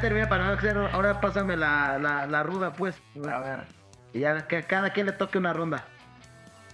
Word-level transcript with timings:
Ya 0.00 0.08
terminé 0.08 0.26
para 0.26 0.44
no 0.46 0.52
hacer. 0.52 0.78
Ahora 0.78 1.20
pásame 1.20 1.58
la, 1.58 1.98
la, 1.98 2.26
la 2.26 2.42
ruda, 2.42 2.72
pues. 2.72 2.96
A 3.30 3.38
ver. 3.40 3.58
Y 4.14 4.20
ya 4.20 4.48
que 4.48 4.56
a 4.56 4.62
cada 4.62 4.90
quien 4.94 5.04
le 5.04 5.12
toque 5.12 5.36
una 5.36 5.52
ronda. 5.52 5.84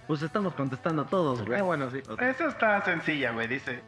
Pues 0.07 0.21
estamos 0.21 0.53
contestando 0.53 1.03
todos, 1.03 1.45
güey. 1.45 1.59
Ah, 1.59 1.63
bueno, 1.63 1.91
sí. 1.91 2.01
Esa 2.21 2.47
está 2.47 2.85
sencilla, 2.85 3.31
güey. 3.31 3.49
Dice: 3.49 3.81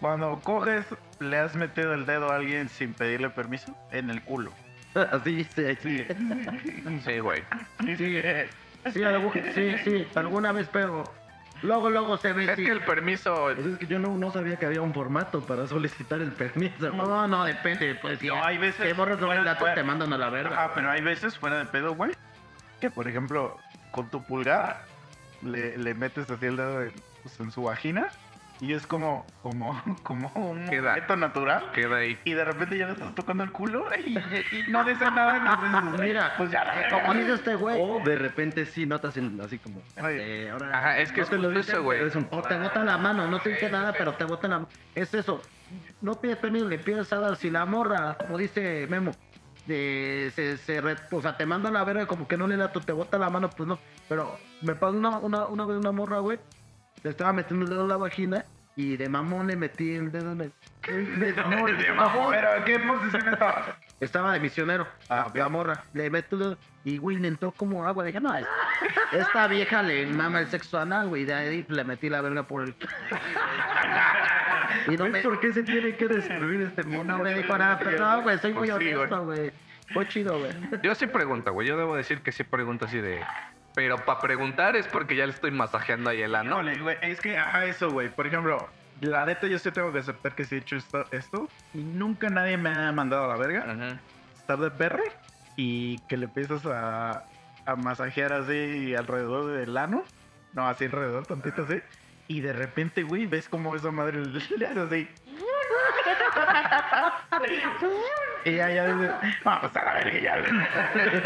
Cuando 0.00 0.40
coges, 0.42 0.84
le 1.20 1.38
has 1.38 1.54
metido 1.54 1.94
el 1.94 2.06
dedo 2.06 2.32
a 2.32 2.34
alguien 2.36 2.68
sin 2.68 2.92
pedirle 2.92 3.30
permiso 3.30 3.72
en 3.92 4.10
el 4.10 4.20
culo. 4.24 4.50
Así, 5.12 5.44
sí, 5.44 5.76
sí. 5.80 6.04
Sí, 7.04 7.18
güey. 7.20 7.44
Sí, 7.84 7.96
Sí, 8.92 9.36
sí, 9.54 9.74
sí, 9.84 10.06
alguna 10.16 10.50
vez, 10.50 10.68
pero 10.72 11.04
luego, 11.62 11.90
luego 11.90 12.16
se 12.16 12.32
ve. 12.32 12.44
Es 12.44 12.56
que 12.56 12.70
el 12.70 12.82
permiso. 12.84 13.50
Pues 13.54 13.66
es 13.66 13.78
que 13.78 13.86
yo 13.86 13.98
no, 13.98 14.16
no 14.16 14.30
sabía 14.32 14.56
que 14.56 14.66
había 14.66 14.82
un 14.82 14.92
formato 14.94 15.40
para 15.40 15.66
solicitar 15.66 16.20
el 16.20 16.32
permiso. 16.32 16.90
No, 16.90 17.26
no, 17.26 17.44
depende. 17.44 17.94
Pues 17.96 18.22
No, 18.22 18.34
ya. 18.34 18.46
hay 18.46 18.58
veces- 18.58 18.86
Que 18.86 18.92
borras 18.92 19.18
el 19.20 19.44
dato, 19.44 19.60
fuera- 19.60 19.74
te 19.74 19.82
mandan 19.82 20.12
a 20.12 20.18
la 20.18 20.30
verga. 20.30 20.64
Ah, 20.64 20.72
pero 20.74 20.90
hay 20.90 21.00
veces 21.02 21.36
fuera 21.38 21.58
de 21.58 21.64
pedo, 21.66 21.94
güey. 21.94 22.12
Que 22.80 22.90
por 22.90 23.08
ejemplo, 23.08 23.58
con 23.90 24.08
tu 24.10 24.22
pulgar 24.24 24.84
le, 25.42 25.76
le 25.78 25.94
metes 25.94 26.30
así 26.30 26.46
el 26.46 26.56
dedo 26.56 26.82
en, 26.82 26.92
pues, 27.22 27.40
en 27.40 27.50
su 27.50 27.62
vagina 27.62 28.08
y 28.60 28.72
es 28.72 28.86
como, 28.86 29.26
como, 29.42 29.80
como 30.02 30.28
un 30.34 30.66
Queda. 30.68 30.92
objeto 30.92 31.16
natural. 31.16 31.70
Queda 31.72 31.96
ahí. 31.96 32.18
Y 32.24 32.32
de 32.32 32.44
repente 32.44 32.78
ya 32.78 32.86
le 32.86 32.92
estás 32.92 33.14
tocando 33.14 33.44
el 33.44 33.52
culo 33.52 33.86
y, 34.06 34.16
y 34.18 34.70
no 34.70 34.82
dice 34.84 35.04
nada. 35.10 35.36
Entonces, 35.36 36.00
Mira, 36.06 36.32
pues 36.38 36.50
ya 36.50 36.64
la 36.64 36.80
eh, 36.80 36.88
como 36.90 37.14
dice 37.14 37.34
este 37.34 37.54
güey. 37.54 37.78
O 37.80 38.00
de 38.04 38.16
repente 38.16 38.64
sí 38.66 38.86
notas 38.86 39.16
el- 39.16 39.40
así 39.40 39.58
como. 39.58 39.82
Ay. 39.96 40.16
eh, 40.18 40.50
ahora, 40.50 40.76
Ajá, 40.78 40.98
es 40.98 41.12
que 41.12 41.20
es 41.20 41.28
te 41.30 41.38
lo 41.38 41.50
eso, 41.58 41.82
güey. 41.82 41.98
pero 41.98 42.08
es 42.08 42.16
un- 42.16 42.28
O 42.30 42.42
te 42.42 42.58
bota 42.58 42.82
la 42.84 42.98
mano, 42.98 43.26
no 43.28 43.38
te 43.40 43.50
dice 43.50 43.70
nada, 43.70 43.92
pero 43.96 44.14
te 44.14 44.24
bota 44.24 44.48
la 44.48 44.56
mano. 44.60 44.68
Es 44.94 45.12
eso. 45.14 45.42
No 46.00 46.14
pides 46.20 46.36
permiso, 46.36 46.68
le 46.68 46.78
pides 46.78 47.12
a 47.12 47.18
dar. 47.20 47.36
Si 47.36 47.50
la 47.50 47.64
morra, 47.66 48.14
como 48.18 48.38
dice 48.38 48.86
Memo, 48.88 49.12
de, 49.66 50.30
se, 50.34 50.56
se 50.58 50.80
re- 50.80 50.96
o 51.10 51.20
sea, 51.20 51.36
te 51.36 51.44
manda 51.44 51.70
la 51.70 51.82
verga 51.84 52.06
como 52.06 52.28
que 52.28 52.36
no 52.36 52.46
le 52.46 52.56
da, 52.56 52.70
tu- 52.72 52.80
te 52.80 52.92
bota 52.92 53.18
la 53.18 53.30
mano, 53.30 53.50
pues 53.50 53.68
no. 53.68 53.78
Pero 54.08 54.38
me 54.62 54.74
pasó 54.76 54.96
una, 54.96 55.18
una, 55.18 55.46
una 55.46 55.66
vez 55.66 55.76
una 55.78 55.90
morra, 55.92 56.20
güey. 56.20 56.38
Le 57.06 57.10
estaba 57.10 57.32
metiendo 57.32 57.66
el 57.66 57.70
dedo 57.70 57.82
en 57.82 57.88
la 57.88 57.96
vagina 57.98 58.44
y 58.74 58.96
de 58.96 59.08
mamón 59.08 59.46
le 59.46 59.54
metí 59.54 59.94
el 59.94 60.10
dedo 60.10 60.32
en 60.32 60.40
el. 60.40 60.52
De 61.20 61.32
mamón, 61.34 61.78
de 61.78 61.92
mamón. 61.92 62.32
Pero 62.32 62.54
¿en 62.56 62.64
qué 62.64 62.78
posición 62.80 63.28
estaba? 63.32 63.76
Estaba 64.00 64.32
de 64.32 64.40
misionero. 64.40 64.88
Ah, 65.08 65.30
la 65.32 65.48
morra. 65.48 65.84
Le 65.94 66.10
meto 66.10 66.34
el 66.34 66.40
dedo 66.42 66.58
y, 66.84 66.98
güey, 66.98 67.16
le 67.18 67.28
entró 67.28 67.52
como 67.52 67.86
agua. 67.86 68.02
Dije, 68.02 68.20
no, 68.20 68.36
es- 68.36 68.44
esta 69.12 69.46
vieja 69.46 69.84
le 69.84 70.04
mama 70.06 70.40
el 70.40 70.48
sexo 70.48 70.80
anal, 70.80 71.06
güey. 71.06 71.24
De 71.24 71.32
ahí 71.32 71.64
le 71.68 71.84
metí 71.84 72.10
la 72.10 72.20
verga 72.22 72.42
por 72.42 72.64
el. 72.64 72.74
y 74.88 74.96
no 74.96 75.08
me... 75.08 75.20
¿Por 75.20 75.38
qué 75.38 75.52
se 75.52 75.62
tiene 75.62 75.94
que 75.96 76.08
destruir 76.08 76.62
este 76.62 76.82
mundo? 76.82 77.18
No 77.18 77.22
me 77.22 77.34
dijo 77.34 77.56
nada, 77.56 77.78
pero 77.78 78.04
no, 78.04 78.22
güey, 78.22 78.36
soy 78.38 78.52
muy 78.52 78.66
Pues 78.68 78.80
sí, 78.82 78.94
honesto, 78.94 79.24
güey. 79.26 79.52
Fue 79.94 80.08
chido, 80.08 80.40
güey. 80.40 80.50
Yo 80.82 80.92
sí 80.96 81.06
pregunto, 81.06 81.52
güey. 81.52 81.68
Yo 81.68 81.76
debo 81.76 81.94
decir 81.94 82.20
que 82.22 82.32
sí 82.32 82.42
pregunto 82.42 82.86
así 82.86 82.98
de. 82.98 83.20
Pero 83.76 83.98
para 83.98 84.20
preguntar 84.20 84.74
es 84.74 84.86
porque 84.86 85.14
ya 85.16 85.26
le 85.26 85.32
estoy 85.32 85.50
masajeando 85.50 86.08
ahí 86.08 86.22
el 86.22 86.34
ano. 86.34 86.62
Híjole, 86.62 86.78
güey, 86.78 86.96
es 87.02 87.20
que, 87.20 87.36
ajá, 87.36 87.66
eso, 87.66 87.90
güey. 87.90 88.08
Por 88.08 88.26
ejemplo, 88.26 88.66
la 89.02 89.26
neta, 89.26 89.46
yo 89.48 89.58
sí 89.58 89.70
tengo 89.70 89.92
que 89.92 89.98
aceptar 89.98 90.34
que 90.34 90.46
sí 90.46 90.54
he 90.54 90.58
hecho 90.58 90.76
esto, 90.76 91.04
esto 91.10 91.46
y 91.74 91.82
nunca 91.82 92.30
nadie 92.30 92.56
me 92.56 92.70
ha 92.70 92.90
mandado 92.92 93.26
a 93.26 93.28
la 93.28 93.36
verga. 93.36 93.70
Ajá. 93.70 94.00
Estar 94.34 94.58
de 94.58 94.70
perro 94.70 95.02
y 95.56 95.98
que 96.08 96.16
le 96.16 96.24
empiezas 96.24 96.64
a, 96.64 97.26
a 97.66 97.76
masajear 97.76 98.32
así 98.32 98.94
alrededor 98.94 99.58
del 99.58 99.76
ano. 99.76 100.04
No, 100.54 100.66
así 100.66 100.86
alrededor, 100.86 101.26
tantito 101.26 101.64
así. 101.64 101.82
Y 102.28 102.40
de 102.40 102.54
repente, 102.54 103.02
güey, 103.02 103.26
ves 103.26 103.46
como 103.46 103.76
esa 103.76 103.90
madre 103.90 104.24
le 104.56 104.66
hace 104.66 104.80
así. 104.80 105.08
Y 108.44 108.54
ya, 108.56 108.70
ya 108.70 108.94
dices, 108.94 109.10
vamos 109.44 109.74
a 109.76 109.84
la 109.84 109.94
verga, 109.94 110.18
ya. 110.20 110.34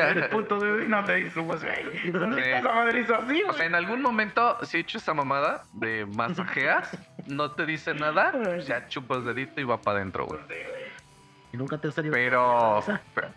El 0.09 0.29
puto 0.31 0.59
dedo 0.59 0.83
y 0.83 0.89
no 0.89 1.05
te 1.05 1.31
subas, 1.31 1.63
güey. 1.63 2.09
Esa 2.41 2.73
madre 2.73 3.01
hizo 3.01 3.15
así, 3.15 3.43
O 3.43 3.53
sea, 3.53 3.67
en 3.67 3.75
algún 3.75 4.01
momento, 4.01 4.59
si 4.65 4.79
he 4.79 4.81
hecho 4.81 4.99
esa 4.99 5.13
mamada 5.13 5.65
de 5.75 6.07
masajeas, 6.07 6.97
no 7.27 7.51
te 7.53 7.67
dice 7.67 7.93
nada, 7.95 8.33
ya 8.61 8.89
chupas 8.89 9.25
dedito 9.25 9.61
y 9.61 9.65
va 9.65 9.81
para 9.81 9.99
adentro, 9.99 10.27
güey. 10.27 10.41
Y 11.53 11.57
nunca 11.57 11.77
te 11.79 11.91
salió. 11.93 12.11
Pero, 12.13 12.83
pero 13.15 13.29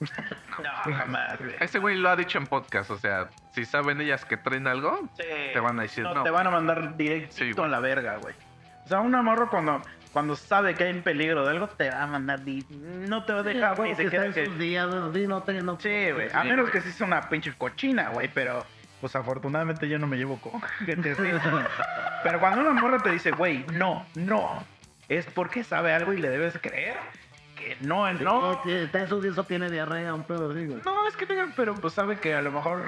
No, 0.00 0.94
jamás, 0.94 1.38
güey. 1.38 1.54
ese 1.60 1.78
güey 1.78 1.96
lo 1.96 2.08
ha 2.10 2.16
dicho 2.16 2.38
en 2.38 2.46
podcast, 2.46 2.90
o 2.90 2.98
sea, 2.98 3.28
si 3.52 3.64
saben 3.64 4.00
ellas 4.00 4.24
que 4.24 4.36
traen 4.36 4.66
algo, 4.66 5.08
te 5.16 5.58
van 5.60 5.78
a 5.78 5.82
decir 5.82 6.04
no. 6.04 6.22
Te 6.22 6.30
van 6.30 6.46
a 6.46 6.50
mandar 6.50 6.96
directo 6.96 7.34
Sí, 7.36 7.52
a 7.56 7.66
la 7.66 7.80
verga, 7.80 8.16
güey. 8.16 8.34
O 8.84 8.88
sea, 8.88 9.00
un 9.00 9.10
morro 9.12 9.50
cuando, 9.50 9.82
cuando 10.16 10.34
sabe 10.34 10.74
que 10.74 10.84
hay 10.84 10.94
un 10.94 11.02
peligro 11.02 11.44
de 11.44 11.50
algo, 11.50 11.68
te 11.68 11.90
va 11.90 12.04
a 12.04 12.06
mandar. 12.06 12.42
di- 12.42 12.64
No 12.70 13.24
te 13.26 13.34
va 13.34 13.40
a 13.40 13.42
dejar, 13.42 13.76
güey, 13.76 13.94
Se 13.94 14.04
está 14.04 14.10
queda 14.16 14.24
en 14.24 14.32
que. 14.32 14.48
días, 14.58 14.88
¿no? 14.88 15.12
sí, 15.12 15.26
no 15.26 15.42
te... 15.42 15.52
No, 15.60 15.78
Sí, 15.78 16.10
güey. 16.10 16.28
A 16.32 16.40
Sí, 16.40 16.48
menos 16.48 16.70
que 16.70 16.80
sí 16.80 16.90
sea 16.90 17.06
una 17.06 17.28
pinche 17.28 17.52
cochina, 17.58 18.08
güey. 18.08 18.30
Pero, 18.32 18.64
pues 19.02 19.14
afortunadamente 19.14 19.86
yo 19.90 19.98
no 19.98 20.06
me 20.06 20.16
llevo 20.16 20.38
con 20.40 20.58
gente 20.86 21.10
así. 21.10 21.22
Pero 22.22 22.40
cuando 22.40 22.62
una 22.62 22.72
morra 22.80 22.98
te 23.00 23.10
dice, 23.10 23.30
güey, 23.32 23.66
no, 23.74 24.06
no, 24.14 24.64
es 25.10 25.26
porque 25.26 25.62
sabe 25.64 25.92
algo 25.92 26.14
y 26.14 26.16
le 26.16 26.30
debes 26.30 26.58
creer 26.62 26.96
que 27.54 27.76
no 27.82 28.06
no. 28.08 28.24
No, 28.24 28.58
tiene- 28.60 28.84
está 28.84 29.00
en 29.02 29.08
tiene 29.44 29.68
diarrea, 29.70 30.14
un 30.14 30.22
pedo 30.24 30.50
así, 30.50 30.64
güey. 30.64 30.80
No, 30.82 31.06
es 31.06 31.14
que 31.14 31.26
tengan, 31.26 31.52
pero 31.54 31.74
pues 31.74 31.92
sabe 31.92 32.16
que 32.18 32.34
a 32.34 32.40
lo 32.40 32.52
mejor. 32.52 32.84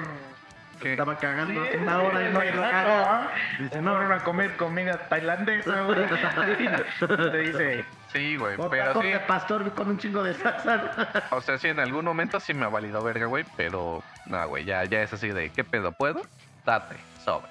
Estaba 0.83 1.17
cagando 1.17 1.61
una 1.81 2.01
hora 2.01 2.29
y 2.29 2.33
no 2.33 2.39
no, 2.43 3.21
no, 3.23 3.27
Dice, 3.59 3.81
no, 3.81 3.93
van 3.93 4.11
a 4.13 4.19
comer 4.23 4.55
comida 4.57 4.97
tailandesa, 5.09 5.81
güey. 5.83 5.99
Te 7.31 7.37
dice, 7.39 7.85
Sí, 8.13 8.37
güey, 8.37 8.57
pero 8.71 9.01
sí. 9.01 9.07
de 9.07 9.19
pastor 9.19 9.71
con 9.73 9.89
un 9.89 9.97
chingo 9.97 10.23
de 10.23 10.33
salsa. 10.33 11.07
O 11.31 11.41
sea, 11.41 11.57
sí, 11.57 11.67
en 11.67 11.79
algún 11.79 12.05
momento 12.05 12.39
sí 12.39 12.53
me 12.53 12.65
ha 12.65 12.69
valido 12.69 13.03
verga, 13.03 13.25
güey, 13.27 13.45
pero 13.55 14.01
no, 14.25 14.47
güey, 14.47 14.65
ya, 14.65 14.83
ya 14.85 15.01
es 15.03 15.13
así 15.13 15.29
de, 15.29 15.49
¿qué 15.51 15.63
pedo 15.63 15.91
puedo? 15.91 16.21
Date, 16.65 16.95
sobre. 17.23 17.47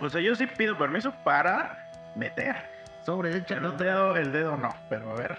o 0.00 0.08
sea, 0.10 0.20
yo 0.20 0.34
sí 0.34 0.46
pido 0.46 0.76
permiso 0.76 1.12
para 1.24 1.90
meter. 2.16 2.56
Sobre, 3.06 3.30
El 3.30 3.36
échalo. 3.36 3.72
dedo, 3.72 4.16
el 4.16 4.32
dedo 4.32 4.56
no, 4.56 4.74
pero 4.88 5.10
a 5.10 5.14
ver. 5.14 5.38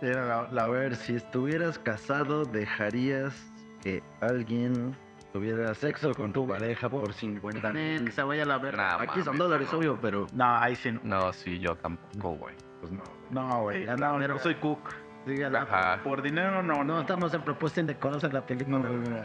Era 0.00 0.24
la, 0.26 0.48
la- 0.50 0.64
A 0.64 0.68
ver, 0.68 0.96
si 0.96 1.16
estuvieras 1.16 1.78
casado, 1.78 2.44
¿dejarías 2.44 3.34
que 3.82 4.02
alguien 4.20 4.96
tuviera 5.38 5.74
sexo 5.74 6.14
con 6.14 6.32
tu 6.32 6.46
pareja 6.46 6.88
por 6.88 7.12
50 7.12 7.72
Eh, 7.74 8.00
que 8.04 8.12
se 8.12 8.22
vaya 8.22 8.44
a 8.44 8.46
la 8.46 8.58
verga. 8.58 8.96
Nah, 8.98 9.02
Aquí 9.02 9.20
son 9.20 9.36
dólares, 9.36 9.68
no. 9.72 9.78
obvio, 9.78 9.98
pero 10.00 10.28
No, 10.32 10.56
ahí 10.58 10.76
sí 10.76 10.92
no. 10.92 11.00
No, 11.02 11.32
sí, 11.32 11.58
yo 11.58 11.74
tampoco, 11.74 12.36
güey. 12.36 12.54
pues 12.80 12.92
no. 12.92 13.02
No, 13.30 13.62
güey. 13.62 13.84
Ya 13.84 13.96
No, 13.96 14.16
pero- 14.16 14.34
no 14.34 14.38
soy 14.40 14.54
cook. 14.54 14.94
Sí, 15.26 15.42
a 15.42 15.50
la- 15.50 15.62
Ajá. 15.62 16.00
Por 16.04 16.22
dinero 16.22 16.62
no, 16.62 16.84
No, 16.84 16.84
no. 16.84 17.00
estamos 17.00 17.34
en 17.34 17.42
propuesta 17.42 17.80
indecorosa 17.80 18.28
en 18.28 18.34
la 18.34 18.46
película. 18.46 18.78
No, 18.78 18.84
no, 18.88 18.92
no, 18.92 19.10
no. 19.10 19.22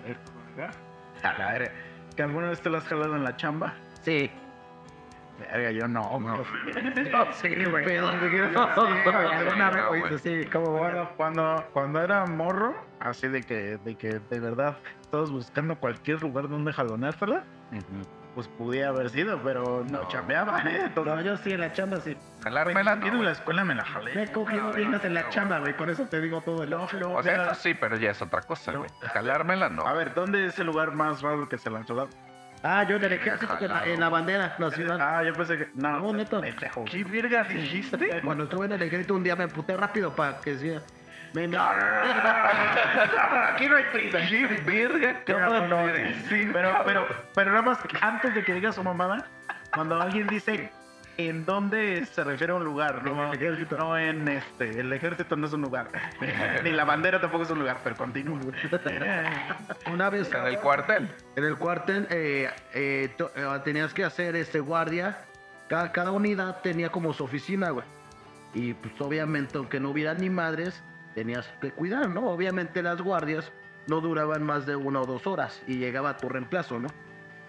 ¿Que 2.15 2.23
alguna 2.23 2.49
vez 2.49 2.59
te 2.61 2.69
lo 2.71 2.79
has 2.79 2.85
jalado 2.85 3.15
en 3.15 3.23
la 3.23 3.37
chamba? 3.37 3.75
Sí. 4.01 4.31
Verga, 5.39 5.69
yo 5.71 5.87
no. 5.87 6.19
No. 6.19 6.37
güey. 6.37 6.45
Sí, 7.33 7.65
güey. 7.65 7.85
Pero, 7.85 8.07
alguna 8.07 9.69
vez, 9.69 9.83
No, 9.83 9.87
güey, 9.89 10.01
güey. 10.01 10.17
sí, 10.17 10.45
como 10.51 10.71
bueno, 10.71 11.07
cuando, 11.17 11.63
cuando 11.71 12.01
era 12.01 12.25
morro, 12.25 12.73
así 12.99 13.27
de 13.27 13.43
que, 13.43 13.77
de 13.77 13.95
que 13.95 14.19
de 14.19 14.39
verdad 14.39 14.75
estabas 15.09 15.31
buscando 15.31 15.75
cualquier 15.75 16.21
lugar 16.21 16.47
donde 16.47 16.71
jalonársela, 16.71 17.43
pues 18.35 18.47
pudiera 18.47 18.89
haber 18.89 19.09
sido, 19.09 19.41
pero 19.41 19.83
no, 19.89 20.03
No. 20.03 20.07
chambeaba, 20.07 20.59
¿eh? 20.61 20.81
Entonces, 20.85 21.15
No, 21.15 21.21
yo 21.21 21.35
sí 21.37 21.51
en 21.51 21.61
la 21.61 21.73
chamba 21.73 21.97
sí. 21.99 22.15
Jalármela, 22.43 22.99
Yo 22.99 23.11
no, 23.11 23.17
en 23.19 23.25
la 23.25 23.31
escuela 23.31 23.63
me 23.65 23.73
la 23.73 23.83
jalé. 23.83 24.13
Me 24.13 24.23
he 24.23 24.31
cogido 24.31 24.71
viejas 24.71 25.03
en 25.03 25.15
la 25.15 25.27
chamba, 25.29 25.57
güey. 25.59 25.75
Por 25.75 25.89
eso 25.89 26.05
te 26.05 26.21
digo 26.21 26.41
todo 26.41 26.61
el 26.63 26.71
ojo. 26.75 26.95
O 27.15 27.23
sea, 27.23 27.45
eso 27.51 27.55
sí, 27.55 27.73
pero 27.73 27.97
ya 27.97 28.11
es 28.11 28.21
otra 28.21 28.41
cosa, 28.43 28.71
güey. 28.73 28.89
Jalármela, 29.01 29.69
no. 29.69 29.81
A 29.87 29.93
ver, 29.93 30.13
¿dónde 30.13 30.45
es 30.45 30.59
el 30.59 30.67
lugar 30.67 30.93
más 30.93 31.23
raro 31.23 31.49
que 31.49 31.57
se 31.57 31.71
lanzó? 31.71 32.07
Ah, 32.61 32.83
yo 32.87 32.97
en 32.97 33.03
el 33.05 33.13
ejército, 33.13 33.57
en 33.59 33.67
la, 33.69 33.85
en 33.85 33.99
la 33.99 34.09
bandera, 34.09 34.55
la 34.59 34.69
ciudad. 34.69 34.97
Ah, 35.01 35.23
yo 35.23 35.33
pensé 35.33 35.57
que. 35.57 35.69
No, 35.73 35.99
No, 36.13 36.25
pendejo. 36.25 36.85
¿Qué 36.85 37.03
verga 37.03 37.43
dijiste? 37.45 38.21
Cuando 38.23 38.43
estuve 38.43 38.67
en 38.67 38.73
el 38.73 38.81
ejército 38.83 39.15
un 39.15 39.23
día 39.23 39.35
me 39.35 39.47
puté 39.47 39.75
rápido 39.75 40.13
para 40.15 40.39
que 40.39 40.53
decía. 40.53 40.81
Me, 41.33 41.47
me- 41.47 41.57
Aquí 41.57 41.77
no 43.67 43.75
hay 43.75 43.83
prisa. 43.91 44.19
¿Qué 44.27 44.47
verga? 44.65 45.21
No, 45.27 45.67
no, 45.67 45.87
sí, 46.27 46.49
pero, 46.51 46.73
pero, 46.85 47.07
pero 47.35 47.51
nada 47.51 47.61
más, 47.63 47.77
antes 48.01 48.33
de 48.35 48.43
que 48.43 48.53
diga 48.53 48.71
su 48.71 48.83
mamada, 48.83 49.25
cuando 49.73 49.99
alguien 50.01 50.27
dice 50.27 50.71
en 51.17 51.45
dónde 51.45 52.05
se 52.05 52.23
refiere 52.23 52.53
a 52.53 52.55
un 52.55 52.63
lugar, 52.63 53.03
no, 53.03 53.11
En 53.11 53.19
el 53.29 53.33
ejército. 53.35 53.77
no 53.77 53.97
en 53.97 54.27
este. 54.29 54.79
El 54.79 54.91
ejército 54.93 55.35
no 55.35 55.47
es 55.47 55.53
un 55.53 55.61
lugar. 55.61 55.87
Ni 56.63 56.71
la 56.71 56.85
bandera 56.85 57.19
tampoco 57.19 57.43
es 57.43 57.49
un 57.51 57.59
lugar, 57.59 57.77
pero 57.83 57.95
continúa. 57.97 58.39
Una 59.91 60.09
vez 60.09 60.31
En 60.33 60.45
el 60.47 60.57
cuartel. 60.59 61.09
en 61.35 61.43
el 61.43 61.57
cuartel 61.57 62.07
eh, 62.09 62.49
eh, 62.73 63.13
eh, 63.35 63.59
tenías 63.65 63.93
que 63.93 64.05
hacer 64.05 64.35
este 64.35 64.59
guardia. 64.61 65.17
Cada, 65.67 65.91
cada 65.91 66.11
unidad 66.11 66.61
tenía 66.61 66.89
como 66.89 67.13
su 67.13 67.23
oficina, 67.25 67.69
güey. 67.71 67.85
Y 68.53 68.73
pues 68.73 68.93
obviamente, 68.99 69.57
aunque 69.57 69.79
no 69.79 69.89
hubiera 69.89 70.13
ni 70.15 70.29
madres, 70.29 70.81
tenías 71.19 71.45
que 71.59 71.71
cuidar, 71.71 72.09
¿no? 72.09 72.29
Obviamente 72.29 72.81
las 72.81 73.01
guardias 73.01 73.51
no 73.87 73.99
duraban 73.99 74.41
más 74.41 74.65
de 74.65 74.77
una 74.77 75.01
o 75.01 75.05
dos 75.05 75.27
horas 75.27 75.61
y 75.67 75.75
llegaba 75.75 76.15
tu 76.15 76.29
reemplazo, 76.29 76.79
¿no? 76.79 76.87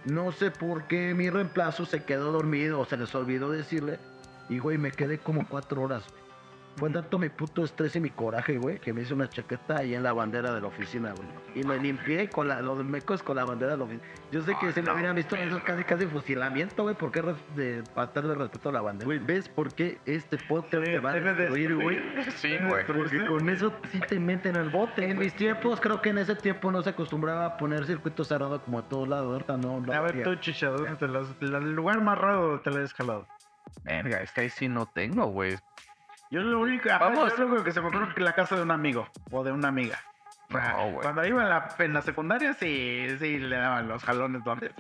No 0.05 0.33
sé 0.33 0.51
por 0.51 0.89
qué 0.89 1.15
mi 1.15 1.31
reemplazo 1.31 1.87
se 1.87 2.03
quedó 2.03 2.33
dormido 2.33 2.81
o 2.81 2.85
se 2.85 2.97
les 2.97 3.15
olvidó 3.15 3.49
decirle. 3.49 4.01
Y, 4.49 4.59
güey, 4.59 4.77
me 4.77 4.91
quedé 4.91 5.19
como 5.19 5.47
cuatro 5.47 5.83
horas. 5.83 6.03
Fue 6.77 6.89
tanto 6.91 7.19
mi 7.19 7.29
puto 7.29 7.65
estrés 7.65 7.95
y 7.97 8.01
mi 8.01 8.11
coraje, 8.11 8.57
güey, 8.57 8.79
que 8.79 8.93
me 8.93 9.03
hice 9.03 9.13
una 9.13 9.29
chaqueta 9.29 9.79
ahí 9.79 9.95
en 9.95 10.03
la 10.03 10.13
bandera 10.13 10.55
de 10.55 10.61
la 10.61 10.69
oficina, 10.69 11.13
güey. 11.13 11.29
Y 11.55 11.67
me 11.67 11.79
limpié 11.79 12.29
con 12.31 12.49
la, 12.49 12.63
los 12.63 12.83
mecos 12.85 13.23
con 13.23 13.37
la 13.37 13.45
bandera 13.45 13.73
de 13.73 13.79
la 13.79 13.85
oficina. 13.85 14.05
Yo 14.33 14.43
sé 14.43 14.55
que 14.59 14.73
se 14.73 14.81
me 14.81 14.93
hubieran 14.93 15.15
visto 15.15 15.37
eso 15.37 15.61
casi, 15.65 15.85
casi 15.85 16.07
fusilamiento, 16.07 16.85
güey, 16.85 16.95
porque 16.95 17.23
de 17.55 17.83
faltar 17.95 18.27
de 18.27 18.35
respeto 18.35 18.71
a 18.71 18.73
la 18.73 18.81
bandera. 18.81 19.05
Güey, 19.05 19.19
¿ves 19.19 19.49
por 19.49 19.75
qué 19.75 19.99
este 20.07 20.39
podcast 20.49 20.85
te 20.85 20.99
va 21.01 21.11
a 21.11 21.21
destruir, 21.21 21.77
güey? 21.77 21.99
Sí, 22.37 22.57
güey. 22.67 22.87
Porque 22.87 23.27
con 23.27 23.49
eso 23.51 23.73
sí 23.91 24.01
te 24.01 24.19
meten 24.19 24.57
al 24.57 24.71
bote. 24.71 25.11
En 25.11 25.19
mis 25.19 25.35
tiempos, 25.35 25.81
creo 25.81 26.01
que 26.01 26.11
en 26.11 26.19
ese 26.19 26.35
tiempo 26.35 26.71
no 26.71 26.83
se 26.83 26.91
acostumbraba 26.91 27.47
a 27.47 27.57
poner 27.57 27.85
circuito 27.85 28.25
cerrado 28.25 28.63
como 28.63 28.79
a 28.79 28.89
todos 28.89 29.09
lados. 29.09 29.33
Ahorita 29.33 29.57
no. 29.57 29.81
no 29.81 29.93
A 29.93 30.01
ver, 30.01 30.23
tú, 30.23 30.35
chichador, 30.37 30.97
el 31.01 31.73
lugar 31.75 32.01
más 32.01 32.17
raro 32.17 32.61
te 32.61 32.71
lo 32.71 32.81
he 32.81 32.85
escalado. 32.85 33.27
Verga, 33.85 34.19
es 34.23 34.33
que 34.33 34.43
ahí 34.43 34.51
sí 34.51 34.69
no 34.69 34.87
tengo, 34.87 35.27
güey. 35.27 35.57
Yo 36.31 36.41
lo 36.43 36.61
único, 36.61 36.89
Vamos. 36.89 37.31
yo 37.33 37.39
lo 37.39 37.47
único 37.49 37.65
que 37.65 37.73
se 37.73 37.81
me 37.81 37.89
ocurre 37.89 38.09
es 38.09 38.15
que 38.15 38.21
la 38.23 38.33
casa 38.35 38.57
de 38.57 38.63
un 38.63 38.71
amigo 38.71 39.09
o 39.31 39.43
de 39.45 39.53
una 39.53 39.69
amiga. 39.69 39.99
No, 40.49 40.59
güey. 40.91 41.03
Cuando 41.03 41.25
iba 41.25 41.43
en 41.43 41.49
la, 41.49 41.69
en 41.79 41.93
la 41.93 42.03
secundaria, 42.03 42.55
sí, 42.55 43.07
sí, 43.21 43.39
le 43.39 43.57
daban 43.57 43.87
los 43.87 44.03
jalones 44.03 44.43
donde 44.43 44.73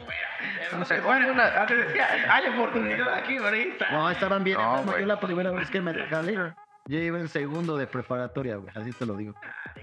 No 0.76 0.84
sé, 0.84 1.00
Bueno, 1.00 1.32
una- 1.32 1.60
antes 1.62 1.86
decía, 1.86 2.08
hay 2.28 2.48
oportunidad 2.48 3.14
aquí 3.14 3.36
ahorita. 3.36 3.90
No, 3.92 4.10
estaban 4.10 4.42
bien. 4.42 4.58
No, 4.58 4.98
yo 4.98 5.06
la 5.06 5.20
primera 5.20 5.50
vez 5.52 5.70
que 5.70 5.80
me 5.80 5.94
jalé, 6.08 6.54
yo 6.86 6.98
iba 6.98 7.20
en 7.20 7.28
segundo 7.28 7.76
de 7.76 7.86
preparatoria, 7.86 8.56
güey. 8.56 8.72
Así 8.76 8.90
te 8.92 9.06
lo 9.06 9.16
digo. 9.16 9.34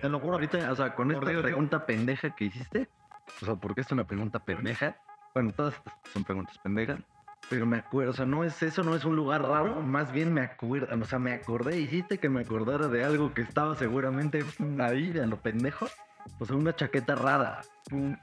Te 0.02 0.10
lo 0.10 0.19
juro. 0.19 0.34
Ahorita, 0.34 0.72
o 0.72 0.75
sea, 0.75 0.94
con 0.94 1.10
esta 1.12 1.22
Por 1.22 1.30
Dios, 1.30 1.42
pregunta 1.44 1.86
pendeja 1.86 2.31
que 2.36 2.46
hiciste, 2.46 2.90
o 3.42 3.46
sea, 3.46 3.56
porque 3.56 3.81
es 3.81 3.92
una 3.92 4.04
pregunta 4.06 4.40
pendeja, 4.40 4.98
bueno, 5.34 5.52
todas 5.54 5.75
estas 5.75 5.94
son 6.12 6.24
preguntas 6.25 6.58
pendejas, 6.58 7.00
pero 7.50 7.66
me 7.66 7.78
acuerdo, 7.78 8.12
o 8.12 8.14
sea, 8.14 8.26
no 8.26 8.44
es 8.44 8.62
eso, 8.64 8.84
no 8.84 8.96
es 8.96 9.06
un 9.06 9.16
lugar 9.16 9.42
raro, 9.42 9.82
más 9.82 10.12
bien 10.12 10.34
me 10.34 10.42
acuerdo, 10.42 10.88
o 11.00 11.06
sea, 11.06 11.18
me 11.20 11.34
acordé, 11.34 11.80
hiciste 11.80 12.18
que 12.18 12.30
me 12.30 12.42
acordara 12.42 12.88
de 12.88 13.04
algo 13.04 13.34
que 13.34 13.42
estaba 13.42 13.76
seguramente 13.76 14.44
ahí, 14.80 15.12
en 15.16 15.30
lo 15.30 15.38
pendejo, 15.38 15.88
o 16.40 16.46
sea, 16.46 16.56
una 16.56 16.76
chaqueta 16.76 17.16
rara. 17.16 17.62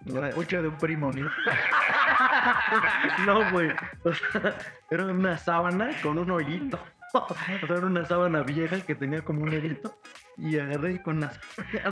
La 0.05 0.31
pucha 0.31 0.61
de 0.61 0.69
un 0.69 0.77
primo, 0.77 1.11
¿no? 1.13 1.31
No, 3.27 3.51
güey, 3.51 3.71
o 4.05 4.13
sea, 4.13 4.55
era 4.91 5.07
una 5.07 5.39
sábana 5.39 5.91
con 6.03 6.19
un 6.19 6.31
hoyito. 6.31 6.79
O 7.15 7.35
sea, 7.67 7.77
era 7.77 7.87
una 7.87 8.05
sábana 8.05 8.43
vieja 8.43 8.81
que 8.81 8.95
tenía 8.95 9.23
como 9.23 9.43
un 9.43 9.49
hoyito 9.51 9.99
y 10.37 10.59
agarré 10.59 11.01
con 11.03 11.21
las... 11.21 11.39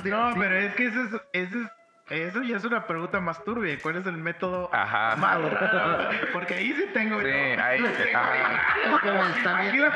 No, 0.05 0.33
pero 0.37 0.57
es 0.59 0.75
que 0.75 0.87
eso, 0.87 1.01
es, 1.05 1.13
eso, 1.33 1.59
es- 1.61 1.71
eso 2.13 2.43
ya 2.43 2.57
es 2.57 2.65
una 2.65 2.87
pregunta 2.87 3.21
más 3.21 3.43
turbia. 3.45 3.77
¿Cuál 3.83 3.97
es 3.97 4.07
el 4.07 4.17
método 4.19 4.69
Ajá. 4.73 5.17
más 5.17 5.41
raro? 5.41 6.11
Porque 6.33 6.55
ahí 6.55 6.73
sí 6.73 6.87
tengo. 6.93 7.21
Sí, 7.21 7.27
ahí. 7.27 7.81
la 7.81 7.93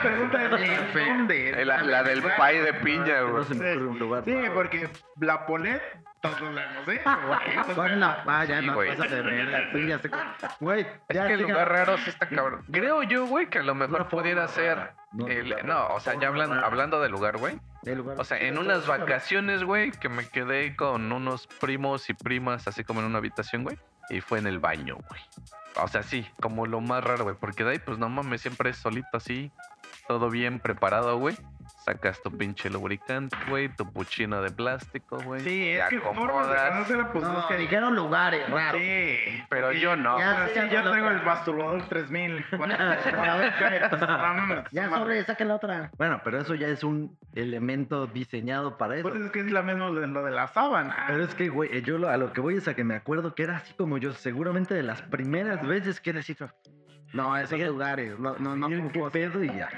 pregunta 0.01 0.45
es 0.45 0.51
¿de 0.95 1.05
¿dónde? 1.05 1.65
La, 1.65 1.83
la 1.83 2.03
del 2.03 2.23
pay 2.23 2.59
de 2.59 2.75
piña, 2.75 3.21
No 3.21 3.33
güey. 3.33 3.45
Sí, 4.25 4.37
porque 4.55 4.89
la 5.21 5.47
polet, 5.47 5.83
todos 6.21 6.41
la 6.55 6.65
hemos 6.65 6.89
hecho, 6.89 7.11
güey. 7.27 7.75
Con 7.75 8.01
la 8.01 8.25
no 8.63 8.75
güey. 8.75 8.97
pasa 8.97 9.09
de 9.15 9.23
verga. 9.23 9.61
Ya. 9.75 10.57
Güey, 10.61 10.81
Es 11.09 11.17
ya 11.17 11.27
que 11.27 11.35
el 11.35 11.43
lugar 11.43 11.69
raro 11.69 11.97
sí 11.99 12.11
está 12.11 12.29
cabrón. 12.29 12.65
Creo 12.71 13.03
yo, 13.05 13.27
güey, 13.27 13.49
que 13.49 13.59
a 13.59 13.63
lo 13.63 13.75
mejor 13.75 14.09
pudiera 14.09 14.47
ser. 14.49 14.93
No, 15.13 15.27
el- 15.29 15.49
lugar 15.51 15.65
no, 15.65 15.87
o 15.89 16.01
sea, 16.01 16.15
ya 16.19 16.29
hablan- 16.29 16.63
hablando 16.65 17.01
del 17.01 17.13
lugar, 17.13 17.39
güey. 17.39 17.59
O 18.19 18.25
sea, 18.25 18.39
en 18.39 18.59
unas 18.59 18.87
vacaciones, 18.87 19.63
güey, 19.63 19.93
que 19.93 20.09
me 20.09 20.29
quedé 20.29 20.75
con 20.75 21.13
unos 21.13 21.47
primos 21.47 22.11
y 22.11 22.15
primas, 22.15 22.67
así 22.67 22.83
como 22.83 23.01
en 23.01 23.07
una 23.07 23.19
habitación, 23.19 23.63
güey. 23.63 23.79
Y 24.11 24.21
fue 24.21 24.39
en 24.39 24.47
el 24.47 24.59
baño, 24.59 24.97
güey. 25.09 25.21
O 25.83 25.89
sea, 25.89 26.03
sí, 26.03 26.27
como 26.41 26.67
lo 26.67 26.81
más 26.81 27.05
raro, 27.05 27.25
güey. 27.25 27.37
Porque 27.39 27.63
de 27.65 27.73
ahí, 27.73 27.79
pues 27.79 27.99
no 27.99 28.09
mames, 28.09 28.41
siempre 28.41 28.71
es 28.71 28.77
solito 28.77 29.09
así. 29.17 29.51
Todo 30.09 30.31
bien 30.31 30.59
preparado, 30.61 31.19
güey. 31.19 31.37
Sacas 31.87 32.21
tu 32.21 32.37
pinche 32.37 32.69
lubricante, 32.69 33.37
güey. 33.49 33.69
Tu 33.69 33.91
puchino 33.93 34.43
de 34.43 34.51
plástico, 34.51 35.19
güey. 35.21 35.41
Sí, 35.43 35.69
es 35.69 35.89
que 35.89 36.01
formas 36.01 36.49
de 36.49 36.55
acomodas. 36.57 36.71
conocerla, 36.73 37.13
pues 37.13 37.25
No, 37.25 37.39
es 37.39 37.45
que 37.47 37.57
dijeron 37.59 37.95
lugares 37.95 38.51
raros. 38.51 38.81
Sí. 38.83 39.45
Pero 39.49 39.71
yo 39.73 39.95
no. 39.95 40.19
Ya, 40.19 40.49
Pero 40.53 40.67
sí, 40.69 40.75
yo 40.75 40.83
tengo 40.93 41.09
el 41.11 41.23
masturbador 41.23 41.83
3000. 41.89 42.45
Ya 44.73 44.91
sobre, 44.91 45.23
saca 45.25 45.45
la 45.45 45.55
otra. 45.55 45.91
Bueno, 45.97 46.21
pero 46.25 46.41
eso 46.41 46.55
ya 46.57 46.67
es 46.69 46.83
un 46.83 47.17
elemento 47.35 48.07
diseñado 48.09 48.77
para 48.77 48.97
eso. 48.97 49.09
Pues 49.09 49.21
es 49.21 49.31
que 49.31 49.41
es 49.41 49.51
la 49.53 49.63
misma 49.63 49.91
de 49.93 50.07
lo 50.09 50.25
de 50.25 50.31
la 50.33 50.49
sábana. 50.49 51.05
Pero 51.07 51.23
es 51.25 51.35
que, 51.35 51.49
güey, 51.49 51.83
yo 51.83 51.99
lo- 51.99 52.09
a 52.09 52.17
lo 52.17 52.33
que 52.33 52.41
voy 52.41 52.57
es 52.57 52.67
a 52.69 52.75
que 52.75 52.83
me 52.85 52.95
acuerdo 52.97 53.35
que 53.35 53.45
era 53.45 53.57
así 53.59 53.73
como 53.75 53.99
yo, 53.99 54.13
seguramente 54.13 54.75
de 54.75 54.83
las 54.83 55.03
primeras 55.03 55.65
veces 55.67 56.01
que 56.01 56.11
era 56.11 56.21
así. 56.21 56.37
No, 57.13 57.37
esos 57.37 57.59
lugares. 57.61 58.19
No, 58.19 58.35
no, 58.39 58.57
no. 58.57 58.69
"Mira 58.69 58.89
qué 58.93 59.03
pedo 59.13 59.43
y 59.45 59.49
ya. 59.49 59.69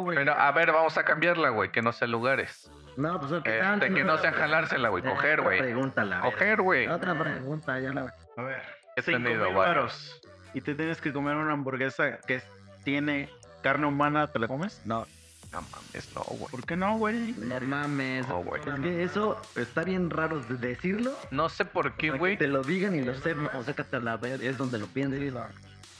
O 0.00 0.04
sea. 0.12 0.18
Pero 0.20 0.34
a 0.34 0.52
ver, 0.52 0.72
vamos 0.72 0.96
a 0.98 1.04
cambiarla, 1.04 1.50
güey. 1.50 1.70
Que 1.70 1.82
no 1.82 1.92
sea 1.92 2.08
lugares. 2.08 2.70
No, 2.96 3.18
pues 3.20 3.42
que 3.42 3.58
Este, 3.58 3.92
que 3.92 4.04
no 4.04 4.18
sea 4.18 4.32
jalársela, 4.32 4.88
güey. 4.88 5.02
Coger, 5.02 5.40
güey. 5.40 5.58
pregunta, 5.58 6.04
la 6.04 6.16
verga. 6.20 6.30
Coger, 6.30 6.62
güey. 6.62 6.86
Otra 6.88 7.18
pregunta, 7.18 7.80
ya 7.80 7.92
la. 7.92 8.14
A 8.36 8.42
ver. 8.42 8.62
He 8.96 9.02
tenido 9.02 9.52
varios. 9.52 10.20
Y 10.52 10.60
te 10.60 10.74
tienes 10.74 11.00
que 11.00 11.12
comer 11.12 11.36
una 11.36 11.52
hamburguesa 11.52 12.18
que 12.26 12.40
tiene 12.84 13.28
carne 13.62 13.86
humana, 13.86 14.28
¿te 14.28 14.38
la 14.38 14.46
comes? 14.46 14.80
No, 14.84 15.04
No 15.52 15.62
mames, 15.62 16.14
no, 16.14 16.22
güey. 16.22 16.50
¿Por 16.50 16.64
qué 16.64 16.76
no, 16.76 16.96
güey? 16.98 17.34
no 17.38 17.60
mames. 17.60 18.28
No, 18.28 18.42
güey. 18.44 18.62
Es 18.64 18.80
que 18.80 19.02
eso 19.02 19.40
está 19.56 19.82
bien 19.82 20.10
raro 20.10 20.38
de 20.40 20.56
decirlo. 20.56 21.12
No 21.32 21.48
sé 21.48 21.64
por 21.64 21.96
qué, 21.96 22.12
que 22.12 22.18
güey. 22.18 22.36
Te 22.36 22.46
lo 22.46 22.62
digan 22.62 22.94
y 22.94 23.02
lo 23.02 23.14
sepan, 23.14 23.50
o 23.54 23.62
sácate 23.64 23.96
a 23.96 24.00
la 24.00 24.16
verga, 24.16 24.44
es 24.44 24.56
donde 24.58 24.78
lo 24.78 24.86
piensas. 24.86 25.50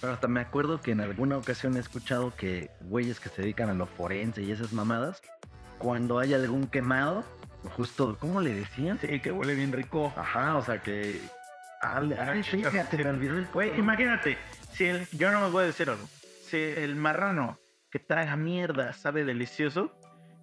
Pero 0.04 0.12
hasta 0.12 0.28
me 0.28 0.40
acuerdo 0.40 0.82
que 0.82 0.90
en 0.90 1.00
alguna 1.00 1.38
ocasión 1.38 1.78
he 1.78 1.80
escuchado 1.80 2.36
que 2.36 2.70
güeyes 2.82 3.20
que 3.20 3.30
se 3.30 3.40
dedican 3.40 3.70
a 3.70 3.72
lo 3.72 3.86
forense 3.86 4.42
y 4.42 4.52
esas 4.52 4.70
mamadas, 4.74 5.22
cuando 5.78 6.18
hay 6.18 6.34
algún 6.34 6.66
quemado, 6.66 7.24
justo, 7.74 8.18
¿cómo 8.20 8.42
le 8.42 8.52
decían? 8.52 8.98
Sí, 9.00 9.18
que 9.20 9.32
huele 9.32 9.54
bien 9.54 9.72
rico. 9.72 10.12
Ajá, 10.14 10.56
o 10.58 10.62
sea 10.62 10.82
que. 10.82 11.22
Ah, 11.80 12.00
le- 12.02 12.18
ay, 12.18 12.42
fíjate, 12.42 12.98
me 13.02 13.08
olvidó 13.08 13.38
el 13.38 13.46
Güey, 13.46 13.78
imagínate, 13.78 14.36
si 14.72 14.84
el, 14.84 15.08
yo 15.12 15.30
no 15.32 15.40
me 15.40 15.48
voy 15.48 15.62
a 15.64 15.66
decir 15.68 15.88
algo. 15.88 16.06
Si 16.42 16.58
el 16.58 16.96
marrano 16.96 17.58
que 17.90 17.98
traga 17.98 18.36
mierda 18.36 18.92
sabe 18.92 19.24
delicioso, 19.24 19.98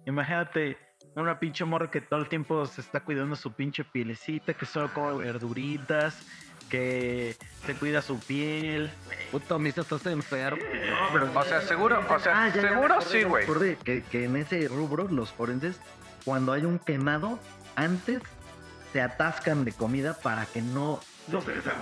imagínate 0.06 0.76
una 1.14 1.38
pinche 1.38 1.64
morra 1.64 1.88
que 1.88 2.00
todo 2.00 2.18
el 2.18 2.28
tiempo 2.28 2.66
se 2.66 2.80
está 2.80 2.98
cuidando 3.04 3.36
su 3.36 3.52
pinche 3.52 3.84
pielecita, 3.84 4.54
que 4.54 4.66
solo 4.66 4.92
come 4.92 5.22
verduritas, 5.24 6.26
que 6.72 7.36
se 7.66 7.74
cuida 7.74 8.00
su 8.00 8.18
piel. 8.18 8.90
Puto, 9.30 9.58
me 9.58 9.68
estás 9.68 10.06
enfermo. 10.06 10.62
O 11.34 11.44
sea, 11.44 11.60
seguro, 11.60 12.02
o 12.08 12.18
sea, 12.18 12.44
Ah, 12.44 12.48
ya, 12.48 12.54
ya 12.54 12.62
me 12.62 12.68
seguro 12.70 12.94
acordé, 12.94 13.10
sí, 13.10 13.24
güey. 13.24 13.76
Que, 13.76 14.02
que 14.04 14.24
en 14.24 14.36
ese 14.36 14.66
rubro, 14.68 15.06
los 15.06 15.30
forenses, 15.30 15.76
cuando 16.24 16.52
hay 16.52 16.64
un 16.64 16.78
quemado, 16.78 17.38
antes 17.76 18.22
se 18.94 19.02
atascan 19.02 19.66
de 19.66 19.72
comida 19.72 20.14
para 20.14 20.46
que 20.46 20.62
no 20.62 20.98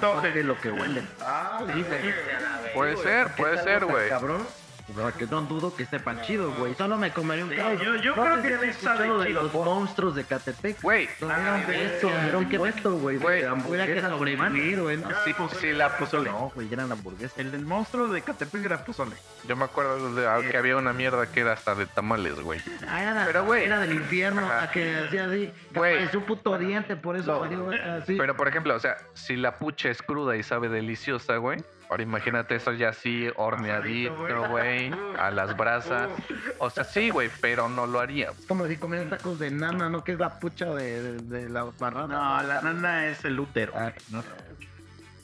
toque 0.01 0.43
lo 0.43 0.61
que 0.61 0.73
huelen. 0.73 1.09
Puede 2.75 2.97
ser, 2.97 3.29
puede 3.37 3.63
ser, 3.63 3.85
güey. 3.85 4.09
Cabrón. 4.09 4.45
Que 5.17 5.27
no 5.27 5.43
dudo 5.43 5.75
que 5.75 5.87
sepan 5.87 6.21
chido, 6.23 6.53
güey. 6.53 6.75
Solo 6.75 6.97
me 6.97 7.11
comería 7.11 7.45
un 7.45 7.51
caldo. 7.51 7.83
yo 7.83 7.97
yo 7.97 8.17
¿No 8.17 8.23
creo 8.25 8.43
que 8.43 8.49
sí 8.49 8.55
sabe 8.55 8.69
escuchado 8.71 9.19
de 9.21 9.27
chido. 9.29 9.43
los 9.43 9.55
monstruos 9.55 10.15
de 10.15 10.25
Catepec? 10.25 10.81
Güey, 10.83 11.09
un 11.21 11.63
puesto, 11.63 12.09
era 12.11 12.39
un 12.39 12.49
puesto, 12.49 12.93
güey. 12.97 13.17
de 13.19 13.25
Güey, 13.25 13.87
que 13.87 14.01
sobrevivir, 14.01 14.81
güey. 14.83 14.97
¿no? 14.97 15.09
sí, 15.25 15.35
sí 15.61 15.73
la 15.73 15.97
Pozole. 15.97 16.31
No, 16.31 16.51
güey, 16.55 16.73
eran 16.73 16.91
hamburguesas. 16.93 17.39
El 17.39 17.53
del 17.53 17.65
monstruo 17.65 18.09
de 18.09 18.23
Catepec 18.23 18.65
era 18.65 18.85
pozole. 18.85 19.17
Yo 19.47 19.57
me 19.57 19.65
acuerdo 19.65 20.15
de 20.15 20.27
ah, 20.27 20.39
que 20.51 20.57
había 20.57 20.77
una 20.77 20.93
mierda 20.93 21.27
que 21.31 21.41
era 21.41 21.53
hasta 21.53 21.75
de 21.75 21.87
tamales, 21.87 22.41
güey. 22.41 22.61
Ah, 22.89 23.03
era, 23.03 23.25
Pero, 23.27 23.45
güey. 23.45 23.65
era 23.65 23.81
del 23.81 23.93
infierno, 23.95 24.43
Ajá. 24.47 24.65
a 24.65 24.71
que 24.71 24.97
hacía 25.07 25.27
así. 25.27 25.51
Güey. 25.75 26.05
Es 26.05 26.15
un 26.15 26.23
puto 26.25 26.57
diente, 26.59 26.97
por 26.97 27.17
eso 27.17 27.47
No. 27.47 27.71
así. 27.97 28.17
Pero 28.17 28.37
por 28.37 28.49
ejemplo, 28.49 28.75
o 28.75 28.81
sea, 28.81 28.97
si 29.15 29.37
la 29.37 29.57
pucha 29.57 29.91
es 29.91 30.03
cruda 30.03 30.37
y 30.37 30.43
sabe 30.43 30.69
deliciosa, 30.69 31.37
güey. 31.37 31.59
Ahora 31.91 32.05
imagínate 32.05 32.55
eso 32.55 32.73
ya 32.73 32.91
así 32.91 33.29
horneadito, 33.35 34.15
güey, 34.49 34.93
a 35.19 35.33
las 35.33 35.57
brasas. 35.57 36.09
O 36.59 36.71
sea, 36.71 36.85
sí, 36.85 37.11
güey, 37.11 37.29
pero 37.41 37.69
no 37.69 37.89
lo 37.89 37.99
haría. 37.99 38.31
Es 38.31 38.47
como 38.47 38.69
si 38.69 38.77
comieran 38.77 39.11
tacos 39.11 39.41
de 39.41 39.51
nana, 39.51 39.89
¿no? 39.89 40.05
Que 40.05 40.13
es 40.13 40.19
la 40.21 40.39
pucha 40.39 40.67
de, 40.67 41.03
de, 41.03 41.41
de 41.41 41.49
la 41.49 41.65
barrana. 41.65 42.07
No, 42.07 42.43
la 42.47 42.63
nana 42.63 43.09
es 43.09 43.25
el 43.25 43.41
útero. 43.41 43.73
Ah, 43.75 43.93
no. 44.11 44.23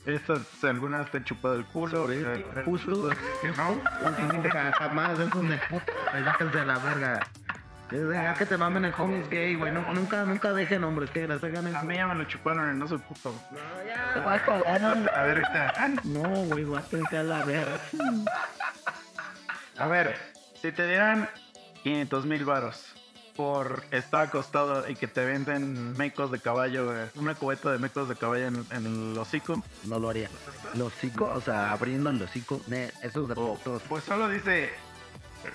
Estas 0.07 0.65
alguna 0.65 0.99
vez 0.99 1.11
te 1.13 1.19
han 1.19 1.25
chupado 1.25 1.55
el 1.55 1.67
culo. 1.67 2.09
Sí, 2.09 2.15
eh, 2.25 2.45
no. 3.57 3.81
Nunca, 4.33 4.73
jamás, 4.73 5.19
esos 5.21 5.49
de 5.49 5.59
puta, 5.69 6.53
de 6.53 6.65
la 6.65 6.79
verga. 6.79 7.21
Ya 7.91 8.35
que 8.35 8.47
te 8.47 8.57
mamen 8.57 8.85
el 8.85 8.95
homies 8.97 9.29
gay, 9.31 9.55
güey. 9.55 9.73
No, 9.73 9.81
nunca, 9.93 10.25
nunca 10.25 10.53
dejen 10.53 10.83
hombres 10.83 11.11
que 11.11 11.23
hagan 11.25 11.75
A 11.75 11.83
mí 11.83 11.95
ya 11.95 12.07
me 12.07 12.15
lo 12.17 12.25
chuparon 12.25 12.77
no 12.79 12.89
soy 12.89 12.99
puto. 12.99 13.33
Te 14.15 14.21
voy 14.21 14.63
a 14.67 14.79
no, 14.79 14.95
ver, 14.95 15.11
ahorita. 15.15 15.75
No, 16.05 16.29
güey, 16.47 16.65
voy 16.65 16.81
a 16.81 17.19
a 17.19 17.23
la 17.23 17.45
verga. 17.45 17.79
A 19.79 19.87
ver, 19.87 20.17
si 20.61 20.73
te 20.73 20.87
dieran 20.87 21.29
500 21.85 22.27
mil 22.27 22.45
varos 22.45 22.97
por 23.37 23.85
estar 23.91 24.29
acostado 24.29 24.89
y 24.89 24.97
que 24.97 25.07
te 25.07 25.25
venden 25.25 25.93
mecos 25.97 26.33
de 26.33 26.41
caballo, 26.41 26.87
güey, 26.87 26.99
una 27.17 27.35
cubeta 27.35 27.71
de 27.71 27.79
mecos 27.79 28.09
de 28.09 28.17
caballo 28.17 28.47
en, 28.47 28.67
en 28.71 28.87
el 28.87 29.19
hocico, 29.19 29.63
No 29.85 29.99
lo 29.99 30.09
haría. 30.09 30.31
Los 30.75 30.95
hocico, 30.95 31.27
o 31.27 31.41
sea, 31.41 31.71
abriendo 31.71 32.11
el 32.11 32.21
hocico, 32.21 32.61
ne, 32.67 32.91
eso 33.03 33.23
es 33.23 33.29
de 33.29 33.35
putos. 33.35 33.83
pues 33.89 34.03
solo 34.05 34.29
dice 34.29 34.71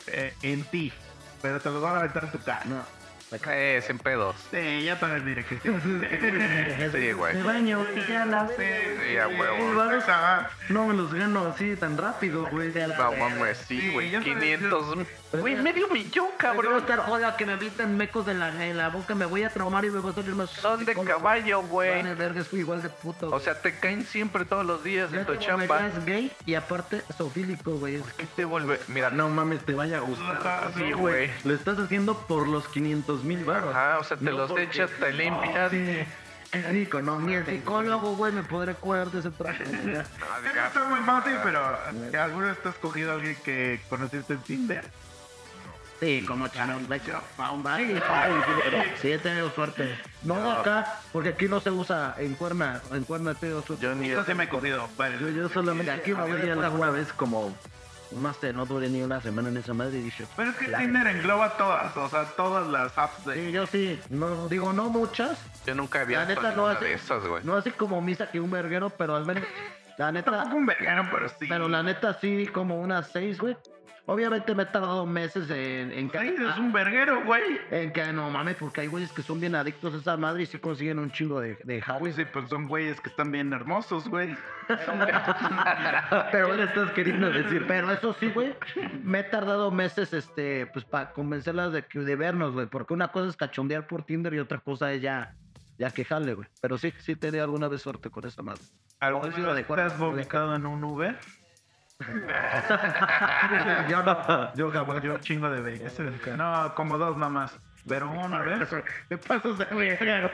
eh, 0.08 0.34
en 0.44 0.64
ti, 0.66 0.94
pero 1.42 1.60
te 1.60 1.70
los 1.70 1.82
van 1.82 1.96
a 1.96 2.00
aventar 2.00 2.26
en 2.26 2.32
tu 2.32 2.40
cara. 2.40 2.64
No. 2.66 2.82
Eh, 3.48 3.82
sin 3.86 3.98
pedos. 3.98 4.36
Sí, 4.52 4.84
ya 4.84 5.00
también 5.00 5.26
diré 5.26 5.46
que 5.46 5.58
sí. 5.60 5.70
Sí, 6.92 7.12
güey. 7.14 7.36
Me 7.36 7.44
baño, 7.44 7.80
güey, 7.80 8.08
ya 8.08 8.26
la 8.26 8.46
Sí, 8.48 8.54
Sí, 8.58 9.18
a 9.18 9.28
huevo. 9.30 9.86
No 10.68 10.88
me 10.88 10.94
los 10.94 11.14
gano 11.14 11.48
así 11.48 11.78
tan 11.78 11.98
rápido, 11.98 12.46
güey. 12.52 12.74
No 12.74 13.12
mames, 13.14 13.58
sí, 13.58 13.90
güey. 13.94 14.12
ya 14.12 14.22
sabes, 14.22 14.34
500. 14.36 14.98
Güey, 15.32 15.56
medio 15.56 15.88
millón, 15.88 16.28
Cabrón, 16.38 16.78
estar 16.78 17.00
joda 17.00 17.38
que 17.38 17.46
me 17.46 17.54
avientan 17.54 17.96
mecos 17.96 18.28
en 18.28 18.40
la, 18.40 18.66
en 18.66 18.78
la 18.78 18.90
boca, 18.90 19.16
me 19.16 19.26
voy 19.26 19.44
a 19.44 19.50
traumar 19.50 19.86
y 19.86 19.90
me 19.90 20.00
voy 20.00 20.12
a 20.12 20.16
salir 20.16 20.36
más. 20.36 20.50
Son 20.50 20.84
de 20.84 20.94
caballo, 20.94 21.62
güey. 21.64 22.02
Es 22.38 22.54
igual 22.54 22.82
de 22.82 22.90
puto. 22.90 23.30
O 23.30 23.40
sea, 23.40 23.60
te 23.62 23.74
caen 23.80 24.06
siempre 24.06 24.44
todos 24.46 24.66
los 24.66 24.84
días 24.84 25.10
ya 25.12 25.22
en 25.22 25.26
tu 25.26 25.36
chamba. 25.38 25.66
volverías 25.68 26.06
gay 26.06 26.32
y 26.46 26.56
aparte 26.56 27.02
zoofílico, 27.18 27.72
güey. 27.78 27.96
Es 27.96 28.04
¿Qué 28.18 28.26
te 28.36 28.46
vuelve? 28.46 28.80
Mira, 28.88 29.10
No 29.10 29.30
mames, 29.30 29.64
te 29.66 29.74
vaya 29.74 29.98
a 29.98 30.02
gustar. 30.02 30.72
sí, 30.76 30.92
güey. 30.92 31.30
Lo 31.46 31.54
estás 31.54 31.80
haciendo 31.80 32.18
por 32.18 32.48
los 32.48 32.68
500 32.68 33.24
mil 33.24 33.46
baros. 33.46 33.70
Ajá, 33.74 34.00
o 34.00 34.04
sea, 34.04 34.18
te 34.18 34.26
No 34.26 34.32
los 34.32 34.50
porque- 34.50 34.64
echas, 34.64 34.90
te 35.00 35.14
limpias. 35.14 35.72
Qué 36.52 36.62
rico, 36.64 37.02
no, 37.02 37.18
ni 37.22 37.34
el 37.36 37.46
psicólogo, 37.46 38.18
güey, 38.18 38.34
me 38.34 38.44
podré 38.44 38.74
cuidar 38.74 39.10
de 39.10 39.20
ese 39.20 39.32
traje. 39.32 39.64
No, 39.86 39.92
Eso 40.02 40.04
diga, 40.44 40.68
está 40.68 40.84
muy 40.84 41.00
fácil, 41.00 41.36
pero 41.44 41.62
¿alguna 42.22 42.48
vez 42.48 42.62
te 42.62 42.68
has 42.68 42.76
cogido 42.76 43.12
a 43.12 43.16
alguien 43.16 43.38
que 43.46 43.80
conociste 43.90 44.34
en 44.34 44.40
Tinder? 44.42 44.84
Sí, 46.02 46.26
como 46.28 46.48
Channel 46.48 46.86
Lecture. 46.90 47.20
Sí, 49.02 49.12
he 49.12 49.20
tenido 49.20 49.50
suerte. 49.52 49.98
No 50.24 50.42
de 50.42 50.52
acá, 50.52 51.00
porque 51.14 51.30
aquí 51.30 51.48
no 51.48 51.60
se 51.60 51.70
usa 51.72 52.16
en 52.18 52.34
cuerna. 52.36 52.82
En 52.92 53.04
cuerna 53.04 53.32
he 53.32 53.36
tenido 53.36 53.62
suerte. 53.62 53.86
yo 53.86 53.96
ni. 53.96 54.10
Eso 54.10 54.26
sí 54.26 54.34
me 54.34 54.46
he 54.46 54.50
cogido. 54.50 54.90
Vale, 54.98 55.18
Yo, 55.20 55.30
yo 55.30 55.48
solamente 55.50 55.92
Aquí 55.92 56.02
aquí 56.02 56.12
va 56.14 56.24
a 56.24 56.56
la- 56.56 56.70
una 56.72 56.90
vez 56.90 57.14
como, 57.14 57.56
no 58.20 58.34
sé, 58.34 58.52
no 58.52 58.66
duré 58.66 58.90
ni 58.90 59.02
una 59.04 59.22
semana 59.22 59.50
en 59.50 59.58
esa 59.58 59.74
madre 59.76 60.00
y 60.00 60.02
dije, 60.02 60.26
Pero 60.36 60.50
es 60.50 60.56
que 60.58 60.66
Tinder 60.66 61.06
engloba 61.08 61.56
todas, 61.58 61.96
o 61.96 62.10
sea, 62.10 62.26
todas 62.36 62.68
las 62.68 62.98
apps 62.98 63.24
de... 63.26 63.36
Sí, 63.36 63.52
yo 63.52 63.68
sí. 63.68 64.00
No, 64.10 64.48
digo, 64.48 64.74
no 64.74 64.90
muchas. 64.90 65.38
Yo 65.68 65.76
nunca 65.76 66.02
había 66.02 66.20
La 66.22 66.26
neta 66.26 66.42
visto 66.42 66.56
no 66.56 66.64
ninguna 66.68 66.74
hace- 66.74 66.86
de 66.86 66.94
esas, 66.96 67.24
güey. 67.28 67.44
No 67.44 67.56
así 67.58 67.70
como 67.72 68.02
misa 68.02 68.30
que 68.32 68.40
un 68.40 68.50
verguero, 68.50 68.90
pero 68.90 69.16
al 69.16 69.26
menos. 69.26 69.44
La 69.98 70.12
neta. 70.12 70.32
Tampoco 70.32 70.56
un 70.58 70.66
vergano, 70.66 71.08
pero 71.12 71.30
sí. 71.30 71.46
Pero 71.48 71.70
la 71.70 71.84
neta 71.84 72.18
sí, 72.20 72.48
como 72.52 72.80
unas 72.82 73.08
seis, 73.12 73.38
güey. 73.40 73.56
Obviamente 74.12 74.54
me 74.56 74.64
he 74.64 74.66
tardado 74.66 75.06
meses 75.06 75.50
en, 75.50 75.92
en, 75.92 76.12
Sí, 76.12 76.18
es 76.50 76.58
un 76.58 76.74
verguero, 76.74 77.24
güey. 77.24 77.60
en 77.72 77.94
que 77.94 78.12
no 78.12 78.30
mames, 78.30 78.58
porque 78.58 78.82
hay 78.82 78.88
güeyes 78.88 79.12
que 79.14 79.22
son 79.22 79.40
bien 79.40 79.56
adictos 79.56 79.94
a 79.94 79.98
esa 79.98 80.18
madre 80.18 80.44
y 80.44 80.46
sí 80.48 80.58
consiguen 80.60 81.00
un 81.00 81.12
chingo 81.12 81.40
de, 81.40 81.58
de. 81.64 81.82
Güey, 82.00 82.12
sí, 82.12 82.26
pues 82.26 82.50
son 82.50 82.68
güeyes 82.68 83.00
que 83.00 83.10
están 83.10 83.32
bien 83.32 83.54
hermosos, 83.54 84.08
güey. 84.10 84.36
pero 86.32 86.54
le 86.56 86.64
estás 86.64 86.92
queriendo 86.92 87.30
decir, 87.32 87.66
Pero 87.68 87.92
eso 87.92 88.14
sí, 88.20 88.30
güey, 88.30 88.54
me 89.04 89.20
he 89.20 89.24
tardado 89.24 89.72
meses, 89.72 90.14
este, 90.14 90.68
pues 90.68 90.86
para 90.86 91.12
convencerlas 91.12 91.72
de, 91.74 91.84
que- 91.86 92.00
de 92.00 92.16
vernos, 92.16 92.54
güey. 92.54 92.66
Porque 92.68 92.94
una 92.94 93.10
cosa 93.10 93.30
es 93.30 93.38
cachondear 93.38 93.88
por 93.88 94.04
Tinder 94.04 94.34
y 94.34 94.40
otra 94.40 94.60
cosa 94.60 94.92
es 94.94 95.02
ya, 95.02 95.36
ya 95.78 95.90
quejarle, 95.92 96.34
güey. 96.34 96.48
Pero 96.62 96.78
sí, 96.78 96.94
sí 97.00 97.16
tenía 97.16 97.44
alguna 97.44 97.68
vez 97.68 97.82
suerte 97.82 98.10
con 98.10 98.26
esa 98.26 98.42
madre. 98.42 98.62
¿Alguna 99.00 99.24
Pues 99.24 99.36
sí, 99.36 99.42
lo 99.42 99.54
de 99.54 99.62
vez 99.64 99.68
te 99.68 99.74
has 99.82 99.94
cuatro- 99.94 100.06
vomitado 100.12 100.56
en 100.56 100.66
un 100.66 100.84
Uber? 100.84 101.18
yo 103.90 104.04
no, 104.04 104.54
Yo, 104.56 104.72
cabrón, 104.72 105.02
yo 105.02 105.16
un 105.16 105.20
chingo 105.22 105.50
de 105.50 105.62
veces. 105.62 106.00
No, 106.38 106.74
como 106.76 106.98
dos 106.98 107.18
nomás. 107.18 107.60
Pero 107.88 108.12
una 108.12 108.40
vez. 108.42 108.70
Me 109.10 109.18
pasas 109.18 109.58
de 109.58 109.66
verga. 109.66 110.32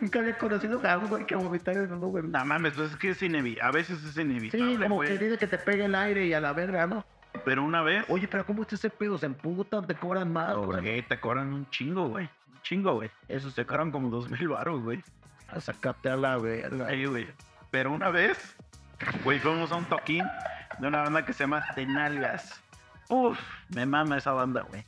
Nunca 0.00 0.18
había 0.18 0.36
conocido 0.36 0.80
a 0.86 0.98
un 0.98 1.08
güey 1.08 1.26
que 1.26 1.36
vomitar 1.36 1.76
en 1.76 1.92
un 1.92 2.02
Uber. 2.02 2.24
No 2.24 2.44
mames, 2.44 2.72
pues 2.74 2.90
es 2.92 2.96
que 2.96 3.10
es 3.10 3.22
inevitable. 3.22 3.68
A 3.68 3.72
veces 3.72 4.02
es 4.04 4.16
inevitable. 4.16 4.74
Sí, 4.74 4.82
como 4.82 4.96
güey. 4.96 5.08
que 5.08 5.24
dice 5.24 5.38
que 5.38 5.46
te 5.46 5.58
pegue 5.58 5.84
el 5.84 5.94
aire 5.94 6.26
y 6.26 6.34
a 6.34 6.40
la 6.40 6.52
verga, 6.52 6.86
¿no? 6.86 7.04
Pero 7.44 7.62
una 7.62 7.82
vez. 7.82 8.04
Oye, 8.08 8.26
pero 8.26 8.44
¿cómo 8.44 8.62
está 8.62 8.74
ese 8.74 8.90
pedo? 8.90 9.16
¿Se 9.16 9.26
emputan? 9.26 9.86
¿Te 9.86 9.94
cobran 9.94 10.32
más? 10.32 10.56
Güey, 10.56 11.02
te 11.02 11.20
cobran 11.20 11.52
un 11.52 11.68
chingo, 11.70 12.08
güey. 12.08 12.24
Un 12.24 12.62
chingo, 12.62 12.94
güey. 12.94 13.10
Eso 13.28 13.50
se 13.50 13.64
cobran 13.64 13.90
como 13.92 14.10
dos 14.10 14.28
mil 14.28 14.48
baros, 14.48 14.82
güey. 14.82 15.02
A 15.48 15.60
sacarte 15.60 16.10
a 16.10 16.16
la 16.16 16.36
verga. 16.38 16.88
Ahí, 16.88 17.06
güey. 17.06 17.28
Pero 17.70 17.92
una 17.92 18.10
vez, 18.10 18.56
güey, 19.22 19.38
fuimos 19.38 19.70
a 19.70 19.76
un 19.76 19.84
toquín 19.84 20.24
de 20.80 20.86
una 20.88 21.02
banda 21.02 21.24
que 21.24 21.32
se 21.32 21.44
llama 21.44 21.64
Tenalgas. 21.74 22.62
Uf, 23.08 23.38
me 23.74 23.86
mama 23.86 24.18
esa 24.18 24.32
banda, 24.32 24.62
güey. 24.62 24.84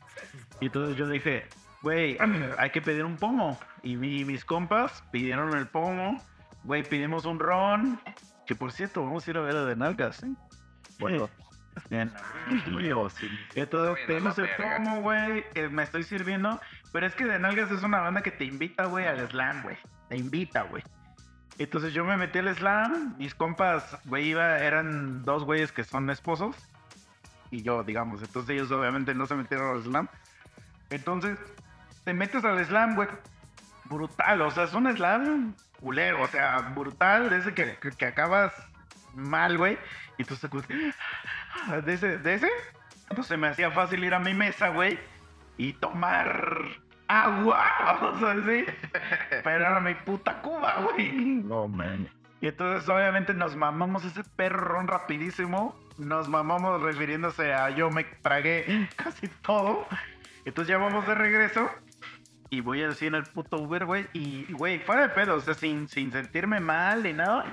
Y 0.60 0.66
entonces 0.66 0.96
yo 0.96 1.08
dije, 1.08 1.46
güey, 1.82 2.18
hay 2.58 2.70
que 2.70 2.82
pedir 2.82 3.04
un 3.04 3.16
pomo. 3.16 3.58
Y 3.82 3.96
mi- 3.96 4.24
mis 4.24 4.44
compas 4.44 5.02
pidieron 5.10 5.56
el 5.56 5.66
pomo. 5.66 6.22
Güey, 6.64 6.82
pedimos 6.82 7.24
un 7.24 7.38
ron. 7.38 8.00
Que 8.46 8.54
por 8.54 8.72
cierto, 8.72 9.02
vamos 9.04 9.26
a 9.26 9.30
ir 9.30 9.36
a 9.38 9.40
ver 9.40 9.56
a 9.56 9.66
Tenalgas, 9.66 10.22
¿eh? 10.22 10.32
Bueno. 10.98 11.30
Bien. 11.88 12.12
Entonces 13.54 14.04
pedimos 14.06 14.38
el 14.38 14.48
pomo, 14.56 15.00
güey. 15.02 15.44
eh, 15.54 15.68
me 15.68 15.82
estoy 15.84 16.02
sirviendo. 16.02 16.60
Pero 16.92 17.06
es 17.06 17.14
que 17.14 17.24
de 17.24 17.38
Nalgas 17.38 17.70
es 17.70 17.82
una 17.82 18.00
banda 18.00 18.20
que 18.22 18.32
te 18.32 18.44
invita, 18.44 18.84
güey, 18.86 19.06
al 19.06 19.26
slam, 19.30 19.62
güey. 19.62 19.78
Te 20.08 20.16
invita, 20.16 20.62
güey. 20.62 20.82
Entonces 21.60 21.92
yo 21.92 22.06
me 22.06 22.16
metí 22.16 22.38
al 22.38 22.56
slam. 22.56 23.16
Mis 23.18 23.34
compas, 23.34 23.98
güey, 24.06 24.28
iba, 24.28 24.58
eran 24.58 25.22
dos 25.26 25.44
güeyes 25.44 25.72
que 25.72 25.84
son 25.84 26.08
esposos. 26.08 26.56
Y 27.50 27.62
yo, 27.62 27.84
digamos. 27.84 28.22
Entonces 28.22 28.54
ellos 28.54 28.70
obviamente 28.70 29.14
no 29.14 29.26
se 29.26 29.34
metieron 29.34 29.76
al 29.76 29.82
slam. 29.82 30.08
Entonces, 30.88 31.38
te 32.04 32.14
metes 32.14 32.42
al 32.46 32.64
slam, 32.64 32.94
güey. 32.94 33.08
Brutal, 33.84 34.40
o 34.40 34.50
sea, 34.50 34.64
es 34.64 34.72
un 34.72 34.90
slam 34.96 35.54
culero, 35.80 36.22
o 36.22 36.28
sea, 36.28 36.58
brutal, 36.74 37.28
de 37.28 37.38
ese 37.38 37.52
que, 37.52 37.76
que, 37.76 37.90
que 37.90 38.06
acabas 38.06 38.54
mal, 39.14 39.58
güey. 39.58 39.76
Y 40.16 40.24
tú 40.24 40.36
te 40.36 40.46
acuerdas, 40.46 40.68
de 41.84 41.92
ese, 41.92 42.16
de 42.18 42.34
ese. 42.34 42.50
Entonces 43.10 43.38
me 43.38 43.48
hacía 43.48 43.70
fácil 43.70 44.02
ir 44.02 44.14
a 44.14 44.18
mi 44.18 44.32
mesa, 44.32 44.68
güey, 44.68 44.98
y 45.58 45.74
tomar 45.74 46.68
agua, 47.08 47.98
o 48.14 48.18
sea, 48.18 48.34
sí. 48.46 48.64
Pero 49.42 49.64
era 49.64 49.80
mi 49.80 49.94
puta 49.94 50.40
cuba, 50.42 50.82
güey. 50.82 51.12
no 51.12 51.68
man. 51.68 52.08
Y 52.40 52.48
entonces 52.48 52.88
obviamente 52.88 53.34
nos 53.34 53.54
mamamos 53.56 54.04
ese 54.04 54.24
perrón 54.24 54.88
rapidísimo. 54.88 55.78
Nos 55.98 56.28
mamamos 56.28 56.80
refiriéndose 56.80 57.52
a 57.52 57.70
yo 57.70 57.90
me 57.90 58.04
tragué 58.04 58.88
casi 58.96 59.28
todo. 59.42 59.86
Entonces 60.44 60.70
ya 60.70 60.78
vamos 60.78 61.06
de 61.06 61.14
regreso. 61.14 61.70
Y 62.48 62.62
voy 62.62 62.82
así 62.82 63.06
en 63.06 63.14
el 63.14 63.22
puto 63.24 63.58
Uber, 63.58 63.84
güey. 63.84 64.06
Y, 64.12 64.52
güey, 64.52 64.80
fuera 64.80 65.02
de 65.02 65.10
pedo, 65.10 65.36
o 65.36 65.40
sea, 65.40 65.54
sin, 65.54 65.86
sin 65.88 66.10
sentirme 66.10 66.58
mal 66.58 67.02
ni 67.02 67.12
nada. 67.12 67.44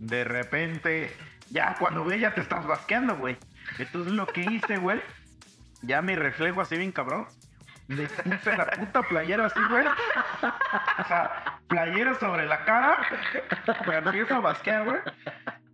De 0.00 0.24
repente, 0.24 1.12
ya 1.50 1.76
cuando 1.78 2.04
ve, 2.04 2.18
ya 2.18 2.34
te 2.34 2.40
estás 2.40 2.66
basqueando, 2.66 3.16
güey. 3.16 3.36
Entonces 3.78 4.12
lo 4.12 4.26
que 4.26 4.40
hice, 4.40 4.78
güey, 4.78 5.00
ya 5.82 6.02
mi 6.02 6.16
reflejo 6.16 6.60
así 6.60 6.76
bien 6.76 6.90
cabrón. 6.92 7.26
Le 7.88 8.06
puse 8.06 8.56
la 8.56 8.66
puta 8.66 9.02
playera 9.02 9.46
así, 9.46 9.60
güey. 9.68 9.86
O 9.86 11.04
sea, 11.06 11.58
playera 11.68 12.14
sobre 12.14 12.46
la 12.46 12.64
cara. 12.64 12.96
Me 13.86 13.96
empiezo 13.96 14.36
a 14.36 14.40
basquear, 14.40 14.84
güey. 14.84 15.00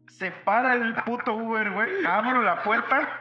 Se 0.07 0.31
para 0.31 0.75
el 0.75 0.95
puto 0.97 1.33
Uber, 1.35 1.71
güey. 1.71 2.05
Abro 2.05 2.43
la 2.43 2.63
puerta. 2.63 3.21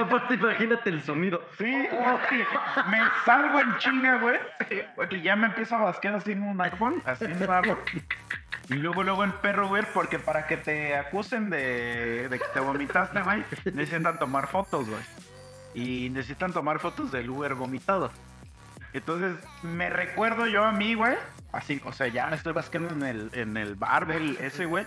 Aparte, 0.00 0.34
imagínate 0.34 0.88
el 0.90 1.02
sonido. 1.02 1.42
Sí, 1.58 1.88
güey. 1.90 2.46
Me 2.90 2.98
salgo 3.24 3.60
en 3.60 3.76
chinga, 3.78 4.18
güey. 4.18 4.38
Y 5.10 5.22
ya 5.22 5.36
me 5.36 5.48
empiezo 5.48 5.76
a 5.76 5.84
basquear 5.84 6.14
así 6.14 6.32
en 6.32 6.42
un 6.42 6.60
iPhone. 6.60 7.02
Así 7.04 7.26
raro. 7.26 7.78
Y 8.68 8.74
luego, 8.74 9.02
luego 9.04 9.24
en 9.24 9.32
perro, 9.32 9.68
güey, 9.68 9.84
porque 9.94 10.18
para 10.18 10.46
que 10.46 10.56
te 10.56 10.96
acusen 10.96 11.50
de, 11.50 12.28
de 12.28 12.38
que 12.38 12.46
te 12.52 12.58
vomitaste, 12.60 13.20
güey, 13.22 13.44
necesitan 13.64 14.18
tomar 14.18 14.48
fotos, 14.48 14.88
güey. 14.88 15.00
Y 15.76 16.08
necesitan 16.08 16.54
tomar 16.54 16.78
fotos 16.80 17.12
del 17.12 17.28
Uber 17.28 17.54
vomitado. 17.54 18.10
Entonces, 18.94 19.36
me 19.62 19.90
recuerdo 19.90 20.46
yo 20.46 20.64
a 20.64 20.72
mí, 20.72 20.94
güey. 20.94 21.16
Así, 21.52 21.82
o 21.84 21.92
sea, 21.92 22.08
ya 22.08 22.28
me 22.28 22.36
estoy 22.36 22.54
basqueando 22.54 22.94
en 22.94 23.02
el, 23.02 23.30
en 23.34 23.58
el 23.58 23.74
barbel 23.74 24.38
ese, 24.40 24.64
güey. 24.64 24.86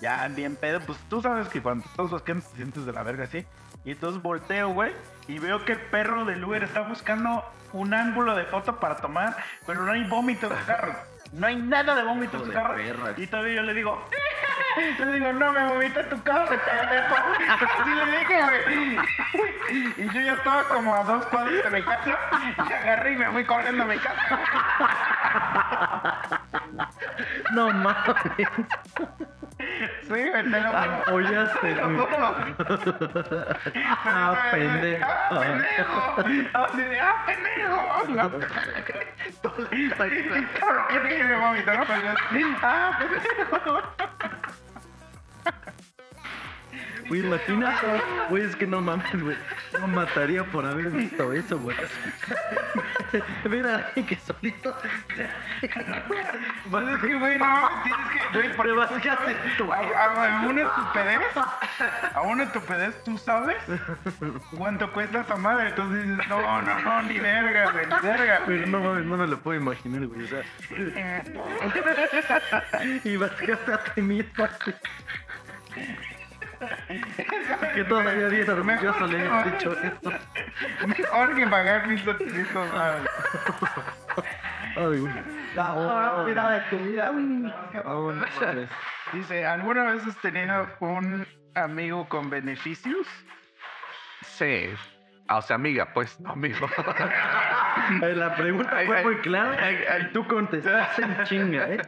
Ya 0.00 0.28
bien 0.28 0.54
pedo. 0.54 0.78
Pues 0.82 1.00
tú 1.08 1.20
sabes 1.20 1.48
que 1.48 1.60
cuando 1.60 1.84
estás 1.84 2.10
basqueando 2.10 2.46
te 2.46 2.56
sientes 2.56 2.86
de 2.86 2.92
la 2.92 3.02
verga 3.02 3.24
así. 3.24 3.44
Y 3.84 3.90
entonces 3.90 4.22
volteo, 4.22 4.68
güey. 4.68 4.92
Y 5.26 5.40
veo 5.40 5.64
que 5.64 5.72
el 5.72 5.80
perro 5.80 6.24
del 6.24 6.44
Uber 6.44 6.62
está 6.62 6.82
buscando 6.82 7.44
un 7.72 7.92
ángulo 7.92 8.36
de 8.36 8.44
foto 8.44 8.78
para 8.78 8.98
tomar. 8.98 9.36
Pero 9.66 9.84
no 9.84 9.90
hay 9.90 10.04
vómito 10.04 10.48
de 10.48 10.56
carro. 10.64 10.94
No 11.32 11.46
hay 11.46 11.56
nada 11.56 11.94
de 11.94 12.02
vómito 12.02 12.38
de 12.40 12.46
de 12.46 12.52
carro. 12.52 12.74
perra. 12.74 13.14
Y 13.16 13.26
todavía 13.26 13.54
yo 13.54 13.62
le 13.62 13.74
digo, 13.74 14.04
Le 14.98 15.12
digo, 15.12 15.32
no, 15.32 15.52
me 15.52 15.66
vomita 15.66 16.08
tu 16.08 16.22
casa, 16.22 16.54
pendejo. 16.64 17.16
Así 17.48 17.90
le 17.90 18.18
dije, 18.18 18.40
güey. 18.42 18.98
Y 19.96 20.04
yo 20.12 20.20
ya 20.20 20.32
estaba 20.32 20.64
como 20.64 20.94
a 20.94 21.04
dos 21.04 21.24
cuadros 21.26 21.62
de 21.62 21.70
mi 21.70 21.82
casa. 21.82 22.18
Y 22.68 22.72
agarré 22.72 23.12
y 23.12 23.16
me 23.16 23.30
fui 23.30 23.44
corriendo 23.44 23.84
a 23.84 23.86
mi 23.86 23.98
casa. 23.98 24.40
No 27.52 27.70
mames. 27.72 28.48
Sí, 30.02 30.08
güey, 30.08 30.42
te 30.50 30.60
lo. 30.60 30.68
Apoyaste, 30.76 31.58
Te 31.60 31.74
lo 31.74 31.88
güey. 31.88 32.54
Ah, 33.86 34.48
pendejo. 34.50 35.06
Ah, 35.08 35.40
pendejo. 35.40 35.98
Ah, 36.54 37.14
pendejo. 37.26 37.78
No. 38.08 38.30
Yo 40.92 41.00
dije 41.04 41.24
me 41.24 41.36
vomito, 41.36 41.72
¿no? 41.74 41.84
Pero 41.86 42.00
yo, 42.02 42.14
ah, 42.62 42.98
pendejo. 42.98 43.82
Güey, 47.10 47.26
imagínate. 47.26 47.86
Güey, 48.28 48.44
es 48.44 48.54
que 48.54 48.68
no 48.68 48.80
mames, 48.80 49.20
güey. 49.20 49.36
No 49.80 49.88
mataría 49.88 50.44
por 50.44 50.64
haber 50.64 50.90
visto 50.90 51.32
eso, 51.32 51.58
güey. 51.58 51.76
Mira, 53.50 53.90
que 53.94 54.14
solito. 54.14 54.76
Pues 56.70 56.88
es 56.88 56.98
que, 57.00 57.18
güey, 57.18 57.36
no, 57.36 57.68
tienes 57.82 58.52
que, 58.52 58.56
güey, 58.56 58.76
vaciaste 58.76 59.34
tu 59.58 59.72
A, 59.72 59.78
a, 59.78 60.42
a 60.42 60.46
una 60.46 60.62
estupidez, 60.62 61.20
a 62.14 62.20
una 62.20 62.44
estupidez, 62.44 63.02
¿tú 63.02 63.18
sabes 63.18 63.56
cuánto 64.56 64.92
cuesta 64.92 65.22
esa 65.22 65.34
madre? 65.34 65.70
Entonces 65.70 66.08
dices, 66.08 66.28
no, 66.28 66.62
no, 66.62 66.80
no, 66.80 67.02
ni 67.02 67.18
verga, 67.18 67.72
güey, 67.72 67.86
ni 67.86 68.08
verga. 68.08 68.42
Pero 68.46 68.66
no 68.68 68.78
mames, 68.78 69.04
no 69.04 69.16
me 69.16 69.26
lo 69.26 69.36
puedo 69.40 69.60
imaginar, 69.60 70.06
güey. 70.06 70.22
O 70.22 70.28
sea. 70.28 70.44
y 73.02 73.16
vaciaste 73.16 73.72
a 73.72 73.78
ti 73.94 74.00
mismo. 74.00 74.46
Que 77.74 77.84
todavía 77.84 78.28
bien 78.28 78.50
orgulloso 78.50 79.06
le 79.06 79.20
hayas 79.20 79.52
dicho 79.52 79.72
esto. 79.82 80.12
Mejor 80.86 81.36
que 81.36 81.46
pagar 81.50 81.86
mis 81.86 82.02
sacrificios, 82.02 82.68
¿sabes? 82.70 83.08
Ay, 84.76 84.98
güey. 84.98 85.12
La 85.54 86.24
vida 86.26 86.50
de 86.50 86.60
tu 86.70 86.78
vida. 86.78 87.12
Dice, 89.12 89.46
¿alguna 89.46 89.92
vez 89.92 90.06
has 90.06 90.16
tenido 90.18 90.68
un 90.80 91.26
amigo 91.54 92.08
con 92.08 92.30
beneficios? 92.30 93.06
Sí. 94.22 94.68
Ah, 95.28 95.38
o 95.38 95.42
sea, 95.42 95.56
amiga, 95.56 95.92
pues, 95.92 96.18
no 96.20 96.32
amigo. 96.32 96.68
La 98.00 98.34
pregunta 98.36 98.70
fue 98.84 99.02
muy 99.02 99.16
clara 99.18 99.98
y 100.00 100.12
tú 100.12 100.26
contestaste 100.26 101.02
en 101.02 101.24
chinga, 101.24 101.68
¿eh? 101.68 101.80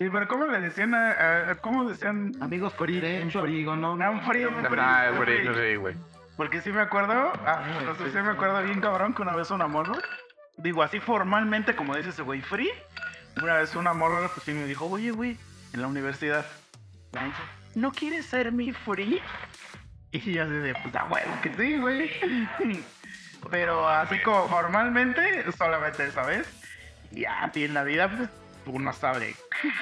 Sí, 0.00 0.08
pero 0.10 0.26
¿cómo 0.28 0.46
le 0.46 0.58
decían 0.60 0.94
a, 0.94 1.50
a- 1.50 1.54
cómo 1.56 1.86
decían? 1.86 2.32
Amigos 2.40 2.72
frío, 2.72 3.02
frigo, 3.30 3.76
no, 3.76 3.98
Ah, 4.02 4.08
un 4.10 4.22
frío, 4.22 4.48
un 4.48 4.64
frío, 4.64 4.82
Ah, 4.82 5.08
un 5.10 5.16
güey, 5.18 5.38
frío. 5.40 5.54
sí, 5.54 5.76
güey. 5.76 5.94
Porque 6.38 6.62
sí 6.62 6.72
me 6.72 6.80
acuerdo, 6.80 7.30
ah, 7.44 7.62
entonces 7.80 8.10
sí 8.12 8.18
me 8.18 8.30
acuerdo 8.30 8.62
bien 8.62 8.80
cabrón 8.80 9.12
que 9.12 9.20
una 9.20 9.36
vez 9.36 9.50
una 9.50 9.66
morra, 9.66 9.96
digo 10.56 10.82
así 10.82 11.00
formalmente 11.00 11.76
como 11.76 11.94
dice 11.94 12.08
ese 12.08 12.22
güey 12.22 12.40
free, 12.40 12.70
una 13.42 13.56
vez 13.56 13.76
una 13.76 13.92
morra 13.92 14.26
pues 14.34 14.42
sí 14.46 14.54
me 14.54 14.64
dijo, 14.64 14.86
oye 14.86 15.10
güey, 15.10 15.36
en 15.74 15.82
la 15.82 15.86
universidad, 15.88 16.46
¿no 17.74 17.92
quieres 17.92 18.24
ser 18.24 18.52
mi 18.52 18.72
free? 18.72 19.20
Y 20.12 20.32
yo 20.32 20.44
así 20.44 20.52
de, 20.52 20.74
pues 20.82 20.96
a 20.96 21.04
huevo 21.04 21.30
que 21.42 21.52
sí, 21.54 21.76
güey. 21.78 22.10
Pero 23.50 23.86
así 23.86 24.18
como 24.22 24.48
formalmente, 24.48 25.44
solamente 25.52 26.06
esa 26.06 26.22
vez. 26.24 26.48
Y 27.12 27.24
a 27.26 27.50
ti 27.52 27.64
en 27.64 27.74
la 27.74 27.84
vida, 27.84 28.08
pues 28.08 28.28
uno 28.70 28.92
sabe. 28.92 29.34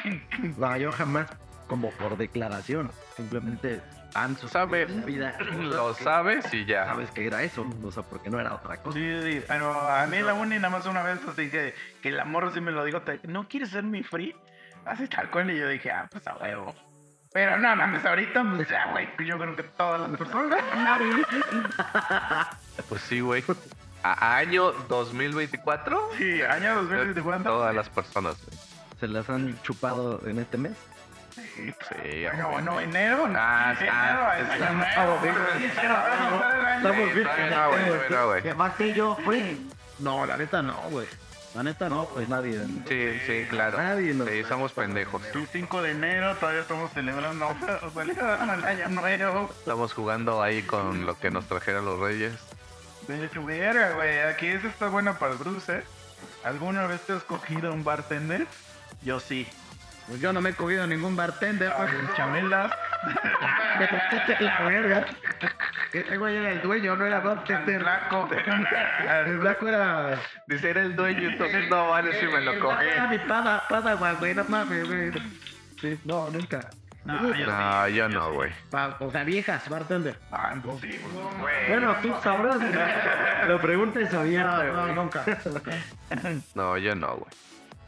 No, 0.57 0.77
yo 0.77 0.91
jamás, 0.93 1.29
como 1.69 1.91
por 1.93 2.17
declaración, 2.17 2.91
simplemente 3.17 3.81
han 4.15 4.37
Sabe, 4.39 4.87
vida. 4.87 5.37
lo 5.61 5.93
sabes 5.95 6.53
y 6.55 6.65
ya. 6.65 6.87
Sabes 6.87 7.11
que 7.11 7.27
era 7.27 7.43
eso, 7.43 7.67
o 7.85 7.93
sea, 7.93 8.03
porque 8.03 8.31
no 8.31 8.41
era 8.41 8.55
otra 8.55 8.77
cosa. 8.79 8.99
Sí, 8.99 9.21
sí, 9.23 9.43
pero 9.47 9.71
a 9.89 10.07
mí 10.07 10.19
la 10.21 10.33
uni 10.35 10.57
nada 10.57 10.71
más 10.71 10.87
una 10.87 11.03
vez 11.03 11.21
así 11.29 11.51
que, 11.51 11.75
que 12.03 12.09
el 12.09 12.19
amor 12.19 12.51
sí 12.55 12.61
me 12.61 12.71
lo 12.73 12.85
dijo, 12.85 13.03
te- 13.03 13.21
¿no 13.25 13.47
quieres 13.49 13.71
ser 13.71 13.85
mi 13.85 14.03
free? 14.03 14.35
Así 14.87 15.07
tal 15.09 15.31
cual, 15.31 15.51
y 15.51 15.59
yo 15.59 15.69
dije, 15.69 15.91
ah, 15.91 16.09
pues 16.11 16.27
a 16.27 16.37
huevo. 16.37 16.75
Pero 17.33 17.59
no 17.59 17.77
mames, 17.77 18.03
ahorita, 18.07 18.43
pues 18.57 18.69
ya, 18.71 18.91
güey, 18.93 19.07
yo 19.27 19.39
creo 19.39 19.55
que 19.55 19.63
todas 19.65 20.01
las 20.09 20.19
personas. 20.19 20.59
Pues 22.89 23.03
sí, 23.03 23.21
güey. 23.21 23.45
A 24.03 24.37
año 24.37 24.73
2024, 24.89 26.11
Sí, 26.17 26.41
año 26.43 26.77
2024. 26.77 27.43
todas 27.53 27.75
las 27.75 27.89
personas, 27.91 28.37
güey. 28.47 28.59
¿Se 29.01 29.07
las 29.09 29.29
han 29.31 29.61
chupado 29.63 30.21
en 30.27 30.39
este 30.39 30.59
mes? 30.59 30.73
Sí, 31.35 31.73
No, 32.37 32.51
bueno, 32.51 32.81
enero. 32.81 33.29
Ah, 33.37 33.75
enero, 33.79 33.93
ah, 33.95 34.39
es 34.41 34.49
sí. 34.53 34.59
nuevo. 34.75 35.21
Enero, 35.25 35.95
vamos 35.95 36.83
a 36.85 37.03
empezar 37.03 37.41
el 37.41 37.53
año. 37.55 37.95
Estamos 37.97 38.43
bien. 38.43 38.73
Que 38.77 38.95
yo, 38.95 39.17
free. 39.25 39.71
No, 40.01 40.27
la 40.27 40.37
neta 40.37 40.63
no, 40.63 40.75
güey. 40.91 41.07
La 41.55 41.63
neta 41.63 41.89
no, 41.89 42.05
Pues 42.07 42.27
pues. 42.27 42.29
nadie. 42.29 42.61
Sí, 42.89 43.21
sí, 43.27 43.47
claro. 43.49 43.79
Nadie 43.79 44.15
nos- 44.15 44.29
Sí, 44.29 44.45
somos 44.45 44.73
pendejos. 44.73 45.23
Sí, 45.33 45.47
5 45.51 45.83
de 45.83 45.93
enero, 45.93 46.35
todavía 46.37 46.61
estamos 46.61 46.93
celebrando 46.93 47.49
el 47.73 48.65
año 48.65 48.89
nuevo. 48.91 49.51
Estamos 49.59 49.93
jugando 49.95 50.43
ahí 50.43 50.63
con 50.63 51.07
lo 51.07 51.19
que 51.19 51.31
nos 51.31 51.47
trajeron 51.47 51.85
los 51.85 51.99
reyes. 52.01 52.33
De 53.09 53.25
hecho, 53.25 53.43
verga, 53.45 53.93
güey, 53.93 54.21
aquí 54.21 54.49
esta 54.49 54.69
está 54.69 54.89
buena 54.89 55.19
para 55.19 55.33
el 55.33 55.39
Bruce, 55.39 55.79
¿eh? 55.79 55.85
¿Alguna 56.45 56.87
vez 56.87 57.01
te 57.03 57.15
has 57.15 57.23
cogido 57.23 57.73
un 57.73 57.83
bartender? 57.83 58.47
Yo 59.03 59.21
sí. 59.21 59.47
Pues 60.07 60.21
yo 60.21 60.33
no 60.33 60.41
me 60.41 60.51
he 60.51 60.55
cogido 60.55 60.87
ningún 60.87 61.15
bartender, 61.17 61.73
pues. 61.77 61.91
Chamelas. 62.17 62.73
Me 63.79 63.87
tocaste 63.87 64.37
la 64.41 64.61
verga. 64.63 65.07
Ese 65.93 66.17
güey 66.17 66.37
era 66.37 66.51
el 66.51 66.63
dueño, 66.63 66.97
no 66.97 67.07
era 67.07 67.21
bartender. 67.21 67.81
Blanco. 67.81 68.29
El 69.27 69.39
blanco 69.39 69.69
era. 69.69 70.19
Dice, 70.47 70.71
era 70.71 70.83
el 70.83 70.97
dueño, 70.97 71.29
entonces 71.31 71.69
no 71.71 71.91
vale 71.91 72.19
si 72.19 72.27
me 72.27 72.41
lo 72.41 72.53
Era 72.53 72.61
cogí. 72.61 73.09
mi 73.11 73.19
pada, 73.21 73.63
pada, 73.69 73.95
güey, 74.15 74.35
no 74.35 74.45
mames, 74.49 74.87
güey. 74.89 75.13
Sí, 75.81 75.99
no, 76.05 76.29
nunca. 76.31 76.71
No, 77.05 77.29
yo 77.29 77.35
sí. 77.35 77.43
No, 77.47 77.89
yo 77.89 78.09
no, 78.09 78.33
güey. 78.33 78.51
O 79.01 79.11
sea, 79.13 79.25
viejas, 79.25 79.69
bartender. 79.69 80.19
Ah, 80.33 80.55
pues 80.63 80.81
sí, 80.81 80.99
güey. 81.39 81.69
Bueno, 81.69 81.95
tú 82.03 82.13
sabrás. 82.23 82.59
La 83.47 83.59
pregunta 83.61 84.01
es 84.01 84.13
abierta, 84.13 84.65
No, 84.65 84.87
no, 84.89 84.95
nunca. 84.95 85.25
No, 86.55 86.77
yo 86.79 86.95
no, 86.95 87.15
güey. 87.17 87.31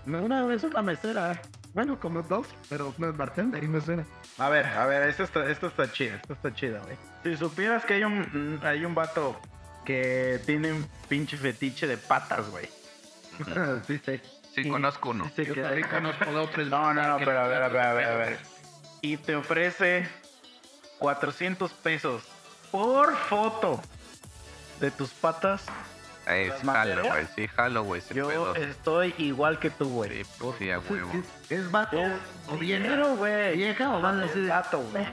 Una 0.07 0.45
vez 0.45 0.65
una 0.65 0.83
mesera. 0.83 1.41
Bueno, 1.73 2.01
como 2.01 2.23
dos, 2.23 2.49
pero 2.69 2.93
no 2.99 3.11
es 3.11 3.17
bartender 3.17 3.63
y 3.63 3.69
mesera. 3.69 4.05
A 4.39 4.49
ver, 4.49 4.67
a 4.67 4.87
ver, 4.87 5.09
esto 5.09 5.23
está, 5.23 5.49
esto 5.49 5.69
está 5.69 5.91
chido, 5.93 6.17
esto 6.17 6.33
está 6.33 6.53
chido, 6.53 6.83
güey. 6.83 6.97
Si 7.23 7.37
supieras 7.37 7.85
que 7.85 7.95
hay 7.95 8.05
un, 8.05 8.59
hay 8.63 8.85
un 8.85 8.95
vato 8.95 9.41
que 9.85 10.41
tiene 10.47 10.73
un 10.73 10.87
pinche 11.09 11.37
fetiche 11.37 11.87
de 11.87 11.97
patas, 11.97 12.51
güey. 12.51 12.69
Sí, 13.87 14.01
sí. 14.05 14.21
Sí, 14.55 14.69
conozco 14.69 15.11
uno. 15.11 15.31
Sí, 15.37 15.45
que 15.45 15.63
también 15.63 15.87
conozco 15.89 16.31
otros. 16.41 16.67
No, 16.69 16.93
no, 16.93 17.07
no, 17.07 17.19
pero 17.19 17.39
a 17.39 17.47
ver, 17.47 17.63
a 17.63 17.69
ver, 17.69 17.83
a 17.83 17.93
ver, 17.95 18.05
a 18.05 18.15
ver. 18.17 18.39
Y 19.01 19.17
te 19.17 19.37
ofrece 19.37 20.09
400 20.99 21.73
pesos 21.75 22.25
por 22.73 23.17
foto 23.17 23.81
de 24.81 24.91
tus 24.91 25.11
patas. 25.11 25.65
Eh, 26.31 26.49
¿Las 26.49 26.61
sí, 26.61 26.67
jalo, 26.67 27.03
güey. 27.05 27.27
Sí, 27.35 27.49
jalo, 27.49 27.85
güey. 27.85 28.03
Yo 28.15 28.29
pedo. 28.29 28.55
estoy 28.55 29.15
igual 29.19 29.59
que 29.59 29.71
tú, 29.71 29.89
güey. 29.89 30.25
Sí, 30.25 30.31
pues 30.39 30.57
sí, 30.59 30.71
a 30.71 30.79
huevo. 30.79 31.11
¿Es 31.49 31.71
vato 31.71 31.99
o 32.49 32.57
vieja? 32.57 32.85
Dinero, 32.85 33.17
güey. 33.17 33.57
¿Vieja 33.57 33.97
o 33.97 34.01
van 34.01 34.21
a 34.21 34.23
decir? 34.23 34.47
Gato, 34.47 34.81
güey. 34.93 35.07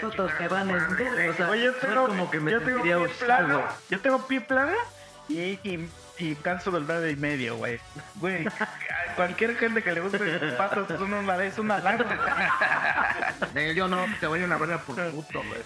Fotos 0.00 0.32
que 0.34 0.48
van 0.48 0.70
en 0.70 1.30
o 1.30 1.34
sea, 1.34 1.50
Oye, 1.50 1.64
yo 1.64 1.72
no 1.72 1.78
tengo, 1.78 2.02
es 2.02 2.08
como 2.08 2.30
que 2.30 2.40
me 2.40 2.52
yo 2.52 2.60
tengo 2.60 2.82
pie 2.82 3.08
plano. 3.08 3.62
Yo 3.90 4.00
tengo 4.00 4.26
pie 4.26 4.40
plano 4.40 4.76
y, 5.28 5.58
y, 6.18 6.34
calzo 6.36 6.70
del 6.70 6.84
nueve 6.86 7.10
y 7.12 7.16
medio, 7.16 7.56
güey. 7.56 7.78
Güey, 8.16 8.46
cualquier 9.16 9.56
gente 9.56 9.82
que 9.82 9.92
le 9.92 10.00
guste 10.00 10.18
patas 10.56 10.90
es 10.90 11.00
una 11.00 11.36
vez 11.36 11.58
una 11.58 11.78
lana. 11.78 12.04
Eh, 13.54 13.74
Yo 13.74 13.88
no, 13.88 14.04
te 14.20 14.26
voy 14.26 14.42
a 14.42 14.44
una 14.46 14.56
verga 14.58 14.78
por 14.78 14.96
puto, 15.10 15.42
güey. 15.42 15.60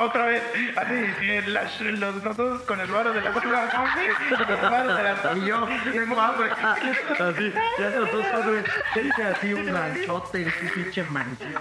Otra 0.00 0.26
vez, 0.26 0.42
así, 0.76 0.94
eh, 1.22 1.42
las- 1.46 1.80
los, 1.80 2.22
nosotros 2.22 2.62
con 2.62 2.80
el 2.80 2.90
barro 2.90 3.12
de 3.12 3.20
la 3.20 3.30
barro 3.30 4.94
de 4.94 5.02
la 5.02 5.32
Y 5.36 5.46
yo 5.46 5.68
tengo 5.92 6.20
hambre. 6.20 6.50
Así, 6.52 7.52
ya 7.78 7.90
los 7.90 8.12
dos 8.12 8.26
son 8.26 8.64
gente 8.94 9.22
así 9.24 9.54
un 9.54 9.72
lanchote, 9.72 10.44
un 10.62 10.68
pinche 10.70 11.02
mansión. 11.04 11.52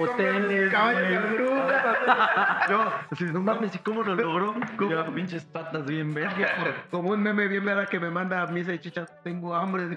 Hoteles, 0.00 0.72
Caballo 0.72 0.98
de 1.00 1.18
güey. 1.18 1.34
oruga. 1.34 2.66
Yo, 2.68 2.92
así, 3.10 3.24
no 3.24 3.40
mames, 3.40 3.74
¿y 3.74 3.78
cómo 3.78 4.02
lo 4.02 4.14
logró? 4.14 4.54
Ya, 4.90 5.06
pinches 5.14 5.44
patas 5.44 5.84
bien 5.86 6.14
verga. 6.14 6.84
Como 6.90 7.10
un 7.10 7.22
meme 7.22 7.43
bien 7.48 7.64
verga 7.64 7.86
que 7.86 7.98
me 8.00 8.10
manda 8.10 8.42
a 8.42 8.46
misa 8.46 8.72
y 8.74 8.78
chicha, 8.78 9.06
tengo 9.22 9.54
hambre. 9.54 9.88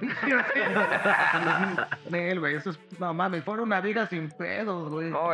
Nel, 2.10 2.40
güey, 2.40 2.56
eso 2.56 2.72
es, 2.72 2.80
no 3.00 3.14
mames, 3.14 3.44
fueron 3.44 3.66
una 3.68 3.82
viga 3.82 4.06
sin 4.08 4.30
pedos, 4.30 4.90
güey. 4.92 5.10
No, 5.10 5.34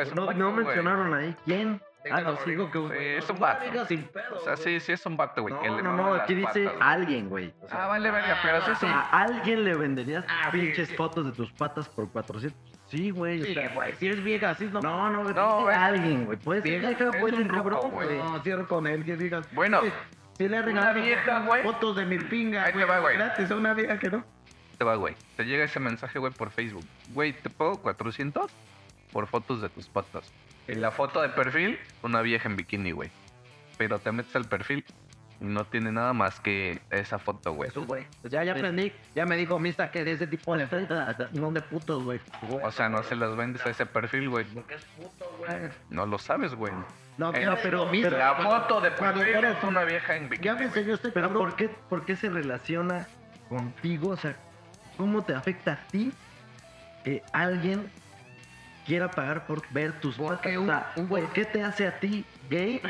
güey. 0.52 0.66
mencionaron 0.66 1.14
ahí 1.14 1.36
quién. 1.46 1.82
Ah, 2.12 2.20
no, 2.20 2.36
sigo 2.44 2.70
que 2.70 2.80
Sí, 2.80 3.24
es 3.24 3.30
un 3.30 3.40
vato. 3.40 3.86
sin 3.86 4.04
pedos. 4.04 4.42
O 4.42 4.44
sea, 4.44 4.58
sí, 4.58 4.78
sí 4.82 4.92
es 4.92 5.06
un 5.06 5.16
vato, 5.16 5.42
güey. 5.42 5.54
No, 5.54 5.82
no, 5.82 6.14
aquí 6.16 6.34
dice 6.34 6.66
patas, 6.66 6.74
güey. 6.76 6.76
alguien, 6.82 7.30
güey. 7.30 7.54
O 7.62 7.68
sea, 7.70 7.86
Ah, 7.86 7.88
vale, 7.88 8.12
verga, 8.12 8.38
pero 8.44 8.62
sí 8.66 8.72
es 8.72 8.84
un... 8.84 8.90
a 8.90 9.02
alguien 9.10 9.64
le 9.64 9.74
venderías 9.74 10.26
Ah, 10.28 10.50
pinches 10.52 10.90
sí. 10.90 10.96
fotos 10.98 11.26
de 11.28 11.32
tus 11.32 11.50
patas 11.54 11.88
por 11.88 12.12
400. 12.12 12.60
Sí, 12.88 13.10
güey. 13.12 13.42
o 13.42 13.46
Sí, 13.46 13.54
sea, 13.54 13.70
güey, 13.74 13.94
si 13.94 14.10
es 14.10 14.22
vieja, 14.22 14.50
así 14.50 14.70
no. 14.74 14.82
No, 14.82 15.10
no, 15.12 15.24
güey. 15.24 15.34
No, 15.34 15.62
güey. 15.62 15.76
alguien, 15.78 16.26
güey. 16.26 16.38
Ser 16.42 16.62
Vieja, 16.64 16.90
ser 16.98 17.48
cabrón, 17.48 17.92
güey. 17.92 18.08
güey. 18.08 18.18
No, 18.18 18.40
cierro 18.44 18.68
con 18.68 18.86
él, 18.86 19.06
que 19.06 19.16
digas. 19.16 19.48
Bueno. 19.54 19.80
"Oye, 20.40 20.48
Si 20.48 20.48
le 20.48 20.94
vieja, 20.94 21.40
güey. 21.40 21.64
fotos 21.64 21.96
de 21.96 22.06
mi 22.06 22.18
pinga, 22.20 22.66
Ahí 22.66 22.74
te 22.74 22.86
va, 22.86 23.00
güey. 23.00 23.18
Gratis 23.18 23.52
a 23.52 23.56
una 23.56 23.74
vieja 23.74 24.00
que 24.00 24.10
no. 24.10 24.26
Te 24.78 24.84
va, 24.84 24.96
güey. 24.96 25.16
Te 25.38 25.46
llega 25.46 25.64
ese 25.66 25.80
mensaje, 25.80 26.20
güey, 26.20 26.34
por 26.34 26.50
Facebook. 26.52 26.86
Güey, 27.14 27.34
te 27.34 27.50
pago 27.50 27.78
400 27.82 28.52
por 29.12 29.28
fotos 29.28 29.62
de 29.62 29.70
tus 29.70 29.88
patas. 29.88 30.32
En 30.68 30.82
la 30.82 30.92
foto 30.92 31.22
de 31.22 31.30
perfil, 31.30 31.78
una 32.02 32.22
vieja 32.22 32.50
en 32.50 32.56
bikini, 32.56 32.92
güey. 32.92 33.12
Pero 33.78 34.00
te 34.00 34.12
metes 34.12 34.36
al 34.36 34.46
perfil 34.46 34.84
no 35.44 35.66
tiene 35.66 35.92
nada 35.92 36.14
más 36.14 36.40
que 36.40 36.82
esa 36.90 37.20
foto, 37.20 37.54
güey. 37.54 37.70
Eso, 37.70 37.86
güey. 37.86 38.06
Pues 38.22 38.32
ya, 38.32 38.44
ya 38.44 38.54
aprendí. 38.54 38.94
Ya 39.14 39.26
me 39.26 39.36
dijo 39.36 39.60
Mista 39.60 39.92
que 39.92 40.04
de 40.04 40.14
ese 40.14 40.26
tipo 40.26 40.56
de 40.56 40.64
enfrenta, 40.64 41.16
no 41.34 41.52
de 41.52 41.62
putos, 41.62 42.04
güey. 42.04 42.20
O 42.64 42.72
sea, 42.72 42.90
no 42.90 43.04
se 43.04 43.16
las 43.16 43.36
vendes 43.36 43.66
a 43.66 43.70
ese 43.70 43.86
perfil, 43.86 44.30
güey. 44.30 44.46
Porque 44.46 44.76
es 44.76 44.86
puto, 44.86 45.30
güey. 45.38 45.70
No 45.90 46.06
lo 46.06 46.18
sabes, 46.18 46.56
güey. 46.56 46.74
No, 47.18 47.30
Eh, 47.30 47.34
pero, 47.34 47.58
pero, 47.62 47.86
Mista. 47.88 48.10
La 48.12 48.36
foto 48.36 48.82
de 48.82 48.92
cuando 48.92 49.20
perfil 49.20 49.36
eres 49.36 49.58
es 49.58 49.64
una 49.64 49.84
vieja 49.84 50.16
en 50.16 50.30
bikini. 50.30 50.46
Ya 50.46 50.56
me 50.56 50.64
enseñó 50.64 50.94
este 50.96 51.10
Pero. 51.10 51.34
¿por 51.34 51.56
qué, 51.56 51.70
¿por 51.90 52.06
qué 52.06 52.16
se 52.16 52.30
relaciona 52.30 53.08
contigo? 53.50 54.10
O 54.10 54.18
sea, 54.18 54.36
¿cómo 54.98 55.24
te 55.24 55.36
afecta 55.36 55.74
a 55.74 55.88
ti 55.88 56.12
que 57.04 57.22
alguien 57.34 57.92
quiera 58.86 59.10
pagar 59.10 59.46
por 59.48 59.62
ver 59.72 59.94
tus 60.00 60.16
Porque 60.18 60.56
fotos? 60.56 60.64
un- 60.64 60.70
O 60.70 60.74
sea, 60.74 60.92
un 60.98 61.10
güey- 61.10 61.24
¿por 61.24 61.34
qué 61.34 61.46
te 61.46 61.64
hace 61.64 61.88
a 61.88 62.00
ti 62.00 62.26
gay 62.50 62.82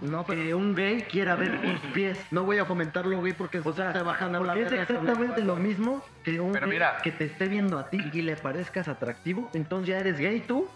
No, 0.00 0.24
pero 0.24 0.42
que 0.42 0.54
un 0.54 0.74
gay 0.74 1.02
quiera 1.02 1.34
ver 1.36 1.60
tus 1.60 1.80
pies? 1.92 2.18
no 2.30 2.44
voy 2.44 2.58
a 2.58 2.64
fomentarlo, 2.64 3.18
güey, 3.18 3.32
porque 3.32 3.58
O 3.64 3.72
sea, 3.72 3.92
se 3.92 4.02
bajan 4.02 4.34
a 4.34 4.40
la 4.40 4.54
es 4.56 4.70
exactamente 4.72 5.42
lo 5.42 5.56
mismo 5.56 6.04
que 6.24 6.40
un 6.40 6.52
Pero 6.52 6.66
gay 6.66 6.74
mira. 6.76 6.98
que 7.02 7.12
te 7.12 7.24
esté 7.24 7.48
viendo 7.48 7.78
a 7.78 7.88
ti 7.90 7.98
y 8.12 8.22
le 8.22 8.36
parezcas 8.36 8.88
atractivo, 8.88 9.50
entonces 9.54 9.88
ya 9.88 9.98
eres 9.98 10.18
gay 10.18 10.40
tú. 10.40 10.68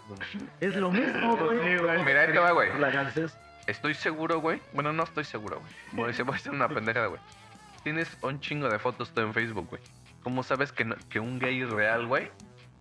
Es 0.59 0.75
lo 0.75 0.91
mismo, 0.91 1.37
güey. 1.37 1.59
Sí, 1.59 1.83
güey. 1.83 2.03
Mira, 2.03 2.21
ahí 2.21 2.31
te 2.31 2.39
va, 2.39 2.51
güey. 2.51 2.69
Estoy 3.67 3.93
seguro, 3.93 4.39
güey. 4.41 4.59
Bueno, 4.73 4.91
no 4.91 5.03
estoy 5.03 5.23
seguro, 5.23 5.59
güey. 5.59 5.71
Voy 5.91 6.03
a 6.05 6.07
decir, 6.07 6.25
voy 6.25 6.33
a 6.33 6.37
decir 6.37 6.51
una 6.51 6.67
pendejada, 6.67 7.07
güey. 7.07 7.21
Tienes 7.83 8.17
un 8.21 8.39
chingo 8.39 8.69
de 8.69 8.79
fotos 8.79 9.11
tú 9.11 9.21
en 9.21 9.33
Facebook, 9.33 9.67
güey. 9.69 9.81
¿Cómo 10.23 10.43
sabes 10.43 10.71
que, 10.71 10.85
no- 10.85 10.95
que 11.09 11.19
un 11.19 11.39
gay 11.39 11.63
real, 11.63 12.05
güey, 12.07 12.29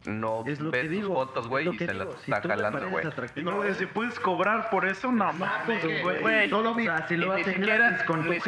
no 0.06 0.42
Es 0.46 0.60
lo 0.60 0.70
ve 0.70 0.82
que 0.82 0.88
tus 0.88 0.96
digo. 0.96 1.14
fotos, 1.14 1.48
güey, 1.48 1.68
y 1.68 1.78
se 1.78 1.86
las 1.92 2.08
digo. 2.08 2.18
Si 2.24 2.30
está 2.30 2.40
tú 2.42 2.48
le 2.48 2.54
jalando, 2.54 2.88
güey? 2.88 3.06
atractivo, 3.06 3.50
No, 3.50 3.56
güey, 3.58 3.74
si 3.74 3.86
puedes 3.86 4.18
cobrar 4.20 4.70
por 4.70 4.86
eso, 4.86 5.12
no 5.12 5.32
mames, 5.32 5.82
güey. 6.22 6.48
No 6.48 6.62
lo 6.62 6.70
O 6.70 6.74
vi. 6.74 6.84
sea, 6.84 7.06
si 7.06 7.16
lo 7.16 7.36
siquiera, 7.38 7.76
gratis 7.90 8.02
con 8.04 8.24
tu 8.24 8.32
es 8.32 8.42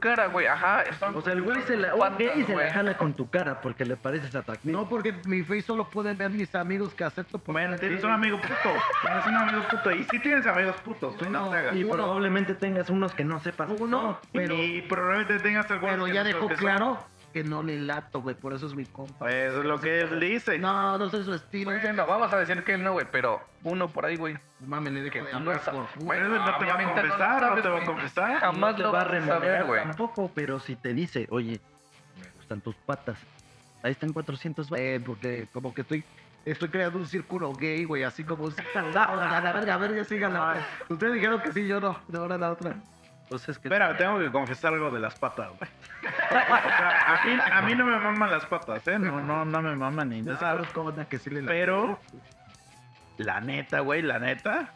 cara, 0.00 0.26
güey. 0.26 0.46
Ajá. 0.46 0.84
O 1.14 1.20
sea, 1.20 1.32
el 1.32 1.42
güey 1.42 1.60
se 1.62 1.76
la, 1.76 1.94
un 1.94 2.16
gay 2.16 2.44
se 2.44 2.54
la 2.54 2.72
jala 2.72 2.96
con 2.96 3.12
tu 3.14 3.28
cara 3.28 3.60
porque 3.60 3.84
le 3.84 3.96
pareces 3.96 4.34
atractivo. 4.34 4.78
No, 4.78 4.88
porque 4.88 5.14
mi 5.26 5.42
face 5.42 5.62
solo 5.62 5.88
pueden 5.88 6.16
ver 6.16 6.30
mis 6.30 6.54
amigos 6.54 6.94
que 6.94 7.04
acepto 7.04 7.38
por 7.38 7.52
Bueno, 7.52 7.76
tienes 7.76 8.02
un 8.04 8.10
amigo 8.10 8.40
puto. 8.40 8.54
Tienes 9.02 9.26
un 9.26 9.34
amigo 9.36 9.62
puto. 9.70 9.90
Y 9.92 10.04
sí 10.04 10.18
tienes 10.20 10.46
amigos 10.46 10.76
putos. 10.84 11.16
Tú 11.16 11.28
no, 11.30 11.46
No, 11.46 11.50
te 11.50 11.56
hagas. 11.58 11.76
y 11.76 11.84
probablemente 11.84 12.54
tengas 12.54 12.88
unos 12.90 13.14
que 13.14 13.24
no 13.24 13.40
sepas. 13.40 13.68
Uno, 13.78 14.18
pero, 14.32 14.54
y 14.54 14.82
probablemente 14.82 15.38
tengas 15.40 15.70
algunos 15.70 15.94
pero 15.96 16.06
ya 16.08 16.24
dejó 16.24 16.48
claro 16.48 16.98
que 17.42 17.48
no 17.48 17.62
le 17.62 17.78
lato, 17.80 18.20
güey, 18.20 18.34
por 18.34 18.52
eso 18.52 18.66
es 18.66 18.74
mi 18.74 18.84
compa. 18.84 19.18
son. 19.18 19.28
Eso 19.28 19.58
es 19.60 19.64
lo 19.64 19.80
que 19.80 20.00
él 20.00 20.18
dice. 20.18 20.58
No, 20.58 20.98
no 20.98 21.08
sé 21.08 21.22
su 21.22 21.32
estilo. 21.34 21.70
Bueno, 21.70 22.06
vamos 22.06 22.32
a 22.32 22.38
decir 22.38 22.64
que 22.64 22.76
no, 22.76 22.92
güey, 22.92 23.06
pero 23.12 23.40
uno 23.62 23.88
por 23.88 24.06
ahí, 24.06 24.16
güey. 24.16 24.36
Mami, 24.66 24.90
le 24.90 25.08
Que 25.10 25.22
dejo 25.22 25.38
de 25.38 25.44
no 25.44 25.52
por 25.52 25.86
güey, 26.02 26.18
Pero 26.20 26.34
él 26.34 26.40
no 26.44 26.58
te 26.58 26.64
va 26.66 26.74
a 26.74 26.94
confesar, 26.94 27.56
no 27.56 27.62
te 27.62 27.68
va 27.68 27.76
a 27.76 27.78
güey. 27.78 27.86
confesar. 27.86 28.40
Jamás 28.40 28.70
no 28.72 28.76
te 28.76 28.82
lo 28.82 28.92
va 28.92 29.00
a 29.02 29.04
remover 29.04 29.64
güey. 29.64 29.82
tampoco, 29.84 30.30
pero 30.34 30.58
si 30.58 30.74
te 30.74 30.92
dice, 30.92 31.28
oye, 31.30 31.60
me 32.20 32.30
gustan 32.36 32.60
tus 32.60 32.74
patas. 32.74 33.18
Ahí 33.84 33.92
están 33.92 34.12
400 34.12 34.68
varos. 34.68 34.84
Eh, 34.84 35.00
porque 35.04 35.46
como 35.52 35.72
que 35.72 35.82
estoy 35.82 36.04
estoy 36.44 36.68
creando 36.70 36.98
un 36.98 37.06
círculo 37.06 37.52
gay, 37.52 37.84
güey, 37.84 38.02
así 38.02 38.24
como 38.24 38.48
a 38.48 38.82
la 38.82 39.52
verga, 39.52 39.74
a 39.74 39.78
ver, 39.78 39.94
ya 39.94 40.04
sigan 40.04 40.32
la 40.32 40.56
Ustedes 40.88 41.14
dijeron 41.14 41.40
que 41.40 41.52
sí, 41.52 41.66
yo 41.68 41.78
no, 41.78 41.98
de 42.08 42.18
ahora 42.18 42.38
la 42.38 42.50
otra. 42.52 42.74
Pues 43.28 43.48
es 43.48 43.58
que 43.58 43.68
Espera, 43.68 43.96
tengo 43.96 44.18
que 44.18 44.30
confesar 44.30 44.72
algo 44.72 44.90
de 44.90 45.00
las 45.00 45.14
patas, 45.14 45.48
güey. 45.58 45.70
O 46.00 46.28
sea, 46.30 47.14
a 47.20 47.24
mí, 47.26 47.38
a 47.52 47.62
mí 47.62 47.74
no 47.74 47.84
me 47.84 47.98
maman 47.98 48.30
las 48.30 48.46
patas, 48.46 48.86
¿eh? 48.88 48.98
No, 48.98 49.20
no, 49.20 49.44
no 49.44 49.62
me 49.62 49.76
maman 49.76 50.08
ni 50.08 50.22
nada. 50.22 50.38
¿Sabes 50.38 50.68
cómo 50.70 50.94
que 51.08 51.18
sí 51.18 51.28
le 51.30 51.42
la... 51.42 51.48
Pero, 51.48 51.98
la 53.18 53.40
neta, 53.40 53.80
güey, 53.80 54.00
la 54.02 54.18
neta. 54.18 54.72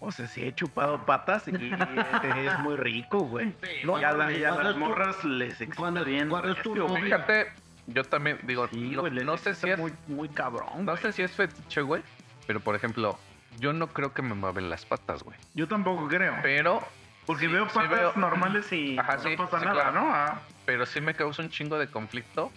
O 0.00 0.10
sea, 0.10 0.26
sí 0.26 0.42
he 0.44 0.54
chupado 0.54 1.04
patas 1.04 1.46
y 1.46 1.54
es 1.54 2.58
muy 2.60 2.76
rico, 2.76 3.20
güey. 3.20 3.54
No, 3.84 4.00
y 4.00 4.04
a, 4.04 4.12
la- 4.12 4.32
y 4.32 4.42
a 4.44 4.48
cuando 4.50 4.70
las 4.70 4.76
morras 4.78 5.24
les 5.24 5.60
excita 5.60 5.90
bien. 6.02 6.28
cuando 6.30 6.52
es 6.52 6.62
tu. 6.62 6.74
Fíjate, 6.96 7.52
yo 7.86 8.02
también 8.04 8.38
digo, 8.44 8.66
Sí, 8.68 8.92
no, 8.96 9.02
güey, 9.02 9.12
no 9.12 9.36
sé 9.36 9.54
si 9.54 9.68
es 9.68 9.78
muy, 9.78 9.92
muy 10.08 10.28
cabrón. 10.30 10.86
No 10.86 10.96
sé 10.96 11.12
si 11.12 11.22
es 11.22 11.30
fetiche, 11.32 11.82
güey. 11.82 12.02
Pero 12.46 12.60
por 12.60 12.74
ejemplo, 12.74 13.18
yo 13.58 13.72
no 13.74 13.88
creo 13.88 14.14
que 14.14 14.22
me 14.22 14.34
mueven 14.34 14.70
las 14.70 14.86
patas, 14.86 15.22
güey. 15.22 15.36
Yo 15.54 15.68
tampoco 15.68 16.08
creo. 16.08 16.34
Pero, 16.42 16.80
Porque 17.26 17.46
sí, 17.46 17.52
veo 17.52 17.68
sí 17.68 17.74
patas 17.74 17.90
veo- 17.90 18.12
normales 18.16 18.72
y 18.72 18.98
Ajá, 18.98 19.16
no 19.16 19.22
sí, 19.22 19.36
pasa 19.36 19.58
sí, 19.58 19.64
nada, 19.64 19.82
claro. 19.90 20.00
¿no? 20.00 20.10
Ah, 20.14 20.40
pero 20.66 20.86
sí 20.86 21.00
me 21.00 21.14
causa 21.14 21.42
un 21.42 21.50
chingo 21.50 21.78
de 21.78 21.88
conflicto 21.90 22.50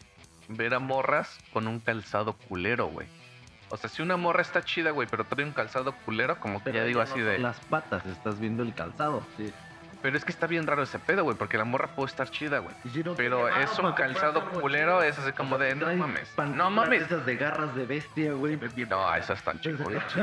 ver 0.48 0.74
a 0.74 0.80
morras 0.80 1.40
con 1.52 1.68
un 1.68 1.80
calzado 1.80 2.34
culero, 2.34 2.88
güey. 2.88 3.08
O 3.70 3.78
sea, 3.78 3.90
si 3.90 4.02
una 4.02 4.18
morra 4.18 4.42
está 4.42 4.64
chida, 4.64 4.92
güey, 4.92 5.08
pero 5.10 5.24
trae 5.26 5.46
un 5.46 5.52
calzado 5.54 5.96
culero, 6.06 6.40
como 6.40 6.64
que 6.64 6.72
ya 6.74 6.84
digo 6.84 7.02
así 7.02 7.20
de. 7.20 7.40
las 7.40 7.60
patas, 7.62 8.06
estás 8.06 8.40
viendo 8.40 8.62
el 8.64 8.74
calzado. 8.76 9.26
Sí. 9.38 9.52
Pero 10.04 10.18
es 10.18 10.26
que 10.26 10.32
está 10.34 10.46
bien 10.48 10.68
raro 10.68 10.84
ese 10.84 11.00
pedo, 11.00 11.24
güey, 11.24 11.36
porque 11.38 11.58
la 11.58 11.64
morra 11.64 11.88
puede 11.88 12.10
estar 12.10 12.30
chida, 12.30 12.60
güey. 12.60 12.76
Y 12.84 12.90
si 12.90 13.04
no 13.04 13.16
Pero 13.16 13.48
es 13.48 13.80
un 13.80 13.94
calzado 13.94 14.48
culero, 14.52 15.02
es 15.02 15.18
así 15.18 15.32
como 15.32 15.58
de, 15.58 15.74
no 15.76 15.96
mames. 15.96 16.30
No 16.56 16.70
mames. 16.70 17.04
Esas 17.04 17.26
de 17.26 17.38
garras 17.38 17.74
de 17.74 17.86
bestia, 17.86 18.34
güey. 18.34 18.60
No, 18.90 19.16
esas 19.16 19.40
están 19.40 19.60
chidas. 19.62 19.80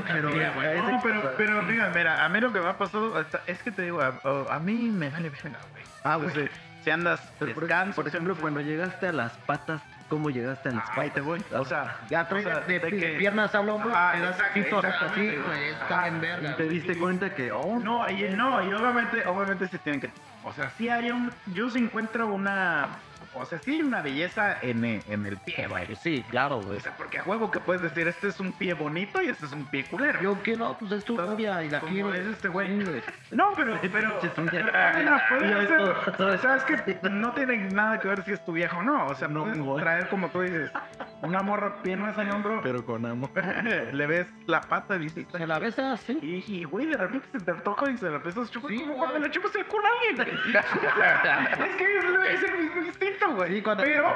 Pero, 0.07 0.31
No, 0.31 1.01
pero, 1.03 1.33
pero 1.37 1.63
mira, 1.63 2.25
a 2.25 2.29
mí 2.29 2.41
lo 2.41 2.53
que 2.53 2.61
me 2.61 2.69
ha 2.69 2.77
pasado 2.77 3.17
hasta- 3.17 3.41
es 3.47 3.63
que 3.63 3.71
te 3.73 3.83
digo, 3.83 4.01
a, 4.03 4.13
a 4.55 4.59
mí 4.61 4.75
me 4.75 5.09
vale 5.09 5.31
verga, 5.31 5.59
güey. 5.73 5.83
Ah, 6.05 6.17
güey. 6.17 6.49
Si 6.85 6.91
andas 6.91 7.21
Pero 7.39 7.55
por, 7.55 7.63
descanso, 7.65 7.95
por 7.97 8.09
ejemplo, 8.09 8.37
cuando 8.37 8.61
llegaste 8.61 9.09
a 9.09 9.13
las 9.13 9.33
patas, 9.33 9.83
¿cómo 10.11 10.29
llegaste 10.29 10.69
a 10.69 10.73
las 10.73 10.91
ahí 10.91 11.09
te 11.09 11.23
patas? 11.23 11.25
voy. 11.25 11.43
O 11.55 11.65
sea, 11.65 11.97
Ya 12.11 12.29
o 12.31 12.41
sea, 12.41 12.61
de, 12.61 12.79
de 12.79 12.91
de 12.91 13.09
piernas 13.17 13.55
al 13.55 13.69
hombro, 13.71 13.91
Ah, 13.95 14.13
pedacitos 14.13 14.85
exacto, 14.85 15.07
así, 15.07 15.27
güey, 15.37 15.69
está 15.71 16.09
en 16.09 16.21
verga. 16.21 16.51
Y 16.51 16.55
te 16.57 16.69
diste 16.69 16.99
cuenta 16.99 17.35
que, 17.35 17.51
oh, 17.53 17.79
No, 17.79 18.07
y 18.11 18.29
no, 18.37 18.63
y 18.63 18.75
obviamente, 18.75 19.27
obviamente 19.27 19.69
se 19.69 19.79
tienen 19.79 20.03
que. 20.03 20.11
O 20.45 20.53
sea, 20.53 20.71
sí 20.77 20.89
hay 20.91 21.11
un. 21.11 21.33
Yo 21.55 21.71
sí 21.71 21.79
encuentro 21.79 22.27
una. 22.27 22.89
O 23.35 23.45
sea, 23.45 23.59
sí 23.61 23.73
hay 23.77 23.83
una 23.83 24.03
belleza 24.03 24.59
en, 24.61 24.85
e- 24.85 25.03
en 25.09 25.25
el 25.25 25.37
pie, 25.39 25.67
güey. 25.69 25.95
Sí, 25.97 26.25
claro, 26.31 26.61
güey. 26.61 26.79
O 26.79 26.81
sea, 26.81 26.97
porque 26.97 27.19
a 27.19 27.23
juego 27.23 27.51
que 27.51 27.61
puedes 27.61 27.81
decir, 27.83 28.09
este 28.09 28.29
es 28.29 28.41
un 28.41 28.53
pie 28.53 28.75
bonito 28.75 29.23
y 29.23 29.29
este 29.29 29.47
es 29.47 29.53
un 29.53 29.65
pie 29.67 29.85
culero. 29.85 30.21
Yo 30.21 30.43
que 30.43 30.57
no, 30.57 30.77
pues 30.79 30.91
es 30.93 31.05
tu 31.05 31.17
novia 31.17 31.63
y 31.63 31.71
la 31.71 31.81
quiero. 31.81 32.13
es 32.13 32.27
este 32.27 32.49
güey. 32.49 32.69
No, 33.31 33.53
pero, 33.57 33.73
uñas. 33.73 33.89
pero, 33.93 34.09
no, 34.09 34.21
puede 35.29 35.49
Ya 35.51 35.67
ser- 35.69 35.81
esto- 36.09 36.27
o 36.27 36.39
sea, 36.39 36.57
es 36.57 36.65
que 36.65 36.99
no 37.09 37.33
tiene 37.33 37.57
nada 37.71 38.01
que 38.01 38.09
ver 38.09 38.25
si 38.25 38.33
es 38.33 38.45
tu 38.45 38.53
viejo 38.53 38.79
o 38.79 38.83
no. 38.83 39.07
O 39.07 39.15
sea, 39.15 39.29
No, 39.29 39.45
puedes 39.45 39.83
traer 39.83 40.09
como 40.09 40.29
tú 40.31 40.41
dices, 40.41 40.71
una 41.23 41.41
morra 41.41 41.83
piernas 41.83 42.19
en 42.19 42.31
hombro, 42.33 42.61
pero 42.63 42.85
con 42.85 43.07
amor. 43.07 43.31
le 43.93 44.07
ves 44.07 44.27
la 44.47 44.61
pata, 44.61 44.99
dices, 44.99 45.27
Se 45.31 45.47
la 45.47 45.59
besa 45.59 45.93
así. 45.93 46.19
y, 46.21 46.45
y, 46.53 46.65
güey, 46.65 46.87
de 46.87 46.97
repente 46.97 47.29
se 47.33 47.45
te 47.45 47.51
antoja 47.53 47.91
y 47.91 47.97
se 47.97 48.11
la 48.11 48.17
empiezas 48.17 48.49
a 48.49 48.51
chupar. 48.51 48.71
Sí, 48.71 48.81
como 48.81 48.97
cuando 48.99 49.19
le 49.21 49.31
chupas 49.31 49.55
el 49.55 49.67
culo 49.67 49.85
a 49.87 49.91
alguien. 50.11 50.39
Es 51.61 51.77
que 51.77 51.99
es, 51.99 52.05
es 52.43 52.51
el 52.51 52.59
mismo 52.63 52.83
instinto, 52.83 53.20
güey. 53.29 53.63
Cuando- 53.63 53.85
Pero 53.85 54.07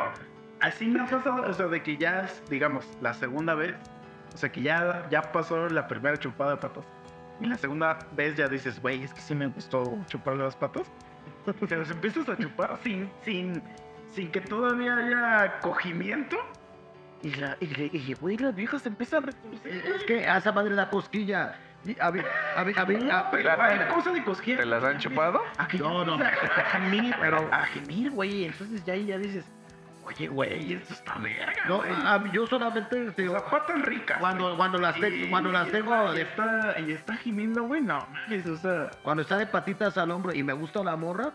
así 0.60 0.86
me 0.86 1.00
ha 1.00 1.06
pasado, 1.06 1.42
o 1.42 1.52
sea, 1.54 1.66
de 1.66 1.82
que 1.82 1.96
ya, 1.96 2.28
digamos, 2.48 2.86
la 3.00 3.14
segunda 3.14 3.54
vez, 3.54 3.74
o 4.34 4.36
sea, 4.36 4.50
que 4.50 4.62
ya, 4.62 5.06
ya 5.10 5.22
pasó 5.32 5.68
la 5.68 5.86
primera 5.86 6.16
chupada 6.18 6.52
de 6.52 6.56
patas. 6.58 6.84
Y 7.40 7.46
la 7.46 7.56
segunda 7.56 7.98
vez 8.12 8.36
ya 8.36 8.48
dices, 8.48 8.80
güey, 8.80 9.02
es 9.02 9.12
que 9.12 9.20
sí 9.20 9.34
me 9.34 9.46
gustó 9.48 9.98
chuparle 10.06 10.44
las 10.44 10.56
patas. 10.56 10.90
Te 11.68 11.76
los 11.76 11.90
empiezas 11.90 12.28
a 12.28 12.36
chupar 12.38 12.78
sin, 12.82 13.10
sin, 13.24 13.62
sin 14.12 14.30
que 14.30 14.40
todavía 14.40 14.96
haya 14.96 15.60
cogimiento. 15.60 16.36
Y, 17.22 17.34
la, 17.34 17.56
y, 17.60 17.66
le- 17.66 17.90
y, 17.92 18.14
güey, 18.14 18.36
las 18.36 18.54
viejas 18.54 18.84
empiezan 18.86 19.24
a 19.24 19.26
retorcer. 19.26 19.86
Es 19.96 20.04
que 20.04 20.26
a 20.26 20.36
esa 20.38 20.52
madre 20.52 20.74
da 20.74 20.88
cosquilla. 20.90 21.56
Y 21.84 21.96
A 22.00 22.10
ver, 22.10 22.24
a 22.56 22.64
ver, 22.64 22.78
a 22.78 22.84
ver, 22.84 23.10
a 23.12 23.30
ver. 23.30 23.48
Hay 23.82 23.88
cosa 23.94 24.10
de 24.12 24.24
cosquilla. 24.24 24.58
¿Te 24.58 24.66
las 24.66 24.82
han 24.82 24.98
chupado? 24.98 25.40
A 25.58 25.68
que 25.68 25.78
No, 25.78 26.04
no. 26.04 26.14
A, 26.14 26.28
a 26.28 26.64
gemir, 26.80 27.14
pero 27.20 27.48
a 27.52 27.62
gemir, 27.66 28.10
güey. 28.10 28.44
Entonces 28.46 28.84
ya 28.84 28.94
ahí 28.94 29.06
ya 29.06 29.18
dices, 29.18 29.44
oye, 30.04 30.28
güey, 30.28 30.72
esto 30.74 30.94
está 30.94 31.14
verga. 31.18 31.52
No, 31.68 31.82
a 31.82 32.22
yo 32.32 32.46
solamente 32.46 33.08
O 33.08 33.12
digo, 33.12 33.38
sea, 33.38 33.50
patas 33.50 33.82
ricas. 33.82 34.18
cuando, 34.18 34.56
cuando 34.56 34.78
las 34.78 34.96
Y- 34.96 35.28
cuando 35.30 35.50
las 35.52 35.68
y 35.68 35.70
tengo 35.72 35.94
está- 35.94 36.12
y 36.12 36.14
de, 36.16 36.22
está, 36.22 36.80
y 36.80 36.92
está 36.92 37.16
gimiendo, 37.16 37.64
güey, 37.64 37.80
no 37.82 38.06
mames, 38.10 38.46
o 38.46 38.56
sea. 38.56 38.90
cuando 39.02 39.22
está 39.22 39.36
de 39.38 39.46
patitas 39.46 39.96
al 39.98 40.10
hombro 40.10 40.34
y 40.34 40.42
me 40.42 40.52
gusta 40.52 40.82
la 40.82 40.96
morra, 40.96 41.32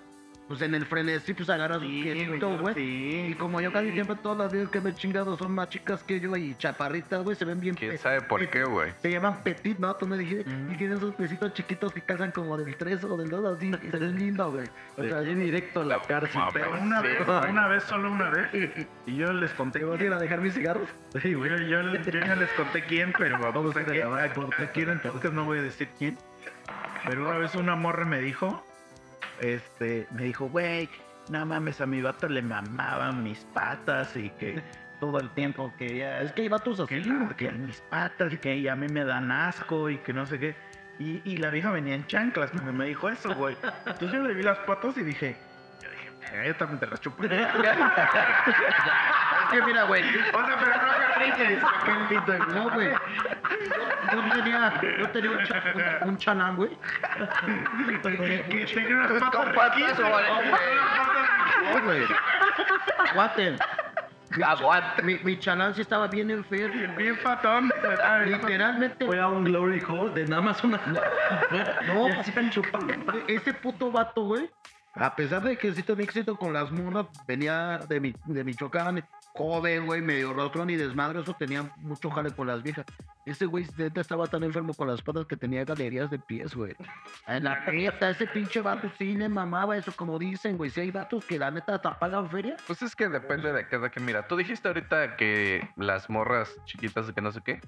pues 0.50 0.64
en 0.64 0.74
el 0.74 0.84
frenesí, 0.88 1.36
pues 1.36 1.48
agarras 1.48 1.80
Sí, 1.80 2.02
quietito, 2.02 2.58
güey. 2.58 2.74
Sí. 2.74 3.28
Y 3.30 3.34
como 3.36 3.62
yo 3.62 3.72
casi 3.72 3.92
siempre 3.92 4.16
todas 4.16 4.40
las 4.40 4.52
veces 4.52 4.68
que 4.70 4.82
me 4.82 4.90
he 4.90 4.96
chingado 4.96 5.38
son 5.38 5.52
más 5.52 5.70
chicas 5.70 6.02
que 6.02 6.20
yo 6.20 6.36
y 6.36 6.56
chaparritas, 6.56 7.24
güey, 7.24 7.36
se 7.36 7.46
ven 7.46 7.60
bien 7.60 7.76
¿Quién 7.76 7.96
sabe 8.00 8.22
por 8.22 8.46
qué, 8.50 8.64
güey? 8.64 8.92
Se 9.00 9.12
llaman 9.12 9.44
petit, 9.44 9.78
¿no? 9.78 9.96
Tú 9.96 10.08
me 10.08 10.18
dijiste. 10.18 10.50
Mm. 10.50 10.72
Y 10.72 10.78
tienen 10.78 10.98
esos 10.98 11.14
pesitos 11.14 11.54
chiquitos 11.54 11.94
que 11.94 12.02
calzan 12.02 12.32
como 12.32 12.58
del 12.58 12.76
3 12.76 13.04
o 13.04 13.16
del 13.16 13.30
2, 13.30 13.58
así. 13.58 13.68
y 13.68 13.92
se 13.92 13.98
ven 13.98 14.18
lindo, 14.18 14.52
güey. 14.52 14.66
O 14.98 15.04
sea, 15.04 15.20
allí 15.20 15.36
directo 15.36 15.82
a 15.82 15.86
la 15.86 16.02
cárcel. 16.02 16.42
Pero 16.52 16.82
una 16.82 17.02
sí, 17.02 17.08
vez, 17.08 17.26
güey. 17.28 17.52
una 17.52 17.68
vez, 17.68 17.84
solo 17.84 18.12
una 18.12 18.32
vez. 18.32 18.88
Y 19.06 19.18
yo 19.18 19.32
les 19.32 19.52
conté. 19.52 19.80
¿Te 19.80 19.86
vas 19.86 20.02
a 20.02 20.04
ir 20.04 20.14
a 20.14 20.18
dejar 20.18 20.42
mis 20.42 20.56
cigarros? 20.56 20.90
Sí, 21.22 21.36
güey. 21.36 21.52
Yo, 21.52 21.58
yo, 21.58 21.94
yo 21.94 22.20
ya 22.26 22.36
les 22.36 22.50
conté 22.54 22.84
quién, 22.86 23.14
pero 23.16 23.38
vamos 23.54 23.78
a 23.78 23.82
a 23.82 23.86
que 23.86 24.00
grabar 24.00 24.34
porque 24.34 24.68
quieren 24.72 25.00
podcast 25.00 25.36
no 25.36 25.46
voy 25.46 25.60
a 25.60 25.62
decir 25.62 25.90
quién. 26.00 26.18
Pero 27.06 27.30
una 27.30 27.38
vez 27.38 27.54
una 27.54 27.76
morra 27.76 28.06
me 28.06 28.20
dijo, 28.20 28.64
este, 29.42 30.08
me 30.12 30.24
dijo, 30.24 30.48
güey, 30.50 30.90
no 31.30 31.46
mames, 31.46 31.80
a 31.82 31.86
mi 31.86 32.02
vato 32.02 32.28
le 32.28 32.42
mamaban 32.42 33.24
mis 33.24 33.40
patas 33.54 34.16
y 34.16 34.30
que 34.32 34.62
todo 35.00 35.20
el 35.20 35.30
tiempo 35.32 35.74
quería, 35.78 36.22
Es 36.22 36.32
que 36.34 36.42
hay 36.44 36.50
vatos 36.50 36.78
que, 36.88 36.98
así. 36.98 37.10
que 37.38 37.52
mis 37.52 37.80
patas 37.82 38.34
y 38.34 38.38
que 38.38 38.70
a 38.70 38.76
mí 38.76 38.88
me 38.88 39.04
dan 39.06 39.32
asco 39.32 39.90
y 39.90 39.98
que 40.00 40.12
no 40.14 40.26
sé 40.26 40.40
qué. 40.40 40.56
Y, 41.00 41.22
y 41.24 41.38
la 41.38 41.50
vieja 41.50 41.72
venía 41.72 41.96
en 41.96 42.06
chanclas 42.08 42.52
cuando 42.52 42.74
me 42.74 42.86
dijo 42.86 43.08
eso, 43.10 43.34
güey. 43.36 43.56
Entonces 43.86 44.12
yo 44.12 44.22
le 44.22 44.34
vi 44.34 44.44
las 44.44 44.58
patas 44.60 44.98
y 44.98 45.04
dije, 45.04 45.38
yo 45.82 45.90
dije, 45.90 46.12
"Verga, 46.20 46.46
yo 46.48 46.56
también 46.58 46.80
te 46.80 46.88
las 46.88 47.00
o 47.08 47.14
sea, 47.28 48.44
Es 49.46 49.50
que 49.60 49.62
mira, 49.66 49.84
güey. 49.84 50.04
pero 50.32 50.42
no 50.42 50.48
lindo, 51.20 52.46
No, 52.54 52.70
güey. 52.72 52.90
Yo, 52.90 54.16
yo 54.16 54.34
tenía, 54.44 54.82
yo 55.00 55.10
tenía 55.10 55.32
un, 55.32 55.44
cha- 55.46 55.64
un, 56.04 56.10
un 56.10 56.18
chalán, 56.18 56.56
güey. 56.56 56.72
que 58.02 58.66
tenga 58.74 59.08
unas 59.08 59.24
patas 59.56 60.00
No, 60.00 61.82
güey. 61.84 62.04
Aguanten. 63.12 63.58
Aguante. 64.44 65.02
Mi, 65.04 65.16
mi 65.24 65.40
chalán 65.40 65.74
sí 65.74 65.82
estaba 65.82 66.08
bien 66.08 66.30
enfermo. 66.32 66.96
Bien 66.96 67.18
fatón. 67.18 67.72
Literalmente. 68.26 69.06
Fue 69.06 69.20
a 69.20 69.28
un 69.28 69.44
glory 69.44 69.84
hole 69.88 70.12
de 70.14 70.26
nada 70.28 70.42
más 70.42 70.64
una. 70.64 70.80
No, 71.88 72.08
Y 72.10 72.12
así 72.12 72.30
están 72.30 72.50
chupando. 72.50 72.94
ese 73.28 73.54
puto 73.54 73.92
vato, 73.92 74.24
güey. 74.24 74.50
A 74.96 75.16
pesar 75.16 75.42
de 75.44 75.56
que 75.58 75.72
sí 75.74 75.84
tenía 75.84 76.04
éxito 76.04 76.36
con 76.36 76.52
las 76.52 76.72
morras, 76.72 77.06
venía 77.28 77.80
de, 77.88 78.00
mi, 78.00 78.14
de 78.26 78.44
Michoacán, 78.44 79.04
joven, 79.40 79.86
güey, 79.86 80.02
medio 80.02 80.34
rotrón 80.34 80.70
y 80.70 80.76
desmadre, 80.76 81.22
eso 81.22 81.34
tenía 81.34 81.64
mucho 81.78 82.10
jale 82.10 82.32
con 82.32 82.48
las 82.48 82.62
viejas. 82.62 82.86
Ese 83.26 83.46
güey 83.46 83.66
neta 83.78 84.02
estaba 84.02 84.28
tan 84.28 84.44
enfermo 84.44 84.74
con 84.74 84.90
las 84.90 85.02
patas 85.02 85.26
que 85.28 85.38
tenía 85.38 85.64
galerías 85.64 86.10
de 86.10 86.20
pies, 86.20 86.54
güey. 86.54 86.76
En 87.26 87.46
la 87.46 87.62
neta, 87.72 88.10
ese 88.10 88.28
pinche 88.28 88.60
vato 88.60 88.92
sí 88.98 89.16
le 89.16 89.30
mamaba 89.30 89.78
eso, 89.78 89.94
como 89.96 90.20
dicen, 90.20 90.58
güey. 90.58 90.70
Si 90.70 90.82
hay 90.82 90.92
vatos 90.92 91.24
que 91.24 91.40
la 91.40 91.52
neta 91.52 91.82
te 91.82 91.90
pagan 91.98 92.30
feria. 92.30 92.58
Pues 92.68 92.82
es 92.82 92.94
que 92.94 93.08
depende 93.08 93.54
de 93.54 93.66
cada 93.66 93.90
que 93.90 94.02
mira. 94.02 94.28
Tú 94.28 94.36
dijiste 94.36 94.68
ahorita 94.68 95.16
que 95.16 95.70
las 95.78 96.10
morras 96.10 96.54
chiquitas 96.66 97.10
que 97.14 97.22
no 97.22 97.32
sé 97.32 97.40
qué. 97.42 97.62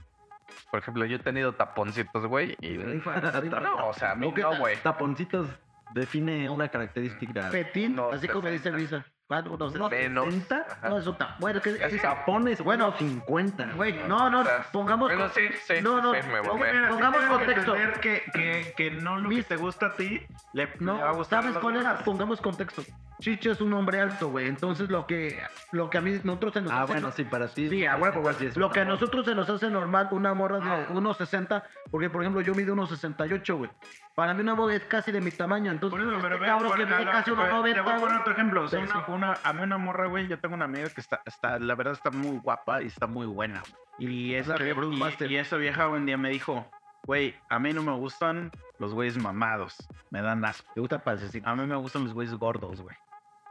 Por 0.72 0.82
ejemplo, 0.82 1.06
yo 1.06 1.16
he 1.16 1.20
tenido 1.20 1.54
taponcitos, 1.54 2.26
güey, 2.26 2.58
y 2.60 2.72
no, 2.78 3.88
o 3.88 3.94
sea, 3.94 4.12
a 4.12 4.16
mí 4.16 4.30
No, 4.30 4.58
güey. 4.58 4.76
Taponcitos 4.84 5.48
define 5.94 6.50
una 6.50 6.68
característica. 6.68 7.50
Petín, 7.50 7.96
No, 7.96 8.10
así 8.10 8.28
como 8.28 8.50
dice 8.50 8.72
60. 8.74 9.06
Risa. 9.40 9.50
Bueno, 9.50 9.58
no, 9.58 9.70
no, 9.78 9.90
Menos. 9.90 10.26
60, 10.26 10.66
Ajá. 10.70 10.90
no, 10.90 10.98
eso 10.98 11.12
está. 11.12 11.36
Bueno, 11.40 11.62
que 11.62 11.78
Casi 11.78 11.96
es- 11.96 12.02
Tapones, 12.02 12.62
Bueno, 12.62 12.92
bueno, 12.92 12.98
50. 12.98 13.72
Güey, 13.76 13.94
no, 14.08 14.30
no, 14.30 14.44
pongamos. 14.72 15.10
Bueno, 15.10 15.30
sí, 15.30 15.42
sí, 15.66 15.76
No, 15.82 16.02
no, 16.02 16.14
sí, 16.14 16.20
me 16.28 16.42
mamé. 16.42 16.88
Pongamos 16.90 17.22
contexto. 17.26 17.74
Que, 18.02 18.24
que, 18.34 18.74
que 18.76 18.92
no 18.92 19.18
lo 19.18 19.30
que 19.30 19.44
te 19.44 19.56
gusta 19.56 19.88
a 19.88 19.94
ti 19.96 20.22
le, 20.54 20.70
No, 20.80 20.98
le 20.98 21.04
va 21.04 21.10
a 21.10 21.14
gustar 21.14 21.44
¿sabes 21.44 21.58
cuál 21.60 21.78
era? 21.78 21.98
Pongamos 22.00 22.42
contexto. 22.42 22.84
Chicho 23.20 23.52
es 23.52 23.62
un 23.62 23.72
hombre 23.74 24.00
alto, 24.02 24.30
güey. 24.30 24.48
Entonces 24.48 24.90
lo 24.90 25.06
que, 25.06 25.40
lo 25.72 25.90
que 25.92 26.00
a 26.00 26.02
mí 26.02 26.20
nosotros 26.24 26.54
se 26.54 26.62
nos 26.62 26.72
Ah, 26.72 26.84
hace- 26.84 26.94
bueno, 26.94 27.12
sí, 27.12 27.24
para 27.24 27.48
ti. 27.48 27.70
Sí, 27.70 27.86
a 27.86 27.96
huevo, 27.96 28.22
güey. 28.22 28.34
sí 28.36 28.48
es- 28.48 28.58
Lo 28.58 28.72
que 28.72 28.80
a 28.80 28.86
nosotros 28.86 29.26
se 29.26 29.36
nos 29.36 29.48
hace 29.48 29.70
normal, 29.70 30.08
una 30.12 30.34
morra 30.34 30.60
de 30.60 30.88
1.60, 30.94 31.64
porque 31.92 32.10
por 32.10 32.22
ejemplo 32.24 32.42
yo 32.42 32.56
mido 32.56 32.74
1.68, 32.74 33.58
güey. 33.58 33.70
Para 34.16 34.34
mí 34.34 34.42
una 34.42 34.56
morra 34.56 34.76
es 34.76 34.84
casi 34.86 35.12
de 35.12 35.22
mi 35.22 35.32
tamaño, 35.32 35.72
entonces 35.72 35.98
Por 35.98 36.02
eso, 36.08 36.12
este 36.18 36.22
pero 36.28 36.40
ve, 36.40 36.46
cabrón 36.46 36.72
que 36.78 36.86
mide 36.86 37.06
casi 37.06 37.24
Te 37.32 37.32
voy 37.32 37.46
a 37.46 37.52
1.90, 37.52 37.84
poner 37.84 38.00
güey. 38.00 38.16
otro 38.20 38.34
ejemplo. 38.34 38.62
O 38.64 38.68
sea, 38.68 38.80
Sí, 38.86 38.92
una, 38.92 39.06
sí. 39.06 39.12
una- 39.12 39.38
a 39.44 39.54
mí 39.54 39.62
una 39.62 39.78
morra, 39.78 40.08
güey, 40.08 40.28
yo 40.28 40.38
tengo 40.40 40.56
una 40.56 40.66
amiga 40.66 40.90
que 40.90 41.00
está, 41.02 41.22
está, 41.26 41.60
la 41.60 41.76
verdad 41.76 41.94
está 41.94 42.12
muy 42.12 42.38
guapa 42.40 42.82
y 42.82 42.88
está 42.88 43.08
muy 43.08 43.26
buena. 43.26 43.64
Y 43.98 44.34
esa, 44.36 44.56
y- 44.62 45.26
y 45.30 45.36
esa 45.38 45.56
vieja 45.58 45.88
un 45.88 46.06
día 46.06 46.18
me 46.18 46.30
dijo, 46.30 46.66
güey, 47.06 47.36
a 47.50 47.58
mí 47.60 47.72
no 47.74 47.84
me 47.84 47.94
gustan 47.94 48.52
los 48.80 48.94
güeyes 48.94 49.18
mamados. 49.18 49.78
Me 50.10 50.22
dan 50.22 50.44
asco. 50.44 50.70
¿Te 50.74 50.82
gusta 50.82 51.00
pasecito? 51.00 51.48
A 51.48 51.56
mí 51.56 51.66
me 51.66 51.76
gustan 51.76 52.04
los 52.04 52.14
güeyes 52.14 52.34
gordos, 52.36 52.82
güey. 52.82 52.96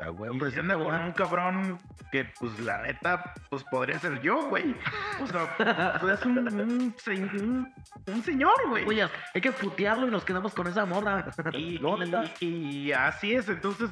Ah, 0.02 0.08
güey, 0.08 0.30
se 0.50 0.60
anda 0.60 0.74
con 0.76 0.94
un 0.94 1.12
cabrón 1.12 1.78
que, 2.10 2.24
pues, 2.38 2.58
la 2.60 2.82
neta, 2.82 3.34
pues, 3.50 3.62
podría 3.64 3.98
ser 3.98 4.20
yo, 4.22 4.48
güey. 4.48 4.74
O 5.22 5.26
sea, 5.26 5.98
pues, 6.00 6.18
es 6.20 6.26
un, 6.26 6.38
un, 6.38 6.94
se- 6.98 7.12
un- 7.12 7.72
un 8.06 8.22
señor, 8.22 8.54
güey. 8.68 8.86
Oye, 8.86 9.06
hay 9.34 9.40
que 9.40 9.52
putearlo 9.52 10.08
y 10.08 10.10
nos 10.10 10.24
quedamos 10.24 10.54
con 10.54 10.66
esa 10.66 10.86
morra. 10.86 11.26
Y, 11.52 11.78
No, 11.82 11.96
y- 11.96 12.00
neta. 12.00 12.24
y- 12.40 12.46
y 12.88 12.92
así 12.92 13.34
es, 13.34 13.48
entonces, 13.48 13.90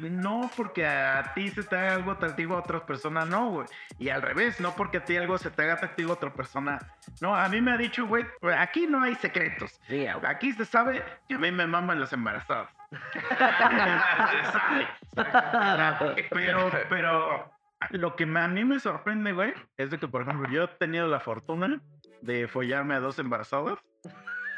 no 0.00 0.50
porque 0.56 0.86
a 0.86 1.32
ti 1.34 1.50
se 1.50 1.62
te 1.62 1.76
haga 1.76 1.94
algo 1.94 2.10
atractivo 2.12 2.56
a 2.56 2.60
otras 2.60 2.82
personas, 2.82 3.26
no, 3.26 3.50
güey. 3.50 3.66
Y 3.98 4.08
al 4.10 4.22
revés, 4.22 4.60
no 4.60 4.74
porque 4.74 4.98
a 4.98 5.04
ti 5.04 5.16
algo 5.16 5.36
se 5.38 5.50
te 5.50 5.62
haga 5.62 5.74
atractivo 5.74 6.12
a 6.12 6.14
otra 6.14 6.32
persona. 6.32 6.78
No, 7.20 7.34
a 7.34 7.48
mí 7.48 7.60
me 7.60 7.72
ha 7.72 7.76
dicho, 7.76 8.06
güey, 8.06 8.24
aquí 8.58 8.86
no 8.86 9.02
hay 9.02 9.14
secretos. 9.16 9.80
Sí, 9.88 10.06
güey. 10.06 10.26
Aquí 10.26 10.52
se 10.52 10.64
sabe 10.64 11.02
que 11.28 11.34
a 11.34 11.38
mí 11.38 11.50
me 11.50 11.66
maman 11.66 12.00
las 12.00 12.12
embarazadas. 12.12 12.68
Pero, 16.30 16.70
pero 16.88 17.52
lo 17.90 18.16
que 18.16 18.24
a 18.24 18.48
mí 18.48 18.64
me 18.64 18.80
sorprende, 18.80 19.32
güey, 19.32 19.52
es 19.76 19.90
de 19.90 19.98
que, 19.98 20.08
por 20.08 20.22
ejemplo, 20.22 20.50
yo 20.50 20.64
he 20.64 20.68
tenido 20.68 21.06
la 21.08 21.20
fortuna 21.20 21.78
de 22.22 22.48
follarme 22.48 22.94
a 22.94 23.00
dos 23.00 23.18
embarazadas. 23.18 23.78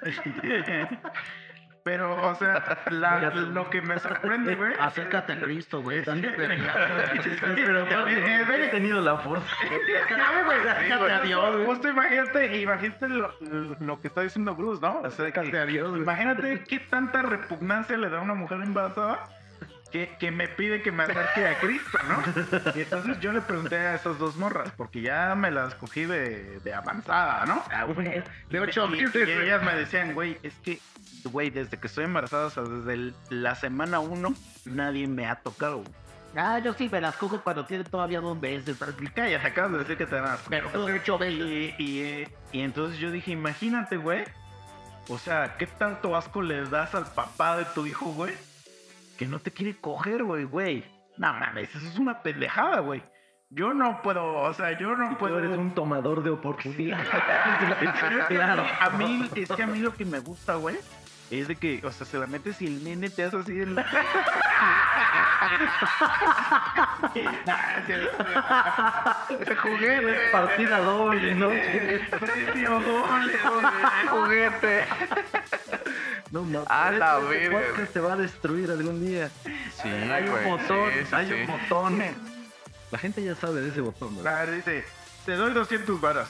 Pero, 1.85 2.15
o 2.31 2.35
sea, 2.37 2.79
la- 2.91 3.31
lo 3.31 3.69
que 3.69 3.83
me 3.83 3.99
sorprende, 3.99 4.55
güey. 4.55 4.73
Acércate 4.79 5.33
a 5.33 5.41
Cristo, 5.41 5.83
güey. 5.83 6.03
Pero 6.05 6.23
he 8.55 8.69
tenido 8.69 9.01
la 9.01 9.17
fuerza. 9.19 9.47
Acércate 10.71 11.13
a 11.13 11.21
Dios, 11.23 11.67
güey. 11.67 11.81
Te 11.81 11.89
imagínate, 11.89 12.61
imagínate 12.61 13.09
lo, 13.09 13.33
lo 13.81 14.01
que 14.01 14.07
está 14.09 14.21
diciendo 14.23 14.55
Bruce, 14.55 14.81
¿no? 14.81 15.03
Acércate 15.05 15.59
a 15.59 15.67
Dios, 15.67 15.91
güey. 15.91 16.03
imagínate 16.03 16.63
qué 16.69 16.79
tanta 16.79 17.23
repugnancia 17.23 17.97
le 17.97 18.09
da 18.11 18.19
a 18.19 18.23
una 18.23 18.35
mujer 18.35 18.61
embarazada 18.63 19.25
que, 19.93 20.17
que 20.19 20.31
me 20.31 20.49
pide 20.49 20.83
que 20.83 20.91
me 20.91 21.03
acerque 21.05 21.47
a 21.47 21.59
Cristo, 21.61 21.99
¿no? 22.09 22.73
Y 22.75 22.81
entonces 22.81 23.21
yo 23.21 23.33
le 23.33 23.41
pregunté 23.43 23.77
a 23.77 23.95
esas 23.95 24.19
dos 24.19 24.37
morras, 24.37 24.73
porque 24.77 25.03
ya 25.03 25.35
me 25.35 25.51
las 25.51 25.75
cogí 25.75 26.05
de, 26.07 26.59
de 26.61 26.75
avanzada, 26.75 27.45
¿no? 27.47 27.63
Ah, 27.71 27.85
güey. 27.85 28.23
De 28.51 28.61
ocho 28.61 28.87
Y- 28.87 29.03
meses, 29.03 29.29
y 29.29 29.31
ellas 29.31 29.63
me 29.63 29.75
decían, 29.75 30.15
güey, 30.15 30.39
es 30.43 30.55
que, 30.65 30.81
güey, 31.25 31.51
desde 31.51 31.79
que 31.79 31.87
estoy 31.87 32.05
embarazada, 32.05 32.47
o 32.47 32.51
sea, 32.51 32.63
desde 32.65 32.95
el- 32.95 33.15
la 33.31 33.55
semana 33.55 34.01
uno, 34.01 34.35
nadie 34.65 35.07
me 35.07 35.27
ha 35.27 35.37
tocado. 35.37 35.85
Ah, 36.35 36.59
yo 36.61 36.73
sí 36.73 36.89
me 36.91 36.99
las 37.01 37.15
cojo 37.17 37.43
cuando 37.43 37.67
tiene 37.67 37.85
todavía 37.85 38.21
dos 38.21 38.41
meses. 38.41 38.75
Y 39.01 39.07
cállate, 39.09 39.47
acabas 39.47 39.73
de 39.73 39.79
decir 39.81 39.99
que 39.99 40.07
te 40.07 40.15
dan 40.17 40.25
asco. 40.25 40.47
Pero 40.49 40.87
de 40.87 40.95
ocho 40.95 41.19
meses. 41.19 41.39
Y, 41.39 41.75
y, 41.79 42.01
eh, 42.03 42.29
y 42.53 42.61
entonces 42.63 42.99
yo 42.99 43.11
dije, 43.11 43.33
imagínate, 43.33 43.99
güey. 43.99 44.25
O 45.09 45.19
sea, 45.19 45.57
¿qué 45.59 45.67
tanto 45.67 46.17
asco 46.17 46.41
le 46.41 46.65
das 46.65 46.95
al 46.95 47.05
papá 47.13 47.59
de 47.59 47.67
tu 47.67 47.85
hijo, 47.87 48.07
güey? 48.15 48.33
Que 49.23 49.29
no 49.29 49.39
te 49.39 49.53
quiere 49.53 49.77
coger, 49.81 50.25
güey, 50.25 50.43
güey. 50.45 50.85
No 51.17 51.33
mames, 51.33 51.73
eso 51.75 51.87
es 51.87 51.97
una 51.99 52.23
pendejada, 52.23 52.81
güey. 52.81 53.03
Yo 53.51 53.73
no 53.73 54.03
puedo, 54.03 54.35
o 54.41 54.53
sea, 54.53 54.77
yo 54.79 54.97
no 54.97 55.11
Tú 55.11 55.19
puedo. 55.19 55.39
eres 55.39 55.57
un 55.57 55.75
tomador 55.75 56.25
de 56.25 56.31
oportunidades. 56.31 57.07
Claro. 58.29 58.65
A 58.81 58.91
mí, 58.91 59.29
es 59.37 59.49
que 59.53 59.63
a 59.63 59.67
mí 59.67 59.79
lo 59.79 59.95
que 59.95 60.05
me 60.05 60.19
gusta, 60.21 60.55
güey, 60.57 60.77
es 61.41 61.49
de 61.49 61.57
que, 61.57 61.81
o 61.85 61.91
sea, 61.91 62.07
se 62.07 62.19
la 62.19 62.27
metes 62.27 62.61
y 62.61 62.67
el 62.67 62.85
nene 62.85 63.09
te 63.09 63.25
hace 63.25 63.39
así 63.39 63.53
en 63.53 63.75
la. 63.75 63.87
Te 69.45 69.57
jugué, 69.57 70.01
güey. 70.01 70.31
Partida 70.31 70.79
doble, 70.81 71.35
¿no? 71.35 71.49
Premio 72.21 72.81
doble. 72.81 73.39
Juguete. 74.11 74.85
No, 76.31 76.43
no. 76.45 76.65
A 76.69 76.91
la 76.91 77.19
este 77.19 77.49
verga, 77.49 77.87
te 77.87 78.01
va 78.01 78.13
a 78.13 78.17
destruir 78.17 78.71
algún 78.71 79.05
día. 79.05 79.31
Sí, 79.83 79.89
hay 79.89 80.29
un 80.29 80.45
botón, 80.45 80.91
hay 81.13 81.29
sí. 81.29 81.33
un 81.33 81.47
botón. 81.47 82.03
La 82.91 82.99
gente 82.99 83.23
ya 83.25 83.35
sabe 83.35 83.63
de 83.63 83.69
ese 83.71 83.81
botón. 83.81 84.17
Claro, 84.17 84.53
dice, 84.53 84.85
te 85.25 85.33
doy 85.33 85.53
200 85.55 85.99
varas. 85.99 86.29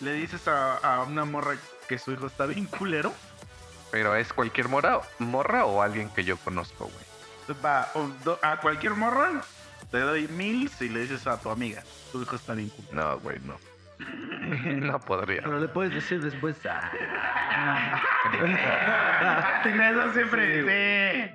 Le 0.00 0.12
dices 0.12 0.48
a, 0.48 0.76
a 0.76 1.02
una 1.02 1.26
morra 1.26 1.56
que 1.86 1.98
su 1.98 2.12
hijo 2.12 2.26
está 2.26 2.46
bien 2.46 2.64
culero. 2.64 3.12
Pero 3.90 4.14
es 4.14 4.32
cualquier 4.32 4.68
mora, 4.68 5.00
morra 5.18 5.64
o 5.64 5.80
alguien 5.82 6.10
que 6.10 6.24
yo 6.24 6.36
conozco, 6.38 6.84
güey. 6.84 7.58
Va, 7.64 7.88
o 7.94 8.08
do- 8.24 8.38
a 8.42 8.58
cualquier 8.58 8.92
morra 8.94 9.40
te 9.90 10.00
doy 10.00 10.28
mil 10.28 10.68
si 10.68 10.88
le 10.90 11.00
dices 11.00 11.26
a 11.26 11.40
tu 11.40 11.48
amiga, 11.50 11.82
tu 12.12 12.20
hijo 12.22 12.36
está 12.36 12.52
bien. 12.54 12.70
No, 12.92 13.18
güey, 13.20 13.38
no. 13.40 13.56
No 14.78 15.00
podría. 15.00 15.42
Pero 15.42 15.58
le 15.58 15.68
puedes 15.68 15.92
decir 15.94 16.20
después. 16.22 16.56
"Ah". 16.66 16.90
Eso 19.64 20.12
siempre, 20.12 20.62
sí. 20.62 21.30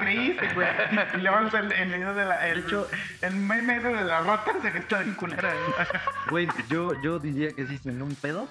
Triste, 0.00 0.54
güey. 0.54 0.68
Y 1.14 1.16
le 1.18 1.30
vamos 1.30 1.54
el, 1.54 1.72
el 1.72 1.88
video 1.92 2.14
de 2.14 2.24
la. 2.24 2.48
El, 2.48 2.58
hecho- 2.60 2.88
el 3.22 3.34
meme 3.36 3.78
de 3.80 4.04
la 4.04 4.20
rata 4.22 4.52
se 4.62 4.72
que 4.72 4.78
está 4.78 5.02
culera. 5.16 5.52
Güey, 6.30 6.48
yo, 6.68 7.00
yo 7.02 7.18
diría 7.18 7.50
que 7.52 7.66
sí 7.66 7.78
en 7.84 8.02
un 8.02 8.14
pedo. 8.16 8.48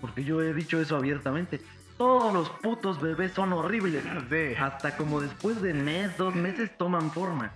Porque 0.00 0.24
yo 0.24 0.42
he 0.42 0.52
dicho 0.52 0.78
eso 0.80 0.96
abiertamente. 0.96 1.60
Todos 1.98 2.32
los 2.32 2.50
putos 2.50 3.00
bebés 3.00 3.32
son 3.32 3.52
horribles. 3.52 4.04
Sí. 4.28 4.54
Hasta 4.60 4.96
como 4.96 5.20
después 5.20 5.62
de 5.62 5.72
mes, 5.72 6.16
dos 6.18 6.34
meses 6.34 6.70
toman 6.76 7.10
forma. 7.10 7.50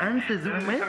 Antes 0.00 0.44
de 0.44 0.50
un 0.50 0.66
mes 0.66 0.82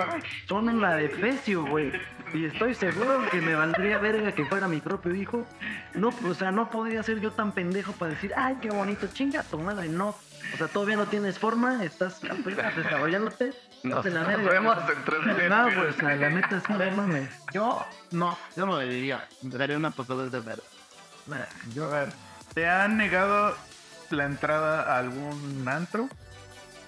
son 0.48 0.68
una 0.68 0.96
defecio, 0.96 1.66
güey. 1.66 1.92
Y 2.34 2.46
estoy 2.46 2.76
seguro 2.76 3.22
que 3.32 3.40
me 3.40 3.56
valdría 3.56 3.98
verga 4.00 4.34
que 4.34 4.46
fuera 4.46 4.68
mi 4.68 4.82
propio 4.82 5.16
hijo. 5.16 5.46
No, 5.94 6.10
o 6.28 6.34
sea, 6.34 6.52
no 6.52 6.70
podría 6.70 7.02
ser 7.04 7.22
yo 7.22 7.32
tan 7.32 7.54
pendejo 7.54 7.94
para 7.94 8.12
decir, 8.12 8.34
ay, 8.36 8.58
qué 8.62 8.70
bonito, 8.70 9.08
chinga 9.14 9.44
tu 9.44 9.58
madre. 9.58 9.88
No. 9.88 10.10
O 10.54 10.58
sea, 10.58 10.68
todavía 10.68 10.98
no 10.98 11.06
tienes 11.06 11.40
forma, 11.40 11.84
estás 11.84 12.22
apenas 12.24 12.76
desarrollándote. 12.76 13.54
Nos 13.84 14.06
la 14.06 14.24
verga. 14.24 14.50
vemos 14.50 14.78
en 14.78 15.04
tres 15.06 15.22
meses. 15.24 15.50
No, 15.50 15.68
pues 15.76 16.04
la, 16.04 16.16
la 16.16 16.30
neta 16.30 16.58
es 16.58 16.70
no 16.70 16.78
mames. 16.98 17.30
Yo, 17.54 17.86
no, 18.12 18.38
yo 18.56 18.66
no 18.66 18.80
le 18.80 18.90
diría. 18.90 19.26
Daría 19.42 19.78
una 19.78 19.92
pasada 19.92 20.28
de 20.28 20.40
ver. 20.40 20.60
Yo, 21.74 21.86
a 21.86 22.00
ver. 22.00 22.27
¿Te 22.58 22.68
han 22.68 22.98
negado 22.98 23.56
la 24.10 24.26
entrada 24.26 24.82
a 24.92 24.98
algún 24.98 25.64
antro? 25.70 26.10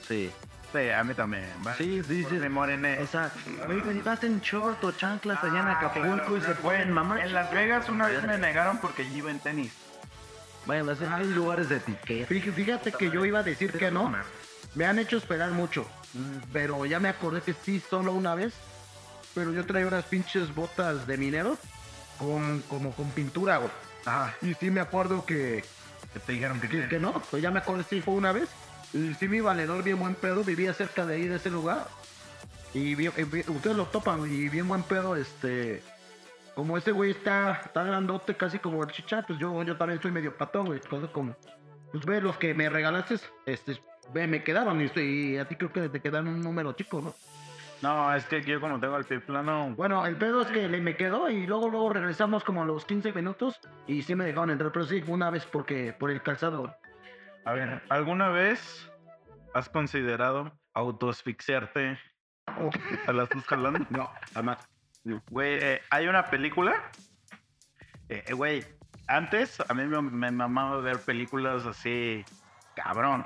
Sí. 0.08 0.32
Sí, 0.74 0.90
a 0.90 1.04
mí 1.04 1.14
también. 1.14 1.46
¿va? 1.66 1.76
Sí, 1.76 2.02
sí, 2.08 2.26
sí. 2.28 2.38
De 2.38 2.50
morené. 2.50 2.98
O 2.98 3.06
sea, 3.06 3.30
güey, 3.68 3.80
güey, 3.82 4.02
vas 4.02 4.24
en 4.24 4.42
short 4.42 4.84
o 4.84 4.92
chanclas 4.94 5.44
allá 5.44 5.60
en 5.60 5.68
Acapulco 5.68 6.38
y 6.38 6.42
se 6.42 6.56
pueden 6.56 6.92
mamar. 6.92 7.20
En 7.20 7.36
Las 7.36 7.52
Vegas 7.52 7.88
una 7.88 8.08
vez 8.08 8.24
me 8.24 8.40
negaron 8.40 8.80
porque 8.80 9.08
yo 9.12 9.18
iba 9.18 9.30
en 9.30 9.38
tenis. 9.42 9.72
Vayan, 10.66 10.88
las- 10.88 11.02
hay 11.04 11.26
lugares 11.28 11.70
de 11.70 11.76
etiqueta. 11.76 12.26
Fíjate, 12.26 12.52
fíjate 12.52 12.92
que 12.94 13.12
yo 13.12 13.24
iba 13.24 13.38
a 13.38 13.44
decir 13.44 13.72
que 13.72 13.92
no. 13.92 14.12
Me 14.74 14.88
han 14.88 14.98
hecho 14.98 15.18
esperar 15.18 15.52
mucho. 15.52 15.86
Pero 16.52 16.84
ya 16.88 17.00
me 17.00 17.10
acordé 17.10 17.42
que 17.44 17.54
sí, 17.54 17.80
solo 17.88 18.14
una 18.14 18.34
vez. 18.34 18.56
Pero 19.36 19.54
yo 19.54 19.64
traía 19.68 19.86
unas 19.86 20.06
pinches 20.06 20.56
botas 20.56 21.06
de 21.06 21.16
minero. 21.18 21.60
Con, 22.18 22.62
como 22.62 22.92
con 22.94 23.12
pintura, 23.12 23.58
güey. 23.58 23.70
Ajá. 24.06 24.34
Y 24.42 24.54
sí 24.56 24.72
me 24.72 24.80
acuerdo 24.82 25.26
que, 25.26 25.64
Que 26.14 26.20
te 26.20 26.32
dijeron 26.34 26.60
que, 26.60 26.68
que, 26.70 26.88
que 26.88 27.00
no. 27.00 27.22
Pues 27.30 27.42
ya 27.44 27.52
me 27.52 27.60
acordé, 27.60 27.84
sí, 27.84 28.02
fue 28.02 28.14
una 28.16 28.32
vez. 28.32 28.50
Y 28.94 29.14
sí, 29.16 29.28
mi 29.28 29.42
valedor, 29.42 29.84
bien 29.84 30.00
buen 30.00 30.16
pedo, 30.16 30.44
vivía 30.44 30.74
cerca 30.74 31.06
de 31.06 31.16
ahí, 31.16 31.28
de 31.28 31.36
ese 31.36 31.50
lugar. 31.52 31.88
Y 32.74 32.96
bien- 32.96 33.14
bien- 33.32 33.46
ustedes 33.50 33.76
lo 33.78 33.86
topan, 33.86 34.22
y 34.26 34.50
bien 34.50 34.68
buen 34.68 34.84
pedo, 34.84 35.16
este. 35.16 35.84
Como 36.56 36.78
ese 36.78 36.92
güey 36.92 37.12
está, 37.12 37.62
está 37.66 37.84
grandote, 37.84 38.36
casi 38.36 38.60
como 38.60 38.84
el 38.84 38.92
chicha, 38.92 39.24
pues 39.28 39.40
yo, 39.40 39.62
yo 39.64 39.78
también 39.78 40.02
soy 40.02 40.12
medio 40.12 40.36
patón, 40.36 40.66
güey. 40.66 40.80
Cosas 40.82 41.10
como. 41.12 41.36
Pues 41.92 42.06
ve, 42.06 42.22
los 42.22 42.38
que 42.38 42.54
me 42.54 42.70
regalaste, 42.70 43.16
este, 43.46 43.80
ve, 44.14 44.28
me 44.28 44.44
quedaron, 44.44 44.82
y, 44.82 45.00
y 45.00 45.38
a 45.38 45.48
ti 45.48 45.56
creo 45.56 45.72
que 45.72 45.90
te 45.90 46.02
quedan 46.02 46.28
un 46.28 46.42
número 46.42 46.74
chico, 46.74 47.02
¿no? 47.02 47.16
No, 47.82 48.14
es 48.14 48.26
que 48.26 48.42
yo 48.42 48.60
como 48.60 48.80
tengo 48.80 48.98
el 48.98 49.06
pie 49.06 49.20
plano. 49.22 49.74
Bueno, 49.78 50.06
el 50.06 50.18
pedo 50.18 50.42
es 50.42 50.48
que 50.48 50.68
le 50.68 50.82
me 50.82 50.96
quedó 50.98 51.30
y 51.30 51.48
luego 51.48 51.70
luego 51.70 51.94
regresamos 51.94 52.44
como 52.44 52.64
a 52.64 52.66
los 52.66 52.84
15 52.86 53.14
minutos 53.14 53.60
y 53.88 54.02
sí 54.02 54.16
me 54.16 54.26
dejaron 54.26 54.50
entrar, 54.50 54.72
pero 54.72 54.86
sí, 54.86 55.02
una 55.08 55.30
vez 55.30 55.46
porque 55.46 55.94
por 55.98 56.12
el 56.12 56.22
calzado. 56.22 56.76
A 57.46 57.54
ver, 57.54 57.82
¿alguna 57.90 58.30
vez 58.30 58.92
has 59.54 59.70
considerado 59.70 60.52
autoasfixiarte 60.74 61.98
a 63.08 63.14
las 63.14 63.30
dos 63.30 63.46
jalando? 63.46 63.80
No, 63.90 64.10
jamás. 64.34 64.58
Güey, 65.32 65.58
eh, 65.62 65.82
hay 65.90 66.08
una 66.08 66.26
película. 66.30 66.92
eh, 68.10 68.24
eh, 68.28 68.34
Güey, 68.34 68.66
antes 69.08 69.58
a 69.68 69.74
mí 69.74 69.86
me, 69.86 70.02
me 70.02 70.32
mamaba 70.32 70.82
ver 70.82 71.00
películas 71.00 71.66
así, 71.66 72.26
cabrón. 72.76 73.26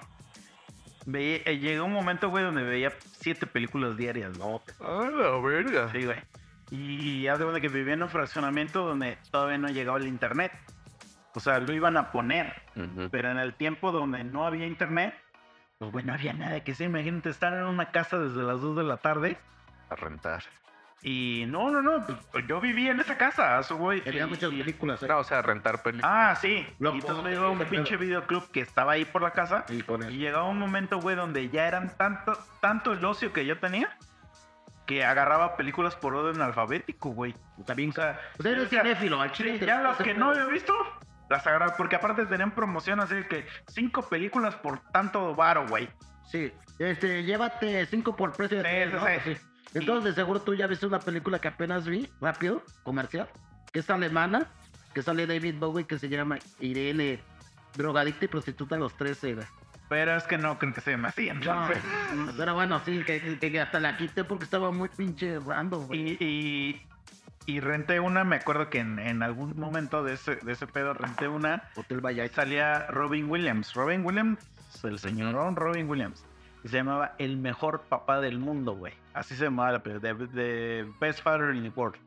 Veía- 1.06 1.42
eh, 1.46 1.58
llegó 1.60 1.86
un 1.86 1.94
momento, 1.94 2.30
güey, 2.30 2.44
donde 2.44 2.64
veía 2.64 2.92
siete 3.20 3.46
películas 3.46 3.98
diarias, 3.98 4.38
¿no? 4.38 4.62
A 4.80 5.10
la 5.10 5.38
verga. 5.40 5.92
Sí, 5.92 6.06
güey. 6.06 6.18
Y 6.72 7.28
haz 7.28 7.40
de 7.40 7.46
cuenta 7.46 7.62
que 7.62 7.68
vivía 7.68 7.94
en 7.94 8.04
un 8.04 8.10
fraccionamiento 8.10 8.86
donde 8.86 9.18
todavía 9.32 9.58
no 9.58 9.68
llegaba 9.68 9.98
el 9.98 10.08
internet. 10.08 10.52
O 11.36 11.40
sea, 11.40 11.60
lo 11.60 11.74
iban 11.74 11.98
a 11.98 12.12
poner. 12.12 12.54
Pero 13.12 13.32
en 13.32 13.38
el 13.38 13.54
tiempo 13.54 13.92
donde 13.92 14.24
no 14.24 14.46
había 14.46 14.66
internet, 14.66 15.14
pues 15.78 15.92
güey, 15.92 16.06
no 16.06 16.14
había 16.14 16.34
nada 16.34 16.64
que 16.64 16.72
hacer. 16.72 16.88
Imagínate 16.88 17.30
estar 17.30 17.54
en 17.54 17.64
una 17.66 17.92
casa 17.92 18.18
desde 18.18 18.42
las 18.44 18.62
2 18.62 18.76
de 18.78 18.84
la 18.84 18.98
tarde. 18.98 19.38
A 19.90 19.96
rentar. 19.96 20.44
Y 21.06 21.44
no, 21.50 21.70
no, 21.70 21.82
no, 21.82 22.06
pues, 22.32 22.48
yo 22.48 22.62
vivía 22.62 22.92
en 22.92 23.00
esa 23.02 23.18
casa, 23.18 23.60
eso, 23.60 23.76
güey. 23.76 24.02
Y- 24.06 24.22
muchas 24.26 24.50
películas. 24.52 25.04
¿eh? 25.04 25.08
No, 25.08 25.18
o 25.18 25.24
sea, 25.26 25.42
rentar 25.42 25.84
películas. 25.84 26.10
Ah, 26.14 26.36
sí. 26.40 26.66
Lo- 26.80 26.94
y 26.96 27.00
entonces 27.00 27.24
me 27.26 27.34
iba 27.34 27.46
a 27.46 27.50
un 27.50 27.60
pinche 27.66 27.98
videoclub 27.98 28.50
que 28.52 28.62
estaba 28.62 28.94
ahí 28.94 29.04
por 29.04 29.22
la 29.22 29.32
casa. 29.32 29.66
Y 29.68 29.82
con 29.82 30.02
Y 30.04 30.06
el... 30.06 30.18
llegaba 30.18 30.46
un 30.46 30.58
momento, 30.60 31.00
güey, 31.00 31.18
donde 31.18 31.50
ya 31.50 31.68
eran 31.68 31.96
tanto, 31.98 32.38
tanto 32.62 32.94
el 32.94 33.04
ocio 33.04 33.34
que 33.34 33.46
yo 33.46 33.60
tenía 33.60 33.90
que 34.86 35.04
agarraba 35.06 35.56
películas 35.56 35.96
por 35.96 36.14
orden 36.16 36.42
alfabético, 36.42 37.10
güey. 37.10 37.34
También, 37.66 37.90
O 37.92 37.94
sea, 37.94 38.20
Pues 38.38 38.46
eres 38.54 38.70
ya- 38.70 38.82
cinéfilo, 38.82 39.22
al 39.22 39.32
chile. 39.34 39.60
ya 39.60 39.82
las 39.82 39.98
que 39.98 40.14
no 40.14 40.30
había 40.32 40.46
visto, 40.46 40.74
las 41.30 41.46
agarraba, 41.48 41.76
porque 41.78 41.96
aparte 41.98 42.26
tenían 42.26 42.52
promoción, 42.52 43.00
así 43.00 43.16
que 43.30 43.46
cinco 43.68 44.08
películas 44.08 44.56
por 44.56 44.80
tanto 44.92 45.36
varo, 45.36 45.66
güey. 45.68 45.90
Sí, 46.26 46.52
este, 46.80 47.24
llévate 47.24 47.86
cinco 47.88 48.16
por 48.16 48.34
precio 48.34 48.58
de 48.62 48.64
Sí, 48.64 48.70
tres, 48.70 48.90
sí, 48.90 48.96
¿no? 48.96 49.36
sí. 49.36 49.42
Entonces, 49.74 50.16
seguro 50.16 50.42
tú 50.42 50.54
ya 50.54 50.68
viste 50.68 50.86
una 50.86 51.00
película 51.00 51.40
que 51.40 51.48
apenas 51.48 51.86
vi, 51.86 52.08
rápido, 52.22 52.64
comercial, 52.84 53.28
que 53.72 53.80
es 53.80 53.90
alemana, 53.90 54.48
que 54.94 55.02
sale 55.02 55.26
David 55.26 55.56
Bowie, 55.60 55.86
que 55.86 55.98
se 55.98 56.10
llama 56.10 56.38
Irene, 56.60 57.20
drogadicta 57.76 58.26
y 58.26 58.28
prostituta 58.28 58.76
a 58.76 58.80
los 58.80 58.96
13. 58.96 59.36
güey. 59.36 59.48
Pero 59.90 60.16
es 60.16 60.24
que 60.24 60.38
no 60.38 60.58
creo 60.58 60.74
que 60.74 60.82
se 60.82 60.98
me 60.98 61.08
hacían. 61.10 61.40
No, 61.42 61.68
pero 62.38 62.56
bueno, 62.56 62.82
sí, 62.86 63.04
que, 63.04 63.60
hasta 63.60 63.80
la 63.80 63.98
quité 63.98 64.24
porque 64.24 64.46
estaba 64.46 64.72
muy 64.72 64.90
pinche 64.90 65.40
random, 65.40 65.88
güey. 65.88 66.18
Y, 66.20 66.26
y, 66.26 66.82
y 67.46 67.60
renté 67.60 68.00
una, 68.00 68.24
me 68.24 68.38
acuerdo 68.38 68.70
que 68.70 68.80
en, 68.80 68.98
en 69.00 69.22
algún 69.22 69.60
momento 69.60 70.04
de 70.04 70.14
ese, 70.14 70.38
de 70.38 70.54
ese 70.54 70.68
pedo 70.68 70.94
renté 70.94 71.28
una. 71.28 71.64
Hotel 71.76 72.02
Vaya. 72.02 72.28
Salía 72.30 72.88
Robin 72.88 73.30
Williams. 73.30 73.74
Robin 73.74 74.06
Williams, 74.06 74.40
el 74.84 74.98
señorón 75.00 75.56
Robin 75.56 75.88
Williams. 75.90 76.26
Y 76.64 76.70
se 76.70 76.78
llamaba 76.78 77.16
El 77.18 77.38
mejor 77.38 77.82
papá 77.90 78.22
del 78.22 78.40
mundo, 78.40 78.76
güey. 78.76 78.94
Así 79.14 79.36
se 79.36 79.46
llamaba 79.46 79.74
la 79.74 79.84
película. 79.84 80.16
The, 80.16 80.28
the 80.28 80.86
Best 81.00 81.22
Father 81.22 81.54
in 81.54 81.64
the 81.64 81.70
World. 81.76 81.98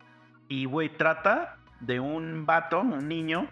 Y, 0.48 0.64
güey, 0.64 0.88
trata 0.88 1.56
de 1.80 2.00
un 2.00 2.46
vato, 2.46 2.80
un 2.80 3.08
niño. 3.08 3.48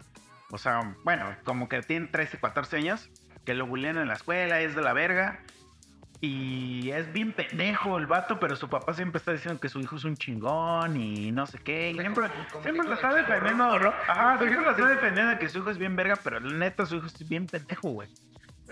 O 0.50 0.58
sea, 0.58 0.94
bueno, 1.04 1.26
como 1.44 1.68
que 1.68 1.82
tiene 1.82 2.06
13, 2.06 2.38
14 2.38 2.76
años. 2.78 3.10
Que 3.44 3.54
lo 3.54 3.66
bullean 3.66 3.98
en 3.98 4.08
la 4.08 4.14
escuela, 4.14 4.60
es 4.60 4.74
de 4.74 4.82
la 4.82 4.94
verga. 4.94 5.40
Y 6.20 6.90
es 6.90 7.12
bien 7.12 7.32
pendejo 7.32 7.98
el 7.98 8.06
vato, 8.06 8.40
pero 8.40 8.56
su 8.56 8.70
papá 8.70 8.94
siempre 8.94 9.18
está 9.18 9.32
diciendo 9.32 9.60
que 9.60 9.68
su 9.68 9.80
hijo 9.80 9.96
es 9.96 10.04
un 10.04 10.16
chingón 10.16 10.96
y 10.96 11.32
no 11.32 11.46
sé 11.46 11.58
qué. 11.58 11.90
Y 11.90 11.98
siempre, 11.98 12.28
siempre 12.62 12.88
lo 12.88 12.94
está 12.94 13.12
defendiendo, 13.12 13.78
¿no? 13.78 13.88
Ajá, 14.08 14.38
siempre 14.38 14.62
lo 14.62 14.70
está 14.70 14.88
defendiendo 14.88 15.32
de 15.32 15.38
que 15.38 15.50
su 15.50 15.58
hijo 15.58 15.68
es 15.68 15.76
bien 15.76 15.96
verga, 15.96 16.16
pero 16.24 16.40
neta 16.40 16.86
su 16.86 16.96
hijo 16.96 17.06
es 17.08 17.28
bien 17.28 17.46
pendejo, 17.46 17.90
güey. 17.90 18.08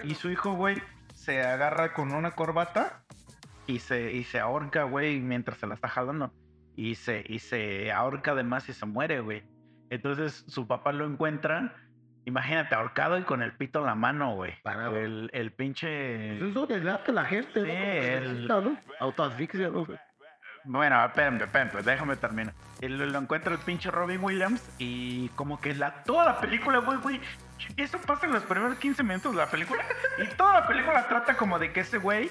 Y 0.03 0.15
su 0.15 0.31
hijo, 0.31 0.55
güey, 0.55 0.81
se 1.25 1.43
agarra 1.43 1.93
con 1.93 2.13
una 2.13 2.33
corbata 2.33 3.05
y 3.67 3.79
se, 3.79 4.13
y 4.13 4.25
se 4.25 4.41
ahorca, 4.41 4.83
güey, 4.85 5.21
mientras 5.21 5.59
se 5.59 5.67
la 5.67 5.75
está 5.75 5.89
jalando. 5.89 6.33
Y 6.75 6.95
se, 6.97 7.25
y 7.29 7.39
se 7.39 7.93
ahorca 7.93 8.33
además 8.33 8.69
y 8.69 8.73
se 8.73 8.87
muere, 8.87 9.21
güey. 9.21 9.45
Entonces 9.91 10.45
su 10.49 10.67
papá 10.67 10.91
lo 10.93 11.05
encuentra, 11.07 11.75
imagínate, 12.25 12.75
ahorcado 12.75 13.19
y 13.19 13.23
con 13.23 13.43
el 13.43 13.53
pito 13.57 13.81
en 13.81 13.87
la 13.87 13.95
mano, 13.95 14.35
güey. 14.35 14.55
Parado. 14.63 14.97
El, 14.97 15.31
el 15.33 15.53
pinche... 15.53 16.39
Pues 16.39 16.51
Eso 16.51 16.67
desgasta 16.67 17.13
a 17.13 17.15
la 17.15 17.25
gente, 17.25 17.61
¿no? 17.61 17.67
Sí, 17.67 17.73
el- 17.73 18.49
¿no? 18.49 18.77
Autoasfixia, 19.01 19.69
¿no? 19.69 19.87
Bueno, 20.65 21.05
espérame, 21.05 21.43
espérame, 21.43 21.83
déjame 21.85 22.17
terminar. 22.17 22.55
Él 22.81 22.97
lo, 22.97 23.05
lo 23.07 23.19
encuentra 23.19 23.53
el 23.53 23.59
pinche 23.59 23.91
Robin 23.91 24.23
Williams 24.23 24.65
y 24.79 25.29
como 25.31 25.61
que 25.61 25.75
la, 25.75 26.05
toda 26.05 26.25
la 26.25 26.41
película, 26.41 26.79
güey, 26.79 26.99
güey, 26.99 27.21
eso 27.77 27.99
pasa 27.99 28.27
en 28.27 28.33
los 28.33 28.43
primeros 28.45 28.79
15 28.79 29.03
minutos 29.03 29.33
de 29.33 29.39
la 29.39 29.47
película 29.47 29.85
y 30.19 30.27
toda 30.37 30.61
la 30.61 30.67
película 30.67 31.09
trata 31.09 31.37
como 31.37 31.59
de 31.59 31.73
que 31.73 31.81
ese 31.81 31.99
güey, 31.99 32.31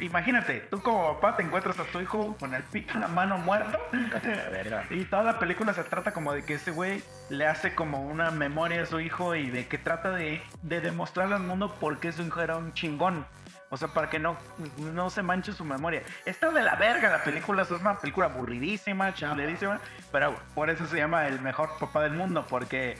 imagínate, 0.00 0.60
tú 0.70 0.82
como 0.82 1.14
papá 1.14 1.36
te 1.36 1.42
encuentras 1.42 1.78
a 1.78 1.84
tu 1.84 2.00
hijo 2.00 2.36
con 2.38 2.54
el 2.54 2.62
pito 2.64 2.94
en 2.94 3.00
la 3.00 3.08
mano 3.08 3.38
muerto 3.38 3.78
y 4.90 5.04
toda 5.04 5.22
la 5.22 5.38
película 5.38 5.74
se 5.74 5.84
trata 5.84 6.12
como 6.12 6.32
de 6.32 6.44
que 6.44 6.54
ese 6.54 6.70
güey 6.70 7.02
le 7.28 7.46
hace 7.46 7.74
como 7.74 8.02
una 8.06 8.30
memoria 8.30 8.82
a 8.82 8.86
su 8.86 9.00
hijo 9.00 9.34
y 9.34 9.50
de 9.50 9.66
que 9.66 9.78
trata 9.78 10.10
de, 10.10 10.42
de 10.62 10.80
demostrarle 10.80 11.34
al 11.36 11.42
mundo 11.42 11.74
por 11.74 11.98
qué 11.98 12.12
su 12.12 12.22
hijo 12.22 12.40
era 12.40 12.56
un 12.56 12.72
chingón. 12.72 13.26
O 13.72 13.76
sea, 13.76 13.86
para 13.86 14.10
que 14.10 14.18
no, 14.18 14.36
no 14.78 15.10
se 15.10 15.22
manche 15.22 15.52
su 15.52 15.64
memoria. 15.64 16.02
Está 16.24 16.50
de 16.50 16.60
la 16.60 16.74
verga 16.74 17.08
la 17.08 17.22
película, 17.22 17.62
es 17.62 17.70
una 17.70 17.96
película 17.98 18.26
aburridísima, 18.26 19.14
chalerísima, 19.14 19.80
pero 20.10 20.34
por 20.56 20.70
eso 20.70 20.86
se 20.86 20.96
llama 20.96 21.28
el 21.28 21.40
mejor 21.40 21.70
papá 21.78 22.02
del 22.02 22.14
mundo, 22.14 22.44
porque 22.48 22.98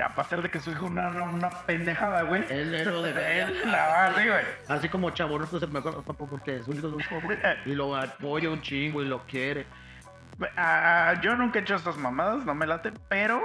a 0.00 0.08
pesar 0.14 0.42
de 0.42 0.50
que 0.50 0.60
su 0.60 0.70
hijo 0.70 0.86
una, 0.86 1.08
una 1.08 1.50
pendejada, 1.50 2.22
güey. 2.22 2.44
El 2.50 2.74
héroe 2.74 3.12
de 3.12 3.40
Él 3.42 3.60
la 3.70 4.06
así, 4.06 4.26
güey. 4.28 4.44
Así 4.68 4.88
como 4.88 5.10
Chaborruco 5.10 5.56
es 5.58 5.62
el 5.62 5.70
mejor 5.70 6.02
papá 6.04 6.26
porque 6.28 6.56
es 6.56 6.68
un 6.68 6.76
hijo 6.76 6.88
de 6.88 6.96
un 6.96 7.02
pobre 7.08 7.38
y 7.66 7.74
lo 7.74 7.96
apoya 7.96 8.50
un 8.50 8.60
chingo 8.62 9.02
y 9.02 9.06
lo 9.06 9.24
quiere. 9.26 9.66
Ah, 10.56 11.14
yo 11.22 11.36
nunca 11.36 11.58
he 11.58 11.62
hecho 11.62 11.74
estas 11.74 11.96
mamadas, 11.98 12.44
no 12.46 12.54
me 12.54 12.66
late, 12.66 12.92
pero 13.08 13.42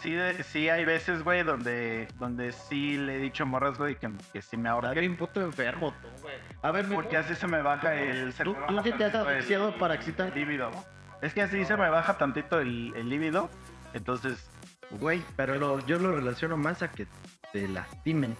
sí, 0.00 0.12
de- 0.12 0.42
sí 0.44 0.68
hay 0.68 0.84
veces, 0.84 1.24
güey, 1.24 1.42
donde, 1.42 2.06
donde 2.20 2.52
sí 2.52 2.96
le 2.96 3.16
he 3.16 3.18
dicho 3.18 3.42
a 3.42 3.46
morras, 3.46 3.78
güey, 3.78 3.96
que, 3.96 4.10
que 4.32 4.40
sí 4.40 4.56
me 4.56 4.68
ahorra. 4.68 4.92
Eres 4.92 5.08
un 5.10 5.16
puto 5.16 5.40
enfermo, 5.40 5.92
tú, 6.00 6.08
güey. 6.22 6.34
A 6.62 6.70
ver, 6.70 6.86
me- 6.86 6.94
Porque 6.94 7.16
así 7.16 7.34
se 7.34 7.48
me 7.48 7.62
baja 7.62 7.94
el... 7.94 8.32
se 8.32 8.44
¿tú, 8.44 8.54
me 8.54 8.66
tú 8.66 8.82
sí 8.84 8.92
te 8.92 9.04
has 9.04 9.14
asfixiado 9.14 9.76
para 9.76 9.94
excitar? 9.94 10.32
líbido. 10.36 10.70
Es 11.20 11.34
que 11.34 11.42
así 11.42 11.64
se 11.64 11.76
me 11.76 11.88
baja 11.88 12.16
tantito 12.16 12.60
el, 12.60 12.92
el 12.96 13.08
líbido, 13.08 13.50
entonces... 13.92 14.50
Güey, 14.90 15.22
pero 15.36 15.56
lo- 15.56 15.84
yo 15.86 15.98
lo 15.98 16.12
relaciono 16.12 16.56
más 16.56 16.82
a 16.82 16.90
que 16.90 17.06
te 17.52 17.66
lastimen. 17.68 18.36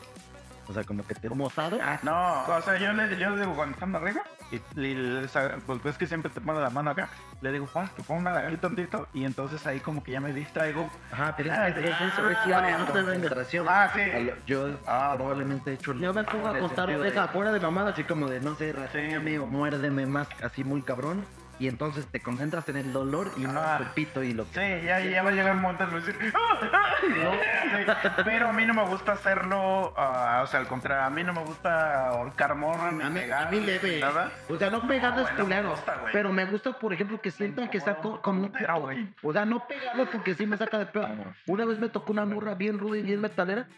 O 0.66 0.72
sea, 0.72 0.82
como 0.82 1.06
que 1.06 1.14
te... 1.14 1.28
¿Cómo 1.28 1.50
sabes? 1.50 1.78
Ah, 1.82 1.98
No, 2.02 2.54
o 2.56 2.62
sea, 2.62 2.78
yo 2.78 2.90
le, 2.94 3.18
yo 3.18 3.30
le 3.30 3.40
digo 3.42 3.54
cuando 3.54 3.74
están 3.74 3.94
arriba, 3.94 4.22
y, 4.50 4.56
y 4.80 5.26
pues 5.66 5.82
ves 5.82 5.98
que 5.98 6.06
siempre 6.06 6.30
te 6.32 6.40
pongo 6.40 6.58
la 6.58 6.70
mano 6.70 6.90
acá, 6.90 7.10
le 7.42 7.52
digo, 7.52 7.68
ah, 7.74 7.86
te 7.94 8.02
pongo 8.02 8.20
una 8.22 8.38
aquí 8.38 8.56
tantito, 8.56 9.06
y 9.12 9.24
entonces 9.26 9.66
ahí 9.66 9.80
como 9.80 10.02
que 10.02 10.12
ya 10.12 10.20
me 10.22 10.32
distraigo. 10.32 10.88
Ajá, 11.12 11.34
pero 11.36 11.52
Ah, 11.52 11.68
es, 11.68 11.76
es 11.76 11.84
eso, 12.00 12.30
es 12.30 12.38
ah, 12.44 12.46
la 12.46 12.86
concentración. 12.86 13.66
Ah, 13.68 13.90
sí. 13.94 14.00
Yo 14.46 14.78
Ah. 14.86 15.12
probablemente 15.16 15.72
he 15.72 15.74
hecho... 15.74 15.92
el- 15.92 16.00
Yo 16.00 16.14
me 16.14 16.24
pongo 16.24 16.48
a 16.48 16.58
contar 16.58 16.88
de- 16.88 17.18
afuera 17.18 17.52
de 17.52 17.60
mamada, 17.60 17.90
Así 17.90 18.04
como 18.04 18.26
de, 18.26 18.40
no 18.40 18.54
sé, 18.54 18.72
rasguñame 18.72 19.38
o 19.40 19.46
muérdeme 19.46 20.06
más, 20.06 20.28
así 20.42 20.64
muy 20.64 20.80
cabrón. 20.80 21.26
Y 21.60 21.68
entonces 21.68 22.06
te 22.08 22.20
concentras 22.20 22.68
en 22.68 22.76
el 22.76 22.92
dolor 22.92 23.30
y 23.36 23.42
no 23.42 23.60
Ah. 23.60 23.76
en 23.80 23.86
el 23.86 23.92
pito 23.92 24.22
y 24.24 24.32
lo 24.32 24.44
que... 24.50 24.54
Sí, 24.80 24.86
ya, 24.86 24.98
ya 25.00 25.22
va 25.22 25.30
a 25.30 25.32
llegar 25.32 25.54
un 25.54 25.62
momento 25.62 25.84
en 25.84 25.90
el 25.94 26.02
que 26.04 26.12
decir, 26.12 26.32
"Ah, 26.34 26.60
ah", 26.72 26.94
¿no? 27.08 27.32
Sí, 27.32 28.22
Pero 28.24 28.48
a 28.48 28.52
mí 28.52 28.66
no 28.66 28.74
me 28.74 28.84
gusta 28.86 29.12
hacerlo, 29.12 29.94
ah, 29.96 30.40
o 30.42 30.46
sea, 30.48 30.58
al 30.60 30.66
contrario, 30.66 31.04
a 31.04 31.10
mí 31.10 31.22
no 31.22 31.32
me 31.32 31.44
gusta 31.44 32.08
ahorcar 32.08 32.56
morra, 32.56 32.90
ni 32.90 33.02
A 33.04 33.08
mí, 33.10 33.18
a 33.20 33.22
pegar, 33.22 33.50
mí 33.52 33.60
leve. 33.60 34.00
nada. 34.00 34.32
O 34.48 34.56
sea, 34.58 34.70
no 34.70 34.86
pegarles 34.86 35.26
No, 35.26 35.30
no 35.30 35.36
me 35.36 35.42
culero. 35.62 35.74
pero 36.12 36.32
me 36.32 36.44
gusta, 36.46 36.72
por 36.72 36.92
ejemplo, 36.92 37.20
que 37.20 37.30
sientan 37.30 37.68
que 37.70 37.78
está 37.78 37.96
co- 37.96 38.20
como 38.20 38.42
un 38.44 38.52
Pero, 38.52 38.80
güey. 38.80 39.08
O 39.22 39.32
sea, 39.32 39.44
no 39.44 39.66
pegarle 39.66 40.06
porque 40.06 40.34
sí 40.34 40.46
me 40.46 40.56
saca 40.56 40.78
de 40.78 40.86
pedo. 40.86 41.08
Una 41.46 41.64
vez 41.64 41.78
me 41.78 41.88
tocó 41.88 42.12
una 42.12 42.24
morra 42.26 42.54
bien 42.54 42.78
ruda 42.80 42.98
y 42.98 43.02
bien 43.02 43.20
metalera. 43.20 43.68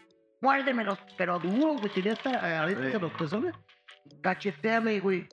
Muérdemelos, 0.41 0.97
pero 1.17 1.37
duro, 1.39 1.73
güey. 1.79 1.89
Tenía 1.93 2.13
hasta 2.13 2.31
eh, 2.49 2.57
ahorita 2.57 2.81
de 2.81 2.99
los 2.99 3.11
pezones. 3.13 3.53
Cacheteame, 4.21 4.99
güey. 4.99 5.27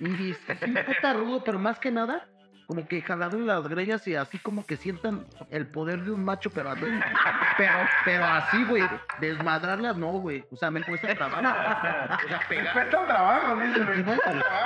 Y 0.00 0.32
así 0.32 0.66
puta 0.86 1.12
rudo, 1.12 1.42
pero 1.44 1.58
más 1.58 1.78
que 1.78 1.90
nada, 1.90 2.26
como 2.66 2.86
que 2.86 3.00
jalarle 3.00 3.46
las 3.46 3.66
greñas 3.66 4.06
y 4.06 4.14
así 4.14 4.38
como 4.38 4.66
que 4.66 4.76
sientan 4.76 5.24
el 5.50 5.66
poder 5.66 6.02
de 6.02 6.10
un 6.10 6.22
macho, 6.24 6.50
pero, 6.50 6.70
así- 6.70 6.84
pero, 7.56 7.72
pero 8.04 8.24
así, 8.26 8.62
güey. 8.64 8.82
Desmadrarlas 9.20 9.96
no, 9.96 10.08
güey. 10.12 10.44
O 10.52 10.56
sea, 10.56 10.70
me 10.70 10.82
cuesta 10.82 11.14
trabajo. 11.14 11.40
O 11.40 12.28
sea, 12.28 12.40
pegar. 12.48 12.72
Cuesta 12.74 13.06
trabajo, 13.06 13.54
güey. 13.56 13.70
O 13.70 13.74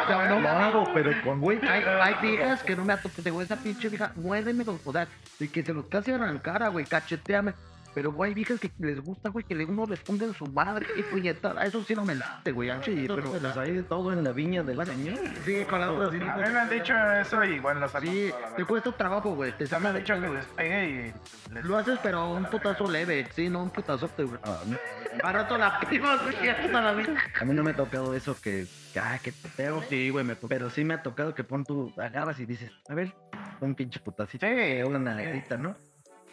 sea, 0.08 0.28
no 0.28 0.40
Lo 0.40 0.48
hago, 0.48 0.90
pero 0.92 1.12
con 1.22 1.40
güey. 1.40 1.60
hay, 1.66 1.84
hay 1.84 2.14
viejas 2.20 2.62
que 2.64 2.74
no 2.76 2.84
me 2.84 2.92
atopé, 2.92 3.30
güey, 3.30 3.44
esa 3.46 3.56
pinche 3.56 3.88
vieja, 3.88 4.12
muérdeme 4.16 4.64
o 4.66 4.92
sea, 4.92 5.06
y 5.38 5.48
que 5.48 5.62
se 5.62 5.72
los 5.72 5.86
casi 5.86 6.10
arrancara, 6.12 6.68
güey, 6.68 6.84
cacheteame. 6.84 7.54
Pero, 7.94 8.12
güey, 8.12 8.32
viejas 8.32 8.58
que 8.58 8.70
les 8.78 9.00
gusta, 9.00 9.28
güey, 9.28 9.44
que 9.44 9.54
uno 9.64 9.84
les 9.86 10.00
ponga 10.00 10.24
en 10.24 10.34
su 10.34 10.46
madre, 10.46 10.86
y 10.96 11.02
puñetada. 11.02 11.64
Eso 11.64 11.82
sí 11.84 11.94
no 11.94 12.04
me 12.04 12.14
late, 12.14 12.52
güey. 12.52 12.70
Sí, 12.82 13.04
pero 13.06 13.22
pues 13.22 13.56
hay 13.56 13.72
de 13.72 13.82
todo 13.82 14.12
en 14.12 14.24
la 14.24 14.32
viña 14.32 14.62
del 14.62 14.84
señor. 14.86 15.18
Sí, 15.44 15.64
con 15.68 15.80
la 15.80 15.92
otra 15.92 16.10
sí. 16.10 16.24
A 16.24 16.36
mí 16.36 16.42
me 16.52 16.58
han 16.58 16.70
dicho 16.70 16.94
eso 17.20 17.44
y 17.44 17.58
bueno, 17.58 17.80
los 17.80 17.92
Sí, 17.92 18.32
te 18.56 18.64
cuesta 18.64 18.90
trabajo, 18.92 19.34
güey. 19.34 19.52
Te 19.52 19.64
han 19.74 19.94
dicho 19.94 20.20
que 20.20 20.28
les 20.28 20.46
pegue 20.46 20.88
y 20.88 21.52
les... 21.54 21.64
Lo 21.64 21.76
haces, 21.76 21.98
pero 22.02 22.32
un 22.32 22.44
putazo 22.46 22.90
leve, 22.90 23.26
sí, 23.34 23.48
no 23.48 23.62
un 23.62 23.70
putazote, 23.70 24.24
güey. 24.24 24.40
Ah, 24.44 24.60
no. 24.66 24.76
A 25.22 25.32
rato 25.32 25.58
la 25.58 25.78
prima, 25.80 26.16
güey, 26.22 26.34
ya 26.42 26.52
está 26.52 26.80
la 26.80 26.92
vida. 26.94 27.16
A 27.40 27.44
mí 27.44 27.54
no 27.54 27.62
me 27.62 27.72
ha 27.72 27.76
tocado 27.76 28.14
eso 28.14 28.36
que, 28.40 28.66
ah, 29.00 29.18
que 29.22 29.32
te 29.32 29.48
pego. 29.50 29.82
Sí, 29.88 30.10
güey, 30.10 30.24
me 30.24 30.34
Pero 30.34 30.70
sí 30.70 30.84
me 30.84 30.94
ha 30.94 31.02
tocado 31.02 31.34
que 31.34 31.44
pon 31.44 31.64
tú, 31.64 31.92
agarras 31.98 32.40
y 32.40 32.46
dices, 32.46 32.72
a 32.88 32.94
ver, 32.94 33.14
un 33.60 33.74
pinche 33.74 34.00
putacito. 34.00 34.46
Sí. 34.46 34.82
una 34.82 34.98
nalgadita, 34.98 35.56
¿no? 35.56 35.76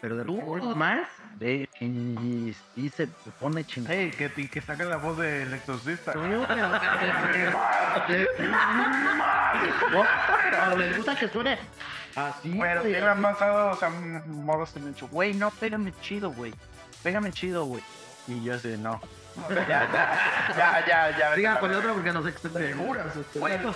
Pero 0.01 0.15
de 0.15 0.23
repente 0.23 0.75
más, 0.75 1.07
de, 1.35 1.69
y, 1.81 2.55
y 2.75 2.89
se 2.89 3.07
pone 3.39 3.65
chingado. 3.65 3.93
Hey, 3.97 4.11
que, 4.17 4.49
que 4.49 4.61
saca 4.61 4.85
la 4.85 4.97
voz 4.97 5.17
del 5.17 5.53
exorcista. 5.53 6.13
Pero- 6.13 6.47
les 10.77 10.95
gusta 10.97 11.15
que 11.15 11.27
suene 11.27 11.57
así. 12.15 12.57
Pero 12.59 12.83
me 12.83 13.07
han 13.07 13.21
pasado, 13.21 13.71
o 13.71 13.75
sea, 13.75 13.89
morros 13.89 14.71
que 14.71 14.79
me 14.79 14.87
han 14.87 14.93
dicho, 14.93 15.07
güey, 15.09 15.33
no, 15.33 15.51
pégame 15.51 15.93
chido, 16.01 16.31
güey. 16.31 16.53
Pégame 17.03 17.31
chido, 17.31 17.65
güey. 17.65 17.83
Y 18.27 18.43
yo 18.43 18.55
así, 18.55 18.75
no. 18.77 19.01
Ya, 19.49 19.65
ya, 19.67 20.55
ya, 20.55 20.85
ya. 20.87 21.17
ya. 21.17 21.35
Siga 21.35 21.59
con 21.59 21.71
el 21.71 21.77
otro 21.77 21.93
porque 21.93 22.11
nos 22.11 22.27
extendemos. 22.27 22.97
Bueno. 23.35 23.73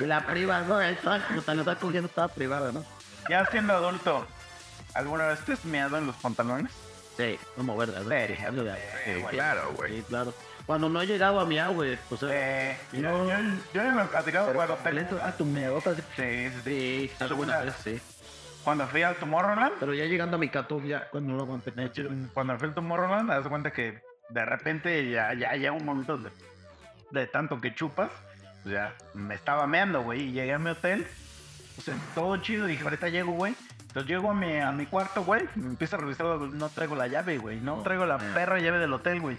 La 0.00 0.20
privada, 0.26 0.64
¿no? 0.66 0.80
Estaba, 0.80 1.18
puta, 1.28 1.54
nos 1.54 1.66
está 1.66 1.76
cogiendo 1.80 2.08
toda 2.08 2.28
privada, 2.28 2.72
¿no? 2.72 2.84
Ya 3.28 3.44
siendo 3.46 3.72
adulto, 3.74 4.26
¿alguna 4.96 5.26
vez 5.28 5.40
te 5.40 5.52
has 5.52 5.64
meado 5.64 5.96
en 5.98 6.06
los 6.06 6.16
pantalones? 6.16 6.72
Sí, 7.16 7.38
como 7.56 7.76
verdad. 7.76 8.02
Sí, 8.02 8.34
Sí, 9.04 9.22
Claro, 9.30 9.72
güey. 9.74 9.96
Sí, 9.96 10.04
claro. 10.08 10.34
Cuando 10.66 10.88
no 10.88 11.00
he 11.00 11.06
llegado 11.06 11.38
a 11.40 11.46
mi 11.46 11.58
güey, 11.60 11.96
pues. 12.08 12.22
eh, 12.24 12.28
Eh, 12.32 12.76
yo, 12.92 13.00
yo, 13.28 13.34
yo 13.72 13.82
me 13.92 14.02
he 14.02 14.06
platicado 14.06 14.52
cuando, 14.52 14.74
talento, 14.74 15.18
ah, 15.22 15.32
tu 15.32 15.44
meota. 15.44 15.94
sí, 15.94 16.02
sí, 16.16 16.50
sí. 16.64 17.10
Sí, 17.16 17.24
alguna 17.24 17.58
vez, 17.60 17.74
sí. 17.84 18.00
cuando 18.64 18.86
fui 18.88 19.02
al 19.02 19.14
Tomorrowland, 19.16 19.74
Pero 19.78 19.94
ya 19.94 20.04
llegando 20.04 20.36
a 20.36 20.40
mi 20.40 20.48
catón, 20.48 20.84
ya, 20.86 21.08
cuando 21.08 21.30
no 21.30 21.36
lo 21.38 21.44
aguanté. 21.44 21.72
cuando 22.34 22.58
fui 22.58 22.68
al 22.68 22.74
Tomorrowland, 22.74 23.32
de 23.32 23.48
cuenta 23.48 23.70
que 23.72 24.02
de 24.28 24.44
repente 24.44 25.08
ya, 25.08 25.32
ya 25.34 25.52
llega 25.54 25.70
un 25.72 25.84
momento 25.84 26.18
de, 26.18 26.30
de 27.12 27.26
tanto 27.28 27.60
que 27.60 27.72
chupas, 27.74 28.10
pues 28.64 28.74
ya 28.74 28.92
me 29.14 29.36
estaba 29.36 29.66
meando, 29.68 30.02
güey, 30.02 30.22
y 30.22 30.32
llegué 30.32 30.52
a 30.52 30.58
mi 30.58 30.70
hotel, 30.70 31.06
o 31.78 31.80
sea, 31.80 31.94
todo 32.14 32.36
chido, 32.38 32.66
dije, 32.66 32.82
ahorita 32.82 33.08
llego, 33.08 33.32
güey. 33.32 33.54
Entonces 33.96 34.10
llego 34.14 34.30
a 34.30 34.34
mi, 34.34 34.58
a 34.58 34.72
mi 34.72 34.84
cuarto, 34.84 35.24
güey, 35.24 35.48
me 35.54 35.68
empiezo 35.68 35.96
a 35.96 36.00
revisar, 36.00 36.26
no 36.26 36.68
traigo 36.68 36.94
la 36.96 37.06
llave, 37.06 37.38
güey, 37.38 37.58
no 37.62 37.76
traigo 37.82 38.04
la 38.04 38.18
perra 38.18 38.58
llave 38.58 38.78
del 38.78 38.92
hotel, 38.92 39.22
güey. 39.22 39.38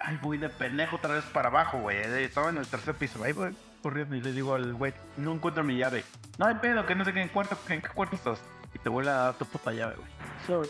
Ay, 0.00 0.18
voy 0.22 0.38
de 0.38 0.48
pendejo 0.48 0.96
otra 0.96 1.12
vez 1.12 1.24
para 1.26 1.48
abajo, 1.50 1.78
güey. 1.78 1.98
eh, 1.98 2.24
Estaba 2.24 2.48
en 2.48 2.56
el 2.56 2.66
tercer 2.66 2.94
piso, 2.94 3.22
ahí 3.22 3.32
voy 3.34 3.54
corriendo 3.82 4.16
y 4.16 4.22
le 4.22 4.32
digo 4.32 4.54
al 4.54 4.72
güey, 4.72 4.94
no 5.18 5.34
encuentro 5.34 5.62
mi 5.62 5.76
llave. 5.76 6.04
No 6.38 6.46
hay 6.46 6.54
pedo, 6.54 6.86
que 6.86 6.94
no 6.94 7.04
sé 7.04 7.12
qué 7.12 7.20
en 7.20 7.28
cuarto, 7.28 7.58
en 7.68 7.82
qué 7.82 7.88
cuarto 7.90 8.16
estás. 8.16 8.40
Y 8.74 8.78
te 8.78 8.88
vuelve 8.88 9.10
a 9.10 9.14
dar 9.14 9.34
tu 9.34 9.44
puta 9.44 9.72
llave, 9.74 9.96
güey. 9.96 10.08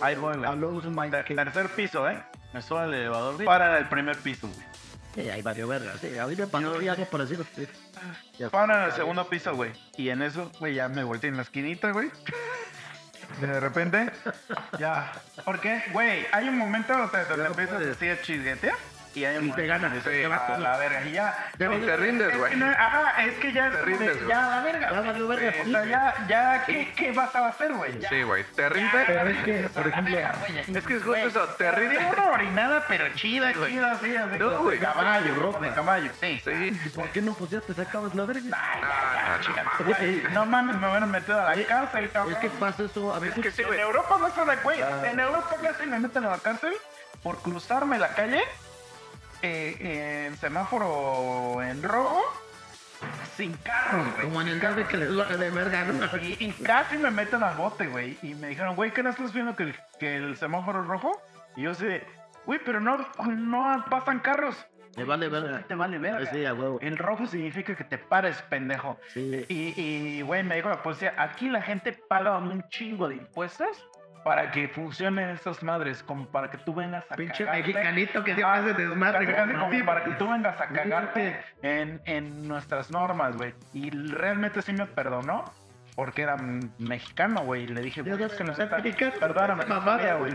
Ahí 0.03 0.17
voy, 0.17 0.37
güey. 0.37 0.51
Ter- 1.13 1.27
Tercer 1.45 1.69
piso, 1.69 2.09
¿eh? 2.11 2.21
Me 2.53 2.61
subo 2.61 2.79
al 2.81 2.93
elevador 2.93 3.37
para 3.45 3.79
el 3.79 3.89
primer 3.89 4.17
piso, 4.19 4.49
güey. 4.49 4.67
Sí, 5.15 5.29
hay 5.29 5.43
varios 5.43 5.69
vergas. 5.69 6.01
Sí, 6.01 6.17
a 6.19 6.27
mí 6.27 6.35
me 6.35 6.47
pasó 6.49 6.61
parecido. 7.07 7.45
Sí. 7.55 7.69
Ya 8.39 8.49
Para 8.49 8.79
en 8.79 8.85
el 8.87 8.93
segundo 8.93 9.29
piso, 9.29 9.55
güey. 9.55 9.73
Y 9.97 10.09
en 10.09 10.23
eso, 10.23 10.51
güey, 10.61 10.75
ya 10.75 10.89
me 10.89 11.03
volteé 11.05 11.31
en 11.31 11.37
la 11.37 11.43
esquinita, 11.43 11.91
güey. 11.93 12.11
De 13.41 13.61
repente, 13.61 14.11
ya. 14.79 15.13
¿Por 15.45 15.61
qué? 15.61 15.83
Güey, 15.93 16.27
hay 16.33 16.49
un 16.49 16.59
momento 16.59 16.93
donde 16.93 17.25
te, 17.25 17.35
te 17.35 17.47
empiezas 17.47 17.83
así 17.83 18.09
a 18.09 18.21
chisguetear. 18.21 18.77
Y 19.13 19.25
hay 19.25 19.39
un 19.39 19.53
te 19.53 19.67
ganas, 19.67 19.93
donde 19.93 20.09
te 20.09 20.27
vas 20.29 20.49
a 20.51 20.59
la 20.59 20.77
verga. 20.77 21.03
Y 21.05 21.13
ya. 21.13 21.51
Y 21.55 21.57
te 21.59 21.97
rindes, 21.97 22.33
Es 22.33 22.39
güey. 22.39 22.51
que 22.53 22.57
no- 22.59 22.67
Ajá, 22.71 23.25
es 23.25 23.35
que 23.39 23.53
ya. 23.53 23.71
Te 23.71 23.83
rindes, 23.83 24.17
güey. 24.19 24.29
Ya, 24.29 24.43
la 24.49 24.61
verga. 24.63 24.91
Ya 24.93 25.01
valió 25.01 25.29
verga. 25.29 25.53
O 25.63 25.69
sea, 25.69 25.85
ya, 25.85 26.15
ya, 26.29 26.65
¿qué, 26.65 26.93
qué 26.97 27.13
vas 27.13 27.35
a 27.35 27.49
hacer, 27.49 27.73
güey? 27.73 27.99
Ya. 27.99 28.09
Sí, 28.09 28.23
güey. 28.23 28.45
Te 28.55 28.69
rindes. 28.69 29.05
Pero 29.07 29.29
es 29.29 29.39
que, 29.45 29.69
por 29.75 29.89
ejemplo, 29.89 30.19
Es 30.19 30.87
que 30.87 30.95
es 30.97 31.03
justo 31.03 31.17
eso. 31.17 31.45
Te 31.59 31.71
Rindes 31.73 32.01
una 32.13 32.31
orinada, 32.31 32.85
pero 32.87 33.09
chida, 33.15 33.53
chida, 33.53 33.93
así, 33.93 34.17
así. 34.17 34.39
No. 34.39 34.65
De 34.71 34.79
caballo, 34.79 35.35
ropa. 35.35 35.59
De 35.61 35.71
caballo, 35.75 36.11
sí. 36.21 36.41
Sí. 36.45 36.91
¿por 36.95 37.09
qué 37.09 37.21
no? 37.23 37.35
Pues 37.35 37.51
ya 37.51 37.61
te 37.61 37.75
sacabas 37.75 38.15
la 38.15 38.25
verga. 38.25 38.43
Ah, 38.53 39.39
No 40.33 40.47
mames, 40.47 40.77
me 40.77 40.89
hubieran 40.89 41.11
metido 41.11 41.41
a 41.41 41.55
la 41.55 41.65
cárcel, 41.67 42.11
cabrón. 42.11 42.35
Es 42.35 42.39
que 42.41 42.51
pasa 42.51 42.85
eso, 42.85 43.15
a 43.15 43.19
ver, 43.19 43.31
Es 43.37 43.39
que 43.43 43.51
sí, 43.51 43.63
En. 43.63 43.81
Europa 43.81 44.17
no 44.21 44.31
se 44.31 44.45
da 44.45 44.55
güey. 44.57 44.81
En 45.05 45.19
Europa 45.21 45.57
casi 45.63 45.87
me 45.87 45.99
meten 45.99 46.25
a 46.25 46.31
la 46.31 46.39
cárcel 46.39 46.75
por 47.23 47.41
cruzarme 47.43 47.99
la 47.99 48.09
calle 48.09 48.43
eh, 49.43 50.27
en 50.27 50.37
semáforo 50.37 51.63
en 51.63 51.83
rojo 51.83 52.23
sin 53.37 53.53
carros, 53.55 54.07
güey. 54.15 54.25
como 54.25 54.41
en 54.43 54.49
el 54.49 54.61
caso 54.61 54.87
que 54.87 54.97
les 54.97 55.09
duele 55.09 55.37
de 55.37 55.51
verga, 55.51 55.85
¿no? 55.85 56.17
Y, 56.19 56.37
y 56.39 56.53
casi 56.63 56.99
me 56.99 57.11
meten 57.11 57.43
al 57.43 57.57
bote, 57.57 57.87
güey. 57.87 58.19
Y 58.23 58.35
me 58.35 58.49
dijeron, 58.49 58.77
güey, 58.77 58.93
¿qué 58.93 59.03
no 59.03 59.11
estás 59.11 59.33
viendo 59.33 59.57
que 59.57 59.63
el, 59.65 59.75
que 59.99 60.17
el 60.17 60.37
semáforo 60.37 60.83
es 60.83 60.87
rojo? 60.87 61.21
Y 61.57 61.63
yo 61.63 61.75
sé, 61.75 62.05
güey, 62.45 62.61
pero 62.65 62.81
no, 62.81 62.99
no 63.27 63.85
pasan 63.89 64.21
carros. 64.21 64.57
Me 64.97 65.05
vale 65.05 65.29
verga. 65.29 65.63
Te 65.67 65.75
vale 65.75 65.99
verga. 65.99 66.31
Sí, 66.31 66.45
a 66.45 66.53
huevo. 66.53 66.79
El 66.81 66.99
rojo 66.99 67.27
significa 67.27 67.75
que 67.75 67.85
te 67.85 67.97
pares, 67.97 68.43
pendejo. 68.43 68.99
Sí. 69.15 69.47
Y, 69.49 69.81
y, 69.81 70.23
güey, 70.23 70.43
me 70.43 70.57
dijo 70.57 70.69
la 70.69 70.83
policía, 70.83 71.15
aquí 71.17 71.49
la 71.49 71.63
gente 71.63 71.93
paga 71.93 72.37
un 72.39 72.63
chingo 72.69 73.09
de 73.09 73.17
impuestos 73.17 73.89
para 74.25 74.51
que 74.51 74.69
funcionen 74.69 75.31
estas 75.31 75.63
madres, 75.63 76.03
como 76.03 76.27
para 76.27 76.51
que 76.51 76.59
tú 76.59 76.75
vengas 76.75 77.05
a 77.11 77.17
Pinche 77.17 77.45
cagarte. 77.45 77.69
mexicanito 77.69 78.25
que 78.25 78.35
se 78.35 78.45
hace 78.45 78.75
desmadre. 78.75 79.25
Güey. 79.27 79.59
como 79.59 79.87
para 79.87 80.05
que 80.05 80.11
tú 80.13 80.29
vengas 80.31 80.61
a 80.61 80.67
cagarte 80.69 81.41
en, 81.63 82.01
en 82.05 82.47
nuestras 82.47 82.91
normas, 82.91 83.37
güey. 83.37 83.55
Y 83.73 83.91
realmente 83.91 84.63
sí 84.63 84.73
me 84.73 84.87
perdonó. 84.87 85.45
Porque 85.97 86.23
era 86.23 86.37
mexicano, 86.79 87.43
güey. 87.43 87.65
Y 87.65 87.67
le 87.67 87.81
dije, 87.83 88.01
güey, 88.03 88.23
es 88.23 88.33
que 88.33 88.45
no 88.45 88.55
sé, 88.55 88.65
Mexicano, 88.67 89.13
perdóname, 89.19 89.67
mamada, 89.67 90.15
güey. 90.15 90.35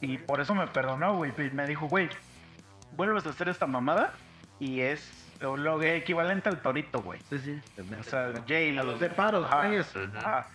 Y 0.00 0.18
por 0.18 0.40
eso 0.40 0.54
me 0.54 0.66
perdonó, 0.66 1.16
güey. 1.16 1.30
Y 1.38 1.50
me 1.50 1.66
dijo, 1.66 1.86
güey, 1.86 2.08
vuelves 2.96 3.26
a 3.26 3.30
hacer 3.30 3.48
esta 3.48 3.66
mamada 3.66 4.12
y 4.58 4.80
es 4.80 5.28
Lo, 5.40 5.80
equivalente 5.82 6.48
al 6.48 6.60
torito, 6.62 7.00
güey. 7.02 7.20
Sí, 7.28 7.38
sí. 7.38 7.60
O 8.00 8.02
sea, 8.02 8.32
Jay, 8.48 8.72
Los 8.72 8.98
separos, 8.98 9.44
Ajá. 9.46 9.68
güey. 9.68 9.82
Ah, 10.24 10.46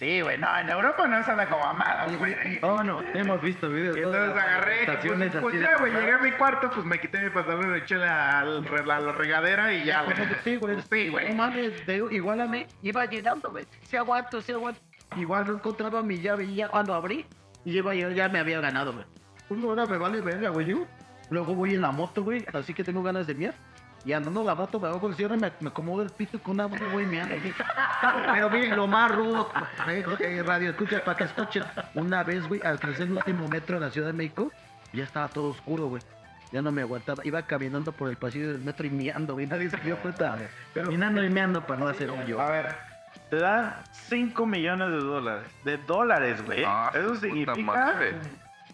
Sí, 0.00 0.22
güey, 0.22 0.38
no, 0.38 0.48
en 0.58 0.70
Europa 0.70 1.06
no 1.06 1.22
se 1.22 1.30
anda 1.30 1.46
como 1.46 1.62
amadas, 1.62 2.16
güey. 2.16 2.34
Oh, 2.62 2.82
no, 2.82 3.02
hemos 3.12 3.42
visto 3.42 3.68
videos. 3.68 3.94
Y 3.98 4.00
entonces 4.00 4.34
agarré, 4.34 4.86
pues, 4.86 5.36
pues, 5.42 5.60
ya, 5.60 5.76
güey, 5.76 5.92
llegué 5.92 6.12
a 6.12 6.18
mi 6.18 6.32
cuarto, 6.32 6.70
pues 6.70 6.86
me 6.86 6.98
quité 6.98 7.20
mi 7.20 7.28
pantalón, 7.28 7.76
eché 7.76 7.96
la, 7.96 8.42
la, 8.42 9.00
la 9.00 9.12
regadera 9.12 9.74
y 9.74 9.84
ya, 9.84 10.02
güey. 10.04 10.16
Sí, 10.42 10.56
güey. 10.56 10.80
Sí, 10.90 11.08
güey. 11.10 11.28
No 11.28 11.34
mames, 11.34 11.82
igual 12.12 12.40
a 12.40 12.46
mí, 12.46 12.66
iba 12.80 13.04
llenando, 13.04 13.50
güey. 13.50 13.66
Si 13.82 13.98
aguanto, 13.98 14.40
si 14.40 14.52
aguanto. 14.52 14.80
Igual 15.18 15.46
no 15.46 15.52
encontraba 15.56 16.02
mi 16.02 16.18
llave 16.18 16.44
y 16.44 16.54
ya 16.54 16.68
cuando 16.68 16.94
abrí, 16.94 17.26
y 17.66 17.76
iba 17.76 17.94
yo, 17.94 18.10
ya 18.10 18.30
me 18.30 18.38
había 18.38 18.58
ganado, 18.62 18.94
güey. 18.94 19.04
Una 19.50 19.66
hora 19.66 19.84
me 19.84 19.98
vale 19.98 20.22
verga, 20.22 20.48
güey. 20.48 20.74
Luego 21.28 21.54
voy 21.54 21.74
en 21.74 21.82
la 21.82 21.92
moto, 21.92 22.24
güey, 22.24 22.42
así 22.54 22.72
que 22.72 22.84
tengo 22.84 23.02
ganas 23.02 23.26
de 23.26 23.34
miar. 23.34 23.54
Y 24.04 24.12
andando 24.12 24.42
la 24.42 24.54
moto, 24.54 24.80
me 24.80 24.88
el 24.88 25.14
cierre, 25.14 25.36
me, 25.36 25.52
me 25.60 25.68
acomodo 25.68 26.02
el 26.02 26.10
pito 26.10 26.38
con 26.42 26.54
una 26.54 26.68
mano, 26.68 26.90
güey, 26.90 27.04
miando. 27.06 27.34
así. 27.34 27.52
Pero 28.32 28.50
miren, 28.50 28.76
lo 28.76 28.86
más 28.86 29.14
rudo, 29.14 29.50
eh, 29.88 30.42
radio, 30.44 30.70
escucha, 30.70 31.04
para 31.04 31.18
que 31.18 31.24
escuchen. 31.24 31.64
Una 31.94 32.22
vez, 32.24 32.46
güey, 32.48 32.60
alcancé 32.64 33.02
el 33.02 33.12
último 33.12 33.46
metro 33.48 33.78
de 33.78 33.86
la 33.86 33.92
Ciudad 33.92 34.06
de 34.08 34.12
México, 34.14 34.50
ya 34.92 35.04
estaba 35.04 35.28
todo 35.28 35.50
oscuro, 35.50 35.88
güey. 35.88 36.02
Ya 36.50 36.62
no 36.62 36.72
me 36.72 36.82
aguantaba. 36.82 37.24
Iba 37.24 37.42
caminando 37.42 37.92
por 37.92 38.08
el 38.08 38.16
pasillo 38.16 38.52
del 38.52 38.60
metro 38.62 38.86
y 38.86 38.90
miando, 38.90 39.34
güey. 39.34 39.46
Nadie 39.46 39.70
se 39.70 39.76
dio 39.78 39.96
cuenta. 39.98 40.36
Caminando 40.74 41.22
y 41.22 41.30
meando 41.30 41.64
para 41.64 41.78
no 41.78 41.86
hacer 41.88 42.10
hoyo. 42.10 42.40
A 42.40 42.50
ver, 42.50 42.74
te 43.28 43.36
da 43.36 43.84
5 44.08 44.46
millones 44.46 44.90
de 44.90 44.98
dólares. 44.98 45.46
De 45.64 45.76
dólares, 45.76 46.44
güey. 46.44 46.64
Ah, 46.66 46.90
Eso 46.92 47.14
significa 47.16 47.54
madre. 47.56 48.14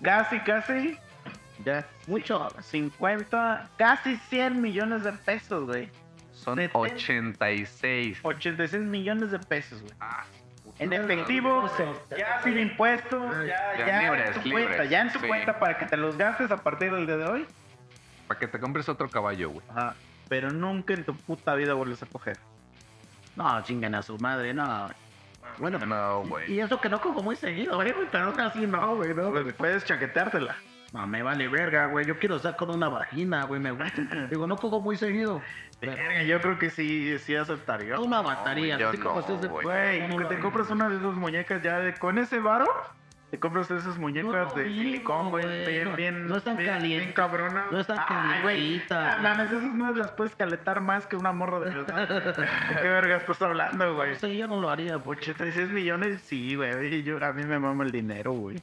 casi, 0.03 0.41
casi 0.41 0.99
Ya. 1.67 1.85
Mucho. 2.07 2.49
50, 2.61 3.71
casi 3.77 4.17
100 4.17 4.63
millones 4.63 5.03
de 5.03 5.13
pesos, 5.13 5.67
güey. 5.67 5.91
Son 6.33 6.57
Neta. 6.57 6.79
86. 6.79 8.21
86 8.23 8.83
millones 8.85 9.33
de 9.33 9.39
pesos, 9.41 9.83
güey. 9.83 9.93
Ah, 10.01 10.25
En 10.79 10.93
efectivo, 10.93 11.69
ya 12.17 12.41
sin 12.45 12.59
impuestos, 12.59 13.35
ya, 13.47 13.77
Ya 13.79 13.87
ya 13.87 14.03
libres, 14.03 14.37
en 14.37 14.43
tu 14.43 14.49
libres, 14.49 14.67
cuenta, 14.67 14.85
ya 14.85 15.01
en 15.01 15.13
tu 15.13 15.19
sí. 15.19 15.27
cuenta 15.27 15.59
para 15.59 15.77
que 15.79 15.87
te 15.87 15.97
los 15.97 16.17
gastes 16.17 16.51
a 16.53 16.57
partir 16.59 16.93
del 16.95 17.05
día 17.07 17.17
de 17.17 17.25
hoy. 17.27 17.47
Para 18.29 18.39
que 18.39 18.47
te 18.47 18.61
compres 18.61 18.89
otro 18.89 19.09
caballo, 19.09 19.51
güey. 19.51 19.67
Ajá. 19.71 19.95
Pero 20.29 20.51
nunca 20.51 20.95
en 20.95 21.05
tu 21.05 21.17
puta 21.17 21.55
vida 21.57 21.75
vuelves 21.75 22.03
a 22.03 22.07
coger. 22.07 22.39
No, 23.35 23.61
chingan 23.65 23.95
a 23.97 24.03
su 24.03 24.17
madre, 24.19 24.55
no. 24.55 24.89
Bueno, 25.59 25.79
No, 25.85 26.23
güey. 26.25 26.53
y 26.53 26.61
eso 26.61 26.81
que 26.81 26.89
no 26.89 27.01
cojo 27.01 27.23
muy 27.23 27.35
seguido, 27.37 27.75
güey, 27.77 27.93
pero 28.13 28.27
aún 28.27 28.41
así 28.41 28.67
no, 28.67 28.97
güey, 28.97 29.15
no. 29.15 29.33
Puedes 29.57 29.85
chaqueteártela. 29.85 30.55
No, 30.97 31.07
me 31.07 31.23
vale 31.23 31.47
verga, 31.49 31.87
güey. 31.87 32.07
Yo 32.07 32.19
quiero 32.19 32.39
sacar 32.39 32.71
una 32.71 32.89
vagina, 32.89 33.45
güey, 33.45 33.61
me 33.61 33.71
gusta. 33.71 34.03
Digo, 34.31 34.47
no 34.47 34.57
cojo 34.57 34.81
muy 34.81 34.97
seguido. 34.97 35.43
Verga, 35.81 36.23
Yo 36.23 36.41
creo 36.41 36.59
que 36.59 36.71
sí, 36.71 37.19
sí 37.19 37.37
aceptaría. 37.37 38.01
Una 38.01 38.23
batería, 38.23 38.79
no, 38.79 38.93
güey. 39.51 39.63
Güey, 39.63 40.17
que 40.17 40.25
te 40.25 40.39
compras 40.41 40.71
una 40.71 40.89
de 40.89 40.97
esas 40.97 41.15
muñecas 41.15 41.63
ya 41.63 41.79
de, 41.81 41.93
con 41.95 42.17
ese 42.19 42.39
varo. 42.41 42.67
Te 43.31 43.41
compras 43.41 43.69
esas 43.73 43.99
muñecas 43.99 44.55
de 44.55 44.65
silicón, 44.65 45.31
güey. 45.31 45.45
güey, 45.45 45.67
Bien, 45.67 45.85
no- 45.91 45.97
bien. 45.97 46.27
no 46.29 46.37
están 46.37 46.57
bien- 46.57 46.71
calientes. 46.71 47.07
Bien 47.09 47.13
cabrona. 47.13 47.67
No 47.73 47.81
están 47.81 47.97
güey. 48.43 48.43
calientitas. 48.43 49.15
Ah, 49.19 49.21
mames, 49.21 49.51
esas 49.51 49.75
no 49.75 49.93
las 49.93 50.11
puedes 50.13 50.35
calentar 50.37 50.81
más 50.81 51.07
que 51.09 51.17
una 51.17 51.33
morra 51.33 51.59
de 51.59 51.75
verdad. 51.75 52.09
¿De 52.69 52.77
qué 52.81 52.89
vergas 52.89 53.23
estás 53.23 53.43
hablando, 53.43 53.97
güey? 53.97 54.11
No 54.13 54.15
sé, 54.17 54.37
yo 54.37 54.47
no 54.47 54.61
lo 54.61 54.71
haría, 54.71 54.99
pues. 55.01 55.19
86 55.19 55.71
millones, 55.71 56.23
sí, 56.23 56.55
güey. 56.55 57.03
Yo, 57.03 57.23
a 57.23 57.33
mí 57.33 57.43
me 57.45 57.59
mama 57.59 57.85
el 57.85 57.91
dinero, 57.91 58.33
güey. 58.33 58.63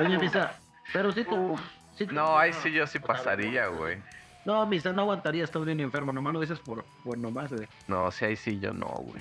Oye, 0.00 0.18
Misa, 0.18 0.52
pero 0.92 1.12
si 1.12 1.24
tú... 1.24 1.58
si 1.96 2.06
tú- 2.06 2.14
No, 2.14 2.38
ahí 2.38 2.52
sí 2.52 2.70
yo 2.72 2.86
sí 2.86 2.98
pasaría, 2.98 3.66
güey. 3.68 3.98
No, 4.44 4.64
Misa, 4.66 4.92
no 4.92 5.02
aguantaría, 5.02 5.42
estás 5.44 5.64
bien 5.64 5.80
enfermo. 5.80 6.12
Nomás 6.12 6.32
lo 6.32 6.40
dices 6.40 6.60
por, 6.60 6.84
por 7.02 7.18
nomás, 7.18 7.52
güey. 7.52 7.66
No, 7.88 8.10
sí, 8.12 8.24
ahí 8.26 8.36
sí 8.36 8.60
yo 8.60 8.72
no, 8.72 8.86
güey. 8.86 9.20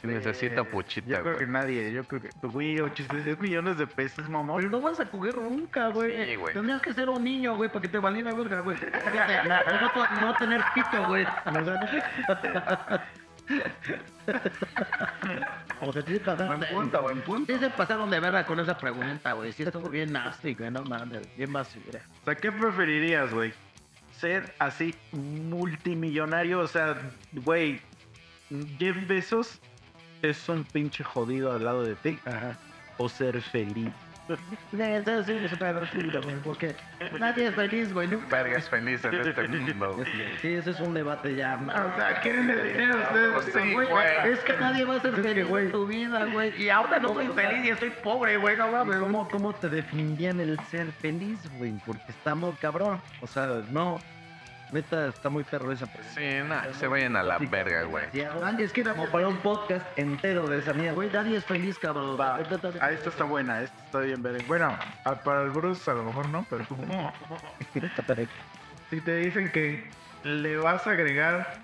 Sí 0.00 0.06
necesita 0.06 0.62
puchita, 0.62 1.08
Yo 1.08 1.22
creo 1.22 1.38
que 1.38 1.44
güey. 1.44 1.52
nadie, 1.52 1.92
yo 1.92 2.04
creo 2.04 2.22
que, 2.22 2.28
güey, 2.42 2.80
86 2.80 3.36
millones 3.40 3.78
de 3.78 3.86
pesos, 3.88 4.28
mamá. 4.28 4.54
Pero 4.56 4.70
no 4.70 4.80
vas 4.80 5.00
a 5.00 5.04
coger 5.10 5.36
nunca, 5.38 5.88
güey. 5.88 6.24
Sí, 6.24 6.36
güey. 6.36 6.54
Tendrías 6.54 6.80
que 6.80 6.92
ser 6.94 7.08
un 7.08 7.22
niño, 7.24 7.56
güey, 7.56 7.68
para 7.68 7.80
que 7.82 7.88
te 7.88 7.98
valiera 7.98 8.32
verga, 8.32 8.60
güey. 8.60 8.76
No, 9.48 9.80
no, 10.20 10.20
no 10.20 10.34
tener 10.36 10.60
pito, 10.74 11.04
güey. 11.08 11.26
O 15.80 15.92
sea, 15.92 16.02
sí 16.02 16.18
pasaron 16.18 16.58
Buen 16.58 16.72
punto, 16.72 17.02
buen 17.02 17.20
punto. 17.22 17.52
Sí 17.52 17.58
se 17.58 17.70
pasaron 17.70 18.10
de 18.10 18.20
verga 18.20 18.44
con 18.44 18.58
esa 18.58 18.76
pregunta, 18.76 19.32
güey. 19.32 19.52
Sí 19.52 19.62
estuvo 19.62 19.88
bien 19.88 20.12
nasty, 20.12 20.54
güey. 20.54 20.70
No 20.70 20.82
mames, 20.82 21.22
bien 21.36 21.52
basura. 21.52 22.00
O 22.22 22.24
sea, 22.24 22.34
¿qué 22.34 22.50
preferirías, 22.50 23.32
güey? 23.32 23.52
Ser 24.18 24.52
así 24.58 24.94
multimillonario, 25.12 26.60
o 26.60 26.66
sea, 26.66 26.96
güey, 27.32 27.80
Jeff 28.78 28.96
Bezos 29.06 29.60
es 30.22 30.48
un 30.48 30.64
pinche 30.64 31.04
jodido 31.04 31.52
al 31.52 31.64
lado 31.64 31.84
de 31.84 31.94
ti. 31.94 32.18
Ajá. 32.24 32.58
O 32.96 33.08
ser 33.08 33.40
feliz. 33.40 33.92
Sí, 34.28 35.32
eso 35.32 35.54
está 35.54 35.72
basura, 35.72 36.20
güey. 36.20 36.36
Porque 36.44 36.74
nadie 37.18 37.48
es 37.48 37.54
feliz, 37.54 37.92
güey. 37.92 38.08
¿no? 38.08 38.20
Vergas 38.28 38.68
feliz 38.68 39.04
en 39.04 39.14
este 39.14 39.74
mundo. 39.74 40.04
Sí, 40.42 40.54
ese 40.54 40.70
es 40.70 40.80
un 40.80 40.94
debate 40.94 41.34
ya. 41.34 41.58
O 41.62 41.96
sea, 41.96 42.20
quieren 42.20 42.50
el 42.50 42.62
dinero 42.72 42.98
ustedes. 42.98 43.44
Sí, 43.44 43.72
Güey, 43.72 43.88
güey. 43.88 44.06
Es 44.32 44.40
que 44.40 44.52
nadie 44.58 44.84
va 44.84 44.96
a 44.96 45.00
ser 45.00 45.14
feliz 45.14 45.46
en 45.50 45.72
tu 45.72 45.86
vida, 45.86 46.26
güey. 46.26 46.62
Y 46.62 46.68
ahora 46.68 46.98
no 46.98 47.14
soy 47.14 47.28
feliz 47.28 47.64
y 47.64 47.68
estoy 47.70 47.90
pobre, 47.90 48.36
güey. 48.36 48.56
No 48.56 48.70
mames. 48.70 48.96
¿Cómo, 48.96 49.28
¿Cómo 49.28 49.52
te 49.54 49.68
definirían 49.68 50.40
el 50.40 50.58
ser 50.70 50.92
feliz, 50.92 51.38
güey? 51.56 51.72
Porque 51.86 52.04
está 52.08 52.34
muy 52.34 52.52
cabrón. 52.52 53.00
O 53.20 53.26
sea, 53.26 53.62
no. 53.70 53.98
Neta, 54.72 55.06
está 55.08 55.30
muy 55.30 55.44
perro 55.44 55.72
esa. 55.72 55.86
Sí, 56.14 56.26
nada, 56.46 56.72
se 56.74 56.86
vayan 56.86 57.16
a 57.16 57.22
la 57.22 57.38
verga, 57.38 57.84
güey. 57.84 58.04
Nadie 58.40 58.66
es 58.66 58.72
que 58.72 58.84
Como 58.84 59.06
para 59.06 59.26
un 59.28 59.38
podcast 59.38 59.86
entero 59.96 60.46
de 60.46 60.58
esa 60.58 60.74
mierda. 60.74 60.92
Güey, 60.94 61.10
nadie 61.10 61.38
es 61.38 61.44
feliz, 61.44 61.78
cabrón. 61.78 62.16
Ah, 62.20 62.38
esta 62.90 63.08
está 63.08 63.24
buena, 63.24 63.62
esta 63.62 63.84
está 63.86 63.98
bien 64.00 64.22
verga. 64.22 64.44
Bueno, 64.46 64.76
a- 65.04 65.14
para 65.14 65.42
el 65.42 65.50
Bruce 65.50 65.90
a 65.90 65.94
lo 65.94 66.04
mejor 66.04 66.28
no, 66.28 66.44
pero 66.50 66.66
si 68.90 69.00
te 69.00 69.16
dicen 69.16 69.50
que 69.50 69.88
le 70.24 70.56
vas 70.58 70.86
a 70.86 70.90
agregar 70.90 71.56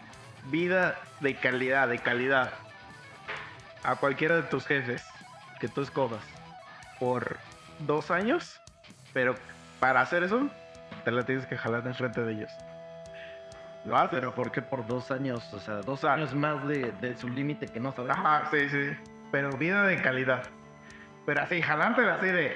vida 0.46 0.96
de 1.20 1.34
calidad, 1.34 1.88
de 1.88 1.98
calidad 1.98 2.52
a 3.82 3.96
cualquiera 3.96 4.36
de 4.36 4.42
tus 4.44 4.66
jefes 4.66 5.04
que 5.60 5.68
tú 5.68 5.82
escojas 5.82 6.20
por 6.98 7.36
dos 7.80 8.10
años, 8.10 8.60
pero 9.12 9.34
para 9.80 10.00
hacer 10.00 10.22
eso 10.22 10.48
te 11.04 11.10
la 11.10 11.24
tienes 11.24 11.46
que 11.46 11.56
jalar 11.56 11.86
enfrente 11.86 12.22
de 12.22 12.32
ellos. 12.32 12.50
Lo 13.84 13.96
haces. 13.96 14.10
Pero 14.18 14.34
¿por 14.34 14.50
qué 14.50 14.62
por 14.62 14.86
dos 14.86 15.10
años? 15.10 15.52
O 15.52 15.60
sea, 15.60 15.76
dos 15.76 16.04
años 16.04 16.34
más 16.34 16.66
de, 16.66 16.92
de 17.00 17.16
su 17.16 17.28
límite 17.28 17.66
que 17.66 17.80
no 17.80 17.92
sabemos. 17.92 18.18
Ajá, 18.18 18.48
sí, 18.50 18.68
sí. 18.68 18.96
Pero 19.30 19.50
vida 19.56 19.82
de 19.84 20.00
calidad. 20.00 20.42
Pero 21.26 21.42
así, 21.42 21.60
jalártela 21.62 22.14
así 22.14 22.26
de. 22.26 22.54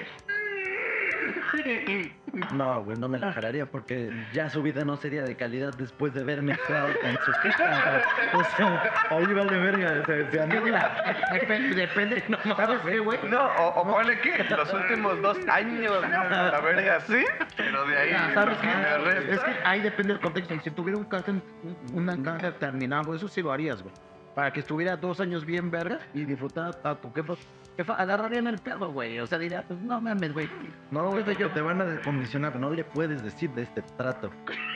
No, 2.53 2.83
güey, 2.85 2.97
no 2.99 3.09
me 3.09 3.19
la 3.19 3.33
jalaría 3.33 3.67
porque 3.67 4.11
ya 4.33 4.49
su 4.51 4.63
vida 4.63 4.85
no 4.85 4.97
sería 4.97 5.23
de 5.23 5.37
calidad 5.37 5.75
después 5.77 6.15
de 6.15 6.23
verme 6.25 6.53
mezclado 6.53 6.89
con 7.01 7.19
sus 7.25 7.35
hijas. 7.45 8.05
O 8.35 8.45
sea, 8.45 8.93
ahí 9.11 9.27
vale 9.27 9.59
verga. 9.59 10.01
O 10.03 10.07
sea, 10.07 10.31
se 10.31 10.41
anula. 10.41 11.29
Depende, 11.33 11.75
depende. 11.75 12.25
No 12.29 12.39
mames, 12.57 12.81
eh, 12.87 12.99
güey. 12.99 13.19
No, 13.29 13.45
o, 13.47 13.81
o 13.81 13.85
ponle 13.93 14.21
que 14.21 14.45
los 14.45 14.73
últimos 14.73 15.21
dos 15.23 15.39
años, 15.49 15.93
la 16.11 16.61
verga, 16.61 17.01
sí. 17.01 17.25
Pero 17.57 17.85
de 17.87 17.97
ahí, 17.99 18.13
Ah, 18.15 18.31
¿Sabes 18.35 18.59
qué? 18.59 19.33
Es 19.33 19.41
que 19.41 19.51
ahí 19.65 19.81
depende 19.81 20.13
del 20.15 20.23
contexto. 20.23 20.55
Si 20.63 20.71
tuviera 20.71 20.99
un 20.99 21.05
cáncer, 21.05 21.35
un- 21.63 21.77
una 21.95 22.23
cáncer 22.23 22.53
terminal, 22.55 23.05
güey, 23.05 23.17
eso 23.19 23.29
sí 23.29 23.43
lo 23.43 23.53
harías, 23.53 23.83
güey. 23.83 23.95
Para 24.39 24.53
que 24.53 24.61
estuviera 24.61 24.97
dos 24.97 25.19
años 25.19 25.45
bien 25.45 25.69
verga 25.69 25.99
y 26.15 26.25
disfrutara 26.25 26.71
a 26.85 26.95
tu 26.95 27.13
jefa. 27.13 27.35
Jefa, 27.77 27.95
agarrarían 27.95 28.47
el 28.47 28.59
pedo, 28.59 28.93
güey. 28.93 29.19
O 29.19 29.27
sea, 29.27 29.37
diría, 29.37 29.65
pues 29.67 29.81
no 29.81 30.01
mames, 30.01 30.33
güey. 30.33 30.49
No, 30.93 31.11
güey, 31.11 31.25
que 31.25 31.47
te 31.47 31.61
van 31.61 31.81
a 31.81 31.85
descondicionar. 31.85 32.55
No 32.55 32.71
le 32.71 32.85
puedes 32.85 33.21
decir 33.25 33.51
de 33.51 33.63
este 33.63 33.83
trato. 33.97 34.31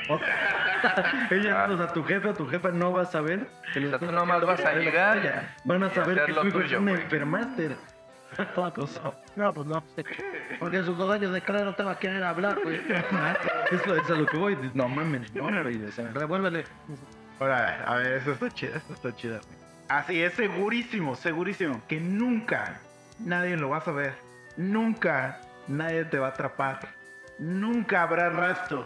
O 0.08 0.18
sea, 0.18 1.28
ella, 1.30 1.68
o 1.70 1.76
sea, 1.76 1.86
tu 1.92 2.02
jefe 2.02 2.30
o 2.30 2.34
tu 2.34 2.48
jefa 2.48 2.72
no 2.72 2.92
va 2.92 3.02
a 3.02 3.04
saber 3.04 3.46
que 3.72 3.78
O 3.78 3.82
sea, 3.82 3.90
los 3.92 4.00
tú 4.00 4.10
nomás 4.10 4.44
vas 4.44 4.64
a 4.64 4.74
llegar 4.74 5.48
Van 5.64 5.84
a 5.84 5.90
saber 5.90 6.24
que 6.24 6.32
lo 6.32 6.40
tu 6.40 6.48
hijo 6.48 6.58
es 6.58 6.64
tuyo, 6.64 6.80
un 6.80 6.88
enfermaster. 6.88 7.76
No, 8.56 8.72
pues 8.74 9.00
no. 9.00 9.14
No, 9.36 9.52
pues 9.52 9.66
no. 9.68 9.84
Porque 10.58 10.78
en 10.78 10.84
sus 10.84 10.98
dos 10.98 11.08
años 11.08 11.32
de 11.32 11.40
cara 11.40 11.62
no 11.62 11.72
te 11.72 11.84
va 11.84 11.92
a 11.92 11.98
querer 12.00 12.24
hablar, 12.24 12.58
güey. 12.64 12.80
Eso 13.70 13.94
es 13.94 14.10
a 14.10 14.14
lo 14.14 14.26
que 14.26 14.36
voy. 14.36 14.58
No 14.74 14.88
mames, 14.88 15.32
no, 15.32 15.44
güey. 15.44 15.80
Revuélvele. 16.14 16.64
Ahora, 17.42 17.82
a 17.88 17.96
ver, 17.96 18.12
eso 18.12 18.30
está 18.32 18.48
chida, 18.50 18.76
esto 18.76 18.94
está 18.94 19.16
chida. 19.16 19.40
Así 19.88 20.22
es 20.22 20.32
segurísimo, 20.34 21.16
segurísimo, 21.16 21.82
que 21.88 21.98
nunca 21.98 22.80
nadie 23.18 23.56
lo 23.56 23.70
va 23.70 23.78
a 23.78 23.80
saber. 23.80 24.14
Nunca 24.56 25.40
nadie 25.66 26.04
te 26.04 26.20
va 26.20 26.28
a 26.28 26.30
atrapar. 26.30 26.78
Nunca 27.40 28.02
habrá 28.02 28.30
rastro. 28.30 28.84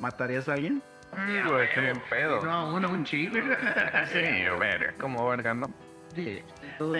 ¿Matarías 0.00 0.48
a 0.48 0.54
alguien? 0.54 0.82
Sí, 1.14 1.48
güey, 1.48 1.68
qué 1.72 1.80
bien 1.82 2.02
pedo. 2.10 2.44
No, 2.44 2.74
uno, 2.74 2.88
un 2.88 3.04
chile. 3.04 3.44
Sí, 4.12 4.18
verga, 4.58 4.92
como 4.98 5.28
verga, 5.28 5.54
¿no? 5.54 5.70
Sí. 6.16 6.42
todos 6.78 6.96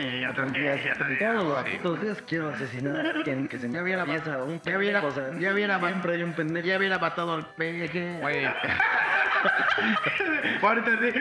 putos 1.65 2.01
días 2.03 2.23
quiero 2.23 2.51
asesinar 2.51 2.97
a 3.07 3.11
alguien 3.11 3.49
que 3.49 3.59
se 3.59 3.69
me 3.69 3.75
Ya 3.75 3.83
hubiera, 3.83 4.03
atraviesa 4.03 4.43
un 4.43 4.61
ya 4.61 4.79
hubiera, 4.79 5.03
ya 5.39 5.53
hubiera, 5.53 5.79
siempre 5.81 6.15
hay 6.15 6.23
un 6.23 6.33
pendejo. 6.33 6.67
ya 6.67 6.79
hubiera 6.79 6.99
matado 6.99 7.35
al 7.35 7.47
peje. 7.55 8.19
Güey, 8.21 8.45
Ahorita 10.63 10.91
sí. 11.01 11.21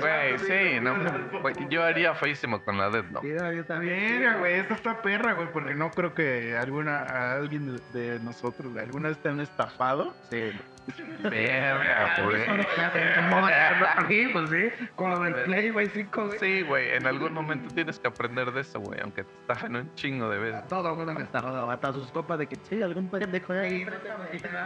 Güey, 0.00 0.38
sí, 0.38 0.80
no. 0.80 0.94
güey, 1.40 1.54
yo 1.68 1.82
haría 1.84 2.14
feísimo 2.14 2.62
con 2.62 2.78
la 2.78 2.90
Dead, 2.90 3.04
no. 3.10 3.22
Mira, 3.22 3.52
yo 3.52 3.64
también. 3.64 4.38
Güey, 4.38 4.54
esta 4.54 4.74
está 4.74 5.02
perra, 5.02 5.32
güey, 5.34 5.48
porque 5.52 5.74
no 5.74 5.90
creo 5.90 6.14
que 6.14 6.56
alguna, 6.56 6.98
a 6.98 7.32
alguien 7.34 7.76
de, 7.92 8.00
de 8.00 8.20
nosotros 8.20 8.76
alguna 8.76 9.08
vez 9.08 9.18
te 9.18 9.28
han 9.28 9.40
estafado. 9.40 10.14
Sí. 10.30 10.52
Verga, 11.22 12.16
güey. 12.24 12.42
Aquí, 13.96 14.26
pues 14.32 14.50
sí. 14.50 14.86
Con 14.96 15.10
lo 15.10 15.20
del 15.20 15.34
Play, 15.44 15.70
güey, 15.70 15.88
5, 15.88 16.26
güey. 16.26 16.38
Sí, 16.40 16.62
güey, 16.62 16.90
en 16.96 17.06
algún 17.06 17.32
momento 17.32 17.72
tienes 17.74 17.98
que 18.00 18.08
aprender 18.08 18.50
de 18.50 18.62
eso, 18.62 18.80
güey, 18.80 19.00
aunque 19.00 19.22
te 19.24 19.30
estafen 19.42 19.76
un 19.76 19.94
chingo 19.94 20.28
de 20.28 20.38
veces. 20.38 20.66
Todo 20.66 20.94
mundo 20.96 21.14
me 21.14 21.22
está 21.22 21.40
jodiendo. 21.40 21.70
Hasta 21.70 21.92
sus 21.92 22.10
copas 22.10 22.38
de 22.40 22.46
que 22.48 22.56
sí, 22.68 22.82
algún 22.82 23.08
pendejo 23.08 23.52
ahí. 23.52 23.86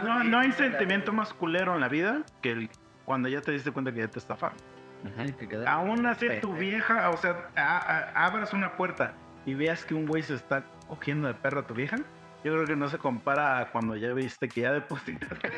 No, 0.03 0.23
no 0.23 0.39
hay 0.39 0.51
sentimiento 0.53 1.13
más 1.13 1.33
culero 1.33 1.75
en 1.75 1.81
la 1.81 1.87
vida 1.87 2.21
que 2.41 2.51
el- 2.51 2.69
cuando 3.07 3.29
ya 3.29 3.39
te 3.39 3.53
diste 3.53 3.71
cuenta 3.71 3.93
que 3.93 3.99
ya 4.01 4.09
te 4.09 4.19
estafaron. 4.19 4.57
Ajá, 5.05 5.25
que 5.37 5.47
queda- 5.47 5.71
Aún 5.71 6.05
así, 6.05 6.27
tu 6.41 6.51
vieja, 6.53 7.09
o 7.09 7.15
sea, 7.15 7.49
a- 7.55 7.77
a- 7.77 8.25
abras 8.25 8.51
una 8.51 8.75
puerta 8.75 9.13
y 9.45 9.53
veas 9.53 9.85
que 9.85 9.93
un 9.93 10.05
güey 10.05 10.23
se 10.23 10.33
está 10.35 10.65
cogiendo 10.89 11.29
de 11.29 11.33
perro 11.33 11.61
a 11.61 11.63
tu 11.65 11.73
vieja. 11.73 11.95
Yo 12.43 12.53
creo 12.53 12.65
que 12.65 12.75
no 12.75 12.89
se 12.89 12.97
compara 12.97 13.59
a 13.59 13.71
cuando 13.71 13.95
ya 13.95 14.11
viste 14.13 14.49
que 14.49 14.61
ya 14.61 14.73
depositaste. 14.73 15.51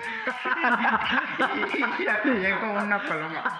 y 1.97 2.03
ya 2.05 2.21
te 2.21 2.33
llegó 2.39 2.71
una 2.71 3.01
paloma 3.01 3.59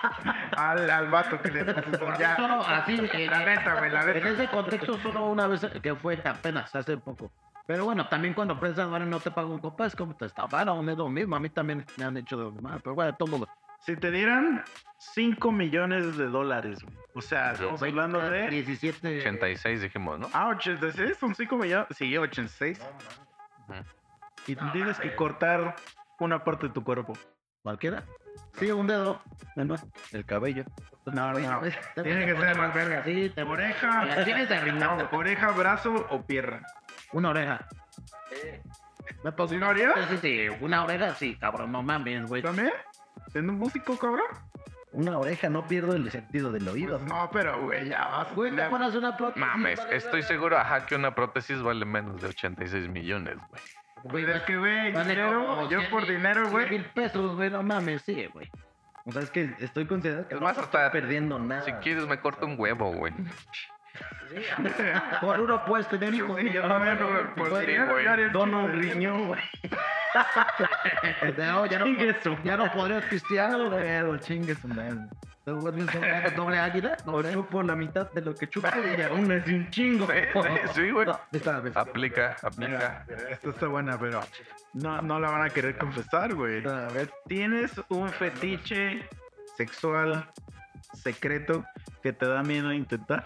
al, 0.55 0.89
al 0.89 1.09
vato 1.09 1.41
que 1.41 1.49
le 1.51 1.63
depositó. 1.63 2.17
Ya. 2.19 2.35
Solo 2.35 2.61
así, 2.65 2.93
en, 3.11 3.31
La 3.31 3.39
neta, 3.45 3.75
güey, 3.79 3.89
la 3.91 4.01
en 4.01 4.07
neta. 4.13 4.29
ese 4.29 4.47
contexto, 4.49 4.97
solo 4.99 5.25
una 5.25 5.47
vez 5.47 5.65
que 5.81 5.95
fue 5.95 6.21
apenas 6.23 6.75
hace 6.75 6.95
poco. 6.97 7.31
Pero 7.65 7.85
bueno, 7.85 8.07
también 8.07 8.33
cuando 8.33 8.59
prestas 8.59 8.89
bueno, 8.89 9.05
no 9.05 9.19
te 9.19 9.31
pagan 9.31 9.51
un 9.51 9.59
copa, 9.59 9.85
es 9.85 9.95
como 9.95 10.15
te 10.15 10.25
estafaron, 10.25 10.87
es 10.89 10.97
lo 10.97 11.07
mismo. 11.09 11.35
A 11.35 11.39
mí 11.39 11.49
también 11.49 11.85
me 11.97 12.05
han 12.05 12.17
hecho 12.17 12.37
de 12.37 12.43
lo 12.45 12.51
mismo. 12.51 12.69
Pero 12.83 12.95
bueno, 12.95 13.13
todo 13.15 13.29
mundo. 13.29 13.47
Si 13.79 13.95
te 13.95 14.11
dieran 14.11 14.63
5 14.97 15.51
millones 15.51 16.17
de 16.17 16.27
dólares, 16.27 16.83
güey. 16.83 16.95
O 17.13 17.21
sea, 17.21 17.53
estamos 17.53 17.81
hablando 17.81 18.19
de. 18.29 18.49
17. 18.49 19.19
86 19.19 19.81
dijimos, 19.81 20.19
¿no? 20.19 20.29
Ah, 20.33 20.49
86, 20.49 21.17
son 21.17 21.33
5 21.35 21.57
millones. 21.57 21.87
Sí, 21.95 22.15
86. 22.15 22.79
Ujú. 23.67 23.73
Y 24.47 24.55
tienes 24.71 24.99
que 24.99 25.15
cortar 25.15 25.75
una 26.19 26.43
parte 26.43 26.67
de 26.67 26.73
tu 26.73 26.83
cuerpo. 26.83 27.13
Cualquiera. 27.61 28.03
Sí, 28.57 28.71
un 28.71 28.87
dedo. 28.87 29.21
No, 29.55 29.75
El 30.11 30.25
cabello. 30.25 30.63
No, 31.05 31.33
no. 31.33 31.61
Tiene 32.03 32.25
que 32.25 32.35
ser 32.37 32.57
más 32.57 32.73
verga. 32.73 33.03
Sí, 33.03 33.31
te 33.33 33.43
Oreja, 33.43 34.23
Tienes 34.23 34.49
de 34.49 34.59
riñón. 34.59 35.07
oreja, 35.11 35.51
brazo 35.51 36.07
o 36.09 36.25
pierna. 36.25 36.61
Una 37.11 37.29
oreja. 37.29 37.67
¿Me 39.23 39.31
puedo 39.31 39.55
¿Una 39.55 39.69
oreja? 39.69 39.93
Sí, 40.07 40.17
sí, 40.17 40.47
sí, 40.49 40.57
una 40.61 40.83
oreja 40.83 41.13
sí, 41.15 41.35
cabrón, 41.35 41.71
no 41.71 41.81
mames, 41.83 42.25
güey. 42.25 42.41
¿También? 42.41 42.71
¿Siendo 43.31 43.53
un 43.53 43.59
músico, 43.59 43.97
cabrón? 43.97 44.25
Una 44.91 45.19
oreja 45.19 45.49
no 45.49 45.67
pierdo 45.67 45.93
el 45.95 46.09
sentido 46.09 46.51
del 46.51 46.67
oído. 46.67 46.97
Pues 46.97 47.09
no, 47.11 47.29
pero, 47.31 47.61
güey, 47.61 47.89
ya 47.89 48.07
vas. 48.07 48.33
Güey, 48.35 48.55
te 48.55 48.63
pones 48.69 48.95
una 48.95 49.15
prótesis. 49.15 49.39
Mames, 49.41 49.79
estoy 49.91 50.23
seguro, 50.23 50.57
ajá, 50.57 50.85
que 50.87 50.95
una 50.95 51.13
prótesis 51.13 51.61
vale 51.61 51.85
menos 51.85 52.19
de 52.21 52.27
86 52.29 52.87
millones, 52.89 53.37
güey. 53.49 53.61
Güey, 54.25 54.31
Es 54.35 54.41
que, 54.43 54.57
güey, 54.57 54.91
vale 54.93 55.09
dinero, 55.11 55.69
yo 55.69 55.79
100 55.79 55.91
por 55.91 56.01
mil- 56.03 56.11
dinero, 56.17 56.41
100 56.45 56.51
güey. 56.51 56.69
mil 56.69 56.85
pesos, 56.85 57.35
güey, 57.35 57.49
no 57.51 57.61
mames, 57.61 58.01
sí, 58.01 58.25
güey. 58.33 58.49
O 59.05 59.11
sea, 59.11 59.21
es 59.21 59.29
que 59.29 59.53
estoy 59.59 59.85
considerando 59.85 60.27
que 60.27 60.35
Es 60.35 60.41
no 60.41 60.47
más, 60.47 60.57
estoy 60.57 60.81
hasta- 60.81 60.91
perdiendo 60.91 61.37
nada. 61.37 61.61
Si 61.63 61.71
quieres 61.73 62.07
me 62.07 62.19
corto 62.19 62.45
un 62.45 62.55
huevo, 62.57 62.91
güey. 62.93 63.13
Por 65.21 65.39
uno 65.39 65.65
puedes 65.65 65.87
tener 65.87 66.13
hijos. 66.13 66.39
Sí, 66.39 66.51
yo 66.51 66.61
también, 66.61 66.97
güey, 66.97 67.35
por 67.35 67.47
Sí, 67.65 67.77
güey. 67.89 68.05
haría 68.07 68.27
un 68.27 68.31
Dono 68.33 68.57
chingo 68.61 68.73
un 68.73 68.81
de- 68.81 68.93
riñón, 68.93 69.27
güey. 69.27 69.41
No, 71.37 71.65
ya 71.65 71.79
no, 71.79 71.85
ya 72.43 72.57
no 72.57 72.71
podrías 72.71 73.05
pistear, 73.05 73.55
güey. 73.57 73.69
Pero 73.81 74.17
chingue 74.17 74.55
su 74.55 74.67
madre. 74.67 74.97
Te 75.45 75.51
vuelves 75.51 75.95
un 75.95 76.35
doble 76.35 76.59
águila. 76.59 76.97
Yo 77.33 77.45
por 77.47 77.65
la 77.65 77.75
mitad 77.75 78.11
de 78.11 78.21
lo 78.21 78.35
que 78.35 78.47
chupo 78.47 78.67
y 78.97 79.01
aún 79.01 79.31
es 79.31 79.47
un 79.47 79.69
chingo. 79.71 80.07
Sí, 80.75 80.91
güey. 80.91 81.07
No, 81.07 81.19
está 81.31 81.59
bien. 81.59 81.73
Aplica, 81.75 82.35
aplica. 82.43 83.05
Esta 83.31 83.49
está 83.49 83.67
buena, 83.67 83.97
pero 83.97 84.21
no, 84.73 85.01
no 85.01 85.19
la 85.19 85.31
van 85.31 85.43
a 85.43 85.49
querer 85.49 85.77
confesar, 85.77 86.35
güey. 86.35 86.63
A 86.67 86.87
ver, 86.93 87.09
¿tienes 87.27 87.71
un 87.89 88.09
fetiche 88.09 89.07
sexual 89.57 90.29
secreto 90.93 91.65
que 92.03 92.13
te 92.13 92.27
da 92.27 92.43
miedo 92.43 92.71
intentar? 92.71 93.23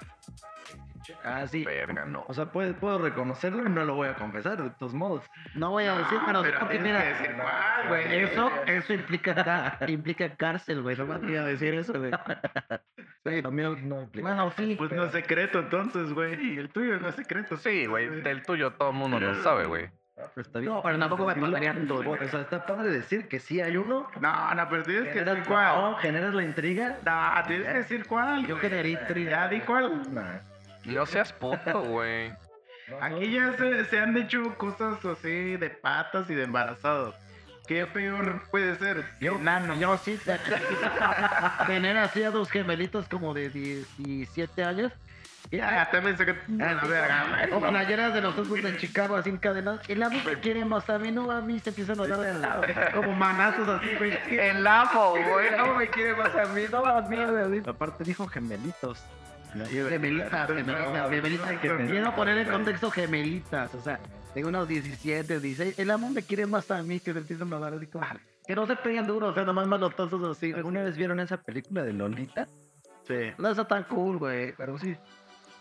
Ah, 1.23 1.45
sí. 1.47 1.63
Verga, 1.63 2.05
no. 2.05 2.25
O 2.27 2.33
sea, 2.33 2.45
puedo, 2.51 2.73
puedo 2.75 2.97
reconocerlo 2.99 3.65
y 3.65 3.69
no 3.69 3.83
lo 3.85 3.95
voy 3.95 4.07
a 4.09 4.15
confesar, 4.15 4.61
de 4.61 4.69
todos 4.71 4.93
modos. 4.93 5.23
No 5.55 5.71
voy 5.71 5.85
a 5.85 5.97
decir, 5.97 6.19
pero, 6.25 6.41
pero 6.41 6.59
porque 6.59 6.79
mira, 6.79 7.01
que 7.01 7.09
decir 7.09 7.35
cuál, 7.35 7.87
güey. 7.89 8.19
eso, 8.23 8.51
eso 8.67 8.93
implica, 8.93 9.35
ca- 9.35 9.77
implica 9.87 10.35
cárcel, 10.35 10.81
güey. 10.81 10.95
No 10.97 11.05
me 11.05 11.37
a 11.37 11.43
decir 11.45 11.73
eso, 11.73 11.93
güey. 11.93 12.11
Sí, 13.25 13.41
Lo 13.41 13.51
mío 13.51 13.75
no 13.81 14.01
implica. 14.01 14.27
bueno, 14.27 14.51
sí. 14.57 14.75
Pues 14.77 14.91
no 14.91 15.05
es 15.05 15.11
secreto 15.11 15.59
entonces, 15.59 16.11
güey. 16.13 16.53
Y 16.53 16.57
el 16.57 16.69
tuyo 16.69 16.99
no 16.99 17.09
es 17.09 17.15
secreto. 17.15 17.57
Sí, 17.57 17.85
güey, 17.85 18.21
del 18.21 18.43
tuyo 18.43 18.71
todo 18.73 18.89
el 18.89 18.95
mundo 18.95 19.19
lo 19.19 19.33
sabe, 19.35 19.65
güey. 19.65 19.89
Pero 20.15 20.41
está 20.41 20.59
bien. 20.59 20.71
No, 20.71 20.81
pero 20.83 20.99
tampoco 20.99 21.25
me 21.25 21.33
tolería 21.33 21.75
todo. 21.87 22.11
O 22.11 22.27
sea, 22.27 22.41
está 22.41 22.65
padre 22.65 22.91
decir 22.91 23.27
que 23.27 23.39
sí 23.39 23.59
hay 23.61 23.75
uno. 23.77 24.07
No, 24.21 24.53
no, 24.53 24.69
pero 24.69 24.83
tienes 24.83 25.11
que 25.11 25.23
decir 25.23 25.43
cuál. 25.47 25.75
no, 25.75 25.95
generas 25.97 26.33
la 26.35 26.43
intriga. 26.43 26.97
No, 27.03 27.43
tienes 27.47 27.67
que 27.67 27.73
decir 27.73 28.05
cuál. 28.05 28.45
Yo 28.45 28.59
quedaría 28.59 28.93
Ya 28.95 29.01
intrigado. 29.01 29.49
di 29.49 29.59
cuál. 29.61 30.13
Nah. 30.13 30.39
No 30.85 31.05
seas 31.05 31.31
puto, 31.33 31.81
güey. 31.83 32.33
Aquí 33.01 33.31
ya 33.31 33.53
se, 33.57 33.85
se 33.85 33.99
han 33.99 34.13
dicho 34.13 34.55
cosas 34.57 35.03
así 35.05 35.55
de 35.57 35.69
patas 35.69 36.29
y 36.29 36.35
de 36.35 36.43
embarazados. 36.43 37.15
¿Qué 37.67 37.85
peor 37.85 38.41
puede 38.51 38.75
ser? 38.75 39.05
Yo, 39.21 39.37
Nano. 39.39 39.73
yo 39.75 39.97
sí, 39.97 40.19
te- 40.23 40.37
tener 41.67 41.97
así 41.97 42.21
a 42.23 42.29
dos 42.31 42.49
gemelitos 42.51 43.07
como 43.07 43.33
de 43.33 43.49
17 43.49 44.63
años. 44.65 44.91
Ya, 45.51 45.71
ya 45.71 45.91
también 45.91 46.17
sé 46.17 46.25
que. 46.25 46.31
A 46.31 46.73
la 46.73 46.83
verga, 46.83 47.47
O 47.55 47.59
playeras 47.61 48.13
de 48.13 48.21
los 48.21 48.37
ojos 48.37 48.61
de 48.63 48.77
Chicago 48.77 49.15
así 49.15 49.29
encadenadas. 49.29 49.87
El 49.89 50.01
amo 50.01 50.19
me 50.25 50.39
quiere 50.39 50.65
más 50.65 50.89
a 50.89 50.97
mí, 50.97 51.11
no 51.11 51.29
a 51.31 51.41
mí 51.41 51.59
se 51.59 51.69
empiezan 51.69 51.99
a 51.99 52.07
dar 52.07 52.19
de 52.19 52.33
lado. 52.39 52.63
Como 52.93 53.13
manazos 53.13 53.67
así, 53.69 53.93
güey. 53.97 54.17
El 54.29 54.65
amo, 54.65 55.11
güey. 55.11 55.47
El 55.47 55.55
amo 55.59 55.75
me 55.75 55.87
quiere 55.89 56.15
más 56.15 56.35
a 56.35 56.45
mí, 56.45 56.63
no 56.71 56.85
a 56.85 57.01
mí, 57.01 57.17
güey. 57.17 57.61
Aparte 57.67 58.03
dijo 58.03 58.25
gemelitos. 58.27 59.03
Gemelitas, 59.53 60.47
gemelitas. 60.47 61.59
Quiero 61.61 62.15
poner 62.15 62.37
en 62.39 62.49
contexto 62.49 62.91
gemelitas, 62.91 63.73
o 63.75 63.81
sea, 63.81 63.99
tengo 64.33 64.49
unos 64.49 64.67
17, 64.67 65.39
16. 65.39 65.79
El 65.79 65.91
amor 65.91 66.11
me 66.11 66.23
quiere 66.23 66.45
más 66.45 66.69
a 66.71 66.81
mí 66.81 66.99
que 66.99 67.13
se 67.13 67.19
empiezan 67.19 67.53
a 67.53 67.59
dar 67.59 67.73
así 67.73 67.87
como, 67.87 68.05
Que 68.47 68.55
no 68.55 68.65
se 68.65 68.75
peguen 68.75 69.05
duro, 69.05 69.27
o 69.27 69.33
sea, 69.33 69.43
nomás 69.43 69.67
malotazos 69.67 70.37
así. 70.37 70.51
¿Alguna 70.53 70.83
vez 70.83 70.97
vieron 70.97 71.19
esa 71.19 71.37
película 71.37 71.83
de 71.83 71.93
Lolita? 71.93 72.47
Sí. 73.07 73.31
No 73.37 73.49
está 73.49 73.67
tan 73.67 73.83
cool, 73.83 74.17
güey, 74.17 74.53
pero 74.57 74.77
sí. 74.79 74.95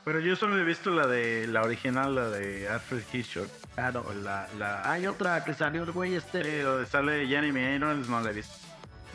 Pero 0.05 0.19
yo 0.19 0.35
solo 0.35 0.59
he 0.59 0.65
visto 0.65 0.91
la 0.91 1.07
de 1.07 1.47
la 1.47 1.63
original, 1.63 2.15
la 2.15 2.29
de 2.29 2.69
Alfred 2.69 3.03
Hitchcock. 3.13 3.49
Ah, 3.77 3.93
no. 3.93 4.05
La, 4.25 4.49
la, 4.59 4.91
Hay 4.91 5.07
otra 5.07 5.45
que 5.45 5.55
salió 5.55 5.85
el 5.85 5.93
güey 5.93 6.15
este. 6.15 6.43
Sí, 6.43 6.59
donde 6.59 6.87
sale 6.87 7.27
Jeremy 7.27 7.61
Irons, 7.77 8.09
no 8.09 8.21
la 8.21 8.31
he 8.31 8.33
visto. 8.33 8.55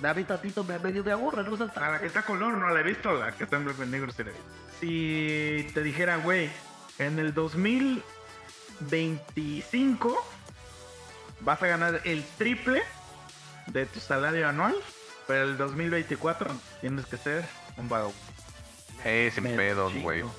David 0.01 0.25
Tatito 0.27 0.63
me 0.63 0.77
medio 0.79 1.03
de 1.03 1.11
aburre, 1.11 1.43
no 1.43 1.57
sé. 1.57 1.65
A 1.75 1.91
la 1.91 1.99
que 1.99 2.05
está 2.05 2.19
a 2.19 2.25
color 2.25 2.53
no 2.53 2.69
la 2.69 2.79
he 2.79 2.83
visto, 2.83 3.11
la 3.13 3.31
que 3.31 3.43
está 3.43 3.57
en 3.57 3.65
blanco 3.65 3.83
y 3.83 3.87
negro 3.87 4.11
sí 4.11 4.23
la 4.23 4.29
he 4.29 4.33
visto. 4.33 4.66
Si 4.79 5.67
te 5.73 5.81
dijera, 5.81 6.17
güey, 6.17 6.51
en 6.99 7.17
el 7.19 7.33
2025 7.33 10.23
vas 11.41 11.61
a 11.63 11.67
ganar 11.67 12.01
el 12.03 12.23
triple 12.37 12.83
de 13.67 13.85
tu 13.85 13.99
salario 13.99 14.47
anual, 14.47 14.75
pero 15.27 15.43
el 15.43 15.57
2024 15.57 16.49
tienes 16.81 17.05
que 17.05 17.17
ser 17.17 17.45
un 17.77 17.87
vago. 17.89 18.11
Eh, 19.03 19.31
sin 19.33 19.43
pedos, 19.43 19.93
chingo. 19.93 20.31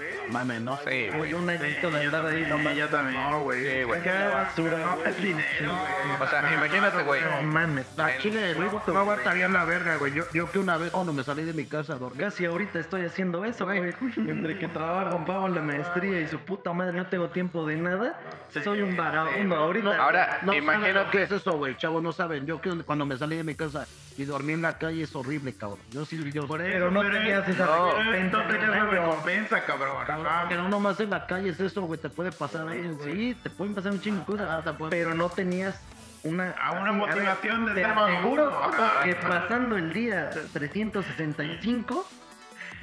Güey. 0.00 0.30
Mames, 0.32 0.60
no. 0.60 0.76
Sí, 0.78 1.08
güey. 1.08 1.20
Oye, 1.20 1.34
un 1.34 1.48
añito 1.50 1.90
de 1.90 2.04
andar 2.04 2.26
ahí, 2.26 2.46
no 2.48 2.58
mames. 2.58 2.76
yo 2.78 2.88
también. 2.88 3.20
Sí, 3.20 3.82
güey. 3.84 4.02
¿Qué 4.02 4.10
basura? 4.32 4.78
No, 4.78 5.04
es 5.04 5.16
dinero, 5.22 5.44
güey. 5.60 6.20
O 6.20 6.26
sea, 6.28 6.54
imagínate, 6.54 7.02
güey. 7.02 7.20
No 7.22 7.42
mames. 7.42 7.86
La 7.96 8.18
chile, 8.18 8.54
güey, 8.54 8.68
no 8.86 8.98
aguantaría 8.98 9.48
la 9.48 9.64
verga, 9.64 9.96
güey. 9.96 10.12
Yo, 10.12 10.24
yo 10.32 10.50
que 10.50 10.58
una 10.58 10.76
vez 10.76 10.90
cuando 10.90 11.12
me 11.12 11.22
salí 11.24 11.44
de 11.44 11.52
mi 11.52 11.64
casa 11.66 11.94
a 11.94 11.96
dormir. 11.96 12.20
Casi 12.20 12.44
ahorita 12.44 12.78
estoy 12.78 13.04
haciendo 13.04 13.44
eso, 13.44 13.64
güey. 13.64 13.80
Entre 14.16 14.58
que 14.58 14.68
trabajo, 14.68 15.24
pago 15.24 15.48
la 15.48 15.60
maestría 15.62 16.20
y 16.20 16.28
su 16.28 16.38
puta 16.38 16.72
madre 16.72 16.96
no 16.96 17.06
tengo 17.06 17.28
tiempo 17.30 17.66
de 17.66 17.76
nada. 17.76 18.18
Soy 18.64 18.80
un 18.82 18.96
vagabundo 18.96 19.56
ahorita. 19.56 19.96
Ahora, 19.96 20.38
No 20.42 20.54
imagínate. 20.54 21.10
que 21.10 21.22
es 21.22 21.30
eso, 21.32 21.52
güey. 21.58 21.76
Chavos, 21.76 22.02
no 22.02 22.12
saben. 22.12 22.46
Yo 22.46 22.60
que 22.60 22.70
cuando 22.84 23.06
me 23.06 23.16
salí 23.16 23.36
de 23.36 23.44
mi 23.44 23.54
casa 23.54 23.86
y 24.20 24.26
dormí 24.26 24.52
en 24.52 24.60
la 24.60 24.76
calle 24.76 25.02
es 25.02 25.16
horrible, 25.16 25.54
cabrón. 25.54 25.78
Yo 25.90 26.04
sí, 26.04 26.30
yo 26.30 26.46
por 26.46 26.60
Pero 26.60 26.90
no 26.90 27.00
tenías 27.00 27.48
esa 27.48 27.64
No. 27.64 27.86
No 28.02 28.90
recompensa, 28.90 29.64
cabrón. 29.64 29.96
Ajá. 30.06 30.46
Que 30.46 30.56
no 30.56 30.68
nomás 30.68 31.00
en 31.00 31.08
la 31.08 31.26
calle 31.26 31.48
es 31.48 31.58
eso, 31.58 31.80
güey. 31.82 31.98
Te 31.98 32.10
puede 32.10 32.30
pasar 32.30 32.68
ahí. 32.68 32.94
Sí, 33.02 33.34
te 33.42 33.48
pueden 33.48 33.74
pasar 33.74 33.92
un 33.92 34.00
chingo 34.02 34.18
de 34.20 34.24
cosas. 34.26 34.48
Ah, 34.50 34.76
te 34.76 34.84
Pero 34.90 35.14
no 35.14 35.30
tenías 35.30 35.80
una... 36.22 36.50
A 36.50 36.72
una 36.72 36.92
motivación 36.92 37.64
de 37.64 37.72
Te 37.72 37.80
ser 37.82 37.94
más 37.94 38.10
aseguro 38.10 38.44
duro. 38.44 38.70
que 39.04 39.14
pasando 39.14 39.76
el 39.78 39.90
día 39.90 40.28
365 40.52 42.06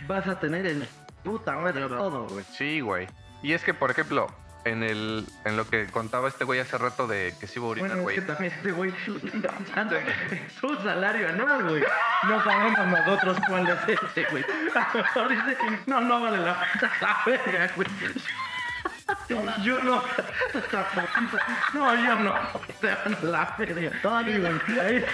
vas 0.08 0.28
a 0.28 0.40
tener 0.40 0.66
el 0.66 0.88
puta 1.24 1.56
madre 1.56 1.88
todo, 1.88 2.28
güey. 2.30 2.44
Sí, 2.52 2.82
güey. 2.82 3.08
Y 3.44 3.54
es 3.54 3.64
que, 3.64 3.76
por 3.76 3.92
ejemplo, 3.92 4.26
en 4.70 4.84
el 4.84 5.26
en 5.46 5.58
lo 5.58 5.68
que 5.68 5.88
contaba 5.88 6.28
este 6.28 6.44
güey 6.46 6.60
hace 6.60 6.78
rato 6.78 7.08
de 7.08 7.34
que 7.40 7.48
sí 7.48 7.54
iba 7.60 7.66
a 7.68 7.70
orinar, 7.70 7.90
Bueno, 7.90 8.02
es 8.02 8.04
güey. 8.04 8.16
que 8.16 8.22
también 8.22 8.54
este 8.54 8.72
güey 8.72 8.94
su 10.60 10.76
salario 10.84 11.30
anual, 11.30 11.64
güey. 11.70 11.84
No 12.28 12.44
sabemos 12.44 12.88
nosotros 12.88 13.38
cuál 13.48 13.68
es 13.68 14.00
ese, 14.00 14.26
güey. 14.32 14.44
A 14.76 14.90
lo 14.94 15.04
mejor 15.04 15.30
dice, 15.30 15.58
no, 15.86 16.02
no 16.02 16.22
vale 16.22 16.38
la 16.40 16.60
pena 16.80 16.92
la 17.02 17.18
verga, 17.26 17.72
güey. 17.76 17.88
Yo 19.64 19.82
no. 19.84 20.04
No, 21.74 21.96
yo 21.96 22.16
no. 22.20 22.34
Te 22.82 22.88
van 22.88 23.16
a 23.16 23.26
la 23.26 23.56
verga. 23.58 23.92
Todavía, 24.02 24.38
güey. 24.40 24.80
Ahí, 24.80 25.06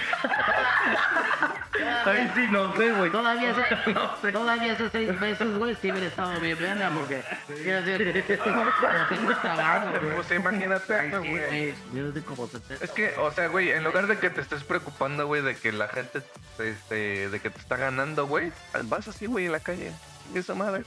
ahí 2.06 2.32
sí 2.34 2.46
no 2.50 2.74
sé, 2.76 2.92
güey. 2.92 3.10
todavía 3.10 3.50
ese, 3.50 3.92
No 3.92 4.16
sé. 4.20 4.32
todavía 4.32 4.72
hace 4.72 4.90
seis 4.90 5.20
meses, 5.20 5.58
güey, 5.58 5.74
sí 5.76 5.90
hubiera 5.90 6.06
estado 6.06 6.38
bien 6.40 6.58
verga, 6.58 6.90
porque 6.94 7.22
quiero 7.62 7.82
decir, 7.82 8.38
como 8.42 8.64
tengo 9.08 9.36
trabajo, 9.36 9.86
güey. 10.00 10.14
Pues 10.14 10.30
imagínate, 10.32 11.08
güey. 11.10 11.30
güey, 11.30 11.74
Yo 11.92 12.12
soy 12.12 12.22
como 12.22 12.46
70. 12.46 12.84
Es 12.84 12.90
que, 12.90 13.14
o 13.18 13.30
sea, 13.32 13.48
güey, 13.48 13.70
en 13.70 13.84
lugar 13.84 14.06
de 14.06 14.18
que 14.18 14.30
te 14.30 14.40
estés 14.40 14.64
preocupando, 14.64 15.26
güey, 15.26 15.42
de 15.42 15.56
que 15.56 15.72
la 15.72 15.88
gente, 15.88 16.22
este, 16.58 17.28
de 17.28 17.40
que 17.40 17.50
te 17.50 17.58
está 17.60 17.76
ganando, 17.76 18.26
güey, 18.26 18.52
vas 18.84 19.08
así, 19.08 19.26
güey, 19.26 19.46
en 19.46 19.52
la 19.52 19.60
calle. 19.60 19.92
Esa 20.34 20.54
madre. 20.54 20.84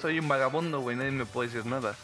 Soy 0.00 0.18
un 0.18 0.28
vagabundo, 0.28 0.80
güey, 0.80 0.96
nadie 0.96 1.10
me 1.10 1.26
puede 1.26 1.50
decir 1.50 1.66
nada. 1.66 1.94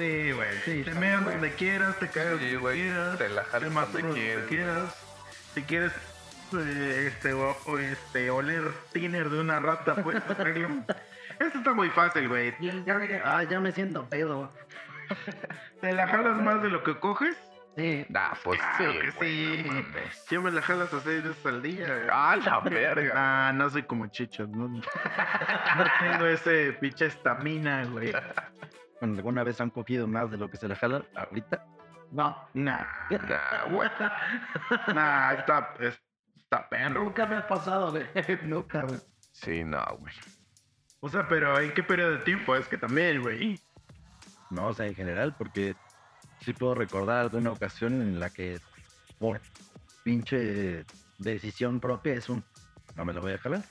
Sí, 0.00 0.32
güey. 0.32 0.48
Sí, 0.64 0.82
te 0.82 0.94
meas 0.94 1.24
donde 1.24 1.52
quieras, 1.52 1.96
te 1.98 2.08
Sí, 2.08 2.18
donde 2.18 2.56
güey, 2.56 2.80
quieras. 2.80 3.18
te 3.18 3.28
la 3.28 3.42
te 3.44 3.60
donde 3.60 4.12
quieras. 4.14 4.46
quieras. 4.48 5.06
Si 5.54 5.62
quieres 5.62 5.92
eh, 6.56 7.04
este, 7.08 7.32
o, 7.34 7.56
o, 7.66 7.78
este, 7.78 8.30
oler 8.30 8.62
tiner 8.92 9.28
de 9.28 9.40
una 9.40 9.60
rata, 9.60 9.94
puedes 10.02 10.22
hacerlo. 10.28 10.68
Esto 11.38 11.58
está 11.58 11.74
muy 11.74 11.90
fácil, 11.90 12.28
güey. 12.28 12.54
Ah, 13.24 13.42
ya 13.44 13.60
me 13.60 13.72
siento 13.72 14.08
pedo. 14.08 14.50
¿Te 15.80 15.92
la 15.92 16.06
jalas 16.06 16.40
más 16.40 16.62
de 16.62 16.70
lo 16.70 16.82
que 16.82 16.98
coges? 16.98 17.36
Sí. 17.76 18.06
Ah, 18.14 18.34
pues 18.42 18.58
Claro 18.60 18.92
sí, 18.92 18.98
que 18.98 19.10
güey. 19.12 19.62
sí. 19.64 19.70
Yo 20.30 20.42
me 20.42 20.50
la 20.50 20.60
jalas 20.62 20.92
a 20.92 21.00
seis 21.00 21.22
veces 21.24 21.46
al 21.46 21.62
día. 21.62 22.06
Ah, 22.12 22.36
la 22.36 22.60
verga. 22.60 23.12
Ah, 23.14 23.52
no 23.52 23.68
soy 23.70 23.82
como 23.84 24.06
chicho, 24.08 24.46
no, 24.46 24.68
no 25.76 25.84
tengo 26.00 26.26
ese 26.26 26.72
pinche 26.80 27.06
estamina, 27.06 27.84
güey. 27.84 28.12
Bueno, 29.00 29.14
¿Alguna 29.16 29.44
vez 29.44 29.60
han 29.60 29.70
cogido 29.70 30.06
más 30.06 30.30
de 30.30 30.36
lo 30.36 30.48
que 30.50 30.56
se 30.56 30.68
le 30.68 30.76
jala 30.76 31.04
ahorita? 31.16 31.64
No, 32.12 32.36
Nah, 32.54 32.84
Nah, 33.10 33.64
güey. 33.70 33.88
nah, 34.94 35.32
está, 35.32 35.74
es- 35.80 36.00
está 36.36 36.68
perro. 36.68 37.04
nunca 37.04 37.24
me 37.26 37.36
ha 37.36 37.46
pasado, 37.46 37.90
güey. 37.92 38.04
Nunca, 38.42 38.82
güey. 38.82 38.98
Sí, 39.32 39.62
no, 39.64 39.82
güey. 39.98 40.12
O 41.00 41.08
sea, 41.08 41.26
pero 41.28 41.58
¿en 41.60 41.72
qué 41.72 41.82
periodo 41.82 42.12
de 42.12 42.18
tiempo? 42.18 42.54
Es 42.56 42.66
que 42.68 42.76
también, 42.76 43.22
güey. 43.22 43.58
No, 44.50 44.66
o 44.66 44.72
sea, 44.74 44.86
en 44.86 44.94
general, 44.94 45.34
porque 45.38 45.76
sí 46.40 46.52
puedo 46.52 46.74
recordar 46.74 47.18
alguna 47.20 47.52
ocasión 47.52 48.02
en 48.02 48.18
la 48.20 48.28
que 48.30 48.58
por 49.18 49.40
pinche 50.02 50.84
decisión 51.18 51.78
propia 51.80 52.14
es 52.14 52.28
un... 52.28 52.44
No 52.96 53.04
me 53.04 53.12
lo 53.12 53.20
voy 53.20 53.32
a 53.34 53.38
jalar. 53.38 53.62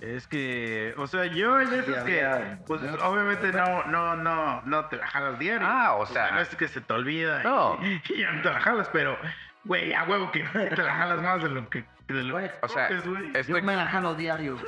Es 0.00 0.26
que, 0.26 0.94
o 0.98 1.06
sea, 1.06 1.24
yo 1.26 1.56
hay 1.56 1.66
veces 1.66 1.94
Ya, 1.96 2.04
que, 2.04 2.56
pues 2.66 2.80
obviamente 3.02 3.52
no, 3.52 3.84
no, 3.84 4.16
no, 4.16 4.60
no 4.62 4.84
te 4.86 4.96
la 4.96 5.06
jalas 5.06 5.38
diario. 5.38 5.66
Ah, 5.70 5.94
o 5.94 6.06
sea. 6.06 6.32
no 6.32 6.40
es 6.40 6.54
que 6.56 6.68
se 6.68 6.80
te 6.80 6.92
olvida 6.92 7.40
y- 7.40 7.44
No. 7.44 7.78
y, 8.08 8.18
ya 8.20 8.32
no 8.32 8.42
te 8.42 8.50
la 8.50 8.60
jalas, 8.60 8.88
pero, 8.92 9.16
güey, 9.64 9.92
a 9.94 10.04
huevo 10.04 10.30
que 10.30 10.40
te 10.52 10.82
la 10.82 10.94
jalas 10.94 11.22
más 11.22 11.42
de 11.42 11.48
lo 11.48 11.68
que, 11.70 11.84
de 12.08 12.22
lo 12.22 12.34
Güey, 12.34 12.48
que 12.48 12.54
O 12.62 12.68
sea, 12.68 12.88
güey. 12.88 13.32
Yo 13.32 13.38
estoy... 13.40 13.62
me 13.62 13.76
la 13.76 13.86
jalo 13.86 14.14
diario. 14.14 14.58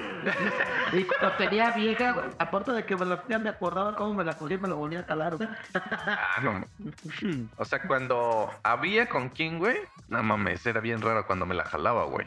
Y 0.93 1.03
cuando 1.05 1.33
tenía 1.37 1.71
vieja, 1.73 2.13
güey, 2.13 2.27
aparte 2.39 2.73
de 2.73 2.85
que 2.87 2.97
me 2.97 3.05
la 3.05 3.23
me 3.39 3.51
acordaba 3.51 3.95
cómo 3.95 4.15
me 4.15 4.25
la 4.25 4.33
cogí 4.39 4.55
y 4.55 4.59
me 4.59 4.69
lo 4.69 4.77
volvía 4.77 5.01
a 5.01 5.07
calar. 5.07 5.37
güey. 5.37 5.49
Ah, 5.75 6.41
no. 6.43 6.65
O 7.59 7.65
sea, 7.65 7.83
cuando 7.83 8.51
había 8.63 9.09
con 9.09 9.29
quién, 9.29 9.59
güey, 9.59 9.77
no 10.09 10.23
mames, 10.23 10.65
era 10.67 10.81
bien 10.81 11.03
raro 11.03 11.27
cuando 11.27 11.45
me 11.45 11.55
la 11.55 11.65
jalaba, 11.65 12.05
güey. 12.05 12.27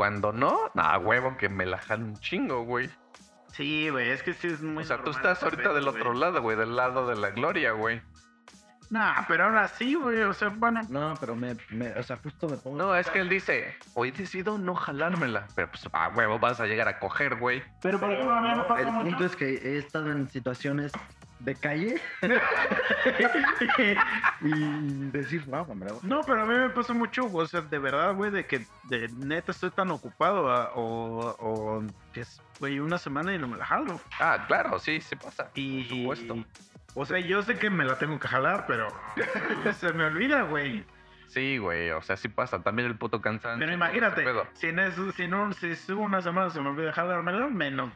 Cuando 0.00 0.32
no, 0.32 0.70
nada, 0.72 0.96
huevo, 0.96 1.36
que 1.36 1.50
me 1.50 1.66
la 1.66 1.76
jala 1.76 2.02
un 2.02 2.18
chingo, 2.20 2.64
güey. 2.64 2.88
Sí, 3.48 3.90
güey, 3.90 4.08
es 4.08 4.22
que 4.22 4.32
sí 4.32 4.46
es 4.46 4.62
muy 4.62 4.82
O 4.82 4.86
sea, 4.86 4.96
tú 4.96 5.10
normal 5.10 5.16
estás 5.20 5.36
ese 5.36 5.44
ahorita 5.44 5.74
del 5.74 5.84
güey. 5.84 5.94
otro 5.94 6.14
lado, 6.14 6.40
güey, 6.40 6.56
del 6.56 6.74
lado 6.74 7.06
de 7.06 7.16
la 7.16 7.28
gloria, 7.28 7.72
güey. 7.72 8.00
Nah, 8.90 9.24
pero 9.28 9.44
ahora 9.44 9.68
sí, 9.68 9.94
güey, 9.94 10.20
o 10.22 10.32
sea, 10.34 10.48
bueno. 10.48 10.80
No, 10.88 11.14
pero 11.20 11.36
me, 11.36 11.56
me- 11.70 11.92
o 11.92 12.02
sea, 12.02 12.16
justo 12.16 12.48
me 12.48 12.56
pongo... 12.56 12.76
No, 12.76 12.96
es 12.96 13.08
que 13.08 13.20
él 13.20 13.28
dice, 13.28 13.76
hoy 13.94 14.10
decido 14.10 14.58
no 14.58 14.74
jalármela. 14.74 15.46
Pero 15.54 15.68
pues, 15.70 15.88
a 15.92 16.08
huevo, 16.08 16.38
vas 16.40 16.58
a 16.60 16.66
llegar 16.66 16.88
a 16.88 16.98
coger, 16.98 17.36
güey. 17.36 17.62
Pero 17.82 18.00
por 18.00 18.10
ejemplo, 18.10 18.34
a 18.34 18.40
mí 18.40 18.48
me 18.48 18.64
pasa 18.64 18.80
El 18.80 18.92
mucho. 18.92 19.04
punto 19.10 19.24
es 19.24 19.36
que 19.36 19.48
he 19.54 19.78
estado 19.78 20.10
en 20.10 20.28
situaciones 20.28 20.90
de 21.38 21.54
calle 21.54 22.00
y 24.42 25.10
decir, 25.10 25.44
wow, 25.46 25.72
me 25.74 25.86
la 25.86 25.92
voy 25.92 26.00
No, 26.02 26.22
pero 26.24 26.42
a 26.42 26.46
mí 26.46 26.54
me 26.54 26.70
pasa 26.70 26.92
mucho, 26.92 27.26
o 27.32 27.46
sea, 27.46 27.60
de 27.60 27.78
verdad, 27.78 28.14
güey, 28.14 28.30
de 28.30 28.46
que 28.46 28.66
de 28.84 29.08
neta 29.16 29.52
estoy 29.52 29.70
tan 29.70 29.90
ocupado 29.90 30.50
ah, 30.50 30.72
o, 30.74 31.34
o 31.38 31.82
que 32.12 32.22
es, 32.22 32.40
güey, 32.58 32.78
una 32.80 32.98
semana 32.98 33.34
y 33.34 33.38
no 33.38 33.48
me 33.48 33.56
la 33.56 33.64
jalo. 33.66 34.00
Ah, 34.18 34.44
claro, 34.46 34.78
sí, 34.78 35.00
sí 35.00 35.16
pasa. 35.16 35.50
Y, 35.54 35.84
Por 35.84 36.16
supuesto. 36.16 36.46
O 36.94 37.04
sea, 37.06 37.18
yo 37.20 37.42
sé 37.42 37.56
que 37.56 37.70
me 37.70 37.84
la 37.84 37.98
tengo 37.98 38.18
que 38.18 38.28
jalar, 38.28 38.64
pero 38.66 38.88
se 39.74 39.92
me 39.92 40.04
olvida, 40.04 40.42
güey. 40.42 40.84
Sí, 41.28 41.58
güey, 41.58 41.90
o 41.90 42.02
sea, 42.02 42.16
sí 42.16 42.28
pasa. 42.28 42.62
También 42.62 42.88
el 42.88 42.96
puto 42.96 43.20
cansancio. 43.20 43.60
Pero 43.60 43.72
imagínate, 43.72 44.24
si 44.54 44.66
en 44.68 44.80
eso, 44.80 45.12
si 45.12 45.28
no, 45.28 45.52
si 45.52 45.76
subo 45.76 46.02
una 46.02 46.20
semana 46.20 46.50
se 46.50 46.60
me 46.60 46.68
olvida 46.70 46.92
jalármela, 46.92 47.46
menos 47.46 47.92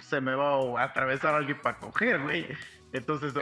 se 0.00 0.20
me 0.20 0.34
va 0.34 0.80
a 0.80 0.84
atravesar 0.84 1.34
alguien 1.34 1.58
para 1.60 1.78
coger, 1.78 2.20
güey. 2.20 2.46
Entonces, 2.92 3.34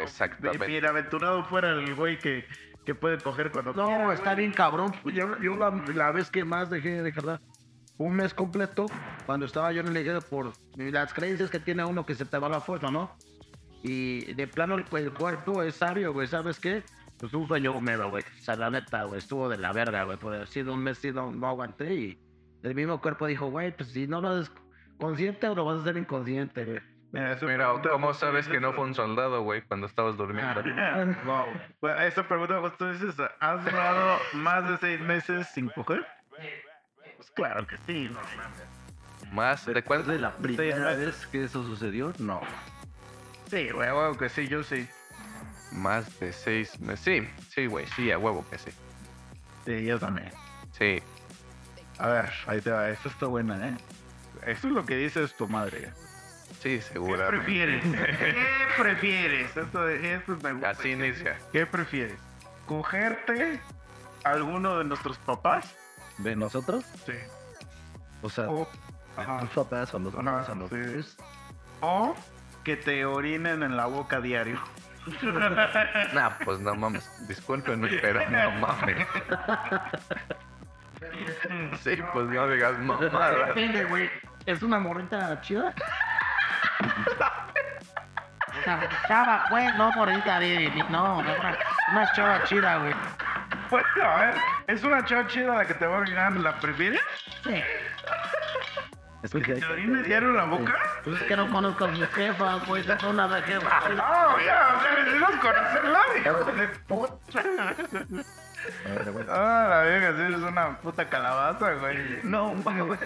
bienaventurado 0.66 1.44
fuera 1.44 1.70
el 1.70 1.94
güey 1.94 2.18
que, 2.18 2.46
que 2.86 2.94
puede 2.94 3.18
coger 3.18 3.50
cuando 3.50 3.72
quiera, 3.72 3.98
No, 3.98 4.04
güey. 4.04 4.14
está 4.16 4.34
bien 4.34 4.52
cabrón. 4.52 4.92
Yo, 5.04 5.38
yo 5.40 5.56
la, 5.56 5.70
la 5.94 6.12
vez 6.12 6.30
que 6.30 6.44
más 6.44 6.70
dejé 6.70 7.02
de 7.02 7.12
jalar 7.12 7.40
un 7.98 8.14
mes 8.14 8.32
completo, 8.32 8.86
cuando 9.26 9.44
estaba 9.44 9.72
yo 9.72 9.80
en 9.80 9.88
iglesia, 9.88 10.20
por 10.20 10.52
las 10.76 11.12
creencias 11.12 11.50
que 11.50 11.58
tiene 11.58 11.84
uno 11.84 12.06
que 12.06 12.14
se 12.14 12.24
te 12.24 12.38
va 12.38 12.48
la 12.48 12.60
fuerza, 12.60 12.90
¿no? 12.90 13.16
Y 13.82 14.32
de 14.34 14.46
plano 14.46 14.74
el, 14.74 14.84
el 14.98 15.12
cuerpo 15.12 15.62
es 15.62 15.76
sabio, 15.76 16.12
güey, 16.12 16.26
¿sabes 16.26 16.58
qué? 16.58 16.82
Pues 17.18 17.32
un 17.34 17.46
sueño 17.48 17.72
húmedo, 17.72 18.10
güey. 18.10 18.22
O 18.22 18.42
sea, 18.42 18.56
la 18.56 18.70
neta, 18.70 19.04
güey, 19.04 19.18
estuvo 19.18 19.48
de 19.48 19.58
la 19.58 19.72
verga, 19.72 20.04
güey. 20.04 20.16
Por 20.16 20.34
haber 20.34 20.48
sido 20.48 20.74
un 20.74 20.82
mes 20.82 20.98
sí 20.98 21.12
no, 21.12 21.30
no 21.32 21.48
aguanté 21.48 21.94
y 21.94 22.18
el 22.62 22.74
mismo 22.74 23.00
cuerpo 23.00 23.26
dijo, 23.26 23.46
güey, 23.50 23.76
pues 23.76 23.90
si 23.90 24.06
no 24.06 24.20
lo 24.20 24.28
haces 24.28 24.52
consciente, 24.98 25.54
lo 25.54 25.64
vas 25.64 25.78
a 25.78 25.80
hacer 25.82 25.96
inconsciente, 25.96 26.64
güey. 26.64 26.80
Mira, 27.10 27.72
¿cómo 27.90 28.12
sabes 28.12 28.46
que 28.48 28.60
no 28.60 28.74
fue 28.74 28.84
un 28.84 28.94
soldado, 28.94 29.42
güey, 29.42 29.62
cuando 29.62 29.86
estabas 29.86 30.16
durmiendo? 30.16 30.62
Wow. 31.24 31.46
Bueno, 31.80 32.00
esa 32.02 32.28
pregunta 32.28 32.60
justo 32.60 32.92
dices, 32.92 33.14
¿has 33.40 33.64
durado 33.64 34.18
más 34.34 34.68
de 34.68 34.76
seis 34.76 35.00
meses 35.00 35.48
sin 35.48 35.68
coger? 35.70 36.06
Pues 37.16 37.30
claro 37.30 37.66
que 37.66 37.76
sí, 37.86 38.10
no 38.12 38.20
mames. 38.36 39.32
¿Más? 39.32 39.66
¿De 39.66 39.82
cuánto? 39.82 40.10
de 40.10 40.18
la 40.18 40.32
primera 40.32 40.94
vez 40.94 41.26
que 41.28 41.44
eso 41.44 41.62
sucedió, 41.64 42.12
no. 42.18 42.40
Sí, 43.50 43.70
güey, 43.70 43.90
huevo 43.90 44.16
que 44.16 44.28
sí, 44.28 44.46
yo 44.48 44.62
sí. 44.62 44.88
Más 45.72 46.18
de 46.20 46.32
seis 46.32 46.78
meses. 46.80 47.04
Sí, 47.04 47.28
sí, 47.54 47.66
güey, 47.66 47.86
sí, 47.96 48.10
a 48.10 48.18
huevo 48.18 48.44
que 48.50 48.58
sí. 48.58 48.70
Sí, 49.64 49.84
yo 49.84 49.98
también. 49.98 50.30
Sí. 50.78 51.02
A 51.98 52.08
ver, 52.08 52.32
ahí 52.46 52.60
te 52.60 52.70
va, 52.70 52.88
esto 52.90 53.08
está 53.08 53.26
buena, 53.26 53.68
¿eh? 53.68 53.76
Eso 54.46 54.68
es 54.68 54.72
lo 54.74 54.84
que 54.86 54.96
dices 54.96 55.34
tu 55.36 55.48
madre. 55.48 55.90
Sí, 56.62 56.76
¿Qué 56.76 56.82
seguramente. 56.82 57.36
prefieres? 57.38 57.84
¿Qué 57.84 58.34
prefieres? 58.82 59.56
Esto, 59.56 59.88
esto 59.88 60.36
me 60.42 60.52
gusta. 60.52 60.70
Así 60.70 60.90
inicia. 60.90 61.38
¿Qué 61.52 61.66
prefieres? 61.66 62.18
¿Cogerte 62.66 63.60
a 64.24 64.30
alguno 64.30 64.78
de 64.78 64.84
nuestros 64.84 65.18
papás? 65.18 65.74
¿De 66.18 66.34
nosotros? 66.34 66.84
Sí. 67.06 67.12
O 68.22 68.30
sea, 68.30 68.48
O, 68.48 68.68
ajá, 69.16 69.40
tus 69.40 69.50
papás 69.50 69.92
o 69.94 69.98
los 69.98 70.14
Ajá, 70.14 70.24
papás 70.24 70.48
o 70.48 70.54
los... 70.54 70.70
sí. 70.70 71.16
o 71.80 72.14
que 72.68 72.76
te 72.76 73.06
orinen 73.06 73.62
en 73.62 73.78
la 73.78 73.86
boca 73.86 74.20
diario. 74.20 74.60
Nah, 76.12 76.28
pues 76.44 76.60
no 76.60 76.74
mames. 76.74 77.08
Discúlpenme, 77.26 77.88
pero 78.02 78.20
no 78.28 78.50
mames. 78.60 79.06
Sí, 81.82 81.96
pues 82.12 82.26
no 82.26 82.46
digas 82.48 82.78
mamada. 82.80 83.46
Depende, 83.46 83.84
güey. 83.84 84.10
¿Es 84.44 84.62
una 84.62 84.78
morrita 84.78 85.40
chida? 85.40 85.72
Una 88.66 88.88
chava, 89.08 89.46
güey, 89.48 89.66
no 89.78 89.90
morrita, 89.92 90.38
de, 90.40 90.48
de- 90.70 90.84
no, 90.90 91.22
no, 91.22 91.32
una, 91.34 91.56
una 91.92 92.12
chava 92.12 92.44
chida, 92.44 92.76
güey. 92.76 92.94
Bueno, 93.70 93.86
a 94.04 94.16
ver, 94.26 94.34
¿es 94.66 94.82
una 94.84 95.02
chava 95.06 95.26
chida 95.26 95.54
la 95.54 95.64
que 95.66 95.72
te 95.72 95.86
va 95.86 95.96
a 95.96 96.00
orinar? 96.00 96.32
¿La 96.36 96.52
prefieres? 96.60 97.00
Sí. 97.44 97.62
Es 99.22 99.32
que 99.32 99.40
¿Te 99.40 99.64
orine 99.64 100.02
diario 100.04 100.28
en 100.30 100.36
la 100.36 100.44
boca? 100.44 100.74
Pues 101.02 101.20
es 101.20 101.26
que 101.26 101.36
no 101.36 101.50
conozco 101.50 101.86
a 101.86 101.88
mi 101.88 102.00
jefa, 102.00 102.60
güey, 102.66 102.88
es 102.88 103.02
una 103.02 103.26
de 103.26 103.42
jefa. 103.42 103.80
No, 103.88 104.40
ya, 104.40 104.80
necesitas 104.96 105.40
conocerla, 105.40 106.00
hijo. 106.20 107.18
Ah, 109.28 109.66
la 109.70 109.82
verga, 109.82 110.16
sí, 110.16 110.22
eres 110.22 110.40
una 110.40 110.78
puta 110.78 111.08
calabaza, 111.08 111.74
güey. 111.74 112.20
No, 112.22 112.54
güey. 112.54 112.98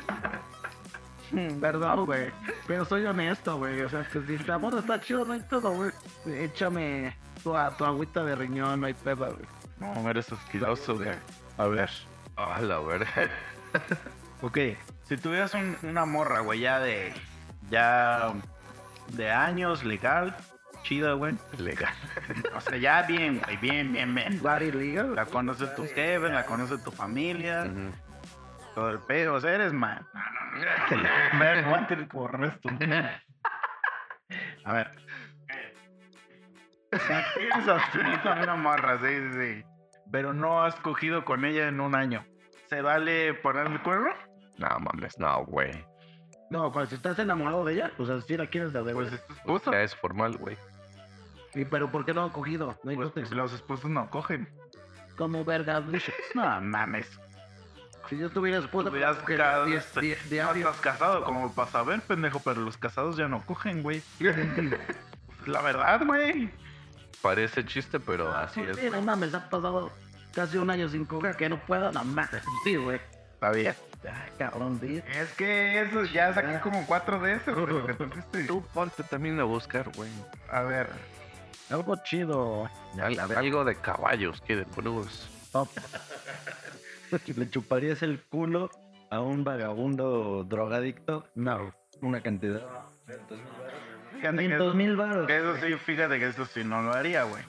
Perdón, 1.60 2.04
güey. 2.04 2.30
Pero 2.66 2.84
soy 2.84 3.06
honesto, 3.06 3.56
güey. 3.56 3.80
O 3.80 3.88
sea, 3.88 4.04
que 4.04 4.20
si 4.22 4.34
el 4.34 4.50
amor 4.50 4.74
está 4.74 5.00
chido, 5.00 5.24
no 5.24 5.32
hay 5.32 5.40
todo, 5.40 5.70
güey. 5.70 5.90
Échame 6.26 7.16
tu, 7.42 7.54
tu 7.78 7.84
agüita 7.84 8.22
de 8.24 8.34
riñón, 8.34 8.80
no 8.80 8.86
hay 8.86 8.94
pepa, 8.94 9.28
güey. 9.28 9.46
No, 9.78 10.10
eres 10.10 10.30
asqueroso, 10.30 10.96
güey. 10.96 11.10
A 11.58 11.66
ver. 11.66 11.90
A 12.36 12.60
la 12.60 12.78
verga. 12.80 13.08
Ok, 14.42 14.58
si 15.05 15.16
tuvieras 15.16 15.55
un- 15.55 15.76
una 15.82 16.05
morra, 16.05 16.40
güey, 16.40 16.61
ya 16.61 16.78
de. 16.80 17.12
Ya. 17.70 18.32
De 19.09 19.30
años, 19.30 19.84
legal, 19.84 20.34
chida, 20.82 21.12
güey. 21.14 21.34
Legal. 21.59 21.92
O 22.55 22.61
sea, 22.61 22.76
ya 22.78 23.03
bien, 23.03 23.40
güey, 23.44 23.57
bien, 23.59 23.92
bien, 23.92 24.14
bien. 24.14 24.40
Legal. 24.42 25.14
La 25.14 25.26
conoce 25.26 25.66
tu 25.68 25.82
jefe, 25.86 26.28
la 26.28 26.44
conoce 26.46 26.78
tu 26.78 26.90
familia, 26.90 27.70
todo 28.74 28.90
el 28.90 28.98
pedo. 29.00 29.34
O 29.34 29.40
sea, 29.40 29.53
eres 29.53 29.72
man. 29.72 30.07
No, 30.14 30.20
no, 30.96 31.03
no. 31.03 31.38
Me 31.38 31.62
voy 31.62 31.74
a 31.80 31.86
tener 31.86 32.09
que 32.09 32.16
borrar 32.16 32.44
esto. 32.44 32.68
A 34.64 34.72
ver. 34.72 34.90
Piensas 36.90 37.82
con 38.22 38.38
una 38.38 38.55
morra, 38.55 38.98
sí, 38.98 39.07
sí, 39.09 39.32
sí. 39.32 39.64
Pero 40.11 40.32
no 40.34 40.62
has 40.62 40.74
cogido 40.76 41.24
con 41.24 41.44
ella 41.44 41.68
en 41.68 41.80
un 41.80 41.94
año. 41.94 42.24
¿Se 42.68 42.82
vale 42.82 43.34
poner 43.34 43.66
el 43.66 43.80
cuerno? 43.82 44.11
No 44.62 44.78
mames, 44.80 45.18
no, 45.18 45.44
güey. 45.46 45.72
No, 46.50 46.70
cuando 46.70 46.88
si 46.90 46.96
estás 46.96 47.18
enamorado 47.18 47.64
de 47.64 47.74
ella, 47.74 47.90
pues 47.96 48.08
así 48.10 48.36
la 48.36 48.46
quieres 48.46 48.72
de 48.72 48.80
Pues 48.82 48.94
güey. 48.94 49.06
es 49.06 49.20
tu 49.26 49.26
Pues 49.26 49.38
esposa. 49.38 49.70
ya 49.72 49.82
es 49.82 49.96
formal, 49.96 50.36
güey. 50.36 50.56
¿Y 51.54 51.64
pero 51.64 51.90
por 51.90 52.04
qué 52.04 52.14
no 52.14 52.24
ha 52.24 52.32
cogido? 52.32 52.78
No 52.84 52.90
hay 52.90 52.96
Pues, 52.96 53.10
pues, 53.10 53.30
los 53.32 53.52
esposos 53.52 53.90
no 53.90 54.08
cogen. 54.10 54.48
Como 55.16 55.44
verga, 55.44 55.80
dice. 55.80 56.12
No 56.34 56.60
mames. 56.60 57.08
Si 58.08 58.18
yo 58.18 58.28
tuviera 58.30 58.58
esposa, 58.58 58.90
Hubieras 58.90 59.16
pues, 59.24 59.38
cada- 59.38 59.64
diez- 59.66 60.00
die- 60.00 60.16
No 60.42 60.50
estás 60.52 60.80
casado 60.80 61.24
como 61.24 61.52
para 61.54 61.70
saber, 61.70 62.00
pendejo, 62.02 62.40
pero 62.40 62.60
los 62.60 62.76
casados 62.76 63.16
ya 63.16 63.28
no 63.28 63.44
cogen, 63.46 63.82
güey. 63.82 64.02
La 65.46 65.60
verdad, 65.62 66.02
güey. 66.06 66.50
Parece 67.20 67.64
chiste, 67.64 68.00
pero 68.00 68.30
así 68.34 68.60
es. 68.62 68.76
Sí, 68.76 68.88
no 68.90 69.00
mames, 69.02 69.32
ha 69.34 69.48
pasado 69.48 69.90
casi 70.34 70.58
un 70.58 70.70
año 70.70 70.88
sin 70.88 71.04
coger, 71.04 71.36
que 71.36 71.48
no 71.48 71.58
puedo, 71.64 71.90
no 71.92 72.04
mames. 72.04 72.42
Sí, 72.64 72.76
güey. 72.76 73.00
Está 73.34 73.50
bien. 73.50 73.74
Ay, 74.05 74.30
cabrón, 74.38 74.78
sí. 74.80 75.03
Es 75.14 75.32
que 75.34 75.80
eso 75.82 76.05
ya 76.05 76.32
saqué 76.34 76.59
como 76.61 76.84
cuatro 76.86 77.20
de 77.20 77.34
esos. 77.34 77.55
pero 77.55 77.86
que 77.86 77.94
tú 77.94 78.05
fuiste- 78.11 78.44
Tú 78.46 78.62
ponte 78.74 79.03
también 79.05 79.38
a 79.40 79.44
buscar, 79.44 79.90
güey. 79.96 80.11
A 80.50 80.62
ver. 80.62 80.88
Algo 81.70 81.94
chido. 82.05 82.68
Al- 83.00 83.18
Algo 83.36 83.64
de 83.64 83.76
caballos, 83.76 84.40
que 84.42 84.57
de 84.57 84.64
Bruce. 84.64 85.28
Top. 85.53 85.68
¿Le 87.36 87.50
chuparías 87.50 88.03
el 88.03 88.22
culo 88.22 88.70
a 89.11 89.20
un 89.20 89.44
vagabundo 89.44 90.44
drogadicto? 90.44 91.26
No. 91.34 91.74
Una 92.00 92.20
cantidad. 92.22 92.62
Fíjate 94.23 94.37
que 94.37 94.43
500 94.45 94.66
eso, 94.68 94.77
mil 94.77 94.97
baros. 94.97 95.29
eso 95.31 95.57
sí, 95.57 95.75
fíjate 95.85 96.18
que 96.18 96.29
eso 96.29 96.47
sí 96.47 96.64
no 96.64 96.81
lo 96.83 96.93
haría, 96.95 97.25
güey. 97.25 97.43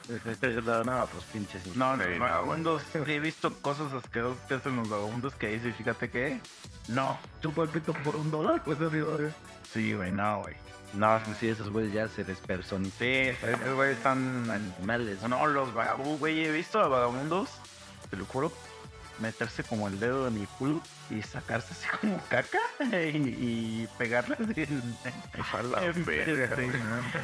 No, 0.66 0.84
no, 0.84 1.06
pues 1.08 1.24
pinches. 1.32 1.76
No, 1.76 1.96
no, 1.96 2.04
Sí, 2.04 2.10
no, 2.18 2.20
vagabundos. 2.20 2.82
sí 2.92 3.00
he 3.14 3.20
visto 3.20 3.54
cosas 3.62 3.94
asquerosas 3.94 4.44
que 4.48 4.56
hacen 4.56 4.76
los 4.76 4.90
vagabundos 4.90 5.36
que 5.36 5.50
dice, 5.50 5.72
fíjate 5.72 6.10
que. 6.10 6.40
No. 6.88 7.18
Chupa 7.42 7.64
el 7.64 7.70
pito 7.70 7.94
por 8.04 8.16
un 8.16 8.32
dólar, 8.32 8.62
pues 8.66 8.82
así, 8.82 9.00
güey. 9.00 9.30
Sí, 9.72 9.94
güey, 9.94 10.12
no, 10.12 10.42
güey. 10.42 10.56
No, 10.94 11.20
sí, 11.40 11.50
esos 11.50 11.70
güeyes 11.72 11.94
ya 11.94 12.08
se 12.08 12.24
despersonizan. 12.24 13.00
Sí, 13.00 13.06
esos 13.42 13.74
güey 13.76 13.94
están. 13.94 14.50
Animales. 14.52 15.22
No, 15.28 15.48
los 15.48 15.74
vagabundos, 15.74 16.20
güey, 16.20 16.44
he 16.46 16.52
visto 16.52 16.80
a 16.80 16.88
vagabundos, 16.88 17.50
te 18.10 18.18
lo 18.18 18.26
juro, 18.26 18.52
meterse 19.20 19.64
como 19.64 19.88
el 19.88 19.99
dedo 19.99 20.28
en 20.28 20.38
el 20.38 20.47
culo 20.47 20.82
y 21.09 21.22
sacarse 21.22 21.74
así 21.74 21.88
como 22.01 22.20
caca 22.30 22.59
y, 22.80 23.18
y 23.18 23.89
pegarle 23.97 24.36
así 24.39 24.61
en, 24.64 24.97
en- 25.05 26.05
verga, 26.05 26.55
sí, 26.55 26.70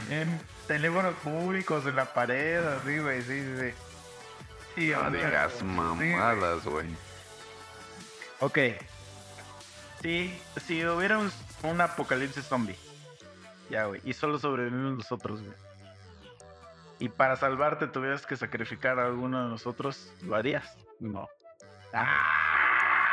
en 0.10 0.42
teléfonos 0.68 1.16
públicos, 1.16 1.86
en 1.86 1.96
la 1.96 2.06
pared, 2.14 2.64
así, 2.66 3.00
güey, 3.00 3.22
sí, 3.24 3.42
sí, 3.42 3.72
sí. 4.76 4.92
No 4.92 5.12
digas 5.12 5.64
mamadas, 5.64 6.64
güey. 6.66 6.88
Ok. 8.40 8.58
Sí, 10.02 10.40
si 10.66 10.86
hubiera 10.86 11.18
un, 11.18 11.30
un 11.64 11.82
apocalipsis 11.82 12.46
zombie. 12.46 12.78
Ya, 13.70 13.86
güey. 13.86 14.00
Y 14.06 14.14
solo 14.14 14.40
sobrevivimos 14.40 14.98
nosotros, 15.00 15.42
güey. 15.42 15.54
Y 17.00 17.10
para 17.10 17.36
salvarte 17.36 17.88
tuvieras 17.88 18.26
que 18.26 18.36
sacrificar 18.38 19.00
a 19.00 19.06
alguno 19.06 19.44
de 19.44 19.50
nosotros, 19.50 20.12
¿lo 20.22 20.36
harías? 20.36 20.66
No. 21.00 21.28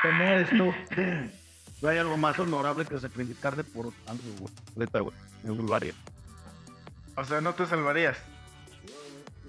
Te 0.03 0.13
mueres 0.13 0.51
tú. 0.51 0.73
No 1.83 1.91
hay 1.91 1.99
algo 1.99 2.17
más 2.17 2.39
honorable 2.39 2.87
que 2.87 2.99
sacrificarte 2.99 3.63
por 3.63 3.93
algo, 4.07 4.23
güey. 4.39 4.53
Neta, 4.77 5.01
güey. 5.01 5.15
Me 5.43 5.55
lo 5.55 5.75
haría. 5.75 5.93
O 7.17 7.23
sea, 7.23 7.43
no 7.43 7.55
te 7.55 7.67
salvarías. 7.67 8.17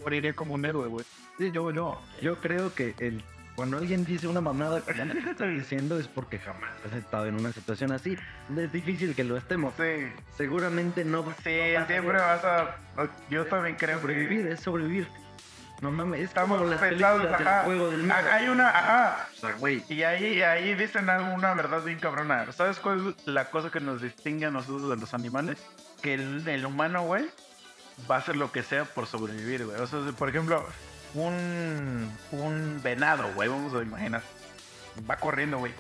Moriría 0.02 0.34
como 0.34 0.56
un 0.56 0.66
héroe, 0.66 0.90
güey. 0.90 1.06
Sí, 1.38 1.52
yo, 1.52 1.72
yo. 1.72 2.02
Yo 2.22 2.36
creo 2.42 2.76
que 2.76 2.96
el, 3.00 3.24
cuando 3.58 3.78
alguien 3.78 4.06
dice 4.06 4.28
una 4.28 4.40
mamada, 4.40 4.82
que 4.82 4.92
está 4.92 5.48
diciendo 5.48 5.98
es 5.98 6.08
porque 6.08 6.38
jamás 6.38 6.70
has 6.86 6.94
estado 6.94 7.26
en 7.26 7.36
una 7.36 7.52
situación 7.52 7.92
así. 7.92 8.16
Es 8.56 8.72
difícil 8.72 9.16
que 9.16 9.24
lo 9.24 9.36
estemos. 9.36 9.74
Sí. 9.78 10.12
Seguramente 10.38 11.04
no 11.04 11.26
va 11.26 11.34
Sí, 11.44 11.58
siempre 11.88 12.20
vas 12.20 12.44
a. 12.44 12.76
Yo 13.32 13.46
también 13.48 13.76
creo 13.76 13.96
que. 13.96 14.02
sobrevivir, 14.02 14.48
es 14.48 14.60
sobrevivir. 14.60 15.08
No 15.82 15.92
mames, 15.92 16.22
es 16.22 16.30
Estamos 16.30 16.58
como 16.58 16.70
las 16.72 16.80
pensados, 16.80 17.22
películas 17.22 17.56
del 17.56 17.66
juego 17.66 17.92
del 17.92 18.12
Ah, 18.12 18.22
miedo. 18.22 18.34
Hay 18.34 18.48
una. 18.50 18.70
Ajá. 18.70 19.28
O 19.36 19.40
sea, 19.40 19.52
güey, 19.54 19.84
Y 19.90 20.04
ahí, 20.04 20.42
ahí 20.42 20.74
dicen 20.74 21.08
alguna 21.10 21.54
verdad 21.54 21.84
bien 21.84 22.00
cabrona. 22.00 22.52
¿Sabes 22.52 22.80
cuál 22.80 23.16
es 23.18 23.28
la 23.28 23.50
cosa 23.52 23.70
que 23.70 23.80
nos 23.80 24.02
distingue 24.02 24.48
a 24.48 24.52
nosotros 24.52 24.90
de 24.90 24.96
los 24.98 25.14
animales? 25.14 25.60
Que 26.02 26.16
el, 26.16 26.48
el 26.48 26.66
humano, 26.66 27.04
güey, 27.04 27.30
va 28.10 28.16
a 28.16 28.20
hacer 28.20 28.36
lo 28.38 28.52
que 28.52 28.64
sea 28.64 28.86
por 28.86 29.06
sobrevivir, 29.06 29.66
güey. 29.66 29.80
O 29.80 29.86
sea, 29.86 30.04
si, 30.04 30.12
por 30.14 30.30
ejemplo, 30.30 30.66
un, 31.14 32.12
un 32.32 32.80
venado, 32.84 33.32
güey, 33.36 33.48
vamos 33.50 33.74
a 33.76 33.82
imaginar. 33.84 34.22
Va 35.10 35.18
corriendo, 35.18 35.60
güey. 35.60 35.74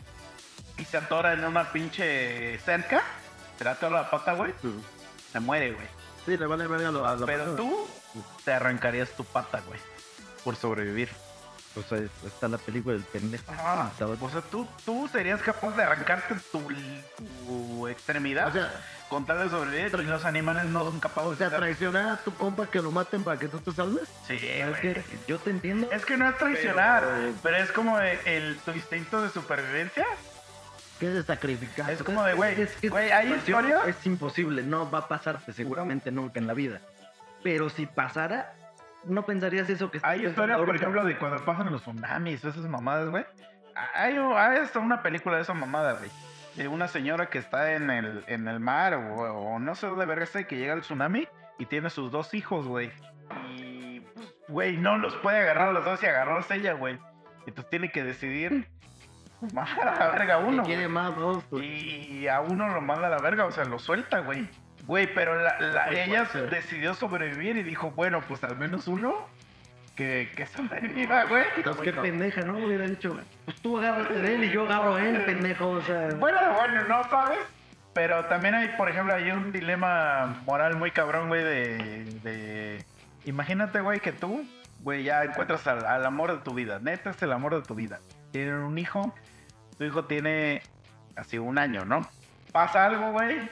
Y 0.77 0.85
se 0.85 0.97
atora 0.97 1.33
en 1.33 1.43
una 1.43 1.71
pinche 1.71 2.59
cerca. 2.59 3.01
Se 3.57 3.63
le 3.63 3.71
atora 3.71 4.01
la 4.03 4.09
pata, 4.11 4.33
güey. 4.33 4.53
Se 5.31 5.39
muere, 5.39 5.71
güey. 5.71 5.87
Sí, 6.25 6.37
le 6.37 6.45
vale 6.45 6.67
verga 6.67 6.89
a 6.89 6.91
lo- 6.91 7.07
a 7.07 7.15
la 7.15 7.25
Pero 7.25 7.55
tú 7.55 7.87
te 8.43 8.53
arrancarías 8.53 9.09
tu 9.11 9.23
pata, 9.23 9.61
güey. 9.67 9.79
Por 10.43 10.55
sobrevivir. 10.55 11.09
o 11.75 11.83
sea, 11.83 11.99
está 12.25 12.47
la 12.47 12.57
película 12.57 12.93
del 12.95 13.03
pendejo. 13.03 13.43
Ah, 13.49 13.91
o 13.99 14.29
sea, 14.29 14.41
¿tú, 14.41 14.67
tú 14.85 15.07
serías 15.11 15.41
capaz 15.41 15.75
de 15.75 15.83
arrancarte 15.83 16.35
tu, 16.51 16.61
tu 17.45 17.87
extremidad 17.87 18.47
O 18.47 18.51
sea, 18.51 18.71
con 19.09 19.25
tal 19.25 19.39
de 19.39 19.49
sobrevivir 19.49 19.93
y 19.99 20.03
los 20.05 20.25
animales 20.25 20.65
no 20.65 20.83
son 20.83 20.97
o 20.97 20.99
capaces 20.99 21.37
sea, 21.37 21.49
de 21.49 21.57
traicionar 21.57 22.09
a 22.09 22.17
tu 22.17 22.33
compa 22.33 22.67
que 22.67 22.81
lo 22.81 22.91
maten 22.91 23.23
para 23.23 23.39
que 23.39 23.47
tú 23.47 23.59
te 23.59 23.71
salves. 23.71 24.07
Sí, 24.27 24.37
que 24.37 25.03
yo 25.27 25.37
te 25.39 25.49
entiendo. 25.51 25.89
Es 25.91 26.05
que 26.05 26.17
no 26.17 26.27
es 26.29 26.37
traicionar, 26.37 27.03
Pero- 27.03 27.33
pero, 27.43 27.57
es 27.57 27.71
como 27.71 27.99
el, 27.99 28.57
tu 28.65 28.71
instinto 28.71 29.21
de 29.21 29.29
supervivencia. 29.29 30.05
¿Qué 30.99 31.07
es 31.09 31.13
de 31.13 31.23
sacrificar? 31.23 31.91
Es 31.91 32.01
como 32.01 32.23
de, 32.23 32.33
güey, 32.33 32.67
güey, 32.89 33.11
hay 33.11 33.31
historias. 33.33 33.87
Es 33.87 34.03
imposible, 34.05 34.63
no 34.63 34.89
va 34.89 34.99
a 34.99 35.07
pasarte 35.07 35.53
seguramente 35.53 36.11
nunca 36.11 36.39
en 36.39 36.47
la 36.47 36.53
vida. 36.53 36.81
Pero 37.43 37.69
si 37.69 37.85
pasara, 37.85 38.53
no 39.05 39.25
pensarías 39.25 39.69
eso 39.69 39.89
que 39.91 39.99
Hay 40.03 40.25
historias, 40.25 40.59
por 40.59 40.75
ejemplo, 40.75 41.03
de 41.05 41.17
cuando 41.17 41.43
pasan 41.43 41.71
los 41.71 41.81
tsunamis, 41.81 42.43
esas 42.43 42.57
mamadas, 42.67 43.09
güey. 43.09 43.25
Hay, 43.93 44.15
hay 44.15 44.57
hasta 44.57 44.79
una 44.79 45.03
película 45.03 45.35
de 45.35 45.43
esa 45.43 45.53
mamada, 45.53 45.93
güey. 45.93 46.09
De 46.55 46.67
una 46.67 46.87
señora 46.87 47.27
que 47.27 47.37
está 47.37 47.73
en 47.73 47.91
el, 47.91 48.23
en 48.27 48.47
el 48.47 48.59
mar 48.59 48.95
o, 48.95 49.15
o 49.15 49.59
no 49.59 49.75
sé 49.75 49.87
dónde 49.87 50.05
verga 50.05 50.23
está 50.23 50.41
y 50.41 50.45
que 50.45 50.57
llega 50.57 50.73
el 50.73 50.81
tsunami 50.81 51.27
y 51.59 51.65
tiene 51.65 51.89
sus 51.89 52.11
dos 52.11 52.33
hijos, 52.33 52.67
güey. 52.67 52.91
Y, 53.55 53.99
pues, 53.99 54.35
güey, 54.47 54.77
no 54.77 54.97
los 54.97 55.15
puede 55.17 55.39
agarrar 55.39 55.69
a 55.69 55.71
los 55.73 55.85
dos 55.85 56.01
y 56.01 56.05
agarrarse 56.07 56.55
ella, 56.55 56.73
güey. 56.73 56.97
Entonces 57.45 57.69
tiene 57.69 57.91
que 57.91 58.03
decidir 58.03 58.67
mandar 59.53 59.87
a 59.87 59.99
la 59.99 60.11
verga 60.11 60.35
a 60.35 60.37
uno. 60.39 60.63
quiere 60.63 60.87
más 60.87 61.15
dos, 61.15 61.43
pues. 61.49 61.63
Y 61.63 62.27
a 62.27 62.41
uno 62.41 62.67
lo 62.69 62.81
manda 62.81 63.07
a 63.07 63.11
la 63.11 63.19
verga, 63.19 63.45
o 63.45 63.51
sea, 63.51 63.65
lo 63.65 63.79
suelta, 63.79 64.19
güey. 64.19 64.47
Güey, 64.87 65.13
pero 65.13 65.35
la, 65.35 65.59
la- 65.59 65.85
Pues 65.87 66.07
ella 66.07 66.27
decidió 66.49 66.93
sobrevivir 66.95 67.57
y 67.57 67.63
dijo, 67.63 67.91
bueno, 67.91 68.21
pues 68.27 68.43
al 68.43 68.57
menos 68.57 68.87
uno 68.87 69.13
que, 69.95 70.31
que 70.35 70.45
sobreviva, 70.45 71.25
güey. 71.25 71.43
Entonces, 71.57 71.83
qué 71.83 71.93
pendeja, 71.93 72.41
¿no? 72.41 72.57
Hubiera 72.57 72.85
dicho, 72.87 73.19
pues 73.45 73.57
tú 73.61 73.77
agárrate 73.77 74.13
de 74.13 74.35
él 74.35 74.43
y 74.45 74.49
yo 74.51 74.63
agarro 74.63 74.95
a 74.95 75.03
él, 75.05 75.23
pendejo. 75.25 75.69
O 75.69 75.81
sea, 75.81 76.07
Bueno, 76.19 76.39
bueno, 76.53 76.83
no 76.87 77.03
sabes. 77.09 77.39
Pero 77.93 78.25
también 78.25 78.53
hay, 78.53 78.69
por 78.77 78.89
ejemplo, 78.89 79.13
hay 79.15 79.31
un 79.31 79.51
dilema 79.51 80.41
moral 80.45 80.77
muy 80.77 80.91
cabrón, 80.91 81.29
güey, 81.29 81.43
de, 81.43 82.05
de... 82.23 82.85
Imagínate, 83.25 83.81
güey, 83.81 83.99
que 83.99 84.11
tú, 84.11 84.47
güey, 84.81 85.03
ya 85.03 85.23
encuentras 85.23 85.65
al, 85.67 85.83
al 85.83 86.05
amor 86.05 86.31
de 86.31 86.37
tu 86.43 86.53
vida. 86.53 86.79
Neta 86.79 87.09
es 87.09 87.21
el 87.23 87.31
amor 87.33 87.55
de 87.55 87.63
tu 87.63 87.73
vida. 87.73 87.99
Tienen 88.31 88.53
un 88.53 88.77
hijo. 88.77 89.13
Tu 89.79 89.85
hijo 89.85 90.05
tiene 90.05 90.61
así 91.15 91.39
un 91.39 91.57
año, 91.57 91.85
¿no? 91.85 92.07
Pasa 92.51 92.85
algo, 92.85 93.11
güey. 93.13 93.49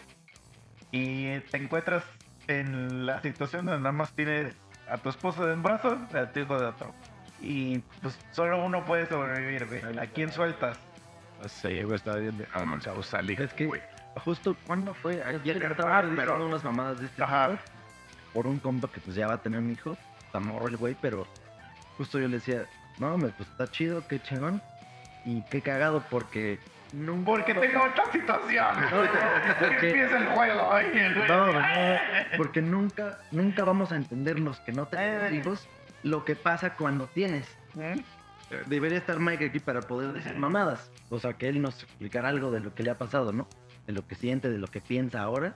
Y 0.96 1.40
te 1.52 1.58
encuentras 1.58 2.04
en 2.48 3.06
la 3.06 3.22
situación 3.22 3.66
donde 3.66 3.80
nada 3.82 3.92
más 3.92 4.14
tienes 4.14 4.56
a 4.90 4.98
tu 4.98 5.10
esposa 5.10 5.46
de 5.46 5.54
un 5.54 5.62
brazo 5.62 5.98
y 6.14 6.18
a 6.18 6.32
tu 6.32 6.40
hijo 6.40 6.58
de 6.58 6.68
otro. 6.68 6.94
Y 7.42 7.80
pues 8.02 8.18
solo 8.32 8.64
uno 8.64 8.86
puede 8.86 9.06
sobrevivir, 9.08 9.66
güey. 9.66 10.00
¿A 10.00 10.08
quién 10.08 10.32
sueltas? 10.32 10.78
Sí, 11.48 11.84
güey, 11.84 11.96
está 11.98 12.16
bien. 12.16 12.48
Ah, 12.54 12.64
no, 12.66 12.80
chavo, 12.80 13.04
salí. 13.04 13.36
es 13.38 13.54
que 13.54 13.70
justo 14.24 14.56
cuando 14.66 14.94
fue 14.94 15.22
ayer 15.22 15.60
Pero- 15.60 15.72
estaba 15.72 16.02
revisando 16.02 16.46
unas 16.46 16.64
mamadas 16.64 17.00
de 17.02 17.08
este 17.08 17.22
Ajá. 17.22 17.50
tipo, 17.50 17.62
por 18.34 18.48
un 18.48 18.60
compa 18.60 18.88
que 18.90 19.02
pues 19.02 19.18
ya 19.18 19.28
va 19.28 19.34
a 19.34 19.42
tener 19.42 19.60
un 19.60 19.72
hijo. 19.72 19.98
está 20.26 20.40
morro 20.40 20.68
el 20.70 20.78
güey, 20.78 20.96
pero 21.02 21.28
justo 21.98 22.20
yo 22.20 22.28
le 22.30 22.38
decía, 22.38 22.66
no, 23.00 23.10
mames, 23.10 23.34
pues 23.36 23.50
está 23.50 23.68
chido, 23.70 24.08
qué 24.08 24.22
chingón. 24.22 24.62
Y 25.26 25.42
qué 25.50 25.62
cagado 25.62 26.04
porque 26.10 26.58
nunca... 26.94 27.26
Porque 27.26 27.54
tengo 27.54 27.84
otra 27.84 28.12
situación. 28.12 28.76
porque- 29.60 29.88
Empieza 29.90 30.18
el 30.18 30.26
juego. 30.28 30.78
el- 30.78 31.28
No, 31.28 31.54
no, 31.54 31.62
porque 32.38 32.62
nunca, 32.62 33.20
nunca 33.32 33.64
vamos 33.64 33.92
a 33.92 33.96
entender 33.96 34.40
los 34.40 34.60
que 34.62 34.72
no 34.72 34.86
tenemos 34.88 35.32
Eh. 35.32 35.36
hijos 35.36 35.68
lo 36.04 36.24
que 36.26 36.36
pasa 36.36 36.76
cuando 36.76 37.08
tienes. 37.08 37.48
¿Mm? 37.74 38.00
Debería 38.68 39.00
estar 39.00 39.20
Mike 39.20 39.46
aquí 39.46 39.60
para 39.60 39.82
poder 39.82 40.14
decir 40.14 40.36
mamadas. 40.38 40.92
O 41.10 41.20
sea, 41.20 41.34
que 41.34 41.50
él 41.50 41.62
nos 41.62 41.82
explicara 41.84 42.30
algo 42.30 42.52
de 42.52 42.60
lo 42.60 42.76
que 42.76 42.84
le 42.84 42.92
ha 42.92 42.98
pasado, 42.98 43.34
¿no? 43.34 43.48
De 43.88 43.94
lo 43.94 44.06
que 44.08 44.14
siente, 44.16 44.50
de 44.50 44.60
lo 44.60 44.68
que 44.68 44.82
piensa 44.82 45.22
ahora. 45.22 45.56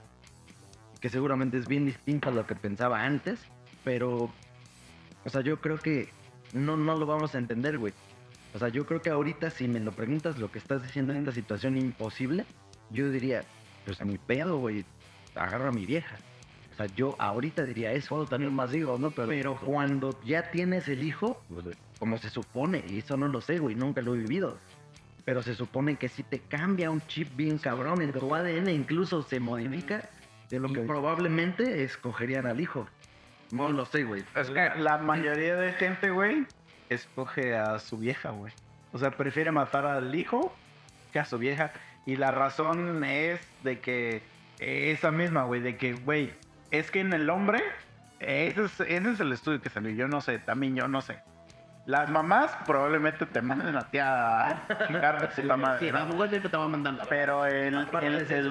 Que 1.00 1.08
seguramente 1.08 1.56
es 1.56 1.68
bien 1.68 1.86
distinto 1.86 2.28
a 2.28 2.32
lo 2.32 2.46
que 2.46 2.56
pensaba 2.56 3.04
antes. 3.04 3.40
Pero, 3.84 4.30
o 5.24 5.30
sea, 5.30 5.40
yo 5.40 5.60
creo 5.60 5.78
que 5.78 6.08
no, 6.52 6.76
no 6.76 6.96
lo 6.96 7.06
vamos 7.06 7.34
a 7.34 7.38
entender, 7.38 7.78
güey. 7.78 7.94
O 8.54 8.58
sea, 8.58 8.68
yo 8.68 8.84
creo 8.86 9.00
que 9.00 9.10
ahorita 9.10 9.50
si 9.50 9.68
me 9.68 9.80
lo 9.80 9.92
preguntas 9.92 10.38
lo 10.38 10.50
que 10.50 10.58
estás 10.58 10.82
diciendo 10.82 11.12
en 11.12 11.20
esta 11.20 11.32
situación 11.32 11.76
imposible, 11.76 12.44
yo 12.90 13.10
diría, 13.10 13.44
pues 13.84 14.00
a 14.00 14.04
mi 14.04 14.18
pedo, 14.18 14.58
güey, 14.58 14.84
agarro 15.34 15.68
a 15.68 15.72
mi 15.72 15.86
vieja. 15.86 16.16
O 16.72 16.76
sea, 16.76 16.86
yo 16.86 17.14
ahorita 17.18 17.64
diría 17.64 17.92
eso. 17.92 18.24
Tener 18.26 18.50
más 18.50 18.74
hijos, 18.74 18.98
¿no? 18.98 19.10
Pero, 19.10 19.28
Pero 19.28 19.56
cuando 19.56 20.18
ya 20.24 20.50
tienes 20.50 20.88
el 20.88 21.04
hijo, 21.04 21.40
pues, 21.48 21.76
como 21.98 22.18
se 22.18 22.30
supone, 22.30 22.84
y 22.88 22.98
eso 22.98 23.16
no 23.16 23.28
lo 23.28 23.40
sé, 23.40 23.58
güey, 23.58 23.74
nunca 23.74 24.00
lo 24.00 24.14
he 24.14 24.18
vivido. 24.18 24.56
Pero 25.24 25.42
se 25.42 25.54
supone 25.54 25.96
que 25.96 26.08
si 26.08 26.22
te 26.22 26.40
cambia 26.40 26.90
un 26.90 27.02
chip 27.02 27.28
bien 27.36 27.58
cabrón, 27.58 28.02
en 28.02 28.12
tu 28.12 28.34
ADN 28.34 28.70
incluso 28.70 29.22
se 29.22 29.38
modifica, 29.38 30.08
de 30.48 30.58
lo 30.58 30.72
que 30.72 30.80
probablemente 30.80 31.84
escogerían 31.84 32.46
al 32.46 32.60
hijo. 32.60 32.88
No 33.52 33.68
lo 33.70 33.84
sé, 33.84 34.04
güey. 34.04 34.24
Es 34.34 34.50
que 34.50 34.70
La 34.78 34.98
mayoría 34.98 35.56
de 35.56 35.72
gente, 35.72 36.10
güey, 36.10 36.46
escoge 36.90 37.56
a 37.56 37.78
su 37.78 37.96
vieja, 37.96 38.30
güey. 38.30 38.52
O 38.92 38.98
sea, 38.98 39.10
prefiere 39.12 39.50
matar 39.52 39.86
al 39.86 40.14
hijo 40.14 40.54
que 41.12 41.18
a 41.20 41.24
su 41.24 41.38
vieja. 41.38 41.72
Y 42.06 42.16
la 42.16 42.30
razón 42.30 43.02
es 43.04 43.40
de 43.62 43.78
que 43.80 44.22
esa 44.58 45.10
misma, 45.10 45.44
güey, 45.44 45.60
de 45.60 45.76
que, 45.76 45.94
güey, 45.94 46.32
es 46.70 46.90
que 46.90 47.00
en 47.00 47.12
el 47.12 47.30
hombre, 47.30 47.62
ese 48.18 48.64
es, 48.64 48.80
ese 48.80 49.10
es 49.10 49.20
el 49.20 49.32
estudio 49.32 49.60
que 49.62 49.70
salió. 49.70 49.90
Yo 49.92 50.08
no 50.08 50.20
sé, 50.20 50.38
también 50.38 50.74
yo 50.76 50.88
no 50.88 51.00
sé. 51.00 51.18
Las 51.86 52.10
mamás 52.10 52.52
probablemente 52.66 53.24
te 53.26 53.40
manden 53.42 53.74
a 53.76 53.88
ti 53.90 53.98
a 53.98 54.62
chingar 54.86 55.20
de 55.20 55.28
puta 55.42 55.56
madre. 55.56 55.78
Te 56.50 56.56
va 56.56 56.64
a 56.64 56.68
mandar 56.68 56.92
la 56.94 57.04
Pero 57.04 57.46
el, 57.46 57.74
el, 58.06 58.26
el- 58.42 58.46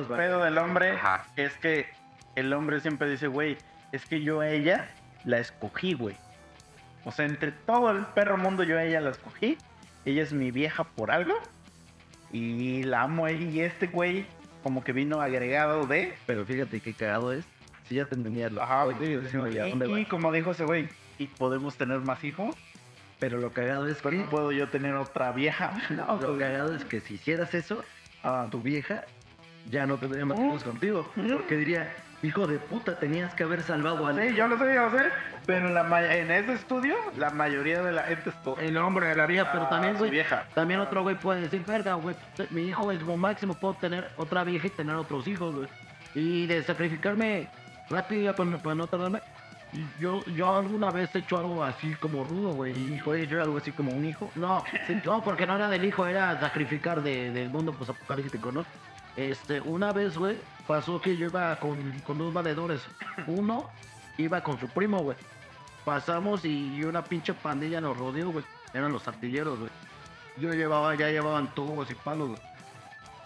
el 0.00 0.06
pedo 0.18 0.42
del 0.44 0.58
hombre 0.58 0.90
Ajá. 0.92 1.24
es 1.36 1.56
que 1.58 1.86
el 2.34 2.52
hombre 2.52 2.80
siempre 2.80 3.08
dice, 3.08 3.28
güey, 3.28 3.56
es 3.92 4.04
que 4.06 4.22
yo 4.22 4.40
a 4.40 4.48
ella 4.48 4.88
la 5.24 5.38
escogí, 5.38 5.94
güey. 5.94 6.16
O 7.04 7.12
sea, 7.12 7.26
entre 7.26 7.52
todo 7.52 7.90
el 7.90 8.04
perro 8.06 8.36
mundo 8.36 8.62
yo 8.62 8.78
a 8.78 8.84
ella 8.84 9.00
la 9.00 9.10
escogí. 9.10 9.58
Ella 10.04 10.22
es 10.22 10.32
mi 10.32 10.50
vieja 10.50 10.84
por 10.84 11.10
algo. 11.10 11.34
Y 12.32 12.82
la 12.84 13.02
amo. 13.02 13.28
Y 13.28 13.60
este 13.60 13.86
güey 13.86 14.26
como 14.62 14.84
que 14.84 14.92
vino 14.92 15.20
agregado 15.20 15.86
de... 15.86 16.14
Pero 16.26 16.44
fíjate 16.46 16.80
qué 16.80 16.92
cagado 16.94 17.32
es. 17.32 17.44
Si 17.88 17.96
ya 17.96 18.04
te 18.04 18.14
entendía 18.14 18.48
lo 18.48 18.62
Ajá, 18.62 18.84
oye, 18.84 19.16
¿a 19.16 19.68
dónde 19.68 20.00
Y, 20.00 20.04
como 20.04 20.30
dijo 20.30 20.52
ese 20.52 20.64
güey, 20.64 20.88
¿y 21.18 21.26
podemos 21.26 21.76
tener 21.76 21.98
más 22.00 22.22
hijos? 22.22 22.54
Pero 23.18 23.38
lo 23.38 23.52
cagado 23.52 23.88
es 23.88 24.00
que... 24.00 24.20
¿Puedo 24.30 24.52
yo 24.52 24.68
tener 24.68 24.94
otra 24.94 25.32
vieja? 25.32 25.72
No, 25.90 26.16
Lo 26.20 26.28
pues, 26.28 26.38
cagado 26.38 26.74
es 26.74 26.84
que 26.84 27.00
si 27.00 27.14
hicieras 27.14 27.54
eso, 27.54 27.84
a 28.22 28.46
tu 28.50 28.60
vieja 28.60 29.04
ya 29.70 29.86
no 29.86 29.96
tendría 29.96 30.24
más 30.24 30.38
Mm. 30.38 30.46
hijos 30.46 30.64
contigo. 30.64 31.10
Porque 31.14 31.56
diría, 31.56 31.92
hijo 32.22 32.46
de 32.46 32.58
puta, 32.58 32.96
tenías 32.98 33.34
que 33.34 33.42
haber 33.42 33.62
salvado 33.62 34.06
al 34.06 34.16
Sí, 34.16 34.34
yo 34.36 34.46
lo 34.46 34.56
lo 34.56 34.90
sé. 34.90 35.04
Pero 35.44 35.66
en, 35.68 35.74
la 35.74 35.82
ma- 35.82 36.04
en 36.14 36.30
ese 36.30 36.52
estudio, 36.52 36.94
la 37.16 37.30
mayoría 37.30 37.82
de 37.82 37.92
la 37.92 38.02
gente 38.04 38.30
escoge 38.30 38.66
el 38.66 38.76
hombre 38.76 39.08
de 39.08 39.16
la 39.16 39.26
vieja, 39.26 39.50
pero 39.50 39.64
a 39.64 39.68
también, 39.68 39.94
su 39.94 39.98
güey, 40.00 40.10
vieja. 40.12 40.44
también 40.54 40.78
otro 40.80 41.02
güey 41.02 41.16
puede 41.16 41.40
decir, 41.42 41.64
verga, 41.66 41.94
güey, 41.94 42.14
mi 42.50 42.68
hijo 42.68 42.92
es 42.92 43.00
como 43.00 43.16
máximo, 43.16 43.54
puedo 43.54 43.74
tener 43.74 44.08
otra 44.16 44.44
vieja 44.44 44.68
y 44.68 44.70
tener 44.70 44.94
otros 44.94 45.26
hijos, 45.26 45.54
güey. 45.54 45.68
Y 46.14 46.46
de 46.46 46.62
sacrificarme 46.62 47.48
rápido 47.90 48.22
ya 48.22 48.36
para, 48.36 48.56
para 48.58 48.74
no 48.76 48.86
tardarme. 48.86 49.20
Yo, 49.98 50.22
yo 50.26 50.54
alguna 50.58 50.90
vez 50.90 51.14
he 51.14 51.20
hecho 51.20 51.38
algo 51.38 51.64
así 51.64 51.94
como 51.94 52.22
rudo, 52.24 52.50
güey. 52.52 52.72
Y 52.72 53.00
fue 53.00 53.26
yo 53.26 53.42
algo 53.42 53.56
así 53.56 53.72
como 53.72 53.90
un 53.90 54.04
hijo. 54.04 54.30
No, 54.36 54.62
sí, 54.86 55.00
no, 55.04 55.24
porque 55.24 55.46
no 55.46 55.56
era 55.56 55.68
del 55.68 55.84
hijo, 55.86 56.06
era 56.06 56.38
sacrificar 56.38 57.02
de- 57.02 57.30
del 57.32 57.48
mundo 57.48 57.72
pues, 57.72 57.88
apocalíptico, 57.88 58.52
¿no? 58.52 58.66
Este, 59.16 59.60
una 59.62 59.92
vez, 59.92 60.16
güey, 60.18 60.36
pasó 60.66 61.00
que 61.00 61.16
yo 61.16 61.26
iba 61.26 61.56
con, 61.56 61.76
con 62.00 62.18
dos 62.18 62.32
valedores. 62.32 62.82
Uno 63.26 63.68
iba 64.18 64.42
con 64.42 64.58
su 64.58 64.68
primo, 64.68 64.98
güey. 64.98 65.16
Pasamos 65.84 66.44
y 66.44 66.82
una 66.84 67.02
pinche 67.02 67.34
pandilla 67.34 67.80
nos 67.80 67.96
rodeó, 67.96 68.30
güey. 68.30 68.44
Eran 68.72 68.92
los 68.92 69.06
artilleros, 69.08 69.58
güey. 69.58 69.70
Yo 70.38 70.52
llevaba, 70.54 70.94
ya 70.94 71.08
llevaban 71.08 71.52
tubos 71.54 71.90
y 71.90 71.94
palos, 71.94 72.30
güey. 72.30 72.40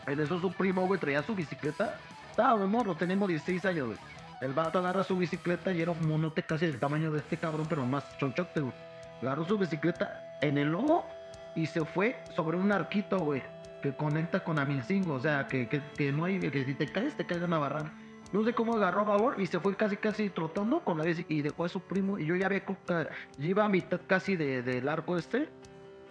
En 0.06 0.20
eso 0.20 0.40
su 0.40 0.52
primo, 0.52 0.86
güey, 0.86 1.00
traía 1.00 1.22
su 1.22 1.34
bicicleta. 1.34 1.98
Estaba 2.30 2.58
de 2.58 2.66
morro, 2.66 2.94
tenemos 2.94 3.28
16 3.28 3.64
años, 3.64 3.86
güey. 3.88 3.98
El 4.40 4.52
vato 4.52 4.78
agarra 4.78 5.02
su 5.02 5.16
bicicleta 5.16 5.72
y 5.72 5.80
era 5.80 5.92
un 5.92 6.06
monote 6.06 6.42
casi 6.42 6.66
del 6.66 6.78
tamaño 6.78 7.10
de 7.10 7.18
este 7.18 7.36
cabrón, 7.36 7.66
pero 7.68 7.86
más 7.86 8.16
chonchote, 8.18 8.60
güey. 8.60 8.74
Agarró 9.22 9.46
su 9.46 9.56
bicicleta 9.56 10.38
en 10.42 10.58
el 10.58 10.68
lomo 10.68 11.06
y 11.54 11.66
se 11.66 11.84
fue 11.84 12.22
sobre 12.34 12.58
un 12.58 12.70
arquito, 12.70 13.18
güey, 13.18 13.42
que 13.82 13.94
conecta 13.96 14.42
con 14.44 14.58
Amilcingo. 14.58 15.14
O 15.14 15.20
sea, 15.20 15.46
que, 15.46 15.68
que, 15.68 15.80
que 15.96 16.12
no 16.12 16.24
hay, 16.24 16.38
que 16.38 16.64
si 16.64 16.74
te 16.74 16.86
caes, 16.90 17.16
te 17.16 17.24
caes 17.26 17.40
en 17.42 17.48
una 17.48 17.58
barrana. 17.58 17.92
No 18.32 18.44
sé 18.44 18.52
cómo 18.54 18.74
agarró 18.74 19.04
valor 19.04 19.36
y 19.38 19.46
se 19.46 19.60
fue 19.60 19.76
casi, 19.76 19.96
casi 19.96 20.30
trotando 20.30 20.80
con 20.80 20.98
la 20.98 21.04
bici 21.04 21.24
y 21.28 21.42
dejó 21.42 21.64
a 21.64 21.68
su 21.68 21.80
primo. 21.80 22.18
Y 22.18 22.26
yo 22.26 22.34
ya 22.34 22.46
había, 22.46 22.62
ya 22.88 23.06
iba 23.38 23.64
a 23.64 23.68
mitad 23.68 24.00
casi 24.06 24.36
de- 24.36 24.62
del 24.62 24.88
arco 24.88 25.16
este. 25.16 25.48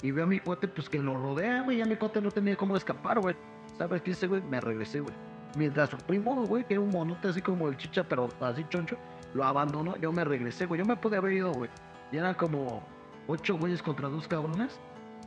Y 0.01 0.11
veo 0.11 0.23
a 0.23 0.27
mi 0.27 0.39
cuate, 0.39 0.67
pues 0.67 0.89
que 0.89 0.99
lo 0.99 1.15
rodea, 1.15 1.61
güey. 1.63 1.77
Ya 1.77 1.85
mi 1.85 1.95
cuate 1.95 2.21
no 2.21 2.31
tenía 2.31 2.55
cómo 2.55 2.77
escapar, 2.77 3.19
güey. 3.19 3.35
¿Sabes 3.77 4.01
qué 4.01 4.11
hice, 4.11 4.27
güey? 4.27 4.41
Me 4.41 4.61
regresé, 4.61 5.01
güey. 5.01 5.13
Mientras 5.57 5.89
su 5.89 5.97
primo, 5.97 6.35
güey, 6.45 6.63
que 6.65 6.73
era 6.75 6.81
un 6.81 6.89
monote 6.89 7.27
así 7.29 7.41
como 7.41 7.67
el 7.69 7.77
chicha, 7.77 8.03
pero 8.03 8.29
así 8.41 8.65
choncho, 8.69 8.97
lo 9.33 9.43
abandonó. 9.43 9.95
Yo 9.97 10.11
me 10.11 10.23
regresé, 10.23 10.65
güey. 10.65 10.79
Yo 10.79 10.85
me 10.85 10.95
pude 10.95 11.17
haber 11.17 11.33
ido, 11.33 11.51
güey. 11.53 11.69
Y 12.11 12.17
eran 12.17 12.33
como 12.35 12.83
ocho 13.27 13.57
güeyes 13.57 13.81
contra 13.81 14.07
dos 14.09 14.27
cabrones. 14.27 14.79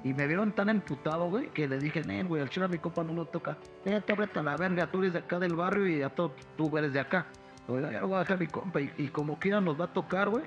Y 0.05 0.15
me 0.15 0.27
vieron 0.27 0.53
tan 0.53 0.69
emputado, 0.69 1.29
güey, 1.29 1.49
que 1.49 1.67
le 1.67 1.79
dije, 1.79 2.03
nen, 2.03 2.29
güey, 2.29 2.41
al 2.41 2.49
chile 2.49 2.67
a 2.67 2.69
mi 2.69 2.79
copa 2.79 3.03
no 3.03 3.13
lo 3.13 3.25
toca. 3.27 3.59
Eh, 3.85 4.01
te 4.01 4.13
a 4.13 4.43
la 4.43 4.57
verga, 4.57 4.87
tú 4.87 5.01
eres 5.01 5.13
de 5.13 5.19
acá 5.19 5.39
del 5.39 5.55
barrio 5.55 5.89
y 5.89 6.03
a 6.03 6.09
todo, 6.09 6.35
tú 6.57 6.77
eres 6.79 6.93
de 6.93 7.01
acá. 7.01 7.27
Oiga, 7.67 7.93
ya 7.93 8.01
lo 8.01 8.09
voy 8.09 8.17
a 8.17 8.21
dejar 8.21 8.39
mi 8.39 8.47
compa. 8.47 8.81
Y, 8.81 9.09
como 9.09 9.39
quiera 9.39 9.61
nos 9.61 9.79
va 9.79 9.87
a 9.87 9.93
tocar, 9.93 10.29
güey. 10.29 10.45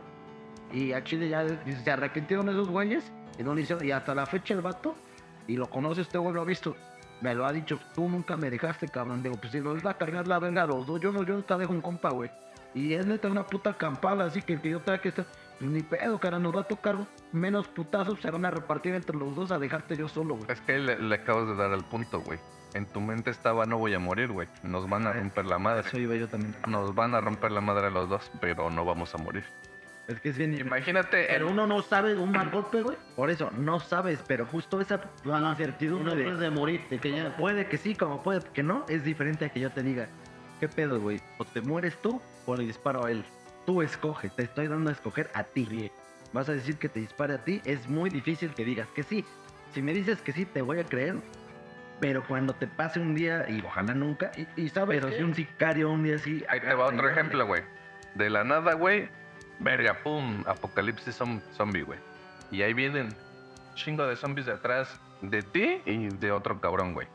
Y 0.72 0.94
a 0.94 1.04
Chile 1.04 1.30
ya 1.30 1.46
se 1.48 1.92
arrepintieron 1.92 2.50
esos 2.50 2.70
güeyes. 2.70 3.12
Y 3.38 3.44
no 3.44 3.58
hicieron. 3.58 3.86
Y 3.86 3.92
hasta 3.92 4.16
la 4.16 4.26
fecha 4.26 4.54
el 4.54 4.62
vato, 4.62 4.96
y 5.48 5.58
lo 5.58 5.70
conoce 5.70 6.02
este 6.02 6.18
güey, 6.18 6.34
lo 6.34 6.42
ha 6.42 6.46
visto. 6.46 6.76
Me 7.22 7.36
lo 7.36 7.46
ha 7.46 7.52
dicho, 7.52 7.80
tú 7.94 8.10
nunca 8.10 8.38
me 8.38 8.50
dejaste, 8.50 8.88
cabrón. 8.88 9.22
Digo, 9.22 9.36
pues 9.36 9.52
si 9.52 9.60
nos 9.60 9.86
va 9.86 9.92
a 9.92 9.98
cargar 9.98 10.28
la 10.28 10.40
verga 10.40 10.66
los 10.66 10.88
dos, 10.88 11.00
yo 11.00 11.12
no, 11.12 11.24
yo 11.24 11.36
nunca 11.36 11.58
dejo 11.58 11.74
un 11.74 11.82
compa, 11.82 12.10
güey. 12.10 12.32
Y 12.74 12.94
es 12.94 13.06
neta 13.06 13.28
una 13.28 13.46
puta 13.46 13.74
campala, 13.74 14.26
así 14.26 14.42
que 14.42 14.60
que 14.60 14.70
yo 14.72 14.80
tenga 14.80 15.00
que 15.00 15.10
estar. 15.10 15.26
Pues 15.62 15.72
ni 15.72 15.84
pedo, 15.84 16.18
cara, 16.20 16.40
nos 16.40 16.56
va 16.56 16.62
a 16.62 16.64
tocar 16.64 16.98
menos 17.32 17.68
putazos, 17.68 18.20
se 18.20 18.32
van 18.32 18.46
a 18.46 18.50
repartir 18.50 18.96
entre 18.96 19.16
los 19.16 19.36
dos 19.36 19.52
a 19.52 19.60
dejarte 19.60 19.96
yo 19.96 20.08
solo, 20.08 20.36
güey. 20.36 20.52
Es 20.52 20.60
que 20.62 20.80
le, 20.80 20.98
le 20.98 21.16
acabas 21.16 21.48
de 21.48 21.56
dar 21.56 21.72
al 21.72 21.84
punto, 21.84 22.20
güey. 22.22 22.40
En 22.74 22.88
tu 22.88 23.00
mente 23.00 23.30
estaba 23.30 23.68
no 23.68 23.78
voy 23.78 23.94
a 23.94 24.00
morir, 24.00 24.32
güey. 24.32 24.48
Nos 24.64 24.90
van 24.90 25.06
a 25.06 25.14
romper 25.14 25.46
la 25.46 25.60
madre. 25.60 25.88
Eso 25.88 26.00
iba 26.00 26.16
yo 26.16 26.28
también. 26.28 26.56
Nos 26.68 26.96
van 26.96 27.14
a 27.14 27.22
romper 27.22 27.52
la 27.52 27.62
madre 27.62 27.88
a 27.88 27.90
los 27.92 28.10
dos, 28.10 28.32
pero 28.42 28.72
no 28.72 28.84
vamos 28.86 29.14
a 29.14 29.20
morir. 29.20 29.44
Es 30.08 30.20
que 30.20 30.30
es 30.30 30.38
bien... 30.38 30.58
Imagínate, 30.58 31.26
Pero 31.30 31.46
el- 31.46 31.54
uno 31.54 31.68
no 31.68 31.84
sabe 31.84 32.16
un 32.18 32.32
mal 32.32 32.50
golpe, 32.50 32.82
güey. 32.82 32.98
Por 33.16 33.30
eso, 33.30 33.52
no 33.56 33.80
sabes, 33.80 34.20
pero 34.28 34.48
justo 34.48 34.82
esa 34.82 35.00
incertidumbre 35.24 36.14
Uno 36.14 36.38
de... 36.38 36.38
de 36.38 36.50
morir, 36.50 36.82
de 36.90 36.98
que 36.98 37.12
ya. 37.12 37.38
Puede 37.38 37.68
que 37.68 37.78
sí, 37.78 37.94
como 37.94 38.24
puede 38.24 38.42
que 38.52 38.64
no, 38.64 38.84
es 38.90 39.04
diferente 39.04 39.46
a 39.46 39.50
que 39.50 39.60
yo 39.60 39.70
te 39.70 39.84
diga, 39.84 40.08
¿qué 40.60 40.68
pedo, 40.68 41.00
güey? 41.00 41.22
O 41.38 41.46
te 41.46 41.62
mueres 41.62 42.02
tú 42.02 42.20
o 42.46 42.56
le 42.56 42.64
disparo 42.66 43.06
a 43.06 43.12
él. 43.12 43.24
Tú 43.66 43.82
escoge, 43.82 44.30
te 44.30 44.44
estoy 44.44 44.68
dando 44.68 44.90
a 44.90 44.94
escoger 44.94 45.30
a 45.34 45.44
ti. 45.44 45.92
Vas 46.34 46.50
a 46.50 46.54
decir 46.54 46.78
que 46.78 46.90
te 46.90 47.00
dispare 47.00 47.36
a 47.36 47.44
ti, 47.44 47.62
es 47.66 47.88
muy 47.88 48.10
difícil 48.10 48.54
que 48.54 48.66
digas 48.66 48.88
que 48.96 49.04
sí. 49.04 49.26
Si 49.74 49.82
me 49.82 49.94
dices 49.94 50.22
que 50.22 50.32
sí, 50.32 50.46
te 50.46 50.62
voy 50.62 50.80
a 50.80 50.84
creer. 50.86 51.16
Pero 52.00 52.26
cuando 52.26 52.54
te 52.54 52.66
pase 52.68 53.00
un 53.00 53.14
día, 53.14 53.46
y 53.48 53.62
ojalá 53.62 53.94
nunca, 53.94 54.32
Y, 54.36 54.48
y 54.64 54.70
sabes 54.70 55.04
si 55.16 55.22
un 55.22 55.36
sicario 55.36 55.92
un 55.92 56.04
día 56.04 56.16
así... 56.16 56.44
ahí 56.50 56.60
te 56.60 56.74
va 56.74 56.86
otro 56.86 57.08
ejemplo, 57.10 57.46
güey. 57.46 57.62
De 58.16 58.30
la 58.30 58.44
nada, 58.44 58.74
güey. 58.74 59.08
Verga, 59.60 60.00
pum, 60.02 60.44
apocalipsis 60.48 61.22
zom- 61.22 61.42
zombie, 61.54 61.84
güey. 61.84 62.00
Y 62.50 62.64
ahí 62.64 62.74
vienen 62.74 63.10
chingo 63.76 64.08
de 64.08 64.16
zombies 64.16 64.48
de 64.48 64.54
atrás 64.54 65.00
de 65.22 65.44
ti 65.44 65.82
y 65.86 66.08
de 66.08 66.32
otro 66.32 66.60
cabrón, 66.60 66.94
güey. 66.94 67.08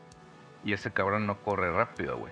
Y 0.63 0.71
ese 0.73 0.91
cabrón 0.91 1.27
no 1.27 1.37
corre 1.41 1.69
rápido, 1.71 2.17
güey. 2.17 2.31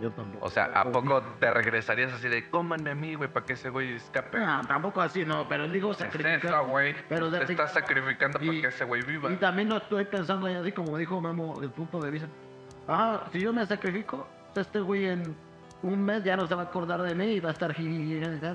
Yo 0.00 0.10
tampoco. 0.12 0.46
O 0.46 0.50
sea, 0.50 0.64
¿a 0.74 0.84
poco 0.90 1.20
te 1.38 1.50
regresarías 1.52 2.12
así 2.12 2.28
de 2.28 2.48
cómanme 2.48 2.90
a 2.90 2.94
mí, 2.94 3.14
güey, 3.16 3.28
para 3.30 3.44
que 3.44 3.52
ese 3.52 3.68
güey 3.68 3.94
escape? 3.94 4.38
Ah, 4.38 4.62
tampoco 4.66 5.00
así, 5.02 5.24
no, 5.24 5.46
pero 5.48 5.68
digo 5.68 5.92
sacrificar. 5.92 6.64
güey. 6.66 6.94
Pero 7.08 7.30
de- 7.30 7.44
Te 7.44 7.52
estás 7.52 7.72
sacrificando 7.74 8.38
para 8.38 8.52
y- 8.52 8.60
que 8.62 8.68
ese 8.68 8.84
güey 8.84 9.02
viva. 9.02 9.30
Y 9.30 9.36
también 9.36 9.68
lo 9.68 9.76
estoy 9.76 10.06
pensando 10.06 10.46
así 10.46 10.72
como 10.72 10.96
dijo 10.96 11.20
Memo, 11.20 11.60
el 11.62 11.70
punto 11.70 12.00
de 12.00 12.10
vista. 12.10 12.28
Ah, 12.88 13.24
si 13.30 13.40
yo 13.40 13.52
me 13.52 13.66
sacrifico, 13.66 14.26
este 14.56 14.80
güey 14.80 15.06
en 15.06 15.36
un 15.82 16.02
mes 16.02 16.24
ya 16.24 16.36
no 16.36 16.46
se 16.46 16.54
va 16.54 16.62
a 16.62 16.64
acordar 16.66 17.02
de 17.02 17.14
mí 17.14 17.24
y 17.26 17.40
va 17.40 17.50
a 17.50 17.52
estar 17.52 17.74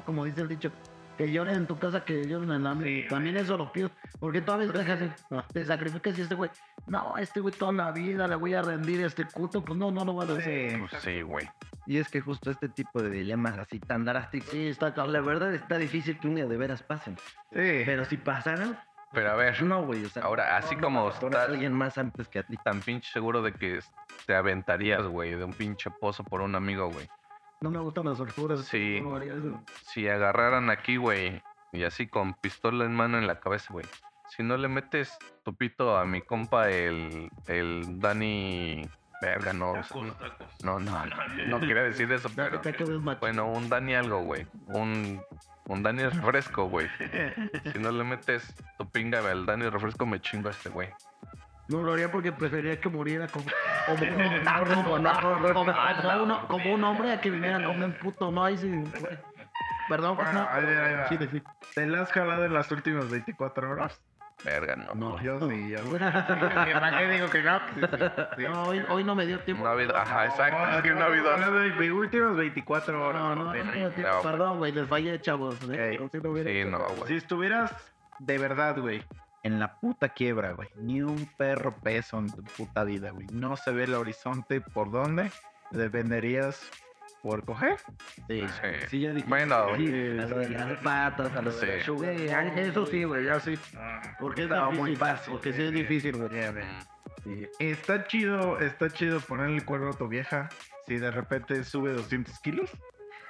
como 0.03 0.25
dice 0.25 0.41
el 0.41 0.47
dicho. 0.47 0.71
Que 1.15 1.31
lloren 1.31 1.55
en 1.55 1.67
tu 1.67 1.77
casa, 1.77 2.03
que 2.03 2.25
lloren 2.27 2.51
en 2.51 2.63
la 2.63 2.73
mía. 2.73 3.03
Sí, 3.03 3.07
También 3.09 3.37
eso 3.37 3.57
lo 3.57 3.71
pido. 3.71 3.89
Porque 4.19 4.41
tú 4.41 4.51
a 4.51 4.57
veces 4.57 4.73
dejas, 4.73 5.25
te 5.51 5.65
sacrificas 5.65 6.17
y 6.17 6.21
este 6.21 6.35
güey, 6.35 6.49
no, 6.87 7.17
este 7.17 7.39
güey 7.39 7.53
toda 7.53 7.71
la 7.71 7.91
vida 7.91 8.27
le 8.27 8.35
voy 8.35 8.53
a 8.53 8.61
rendir 8.61 9.01
este 9.03 9.25
culto, 9.25 9.63
pues 9.63 9.77
no, 9.77 9.91
no 9.91 10.05
lo 10.05 10.13
voy 10.13 10.29
a 10.29 10.33
decir. 10.33 10.71
Sí, 10.71 10.77
Pues 10.89 11.01
sí, 11.01 11.21
güey. 11.21 11.49
Y 11.87 11.97
es 11.97 12.09
que 12.09 12.19
justo 12.21 12.49
este 12.51 12.67
tipo 12.69 13.01
de 13.01 13.09
dilemas 13.09 13.57
así 13.57 13.79
tan 13.79 14.05
drásticos, 14.05 14.49
Sí, 14.49 14.67
está 14.67 14.89
la 15.05 15.21
verdad 15.21 15.53
está 15.53 15.77
difícil 15.77 16.17
que 16.19 16.27
un 16.27 16.35
día 16.35 16.45
de 16.47 16.57
veras 16.57 16.81
pasen. 16.83 17.15
sí. 17.51 17.83
Pero 17.85 18.05
si 18.05 18.17
pasaran, 18.17 18.79
Pero 19.13 19.31
a 19.31 19.35
ver, 19.35 19.61
no, 19.63 19.85
güey. 19.85 20.03
O 20.03 20.09
sea, 20.09 20.23
ahora, 20.23 20.57
así 20.57 20.75
no, 20.75 20.81
como 20.81 21.01
no, 21.01 21.09
estás 21.09 21.47
alguien 21.49 21.71
más 21.73 21.97
antes 21.97 22.27
que 22.27 22.39
a 22.39 22.43
ti. 22.43 22.57
tan 22.57 22.81
pinche 22.81 23.09
seguro 23.13 23.41
de 23.41 23.53
que 23.53 23.79
te 24.25 24.35
aventarías, 24.35 25.03
güey, 25.05 25.35
de 25.35 25.43
un 25.43 25.53
pinche 25.53 25.89
pozo 25.91 26.23
por 26.23 26.41
un 26.41 26.55
amigo, 26.55 26.89
güey. 26.89 27.07
No 27.65 27.71
me 27.71 27.79
gustan 27.79 28.05
las 28.05 28.19
torturas. 28.19 28.63
Sí. 28.65 29.01
no 29.01 29.17
eso. 29.17 29.59
Si 29.87 30.07
agarraran 30.07 30.69
aquí, 30.69 30.97
güey, 30.97 31.41
y 31.71 31.83
así 31.83 32.05
con 32.05 32.35
pistola 32.35 32.85
en 32.85 32.93
mano 32.93 33.17
en 33.17 33.25
la 33.25 33.39
cabeza, 33.39 33.73
güey. 33.73 33.87
Si 34.29 34.43
no 34.43 34.55
le 34.55 34.67
metes 34.67 35.17
tu 35.43 35.55
pito 35.55 35.97
a 35.97 36.05
mi 36.05 36.21
compa, 36.21 36.69
el, 36.69 37.31
el 37.47 37.99
Dani. 37.99 38.87
Verga, 39.19 39.51
no. 39.51 39.73
No, 40.63 40.79
no, 40.79 40.79
no, 40.79 41.47
no 41.47 41.59
quería 41.59 41.81
decir 41.81 42.11
eso, 42.11 42.29
pero. 42.35 42.61
Bueno, 43.19 43.51
un 43.51 43.67
Dani 43.67 43.95
algo, 43.95 44.21
güey. 44.21 44.45
Un, 44.67 45.19
un 45.65 45.81
Dani 45.81 46.03
refresco, 46.03 46.69
güey. 46.69 46.87
Si 47.73 47.79
no 47.79 47.91
le 47.91 48.03
metes 48.03 48.53
tu 48.77 48.87
pinga 48.87 49.27
al 49.27 49.47
Dani 49.47 49.69
refresco, 49.69 50.05
me 50.05 50.21
chingo 50.21 50.49
a 50.49 50.51
este, 50.51 50.69
güey. 50.69 50.89
No 51.67 51.81
lo 51.81 51.93
haría 51.93 52.11
porque 52.11 52.31
preferiría 52.31 52.79
que 52.79 52.89
muriera 52.89 53.27
como, 53.27 53.45
como 56.47 56.73
un 56.73 56.83
hombre 56.83 57.11
a 57.13 57.21
que 57.21 57.29
viniera 57.29 57.63
como 57.63 57.85
un 57.85 57.93
puto 57.93 58.31
no 58.31 58.45
ahí 58.45 58.57
sí, 58.57 58.69
güey. 58.69 59.17
Perdón, 59.89 60.15
Bueno, 60.15 60.33
no. 60.33 60.47
ahí 60.49 60.65
ahí 60.65 60.95
va. 60.95 61.07
Sí, 61.09 61.17
sí. 61.31 61.43
¿Te 61.75 61.85
la 61.85 62.01
has 62.01 62.11
jalado 62.11 62.45
en 62.45 62.53
las 62.53 62.71
últimas 62.71 63.09
24 63.09 63.69
horas? 63.69 64.01
Verga, 64.43 64.75
no. 64.75 64.93
No. 64.95 65.21
Yo 65.21 65.39
sí, 65.49 65.69
yo. 65.69 65.81
No, 65.83 65.97
¿Para 65.99 66.97
qué 66.97 67.07
digo 67.07 67.29
que 67.29 67.41
no? 67.41 67.59
Sí, 67.73 67.81
sí. 68.37 68.45
hoy, 68.45 68.85
hoy 68.89 69.03
no 69.03 69.15
me 69.15 69.25
dio 69.25 69.39
tiempo. 69.39 69.63
No 69.63 69.69
ha 69.69 69.73
habido. 69.73 69.95
Ajá, 69.95 70.25
exacto. 70.25 70.57
No, 70.59 70.77
es 70.77 70.83
que 70.83 70.91
no 70.91 71.01
ha 71.01 71.05
habido. 71.05 71.37
mis 71.79 71.91
últimas 71.91 72.35
24 72.35 73.07
horas. 73.07 73.21
No, 73.21 73.35
no, 73.35 73.53
no. 73.53 73.53
No. 73.53 74.21
Perdón, 74.21 74.57
güey, 74.57 74.71
les 74.71 74.87
fallé, 74.87 75.19
chavos. 75.21 75.55
¿eh? 75.71 75.97
No 75.99 76.09
Sí, 76.09 76.49
hecho. 76.49 76.69
no, 76.69 76.79
güey. 76.79 77.07
Si 77.07 77.15
estuvieras 77.15 77.73
de 78.19 78.37
verdad, 78.37 78.77
güey, 78.79 79.03
en 79.45 79.59
la 79.59 79.79
puta 79.79 80.09
quiebra, 80.09 80.53
güey, 80.53 80.69
ni 80.75 81.03
un 81.03 81.29
perro 81.37 81.75
peso 81.75 82.17
en 82.17 82.31
tu 82.31 82.43
puta 82.43 82.83
vida, 82.83 83.11
güey, 83.11 83.27
no 83.31 83.55
se 83.55 83.71
ve 83.71 83.83
el 83.83 83.93
horizonte 83.93 84.59
por 84.59 84.89
dónde, 84.89 85.31
¿le 85.69 85.87
venderías 85.87 86.67
por 87.21 87.45
coger? 87.45 87.77
Sí. 88.27 88.41
Sí. 88.47 88.87
Sí, 88.89 88.99
ya 89.01 89.11
dije. 89.11 89.27
Bueno, 89.29 89.67
sí, 89.77 89.85
a 90.19 90.25
lo 90.25 90.39
de 90.39 90.49
las 90.49 90.79
patas, 90.79 91.35
a 91.35 91.41
lo 91.43 91.51
de 91.51 91.59
Sí. 91.59 91.65
la 91.77 91.83
sugar. 91.85 92.17
Sí, 92.17 92.59
eso 92.59 92.85
sí, 92.87 93.03
güey, 93.03 93.25
ya 93.25 93.39
sí. 93.39 93.55
Porque 94.19 94.43
es 94.45 94.49
difícil, 94.49 94.77
muy 94.79 94.95
fácil. 94.95 95.33
Porque 95.33 95.53
sí 95.53 95.61
es 95.61 95.71
difícil, 95.71 96.17
güey. 96.17 96.29
Sí. 97.23 97.47
Está 97.59 98.07
chido, 98.07 98.59
está 98.59 98.89
chido 98.89 99.19
ponerle 99.19 99.57
el 99.57 99.65
cuerno 99.65 99.89
a 99.91 99.93
tu 99.93 100.07
vieja 100.07 100.49
si 100.87 100.97
de 100.97 101.11
repente 101.11 101.63
sube 101.63 101.93
200 101.93 102.39
kilos. 102.39 102.71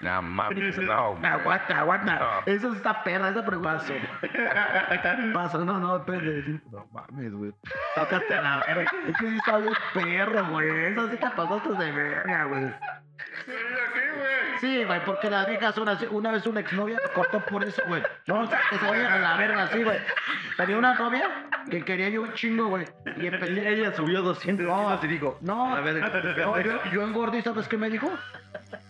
No 0.02 0.22
mames, 0.22 0.78
no. 0.78 1.18
Aguanta, 1.24 1.80
aguanta. 1.80 2.20
No. 2.20 2.52
Eso 2.54 2.74
está 2.74 3.04
perra, 3.04 3.30
esa 3.30 3.46
pregunta. 3.46 3.82
Pasa, 5.34 5.58
no, 5.60 5.80
no, 5.80 6.00
depende. 6.00 6.60
No 6.72 6.86
mames, 6.92 7.32
güey. 7.34 7.52
Tócate 7.96 8.36
la 8.36 8.64
verga. 8.68 8.92
Es 9.08 9.18
que 9.18 9.30
sí 9.30 9.38
está 9.38 9.58
bien 9.58 9.74
perro, 9.94 10.46
güey. 10.50 10.86
Eso 10.92 11.10
sí 11.10 11.18
te 11.18 11.30
pasaste 11.30 11.70
de 11.70 11.92
verga, 11.92 12.44
güey. 12.46 12.74
Sí, 14.60 14.84
güey, 14.84 15.00
porque 15.06 15.30
las 15.30 15.48
viejas 15.48 15.76
son 15.76 15.88
así. 15.90 16.08
Una 16.10 16.32
vez 16.32 16.46
una 16.48 16.60
exnovia 16.62 17.00
cortó 17.14 17.40
por 17.42 17.64
eso, 17.64 17.82
güey. 17.88 18.04
No, 18.28 18.42
o 18.42 18.48
sea, 18.48 18.60
que 18.70 18.78
se 18.78 18.86
vayan 18.86 19.12
a 19.12 19.20
la 19.20 19.38
verga 19.38 19.64
así, 19.64 19.84
güey. 19.84 20.00
Tenía 20.58 20.78
una 20.78 20.94
novia 20.96 21.30
que 21.70 21.84
quería 21.84 22.10
yo 22.10 22.22
un 22.24 22.34
chingo, 22.34 22.68
güey. 22.68 22.86
Y 23.18 23.28
empecé 23.28 23.68
Ella 23.70 23.94
subió 23.94 24.22
200 24.22 24.66
No. 24.66 24.78
kilos 24.86 25.04
y 25.04 25.08
dijo, 25.08 25.38
No, 25.42 25.76
a 25.76 25.82
ver, 25.82 25.96
no, 26.38 26.60
yo, 26.62 26.84
yo 26.92 27.02
engordé, 27.04 27.42
¿sabes 27.42 27.68
qué 27.68 27.78
me 27.78 27.90
dijo? 27.90 28.10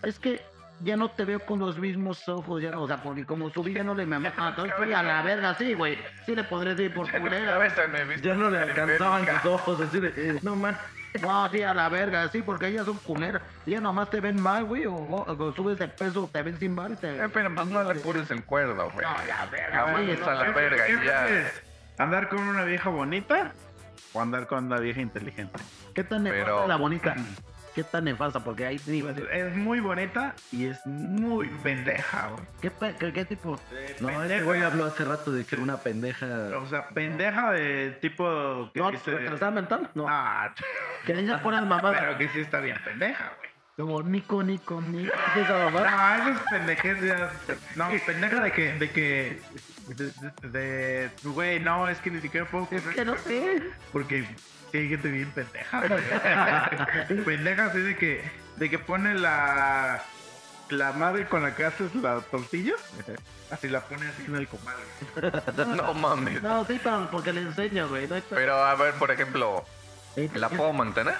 Es 0.02 0.18
que 0.18 0.40
ya 0.80 0.96
no 0.96 1.10
te 1.10 1.24
veo 1.24 1.40
con 1.40 1.58
los 1.58 1.78
mismos 1.78 2.28
ojos, 2.28 2.62
ya, 2.62 2.78
o 2.78 2.86
sea, 2.86 2.98
porque 3.02 3.24
como 3.24 3.50
subí 3.50 3.72
ya 3.74 3.82
no 3.84 3.94
le 3.94 4.04
me 4.06 4.16
ah, 4.16 4.20
entonces 4.50 4.74
fui 4.76 4.92
a 4.92 5.02
la 5.02 5.22
verga, 5.22 5.54
sí, 5.54 5.74
güey. 5.74 5.98
Sí 6.24 6.34
le 6.34 6.44
podré 6.44 6.74
decir 6.74 6.94
por 6.94 7.10
culera. 7.10 7.58
ya 8.22 8.34
no 8.34 8.50
le 8.50 8.58
alcanzaban 8.58 9.26
sus 9.26 9.44
ojos, 9.52 9.80
así 9.80 10.00
de, 10.00 10.12
eh, 10.16 10.38
no 10.42 10.54
man. 10.56 10.76
No, 11.22 11.48
sí, 11.48 11.62
a 11.62 11.72
la 11.72 11.88
verga, 11.88 12.28
sí, 12.28 12.42
porque 12.42 12.66
ellas 12.68 12.84
son 12.84 12.98
culeras. 12.98 13.40
Ellas 13.64 13.80
nomás 13.80 14.10
te 14.10 14.20
ven 14.20 14.38
mal, 14.38 14.64
güey, 14.64 14.84
o, 14.84 14.92
o- 14.94 15.32
o 15.44 15.52
subes 15.54 15.78
de 15.78 15.88
peso, 15.88 16.28
te 16.30 16.42
ven 16.42 16.58
sin 16.58 16.74
mal 16.74 16.92
y 16.92 16.96
te... 16.96 17.16
Eh, 17.24 17.28
pero 17.32 17.54
pues 17.54 17.66
no 17.68 17.82
le 17.90 17.94
pures 18.00 18.30
el 18.30 18.44
cuerno, 18.44 18.90
güey. 18.90 19.06
No, 19.06 19.14
la 19.26 19.46
verga, 19.46 19.92
güey. 19.92 20.06
bueno, 20.08 20.26
a 20.26 20.34
la 20.34 20.50
verga, 20.50 20.84
¿Qué 20.86 20.92
y 20.92 21.06
ya. 21.06 21.50
¿Andar 21.96 22.28
con 22.28 22.40
una 22.40 22.64
vieja 22.64 22.90
bonita 22.90 23.52
o 24.12 24.20
andar 24.20 24.46
con 24.46 24.66
una 24.66 24.78
vieja 24.78 25.00
inteligente? 25.00 25.58
¿Qué 25.94 26.04
tan 26.04 26.24
Pero- 26.24 26.62
es 26.64 26.68
la 26.68 26.76
bonita? 26.76 27.14
¿Qué 27.76 27.84
tan 27.84 28.04
nefasta? 28.04 28.40
Porque 28.40 28.64
ahí 28.66 28.78
sí, 28.78 29.02
güey. 29.02 29.14
Es 29.30 29.54
muy 29.54 29.80
bonita 29.80 30.34
y 30.50 30.64
es 30.66 30.78
muy 30.86 31.46
pendeja, 31.62 32.30
güey. 32.30 32.42
¿Qué, 32.62 32.72
qué, 32.98 33.12
qué 33.12 33.24
tipo? 33.26 33.60
No, 34.00 34.22
este 34.24 34.42
güey 34.42 34.62
habló 34.62 34.86
hace 34.86 35.04
rato 35.04 35.30
de 35.30 35.44
que 35.44 35.54
era 35.56 35.62
una 35.62 35.76
pendeja. 35.76 36.26
O 36.58 36.66
sea, 36.66 36.88
pendeja 36.88 37.52
de 37.52 37.90
tipo 38.00 38.70
que 38.72 38.80
¿No? 38.80 38.90
dice- 38.90 39.10
¿Retrasada 39.10 39.50
mental? 39.50 39.90
No. 39.94 40.06
Ah, 40.08 40.52
Que 41.04 41.12
dice 41.14 41.36
por 41.38 41.52
el 41.52 41.66
mamá. 41.66 41.92
pero 41.92 42.16
que 42.16 42.28
sí 42.30 42.40
está 42.40 42.60
bien 42.60 42.78
pendeja, 42.82 43.30
güey. 43.38 43.50
Como 43.76 44.02
Nico, 44.02 44.42
Nico, 44.42 44.80
Nico. 44.80 45.12
¿Qué 45.34 45.40
es 45.42 45.44
esa 45.46 45.70
mamá? 45.70 45.80
No, 46.16 46.30
eso 46.30 46.40
es 46.40 46.50
pendejez 46.50 47.02
ya. 47.02 47.30
No, 47.74 47.88
pendeja 48.06 48.40
de 48.42 48.52
que, 48.52 48.72
de 48.72 48.90
que, 48.90 49.38
de, 49.88 50.12
de, 50.48 50.48
de- 50.48 51.10
güey, 51.24 51.60
no, 51.60 51.86
es 51.86 51.98
que 51.98 52.10
ni 52.10 52.22
siquiera 52.22 52.46
puedo 52.46 52.66
Es 52.70 52.80
que 52.82 53.04
no 53.04 53.18
sé. 53.18 53.62
porque 53.92 54.24
sí 54.72 54.88
gente 54.88 55.08
bien 55.08 55.30
pendeja. 55.32 55.82
güey. 55.86 57.24
pendeja 57.24 57.66
así 57.66 57.78
de 57.78 57.96
que, 57.96 58.30
de 58.56 58.70
que 58.70 58.78
pone 58.78 59.14
la, 59.14 60.02
la 60.70 60.92
madre 60.92 61.28
con 61.28 61.42
la 61.42 61.54
que 61.54 61.64
haces 61.64 61.94
la 61.94 62.20
tortilla, 62.20 62.74
así 63.50 63.68
la 63.68 63.80
pone 63.80 64.08
así 64.08 64.24
en 64.26 64.36
el 64.36 64.48
comal. 64.48 64.76
No 65.76 65.94
mames. 65.94 66.42
No, 66.42 66.64
sí, 66.64 66.80
pero 66.82 67.08
porque 67.10 67.32
le 67.32 67.42
enseño, 67.42 67.88
güey. 67.88 68.08
No 68.08 68.16
Pero 68.30 68.54
a 68.54 68.74
ver, 68.74 68.94
por 68.94 69.10
ejemplo, 69.10 69.64
¿la 70.34 70.48
puedo 70.48 70.72
mantener? 70.72 71.16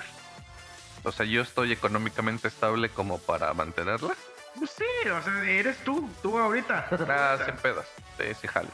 O 1.05 1.13
sea, 1.13 1.25
yo 1.25 1.43
estoy 1.43 1.73
económicamente 1.73 2.49
estable 2.49 2.89
como 2.89 3.19
para 3.19 3.55
mantenerla. 3.55 4.15
Pues 4.59 4.71
sí, 4.71 5.09
o 5.09 5.23
sea, 5.23 5.45
eres 5.45 5.77
tú, 5.85 6.11
tú 6.23 6.39
ahorita. 6.39 6.89
Ah, 7.09 7.39
sin 7.45 7.55
pedos. 7.57 7.87
Sí, 8.19 8.25
sí, 8.41 8.49
jalo. 8.49 8.71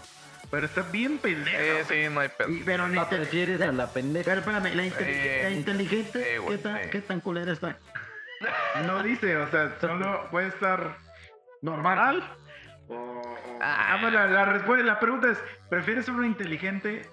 Pero 0.53 0.67
está 0.67 0.83
bien 0.83 1.17
pendeja. 1.19 1.85
Sí, 1.89 1.95
sí, 2.05 2.09
no 2.15 2.21
hay 2.21 2.29
pedo. 2.29 2.49
Pero 2.65 2.87
te... 3.09 3.17
prefieres 3.17 3.61
a 3.63 3.73
la 3.73 3.87
pendeja. 3.91 4.25
Pero 4.27 4.41
espérame, 4.41 4.75
la, 4.77 4.85
inte- 4.85 5.05
Eh, 5.09 5.41
la 5.45 5.51
inteligente, 5.51 6.37
eh, 6.37 6.41
¿qué, 6.47 6.59
tan, 6.59 6.77
eh. 6.77 6.89
¿qué 6.93 7.01
tan 7.01 7.21
culera 7.21 7.53
está? 7.53 7.79
No 8.87 9.03
dice, 9.03 9.37
o 9.37 9.51
sea, 9.51 9.77
solo 9.81 10.29
puede 10.31 10.49
estar 10.49 10.97
normal. 11.63 12.23
O, 12.89 12.95
o- 12.95 13.39
Ah, 13.63 13.97
bueno, 14.03 14.19
la, 14.19 14.27
la 14.27 14.45
respuesta, 14.45 14.85
la 14.85 15.01
pregunta 15.01 15.31
es, 15.31 15.39
¿prefieres 15.71 16.09
a 16.09 16.13
una 16.13 16.27
inteligente 16.27 17.09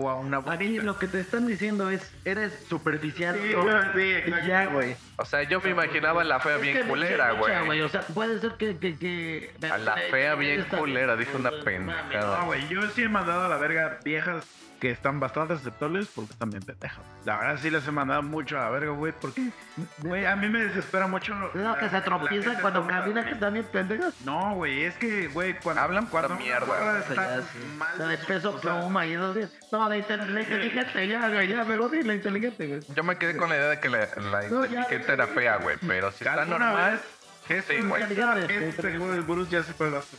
o 0.00 0.08
a 0.10 0.16
una 0.16 0.38
Aquí 0.38 0.46
bonita? 0.64 0.82
lo 0.84 0.98
que 0.98 1.06
te 1.08 1.20
están 1.20 1.46
diciendo 1.46 1.90
es, 1.90 2.10
eres 2.24 2.52
superficial. 2.68 3.36
Sí, 3.40 3.52
¿no? 3.54 3.62
sí, 3.94 4.10
exacto. 4.12 4.46
ya, 4.48 4.66
güey. 4.66 4.96
O 5.16 5.24
sea, 5.24 5.42
yo 5.42 5.60
me 5.60 5.70
imaginaba 5.70 6.22
a 6.22 6.24
la 6.24 6.40
fea 6.40 6.56
Es 6.56 6.62
bien 6.62 6.88
culera, 6.88 7.32
güey. 7.32 7.80
O 7.82 7.88
sea, 7.88 8.00
puede 8.02 8.38
ser 8.40 8.52
que... 8.52 8.78
que, 8.78 8.96
que 8.98 9.50
A 9.70 9.78
la 9.78 9.96
fea 10.10 10.34
bien 10.34 10.64
culera, 10.64 11.16
dije 11.16 11.36
una 11.36 11.50
No, 11.50 11.64
pendejada. 11.64 12.44
güey, 12.44 12.66
yo 12.68 12.82
sí 12.90 13.02
he 13.02 13.08
mandado 13.08 13.44
a 13.44 13.48
la 13.48 13.56
verga 13.58 13.98
viejas 14.04 14.44
que 14.80 14.90
están 14.90 15.20
bastante 15.20 15.54
aceptables 15.54 16.08
porque 16.14 16.32
están 16.32 16.50
bien 16.50 16.62
pendejas. 16.62 16.98
La 17.24 17.36
verdad 17.36 17.58
sí 17.60 17.70
les 17.70 17.86
he 17.86 17.90
mandado 17.90 18.22
mucho 18.22 18.58
a 18.58 18.62
la 18.64 18.70
verga, 18.70 18.90
güey, 18.92 19.12
porque, 19.12 19.50
güey, 19.98 20.24
a 20.26 20.34
mí 20.36 20.48
me 20.48 20.64
desespera 20.64 21.06
mucho. 21.06 21.34
Lo 21.34 21.52
que 21.52 21.58
la- 21.58 21.90
se 21.90 22.00
tropiezan 22.00 22.60
cuando 22.60 22.86
caminan, 22.86 23.24
que 23.26 23.32
están 23.32 23.52
bien 23.52 23.66
pendejas. 23.66 24.14
No, 24.24 24.54
güey, 24.54 24.84
es 24.84 24.94
que, 24.94 25.28
güey, 25.28 25.54
cuando 25.60 25.82
Hablan 25.82 26.06
cuando 26.06 26.34
mierda, 26.36 26.66
morra 26.66 26.90
güey. 26.92 27.02
está 27.02 27.36
Ya, 27.36 27.42
sí. 27.42 27.58
mal 27.76 28.08
de 28.08 28.18
peso 28.18 28.58
pluma 28.60 29.06
y 29.06 29.12
eso. 29.12 29.34
No, 29.70 29.88
la, 29.88 29.96
inte- 29.98 30.16
la 30.16 30.40
inteligente, 30.40 31.06
ya, 31.08 31.28
güey, 31.28 31.46
ya, 31.48 31.64
me 31.64 31.76
la 31.76 32.14
inteligente, 32.14 32.66
güey. 32.66 32.80
Yo 32.96 33.04
me 33.04 33.16
quedé 33.18 33.36
con 33.36 33.48
la 33.50 33.56
idea 33.56 33.68
de 33.68 33.80
que 33.80 33.88
la, 33.90 33.98
la 34.16 34.48
No, 34.48 34.64
ya. 34.64 34.80
inteligente 34.80 35.12
era 35.12 35.26
fea, 35.26 35.56
güey. 35.58 35.76
Pero 35.86 36.10
si 36.12 36.24
está 36.24 36.32
¿Alguna 36.42 36.58
normal, 36.70 37.00
vez? 37.48 37.64
sí, 37.66 37.80
güey. 37.82 38.02
Este 38.02 38.82
seguro 38.82 39.14
el 39.14 39.22
Bruce 39.22 39.50
ya 39.50 39.62
se 39.62 39.74
puede 39.74 39.96
hacer. 39.96 40.18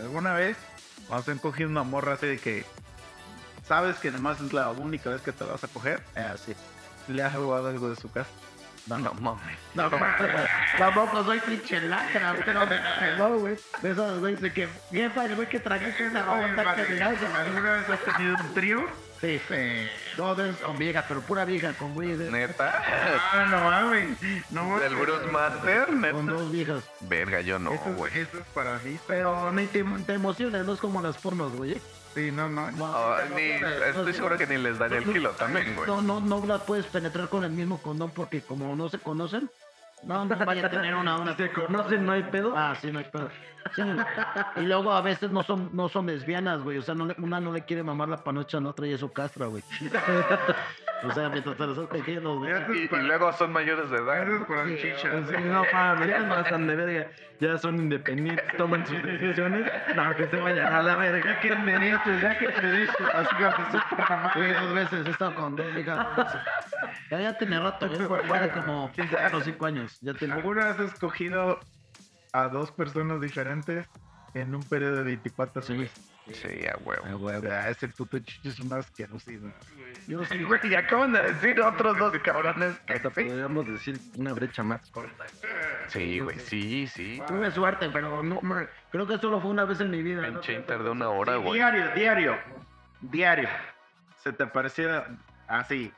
¿Alguna 0.00 0.34
vez 0.34 0.56
vas 1.08 1.26
a 1.28 1.34
coger 1.36 1.66
una 1.66 1.82
morra 1.82 2.12
así 2.14 2.26
de 2.26 2.38
que 2.38 2.64
sabes 3.66 3.96
que 3.96 4.08
además 4.08 4.40
es 4.40 4.52
la 4.52 4.70
única 4.70 5.10
vez 5.10 5.20
que 5.22 5.32
te 5.32 5.44
vas 5.44 5.62
a 5.64 5.68
coger? 5.68 6.02
Así. 6.14 6.54
¿Le 7.08 7.22
has 7.22 7.34
robado 7.34 7.68
algo 7.68 7.88
de 7.90 7.96
su 7.96 8.10
casa? 8.10 8.30
No, 8.86 8.98
no 8.98 9.12
mames. 9.14 9.58
No, 9.74 9.90
tampoco 10.78 11.24
soy 11.24 11.40
pinche 11.40 11.80
lacra, 11.80 12.36
pero 12.44 12.60
no, 13.18 13.38
güey. 13.38 13.56
De 13.82 13.90
esos, 13.90 14.20
güey, 14.20 14.36
de 14.36 14.52
que, 14.52 14.68
jefa, 14.92 15.24
el 15.24 15.34
güey 15.34 15.48
que 15.48 15.58
traje 15.58 15.92
que 15.96 16.10
se 16.10 16.22
robó 16.22 16.36
Oye, 16.36 16.50
un 16.50 16.56
taque 16.56 16.82
Mati, 16.82 16.92
de 16.92 16.98
gas. 16.98 17.16
¿Alguna 17.36 17.72
vez 17.72 17.88
has 17.90 18.14
tenido 18.16 18.36
un 18.36 18.54
trío 18.54 18.86
Sí, 19.20 19.40
sí. 19.48 19.88
Todas 20.14 20.56
son 20.58 20.76
viejas, 20.78 21.04
pero 21.08 21.20
pura 21.22 21.44
vieja 21.46 21.72
con 21.72 21.94
güey. 21.94 22.14
de- 22.16 22.30
Neta. 22.30 22.82
Ah, 23.32 23.46
no 23.50 23.64
mames. 23.64 24.18
No 24.50 24.78
Del 24.78 24.94
Bruce 24.94 25.26
Master, 25.32 25.86
Con 26.12 26.26
dos 26.26 26.52
viejas. 26.52 26.84
Verga, 27.00 27.40
yo 27.40 27.58
no, 27.58 27.72
Eso, 27.72 27.92
güey. 27.96 28.12
eso 28.18 28.38
es 28.38 28.46
para 28.54 28.78
mí. 28.84 28.98
Pero 29.08 29.50
ni 29.52 29.66
te, 29.66 29.82
te 30.06 30.12
emociones, 30.12 30.64
no 30.66 30.74
es 30.74 30.80
como 30.80 31.00
las 31.00 31.16
pornos, 31.16 31.50
güey. 31.56 31.80
Sí, 32.16 32.32
no, 32.32 32.48
no. 32.48 32.70
No, 32.70 33.14
ni, 33.36 33.42
estoy 33.42 34.14
seguro 34.14 34.38
que 34.38 34.46
ni 34.46 34.56
les 34.56 34.78
daría 34.78 34.98
el 34.98 35.04
kilo 35.04 35.32
también, 35.32 35.76
güey. 35.76 35.86
No, 35.86 36.00
no, 36.00 36.18
no 36.18 36.44
la 36.46 36.56
puedes 36.58 36.86
penetrar 36.86 37.28
con 37.28 37.44
el 37.44 37.50
mismo 37.50 37.76
condón 37.82 38.10
porque 38.10 38.40
como 38.40 38.74
no 38.74 38.88
se 38.88 38.98
conocen, 38.98 39.50
no, 40.02 40.24
no 40.24 40.36
vaya 40.46 40.64
a 40.66 40.70
tener 40.70 40.94
una, 40.94 41.18
una. 41.18 41.36
¿Se 41.36 41.50
conocen? 41.52 42.06
¿No 42.06 42.12
hay 42.12 42.22
pedo? 42.22 42.54
Ah, 42.56 42.74
sí, 42.80 42.90
no 42.90 43.00
hay 43.00 43.04
pedo. 43.04 43.28
Sí. 43.74 43.82
Y 44.56 44.60
luego 44.62 44.92
a 44.92 45.02
veces 45.02 45.30
no 45.30 45.42
son, 45.42 45.68
no 45.74 45.90
son 45.90 46.06
lesbianas, 46.06 46.62
güey. 46.62 46.78
O 46.78 46.82
sea, 46.82 46.94
no 46.94 47.04
le- 47.04 47.16
una 47.18 47.38
no 47.38 47.52
le 47.52 47.66
quiere 47.66 47.82
mamar 47.82 48.08
la 48.08 48.16
panocha 48.24 48.56
a 48.56 48.60
la 48.62 48.70
otra 48.70 48.86
y 48.86 48.94
eso 48.94 49.12
castra, 49.12 49.46
güey. 49.46 49.62
O 51.04 51.12
sea, 51.12 51.28
mientras 51.28 51.56
te 51.56 51.66
lo 51.66 51.72
estás 51.72 51.88
cogiendo, 51.88 52.38
güey. 52.38 52.52
Y, 52.74 52.94
y 52.94 53.02
luego 53.02 53.32
son 53.32 53.52
mayores 53.52 53.90
de 53.90 53.98
edad. 53.98 54.22
Eso 54.22 54.36
es 54.36 54.44
para 54.46 54.62
el 54.62 54.78
chicha. 54.78 55.26
Sí, 55.26 55.34
no 55.44 55.64
mames, 55.72 56.08
ya 56.08 56.28
pasan 56.28 56.66
de 56.66 56.76
verga. 56.76 57.10
Ya 57.38 57.58
son 57.58 57.76
independientes, 57.76 58.56
toman 58.56 58.86
sus 58.86 59.02
decisiones. 59.02 59.70
No, 59.94 60.16
que 60.16 60.26
se 60.26 60.36
vayan 60.36 60.72
a 60.72 60.82
la 60.82 60.96
verga. 60.96 61.40
que 61.40 61.54
me 61.54 61.78
dices, 61.78 62.22
ya 62.22 62.38
que 62.38 62.48
me 62.48 62.72
dices, 62.72 62.96
así 63.12 63.36
que 63.36 63.44
te 63.44 63.78
super 63.88 64.06
Güey, 64.34 64.52
dos 64.54 64.74
veces 64.74 65.06
he 65.06 65.10
estado 65.10 65.34
con 65.34 65.56
dos 65.56 65.74
viejas. 65.74 66.06
Ya, 67.10 67.20
ya 67.20 67.38
tiene 67.38 67.60
rato, 67.60 67.88
güey. 67.88 68.24
Fuera 68.26 68.52
como 68.52 68.90
4 68.96 69.38
o 69.38 69.40
5 69.40 69.66
años. 69.66 69.98
Ya 70.00 70.14
tiene. 70.14 70.34
¿Alguna 70.34 70.66
vez 70.66 70.80
has 70.80 70.92
escogido 70.94 71.60
a 72.32 72.48
dos 72.48 72.72
personas 72.72 73.20
diferentes 73.20 73.86
en 74.34 74.54
un 74.54 74.62
periodo 74.62 74.96
de 74.96 75.02
24 75.04 75.60
horas? 75.60 75.66
Sí, 75.66 75.90
a 76.28 76.76
huevo. 76.84 77.02
Ah, 77.06 77.12
güey, 77.14 77.36
O 77.36 77.40
sea, 77.40 77.68
ese 77.70 77.88
puto 77.88 78.18
chicho 78.18 78.48
es 78.48 78.58
una 78.60 78.76
asquerosidad. 78.76 79.52
Yo 80.08 80.24
sí, 80.24 80.42
Güey, 80.42 80.60
y 80.64 80.74
acaban 80.74 81.12
de 81.12 81.22
decir 81.22 81.60
otros 81.60 81.96
dos 81.98 82.16
cabrones 82.18 82.76
que 82.86 82.94
Hasta 82.94 83.10
sí. 83.10 83.24
podríamos 83.24 83.66
decir 83.66 83.98
una 84.16 84.32
brecha 84.32 84.62
más 84.62 84.80
corta. 84.90 85.24
Sí, 85.88 86.20
güey, 86.20 86.38
sí, 86.40 86.86
sí. 86.88 87.20
tuve 87.26 87.50
suerte, 87.50 87.88
pero 87.92 88.22
no, 88.22 88.40
me- 88.40 88.66
creo 88.90 89.06
que 89.06 89.18
solo 89.18 89.40
fue 89.40 89.50
una 89.50 89.64
vez 89.64 89.80
en 89.80 89.90
mi 89.90 90.02
vida. 90.02 90.22
¿no? 90.22 90.40
Pinche 90.40 90.54
inter 90.54 90.82
de 90.82 90.90
una 90.90 91.08
hora, 91.08 91.36
güey. 91.36 91.54
Diario, 91.54 91.94
diario, 91.94 92.36
diario. 93.00 93.48
Se 94.22 94.32
te 94.32 94.46
pareciera 94.46 95.06
así, 95.46 95.92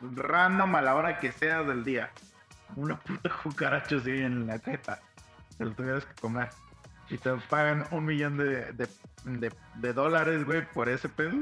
random 0.00 0.74
a 0.76 0.82
la 0.82 0.94
hora 0.94 1.18
que 1.18 1.32
sea 1.32 1.62
del 1.64 1.82
día. 1.84 2.10
Una 2.76 2.96
puta 2.98 3.30
cucaracha 3.42 3.96
así 3.96 4.10
en 4.10 4.46
la 4.46 4.58
teta. 4.58 5.00
Te 5.58 5.64
lo 5.64 5.72
tuvieras 5.72 6.04
que 6.06 6.14
comer. 6.20 6.48
Y 7.12 7.18
te 7.18 7.30
pagan 7.50 7.84
un 7.92 8.04
millón 8.06 8.38
de, 8.38 8.72
de, 8.72 8.88
de- 9.24 9.52
de 9.76 9.92
dólares, 9.92 10.44
güey, 10.44 10.64
por 10.72 10.88
ese 10.88 11.08
pedo. 11.08 11.32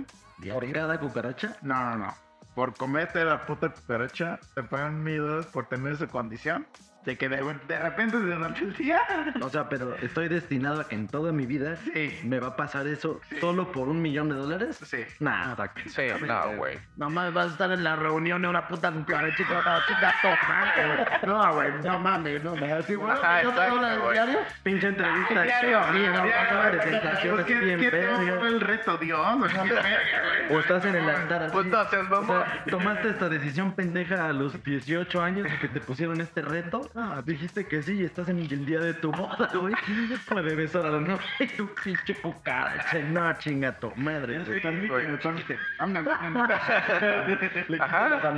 ¿Por 0.52 0.70
cada 0.72 0.98
cucaracha? 0.98 1.56
No, 1.62 1.74
no, 1.90 1.96
no. 1.96 2.14
Por 2.54 2.74
comerte 2.76 3.24
la 3.24 3.46
puta 3.46 3.68
cucaracha, 3.72 4.38
te 4.54 4.62
pagan 4.64 5.02
mil 5.02 5.18
dólares 5.18 5.46
por 5.46 5.66
tener 5.66 5.92
esa 5.92 6.08
condición. 6.08 6.66
De 7.04 7.16
que 7.16 7.30
de, 7.30 7.36
de 7.66 7.78
repente 7.78 8.18
se 8.18 8.22
durante 8.24 8.60
el 8.60 8.74
día. 8.74 9.00
O 9.40 9.48
sea, 9.48 9.68
pero 9.70 9.94
estoy 9.96 10.28
destinado 10.28 10.82
a 10.82 10.88
que 10.88 10.94
en 10.94 11.08
toda 11.08 11.32
mi 11.32 11.46
vida 11.46 11.76
Sí. 11.76 12.20
me 12.24 12.38
va 12.40 12.48
a 12.48 12.56
pasar 12.56 12.86
eso 12.86 13.20
solo 13.40 13.72
por 13.72 13.88
un 13.88 14.02
millón 14.02 14.28
de 14.28 14.34
dólares. 14.34 14.78
Sí. 14.84 15.04
Nah. 15.18 15.56
Sí, 15.86 16.02
no, 16.26 16.56
güey. 16.56 16.78
No 16.96 17.08
mames, 17.08 17.32
vas 17.32 17.46
a 17.46 17.50
estar 17.52 17.72
en 17.72 17.84
la 17.84 17.96
reunión 17.96 18.42
de 18.42 18.48
una 18.48 18.68
puta 18.68 18.92
cucaracha 18.92 19.42
y 19.42 19.46
te 19.46 19.54
vas 19.54 19.66
a 19.66 19.80
chingar 19.86 20.14
tomate, 20.20 20.86
güey. 20.86 21.26
No, 21.26 21.54
güey, 21.54 21.70
no 21.84 21.98
mames, 22.00 22.44
no 22.44 22.54
mames. 22.54 22.72
Así, 22.72 22.94
güey, 22.94 23.10
Ajá, 23.12 23.42
¿no 23.44 23.50
te 23.52 23.60
hablas 23.62 24.12
diario? 24.12 24.38
Pinche 24.62 24.88
entrevista. 24.88 25.42
Diario, 25.42 25.80
Sí, 25.84 25.88
no, 25.92 26.22
diario. 26.24 27.32
no, 27.32 27.34
Pues, 27.36 27.44
¿qué- 27.46 27.58
bien 27.60 27.80
qué 27.80 27.90
te 27.90 28.46
el 28.46 28.60
reto, 28.60 28.98
Dios? 28.98 29.20
O 29.42 29.48
sea, 29.48 29.62
qué 29.62 29.72
verga, 29.72 29.98
güey. 30.48 30.56
O 30.56 30.60
estás 30.60 30.84
en 30.84 30.96
el 30.96 31.08
altar 31.08 31.42
así. 31.44 31.52
Pues 31.52 31.66
no 31.66 31.88
seas 31.88 32.02
O 32.06 32.10
mamón. 32.22 32.26
sea, 32.44 32.64
tomaste 32.70 33.08
esta 33.08 33.28
decisión 33.30 33.72
pendeja 33.72 34.26
a 34.26 34.32
los 34.34 34.62
18 34.62 35.22
años 35.22 35.46
que 35.62 35.68
te 35.68 35.80
pusieron 35.80 36.20
este 36.20 36.42
reto. 36.42 36.89
Ah, 36.94 37.22
dijiste 37.24 37.66
que 37.66 37.82
sí 37.82 38.00
y 38.00 38.04
estás 38.04 38.28
en 38.28 38.40
el 38.40 38.66
día 38.66 38.80
de 38.80 38.94
tu 38.94 39.12
boda, 39.12 39.48
güey. 39.54 39.74
Puede 40.28 40.54
besar 40.56 40.84
a 40.86 40.90
la 40.90 41.00
novia 41.00 41.20
tu 41.56 41.68
pinche 41.82 42.14
cucaracha. 42.16 42.98
No, 43.10 43.32
chinga 43.38 43.78
tu 43.78 43.92
madre. 43.96 44.36
Entonces, 44.36 45.58
anda, 45.78 46.00
Ajá. 47.80 48.32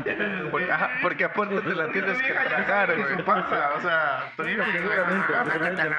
Porque, 0.50 0.70
ajá, 0.72 0.90
porque 1.02 1.24
aparte 1.24 1.60
te 1.62 1.74
la 1.74 1.90
tienes 1.92 2.20
que 2.20 2.32
tragar, 2.32 2.90
Eso 2.90 3.02
güey. 3.14 3.24
pasa, 3.24 3.70
o 3.76 3.80
sea, 3.80 4.32
que 4.36 4.42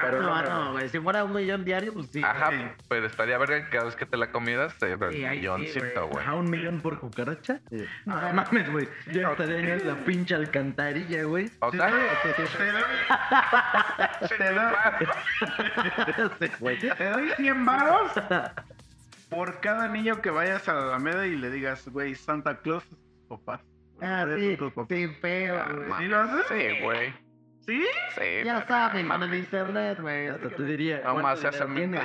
pero 0.00 0.22
No, 0.22 0.42
no. 0.42 0.72
güey, 0.72 0.88
si 0.88 0.98
fuera 1.00 1.24
un 1.24 1.32
millón 1.32 1.64
diario, 1.64 1.92
pues 1.92 2.08
sí. 2.12 2.22
Ajá, 2.22 2.50
pero 2.88 3.06
estaría 3.06 3.36
verga 3.38 3.64
que 3.64 3.70
cada 3.70 3.84
vez 3.86 3.96
que 3.96 4.06
te 4.06 4.16
la 4.16 4.30
comieras 4.30 4.76
te 4.78 4.96
da 4.96 5.10
sí, 5.10 5.24
milloncito, 5.26 6.08
güey. 6.08 6.24
¿A 6.26 6.34
un 6.34 6.48
millón 6.50 6.80
por 6.80 6.98
cucaracha? 7.00 7.60
No 8.04 8.14
mames, 8.32 8.70
güey. 8.70 8.88
Yo 9.12 9.30
estaría 9.32 9.58
en 9.74 9.86
la 9.86 9.94
pinche 9.96 10.34
alcantarilla, 10.34 11.24
güey. 11.24 11.50
O 11.60 11.70
sea, 11.72 11.90
te 12.48 12.72
doy, 14.52 14.72
Sí, 16.40 16.46
güey. 16.60 16.78
te 16.78 17.04
doy 17.10 17.28
100 17.36 17.64
varos 17.64 18.12
por 19.30 19.60
cada 19.60 19.88
niño 19.88 20.20
que 20.20 20.30
vayas 20.30 20.68
a 20.68 20.74
la 20.74 20.82
Alameda 20.84 21.26
y 21.26 21.36
le 21.36 21.50
digas, 21.50 21.88
güey, 21.88 22.14
Santa 22.14 22.58
Claus, 22.58 22.84
papá. 23.28 23.60
Ah, 24.00 24.26
sí, 24.36 24.56
sí, 24.88 25.08
feo, 25.20 25.64
güey. 25.86 25.98
¿Sí 25.98 26.04
lo 26.06 26.20
haces? 26.20 26.46
sí, 26.48 26.80
güey. 26.82 27.14
¿Sí? 27.66 27.82
Sí. 28.16 28.44
Ya 28.44 28.66
saben, 28.66 29.08
con 29.08 29.22
el 29.22 29.34
internet, 29.34 29.98
güey. 30.00 30.26
Hasta 30.28 30.50
te 30.50 30.62
diría. 30.64 31.00
No 31.04 31.14
más, 31.14 31.40
¿cuánto 31.40 31.40
se 31.40 31.46
hace 31.48 31.62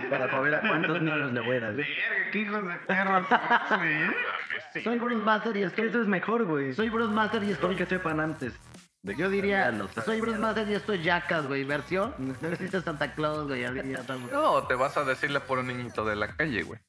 para 0.10 0.30
saber 0.32 0.56
a 0.56 0.62
cuántos 0.62 1.02
niños 1.02 1.34
le 1.34 1.42
voy 1.42 1.58
a 1.58 1.60
dar? 1.60 1.74
Verga, 1.74 1.90
qué 2.32 2.40
hijos 2.40 2.64
de 2.66 2.74
güey. 3.78 4.84
Soy 4.84 5.00
Bruce 5.00 5.26
Master 5.26 5.58
y 5.58 5.64
Es 5.64 5.74
que 5.74 5.82
estoy... 5.82 5.90
eso 5.90 6.02
es 6.02 6.08
mejor, 6.08 6.46
güey. 6.46 6.74
Soy 6.74 6.90
Bruce 6.90 7.14
Master 7.14 7.44
y 7.44 7.52
estoy... 7.52 7.76
que 7.76 7.86
sepan 7.86 8.20
antes. 8.22 8.54
De 9.02 9.16
Yo 9.16 9.30
diría, 9.30 9.74
soy 10.04 10.20
Bruce 10.20 10.40
Master 10.40 10.68
y 10.70 10.74
estoy 10.74 11.02
Jackass, 11.02 11.48
güey. 11.48 11.64
Versión, 11.64 12.14
no 12.18 12.34
existe 12.50 12.82
Santa 12.82 13.14
Claus, 13.14 13.48
güey. 13.48 13.64
No, 14.32 14.64
te 14.64 14.76
vas 14.76 14.98
a 14.98 15.06
decirle 15.06 15.40
por 15.40 15.60
un 15.60 15.68
niñito 15.68 16.04
de 16.04 16.18
la 16.18 16.28
calle, 16.28 16.64
güey. 16.64 16.80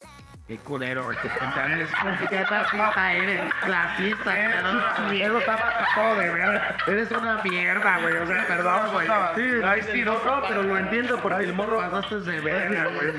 Qué 0.48 0.58
culero, 0.58 1.04
güey. 1.04 1.16
Qué 1.22 1.28
racista 1.28 3.12
eres. 3.12 3.52
Clasista. 3.62 5.14
Eso 5.14 5.38
está 5.38 5.52
más 5.52 5.94
joder, 5.94 6.30
güey. 6.30 6.96
Eres 6.98 7.10
una 7.12 7.40
mierda, 7.44 7.98
güey. 8.00 8.16
O 8.16 8.26
sea, 8.26 8.46
perdón, 8.48 8.92
güey. 8.92 9.06
Sí, 9.06 9.64
ay, 9.64 9.82
sí, 9.92 10.02
no, 10.02 10.14
no, 10.24 10.42
pero 10.48 10.64
lo 10.64 10.76
entiendo 10.76 11.20
porque 11.22 11.44
el 11.44 11.52
morro 11.52 11.78
Pasaste 11.78 12.20
de 12.22 12.40
verga, 12.40 12.86
güey. 12.86 13.12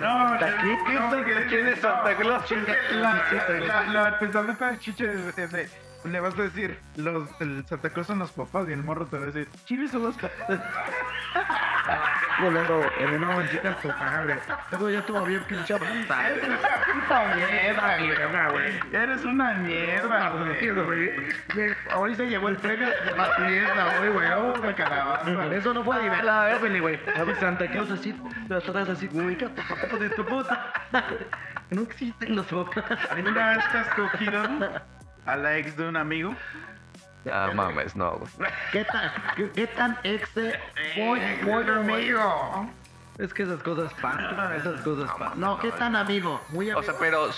No, 0.00 0.32
aquí, 0.32 1.48
¿Quién 1.50 1.66
es 1.66 1.80
Santa 1.80 2.16
Claus? 2.16 2.50
La, 2.92 3.22
la, 3.60 3.84
la, 3.92 4.18
el 4.18 5.87
le 6.04 6.20
vas 6.20 6.38
a 6.38 6.42
decir, 6.42 6.78
los, 6.96 7.28
el 7.40 7.66
Santa 7.66 7.90
Claus 7.90 8.06
son 8.06 8.20
los 8.20 8.30
papás 8.32 8.68
y 8.68 8.72
el 8.72 8.82
morro 8.82 9.06
te 9.06 9.16
va 9.16 9.24
a 9.24 9.26
decir, 9.26 9.48
chiles 9.64 9.90
son 9.90 10.04
los 10.04 10.16
papás. 10.16 10.60
Culero, 12.38 12.84
el 12.98 13.20
no, 13.20 13.46
chicas, 13.48 13.80
tu 13.80 13.88
madre. 13.88 14.38
Eso 14.70 14.90
ya 14.90 15.00
estuvo 15.00 15.24
bien 15.24 15.42
pinche 15.44 15.74
avanzado. 15.74 16.22
Eres 16.22 16.44
una 16.44 16.58
puta 16.58 17.34
mierda, 17.34 18.50
güey. 18.50 18.80
Eres 18.92 19.24
una 19.24 19.54
mierda, 19.54 20.28
güey. 20.30 21.10
Hoy 21.96 22.14
se 22.14 22.28
llevó 22.28 22.48
el 22.48 22.56
premio 22.56 22.88
de 22.88 23.16
la 23.16 23.24
fiesta, 23.34 23.98
güey, 23.98 24.10
güey. 24.10 24.28
Oh, 24.32 24.54
me 24.62 24.74
calabaza. 24.74 25.56
Eso 25.56 25.74
no 25.74 25.82
fue 25.82 26.00
divertido, 26.00 26.80
güey. 26.80 27.00
A 27.16 27.24
ver, 27.24 27.36
Santa 27.36 27.66
Claus 27.66 27.90
así, 27.90 28.14
de 28.46 28.56
atrás 28.56 28.88
así, 28.88 29.08
güey, 29.08 29.36
¿qué 29.36 29.48
de 29.98 30.10
tu 30.10 30.24
puta? 30.24 30.72
No 31.70 31.82
existen 31.82 32.34
los 32.34 32.46
papás. 32.46 32.98
¿Alguna 33.10 33.50
vez 33.50 33.70
te 33.70 33.76
has 33.76 33.88
cogido 33.88 34.42
a 35.28 35.36
la 35.36 35.58
ex 35.58 35.76
de 35.76 35.86
un 35.86 35.96
amigo? 35.96 36.34
Ah, 37.30 37.50
mames, 37.54 37.94
no, 37.94 38.18
güey. 38.18 38.50
¿Qué 38.72 38.84
tan, 38.84 39.10
qué, 39.36 39.50
qué 39.50 39.66
tan 39.66 39.98
ex 40.02 40.34
de 40.34 40.58
muy, 40.96 41.20
muy 41.42 41.68
amigo? 41.68 42.70
Es 43.18 43.34
que 43.34 43.42
esas 43.42 43.62
cosas 43.62 43.92
pasan, 44.00 44.54
esas 44.54 44.80
cosas 44.80 45.10
pasan. 45.18 45.38
No, 45.38 45.58
¿qué 45.58 45.70
tan 45.72 45.94
amigo? 45.96 46.40
Muy 46.48 46.70
amigo. 46.70 46.80
O 46.80 46.82
sea, 46.82 46.94
pero 46.98 47.28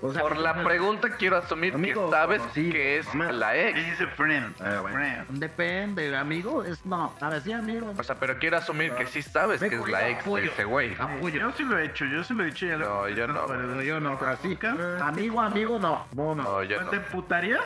O 0.00 0.12
sea, 0.12 0.22
por 0.22 0.36
la 0.36 0.62
pregunta 0.62 1.08
quiero 1.16 1.38
asumir 1.38 1.74
Amigo, 1.74 2.06
que 2.06 2.12
sabes 2.16 2.40
conocido, 2.40 2.72
que 2.72 2.98
es 2.98 3.14
la 3.14 3.56
ex. 3.56 3.74
Dice 3.84 4.06
friend. 4.06 4.54
Ah, 4.60 4.78
bueno. 4.80 4.96
friend. 4.96 5.26
Depende, 5.40 6.16
amigo. 6.16 6.62
Es 6.62 6.86
no. 6.86 7.12
A 7.20 7.28
ver, 7.30 7.42
sí, 7.42 7.52
amigo. 7.52 7.92
O 7.98 8.02
sea, 8.04 8.14
pero 8.14 8.38
quiero 8.38 8.58
asumir 8.58 8.92
que 8.92 9.06
sí 9.06 9.22
sabes 9.22 9.60
que 9.60 9.74
es 9.74 9.88
la 9.88 10.08
ex 10.08 10.24
de 10.24 10.44
ese 10.46 10.64
güey. 10.64 10.94
Yo 11.32 11.50
sí 11.52 11.64
lo 11.64 11.78
he 11.78 11.86
hecho, 11.86 12.04
yo 12.04 12.22
sí 12.22 12.34
lo 12.34 12.44
he 12.44 12.46
dicho. 12.46 12.66
Ya 12.66 12.76
No, 12.76 13.08
yo 13.08 13.26
no, 13.26 13.46
Pero 13.46 13.82
yo 13.82 13.98
no, 13.98 14.18
así 14.24 14.56
Amigo, 15.00 15.40
amigo, 15.40 15.78
no. 15.80 16.06
No, 16.14 16.34
no. 16.34 16.42
No, 16.44 16.62
yo 16.62 16.80
no. 16.80 16.90
¿Te 16.90 17.00
putarías? 17.00 17.64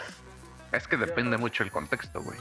Es 0.72 0.88
que 0.88 0.96
depende 0.96 1.36
mucho 1.36 1.62
el 1.64 1.70
contexto, 1.70 2.22
güey. 2.22 2.38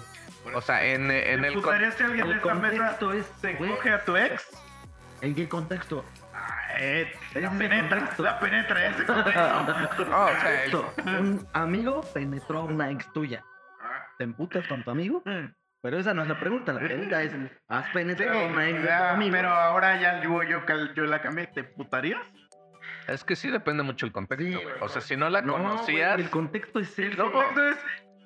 O 0.55 0.61
sea, 0.61 0.85
en, 0.85 1.11
en 1.11 1.41
¿Te 1.41 1.47
el... 1.47 1.53
con- 1.55 1.63
putarías 1.63 1.95
si 1.95 2.03
alguien 2.03 2.30
de 2.30 2.35
esta 2.35 2.53
mesa 2.53 2.97
es, 3.13 3.26
se 3.41 3.53
güey, 3.55 3.72
coge 3.72 3.89
a 3.91 4.05
tu 4.05 4.15
ex? 4.15 4.47
¿En 5.19 5.35
qué 5.35 5.49
contexto? 5.49 6.03
Eh, 6.80 7.11
la 7.35 7.52
penetra, 7.52 8.10
la 8.18 8.39
penetra 8.39 8.85
ese 8.88 9.06
contexto. 9.06 10.93
El- 11.06 11.15
un 11.19 11.48
amigo 11.53 12.02
penetró 12.14 12.60
a 12.60 12.64
una 12.64 12.89
ex 12.91 13.11
tuya. 13.14 13.43
¿Te 14.18 14.23
emputas 14.23 14.68
con 14.68 14.84
tu 14.84 14.91
amigo? 14.91 15.23
Pero 15.81 15.98
esa 15.98 16.14
no 16.14 16.22
es 16.22 16.27
la 16.27 16.39
pregunta, 16.39 16.73
la 16.73 16.80
pregunta 16.80 17.23
es, 17.23 17.34
¿has 17.68 17.89
penetrado 17.89 18.39
a 18.39 18.45
una 18.45 18.69
ex 18.69 18.84
Ya, 18.84 19.11
amigo? 19.11 19.31
pero 19.31 19.49
ahora 19.49 19.99
ya 19.99 20.22
yo, 20.22 20.43
yo, 20.43 20.61
yo 20.95 21.03
la 21.06 21.22
cambié, 21.22 21.48
¿te 21.48 21.64
putarías? 21.64 22.22
Es 23.07 23.23
que 23.23 23.35
sí 23.35 23.49
depende 23.49 23.81
mucho 23.81 24.06
el 24.06 24.11
contexto, 24.11 24.45
Sí. 24.45 24.60
O 24.80 24.88
sea, 24.89 25.02
si 25.02 25.18
no 25.18 25.27
la 25.30 25.41
No, 25.41 25.53
conocías, 25.53 26.19
el 26.19 26.30
contexto 26.30 26.80
es 26.80 26.98
El 26.99 27.14
eso. 27.14 27.31
contexto 27.31 27.68
es, 27.69 27.77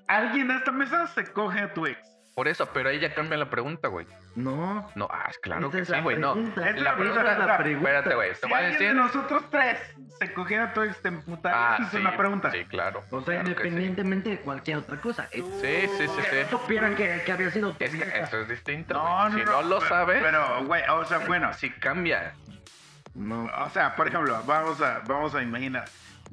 alguien 0.07 0.49
de 0.49 0.55
esta 0.55 0.71
mesa 0.73 1.07
se 1.07 1.31
coge 1.31 1.61
a 1.61 1.73
tu 1.73 1.85
ex. 1.85 1.97
Por 2.35 2.47
eso, 2.49 2.65
pero 2.73 2.89
ahí 2.89 2.99
ya 2.99 3.13
cambia 3.15 3.37
la 3.37 3.49
pregunta, 3.49 3.87
güey. 3.87 4.05
No. 4.35 4.91
No, 4.95 5.07
ah, 5.09 5.31
claro 5.41 5.67
esa 5.69 5.77
que 5.77 5.81
es 5.83 5.87
sí, 5.87 5.93
güey. 6.01 6.17
No. 6.19 6.35
La 6.35 6.41
es 6.41 6.51
pregunta 6.95 7.23
la- 7.23 7.37
la 7.39 7.57
pregunta. 7.57 7.89
Espérate, 7.89 8.15
güey. 8.15 8.29
Te 8.31 8.35
Si 8.35 8.47
voy 8.49 8.59
a 8.59 8.61
decir. 8.67 8.93
nosotros 8.93 9.43
tres 9.49 9.79
se 10.19 10.33
cogiera 10.33 10.65
a 10.65 10.73
tu 10.73 10.81
ex, 10.81 11.01
te 11.01 11.07
emputarías. 11.07 11.61
Ah, 11.61 11.75
Esa 11.79 11.89
sí. 11.91 11.95
es 11.97 12.01
una 12.01 12.17
pregunta. 12.17 12.51
Sí, 12.51 12.65
claro. 12.65 13.03
O 13.09 13.21
sea, 13.21 13.23
claro 13.25 13.45
sí. 13.45 13.49
independientemente 13.51 14.29
de 14.31 14.39
cualquier 14.41 14.77
otra 14.79 14.97
cosa. 14.99 15.29
Es- 15.31 15.45
Sí, 15.61 15.87
sí, 15.97 16.07
sí, 16.07 16.21
sí. 16.29 16.37
supieran 16.49 16.95
que, 16.95 17.21
que 17.25 17.31
había 17.31 17.49
sido 17.51 17.71
tu 17.73 17.83
Es 17.83 17.91
que 17.95 18.19
eso 18.19 18.41
es 18.41 18.49
distinto. 18.49 18.93
No, 18.95 19.29
no, 19.29 19.37
si 19.37 19.43
no, 19.45 19.61
lo 19.63 19.77
pero- 19.79 19.89
sabes, 19.89 20.21
Pero, 20.21 20.65
güey, 20.65 20.83
o 20.89 21.05
sea, 21.05 21.19
bueno, 21.19 21.53
sí 21.53 21.69
cambia. 21.71 22.33
No. 23.13 23.45
O 23.63 23.69
sea, 23.69 23.95
por 23.95 24.09
ejemplo, 24.09 24.37
vamos 24.45 24.81
a, 24.81 24.99
vamos 25.07 25.33
a 25.35 25.41
imaginar. 25.41 25.85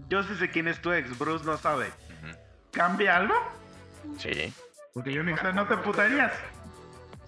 Yo 0.09 0.25
sí 0.25 0.35
sé 0.35 0.51
quién 0.51 0.67
es 0.67 0.81
tu 0.81 0.93
ex, 0.93 1.17
Bruce 1.17 1.45
no 1.45 1.57
sabe. 1.57 1.91
¿Cambia 2.73 3.17
algo? 3.19 3.35
Sí. 4.19 4.53
Porque 4.95 5.13
yo 5.13 5.25
me 5.25 5.33
O 5.33 5.37
sea, 5.39 5.53
no 5.53 5.67
te 5.67 5.77
putarías. 5.79 6.33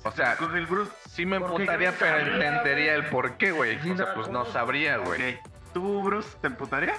O 0.02 0.10
sea, 0.10 0.36
Con 0.36 0.54
el 0.56 0.66
Bruce. 0.66 0.92
sí 1.08 1.24
me 1.24 1.36
emputaría, 1.36 1.92
pero 1.98 2.18
entendería 2.18 2.94
el 2.94 3.06
por 3.06 3.38
qué, 3.38 3.52
güey. 3.52 3.76
O 3.90 3.96
sea, 3.96 4.14
pues 4.14 4.28
no 4.28 4.44
sabría, 4.44 4.98
güey. 4.98 5.38
¿Tú, 5.72 6.02
Bruce, 6.02 6.36
te 6.40 6.48
emputarías? 6.48 6.98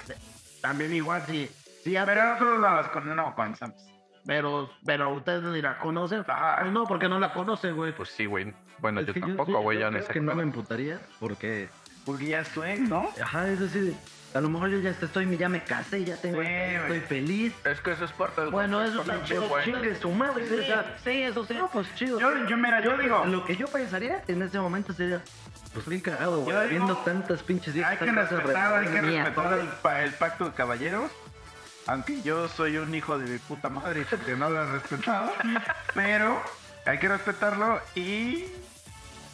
también 0.62 0.92
igual 0.94 1.22
sí. 1.28 1.50
Sí, 1.84 1.96
a 1.96 2.06
ver, 2.06 2.18
Pero 2.18 2.30
nosotros 2.34 2.60
no 2.60 2.76
las 2.76 2.88
con- 2.88 3.16
no 3.16 3.36
conocemos. 3.36 3.76
pero, 4.26 4.72
pero 4.84 5.12
ustedes 5.14 5.44
ni 5.44 5.62
la 5.62 5.78
conocen. 5.78 6.26
Ah. 6.28 6.58
Pues 6.62 6.72
no, 6.72 6.86
porque 6.86 7.08
no 7.08 7.20
la 7.20 7.32
conocen, 7.32 7.76
güey. 7.76 7.92
Pues 7.96 8.10
sí, 8.10 8.26
güey. 8.26 8.52
Bueno, 8.80 9.02
Es 9.02 9.06
yo 9.08 9.14
tampoco, 9.14 9.60
güey. 9.62 9.78
Yo 9.78 9.86
en 9.86 9.94
creo 9.94 10.04
ese 10.04 10.14
que 10.14 10.20
no 10.22 10.34
me 10.34 10.42
emputaría 10.42 11.00
porque, 11.20 11.70
Porque 12.06 12.26
ya 12.28 12.40
es 12.42 12.50
tu 12.50 12.64
ex, 12.64 12.80
¿no? 12.82 13.10
ajá, 13.22 13.48
es 13.50 13.60
decir, 13.60 13.96
a 14.34 14.42
lo 14.42 14.50
mejor 14.50 14.70
yo 14.70 14.80
ya 14.80 14.92
estoy, 14.92 15.38
ya 15.38 15.50
me 15.50 15.64
casé, 15.64 16.04
ya 16.04 16.18
tengo, 16.18 16.42
Sí, 16.42 16.46
güey. 16.46 16.76
estoy 16.76 17.00
feliz. 17.02 17.54
Es 17.64 17.80
que 17.82 17.92
eso 17.94 18.06
es 18.06 18.12
parte 18.12 18.42
del 18.42 18.50
Bueno, 18.52 18.84
eso 18.84 19.04
güey. 19.04 19.64
Chingue 19.64 19.96
su 19.96 20.12
madre. 20.12 20.48
Sí, 20.48 20.56
o 20.60 20.64
sea, 20.66 20.98
sí, 21.04 21.22
eso 21.24 21.46
sí. 21.46 21.54
no, 21.56 21.70
pues 21.70 21.88
chido. 21.96 22.20
Yo, 22.20 22.46
yo, 22.48 22.58
mira, 22.58 22.82
yo 22.82 22.98
digo, 22.98 23.26
Lo 23.26 23.44
que 23.46 23.56
yo 23.56 23.68
pensaría 23.68 24.24
en 24.28 24.42
ese 24.42 24.60
momento 24.60 24.94
sería, 24.94 25.22
pues 25.74 25.88
bien 25.88 26.02
cagado, 26.02 26.42
güey. 26.42 26.70
Viendo 26.70 26.96
tantas 26.98 27.42
pinches 27.44 27.74
viejas, 27.74 27.94
hay 27.94 27.98
que 27.98 28.12
respetar, 28.12 28.74
hay 28.80 28.88
que 28.88 29.02
re- 29.02 29.24
respetar 29.24 29.60
el, 29.60 29.68
pa- 29.68 30.02
el 30.04 30.12
pacto 30.14 30.46
de 30.46 30.52
caballeros. 30.54 31.12
Aunque 31.88 32.22
yo 32.22 32.48
soy 32.50 32.78
un 32.78 32.94
hijo 32.94 33.18
de 33.18 33.26
mi 33.30 33.38
puta 33.38 33.70
madre 33.70 34.06
porque 34.10 34.36
no 34.36 34.50
lo 34.50 34.64
he 34.64 34.72
respetado. 34.74 35.32
Pero 35.94 36.42
hay 36.86 36.98
que 37.00 37.08
respetarlo. 37.08 37.80
Y 37.96 38.46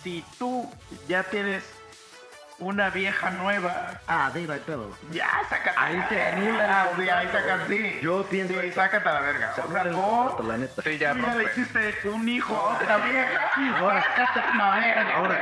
si 0.03 0.23
tú 0.38 0.69
ya 1.07 1.23
tienes 1.23 1.64
una 2.62 2.90
vieja 2.90 3.32
nueva, 3.32 4.00
Ah, 4.08 4.32
no 4.44 4.54
hay 4.54 4.60
pedo. 4.60 4.90
ya 5.12 5.28
sácate. 5.50 5.76
Ahí 5.78 6.02
te 6.10 6.22
Ah, 6.62 6.88
sí, 6.96 7.10
ahí 7.10 7.28
sácate. 7.32 7.78
Sí. 7.78 8.00
Yo 8.02 8.24
pienso 8.30 8.62
Sí, 8.62 8.72
sácate 8.72 9.10
a 9.10 9.14
la 9.14 9.20
verga. 9.22 9.52
O 9.52 9.56
sea, 9.56 9.66
o 10.38 10.44
la 10.44 10.58
neta. 10.58 10.82
Sí, 10.82 10.98
ya 10.98 11.14
tú 11.14 11.22
ya 11.22 11.36
le 11.36 11.44
hiciste 11.46 11.96
un 12.10 12.30
hijo 12.30 12.56
a 12.56 12.76
otra 12.78 12.98
vieja. 12.98 13.52
Ahora 13.80 14.06
una 14.54 14.76
verga. 14.80 15.16
Ahora, 15.18 15.42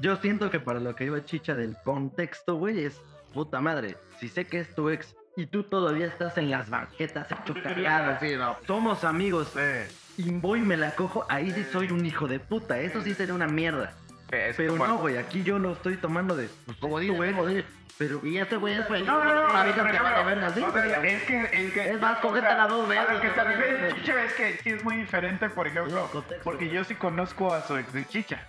yo 0.00 0.16
siento 0.16 0.50
que 0.50 0.60
para 0.60 0.80
lo 0.80 0.94
que 0.94 1.04
iba 1.04 1.24
chicha 1.24 1.54
del 1.54 1.76
contexto, 1.84 2.56
güey, 2.56 2.84
es 2.84 3.00
puta 3.32 3.60
madre. 3.60 3.96
Si 4.20 4.28
sé 4.28 4.46
que 4.46 4.60
es 4.60 4.74
tu 4.74 4.90
ex 4.90 5.14
y 5.36 5.46
tú 5.46 5.62
todavía 5.62 6.06
estás 6.06 6.36
en 6.38 6.50
las 6.50 6.68
banquetas 6.68 7.30
hecho 7.30 7.54
cagada, 7.62 8.18
Sí, 8.18 8.34
no. 8.36 8.56
somos 8.66 9.04
amigos 9.04 9.52
Sí. 9.54 10.24
y 10.24 10.30
voy 10.32 10.58
y 10.60 10.62
me 10.62 10.76
la 10.76 10.90
cojo, 10.96 11.24
ahí 11.28 11.52
sí 11.52 11.64
soy 11.70 11.92
un 11.92 12.04
hijo 12.04 12.26
de 12.26 12.40
puta. 12.40 12.80
Eso 12.80 13.00
sí 13.02 13.14
sería 13.14 13.34
una 13.34 13.46
mierda. 13.46 13.92
Es 14.30 14.56
Pero 14.56 14.76
no, 14.76 14.98
güey, 14.98 15.16
aquí 15.16 15.42
yo 15.42 15.58
lo 15.58 15.72
estoy 15.72 15.96
tomando 15.96 16.36
de. 16.36 16.48
Pues, 16.66 16.76
Como 16.78 16.98
dice, 16.98 17.14
güey, 17.14 17.64
pero. 17.96 18.20
Y 18.24 18.38
este 18.38 18.56
güey 18.56 18.74
es 18.74 18.86
feliz. 18.86 19.06
No, 19.06 19.24
no, 19.24 19.34
no. 19.34 19.48
Pero 19.62 19.74
te 19.90 19.98
va 19.98 20.10
no, 20.10 20.18
de 20.18 20.24
verga, 20.24 20.50
sí. 20.50 20.60
o 20.60 20.72
sea, 20.72 20.84
es 21.02 21.22
que, 21.24 21.40
es 21.52 21.72
que. 21.72 21.90
Es 21.90 22.00
más, 22.00 22.18
cógete 22.18 22.46
las 22.46 22.68
dos 22.68 22.86
veces. 22.88 23.08
A 23.08 23.12
lo 23.14 23.20
que 23.20 23.28
te 23.28 23.44
refieres, 23.44 23.94
Chicha, 23.96 24.24
es 24.24 24.32
que 24.34 24.56
sí 24.62 24.70
es 24.70 24.84
muy 24.84 24.96
diferente, 24.96 25.48
por 25.50 25.66
ejemplo, 25.66 26.06
contexto. 26.12 26.44
porque 26.44 26.68
yo 26.68 26.84
sí 26.84 26.94
conozco 26.94 27.52
a 27.54 27.62
su 27.62 27.76
ex 27.76 27.92
de 27.92 28.04
Chicha. 28.06 28.46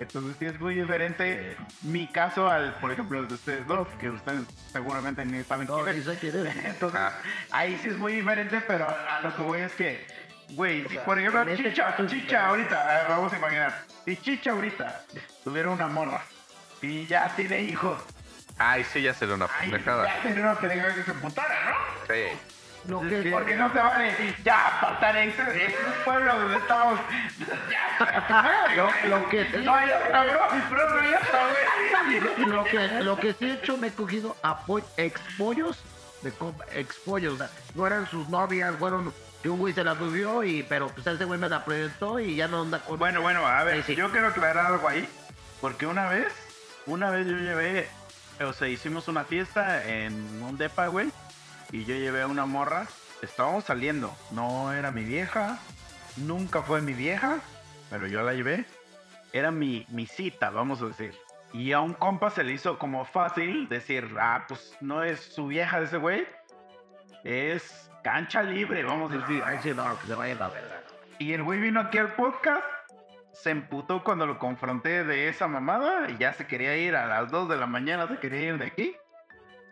Entonces 0.00 0.36
sí 0.38 0.46
es 0.46 0.60
muy 0.60 0.76
diferente 0.76 1.56
mi 1.82 2.06
caso 2.06 2.48
al, 2.48 2.72
por 2.74 2.92
ejemplo, 2.92 3.18
el 3.18 3.26
de 3.26 3.34
ustedes 3.34 3.66
dos, 3.66 3.88
que 4.00 4.08
ustedes 4.10 4.42
seguramente 4.72 5.24
ni 5.24 5.42
saben 5.42 5.66
No, 5.66 5.82
quién 5.82 5.96
es. 5.96 6.04
sé 6.04 6.16
quién 6.20 6.46
es. 6.46 6.56
Entonces, 6.64 7.00
Ah. 7.00 7.12
ahí 7.50 7.76
sí 7.82 7.88
es 7.88 7.98
muy 7.98 8.12
diferente, 8.12 8.62
pero 8.66 8.86
a 8.88 9.20
lo 9.24 9.34
que 9.34 9.42
voy 9.42 9.60
es 9.60 9.72
que, 9.74 10.06
güey, 10.50 10.82
por 11.04 11.18
ejemplo 11.18 11.42
este 11.42 11.70
Chicha, 11.70 11.94
Chicha 12.06 12.46
ahorita, 12.48 13.00
eh, 13.02 13.06
vamos 13.08 13.32
a 13.32 13.36
imaginar, 13.36 13.74
si 14.04 14.16
Chicha 14.16 14.50
ahorita 14.52 15.02
tuviera 15.44 15.70
una 15.70 15.86
morra 15.88 16.22
y 16.82 17.06
ya 17.06 17.28
tiene 17.36 17.60
hijos, 17.62 18.00
Ay, 18.58 18.84
sí, 18.84 19.02
ya 19.02 19.14
sería 19.14 19.34
una 19.36 19.46
pendejada. 19.46 20.06
ya 20.06 20.22
tendría 20.22 20.54
que 20.56 20.66
dejar 20.68 20.94
que 20.94 21.02
se 21.04 21.14
putara, 21.14 21.54
¿no? 21.70 21.76
Sí. 22.14 22.22
Lo 22.86 23.02
Es 23.02 23.08
que, 23.10 23.22
que- 23.24 23.30
Porque 23.30 23.56
no 23.56 23.72
se 23.72 23.78
vale 23.78 24.34
ya 24.44 24.98
exes, 25.16 25.48
este 25.48 25.64
es 25.66 25.86
un 25.86 26.04
pueblo 26.04 26.38
donde 26.38 26.56
estamos. 26.56 27.00
Ya. 27.70 28.70
Lo- 28.76 29.08
lo 29.18 29.28
que 29.28 29.44
sí- 29.44 29.56
No 29.64 29.74
hay 29.74 29.90
otra, 29.90 30.24
bro, 30.24 30.40
bro, 30.70 30.90
no 30.94 31.00
hay 31.00 31.14
otra, 31.14 31.40
güey. 31.48 32.46
lo 32.48 32.64
que, 32.64 32.88
lo 33.04 33.16
que 33.16 33.32
sí 33.34 33.50
he 33.50 33.54
hecho, 33.54 33.76
me 33.76 33.88
he 33.88 33.92
cogido 33.92 34.36
a 34.42 34.58
po- 34.64 34.80
expollos 34.96 35.78
de 36.22 36.32
compa, 36.32 36.64
expollos. 36.72 37.34
O 37.34 37.36
sea, 37.36 37.50
no 37.74 37.86
eran 37.86 38.06
sus 38.06 38.28
novias, 38.28 38.74
fueron 38.76 39.12
que 39.42 39.48
un 39.48 39.58
güey 39.58 39.72
se 39.72 39.84
la 39.84 39.96
subió, 39.96 40.42
y, 40.44 40.62
pero 40.64 40.88
pues 40.88 41.06
ese 41.06 41.24
güey 41.24 41.38
me 41.38 41.48
la 41.48 41.64
presentó 41.64 42.18
y 42.18 42.34
ya 42.36 42.48
no 42.48 42.62
anda 42.62 42.80
con. 42.80 42.98
Bueno, 42.98 43.20
bueno, 43.22 43.46
a 43.46 43.62
ver, 43.64 43.76
Sí, 43.84 43.92
sí. 43.92 43.96
yo 43.96 44.10
quiero 44.10 44.28
aclarar 44.28 44.66
algo 44.66 44.88
ahí. 44.88 45.08
Porque 45.60 45.86
una 45.86 46.08
vez, 46.08 46.32
una 46.86 47.10
vez 47.10 47.26
yo 47.26 47.36
llevé, 47.36 47.88
o 48.40 48.52
sea, 48.52 48.68
hicimos 48.68 49.08
una 49.08 49.24
fiesta 49.24 49.84
en 49.86 50.14
un 50.42 50.56
depa, 50.56 50.86
güey. 50.88 51.10
Y 51.72 51.84
yo 51.84 51.94
llevé 51.94 52.22
a 52.22 52.26
una 52.26 52.46
morra. 52.46 52.86
Estábamos 53.22 53.64
saliendo. 53.64 54.16
No 54.30 54.72
era 54.72 54.90
mi 54.90 55.04
vieja. 55.04 55.58
Nunca 56.16 56.62
fue 56.62 56.80
mi 56.80 56.92
vieja. 56.94 57.40
Pero 57.90 58.06
yo 58.06 58.22
la 58.22 58.32
llevé. 58.34 58.64
Era 59.32 59.50
mi, 59.50 59.84
mi 59.88 60.06
cita, 60.06 60.50
vamos 60.50 60.80
a 60.80 60.86
decir. 60.86 61.14
Y 61.52 61.72
a 61.72 61.80
un 61.80 61.94
compa 61.94 62.30
se 62.30 62.44
le 62.44 62.52
hizo 62.52 62.78
como 62.78 63.04
fácil 63.04 63.68
decir, 63.68 64.08
ah, 64.20 64.44
pues 64.48 64.76
no 64.80 65.02
es 65.02 65.20
su 65.20 65.48
vieja 65.48 65.80
ese 65.80 65.96
güey. 65.96 66.26
Es 67.24 67.87
cancha 68.02 68.42
libre, 68.42 68.84
vamos 68.84 69.12
a 69.12 69.16
decir. 69.18 69.42
Ay, 69.44 69.58
sí, 69.62 69.72
no, 69.74 69.98
que 70.00 70.06
se 70.06 70.14
vaya 70.14 70.34
la 70.34 70.48
verga. 70.48 70.82
Y 71.18 71.32
el 71.32 71.42
güey 71.42 71.60
vino 71.60 71.80
aquí 71.80 71.98
al 71.98 72.14
podcast, 72.14 72.64
se 73.32 73.50
emputó 73.50 74.02
cuando 74.04 74.26
lo 74.26 74.38
confronté 74.38 75.04
de 75.04 75.28
esa 75.28 75.48
mamada 75.48 76.08
y 76.10 76.16
ya 76.16 76.32
se 76.32 76.46
quería 76.46 76.76
ir 76.76 76.96
a 76.96 77.06
las 77.06 77.30
2 77.30 77.48
de 77.48 77.56
la 77.56 77.66
mañana, 77.66 78.06
se 78.06 78.18
quería 78.18 78.40
ir 78.40 78.58
de 78.58 78.66
aquí. 78.66 78.96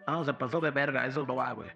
No, 0.07 0.25
se 0.25 0.33
pasó 0.35 0.61
de 0.61 0.71
verga, 0.71 1.07
eso 1.07 1.25
no 1.27 1.37
va, 1.37 1.53
güey. 1.53 1.71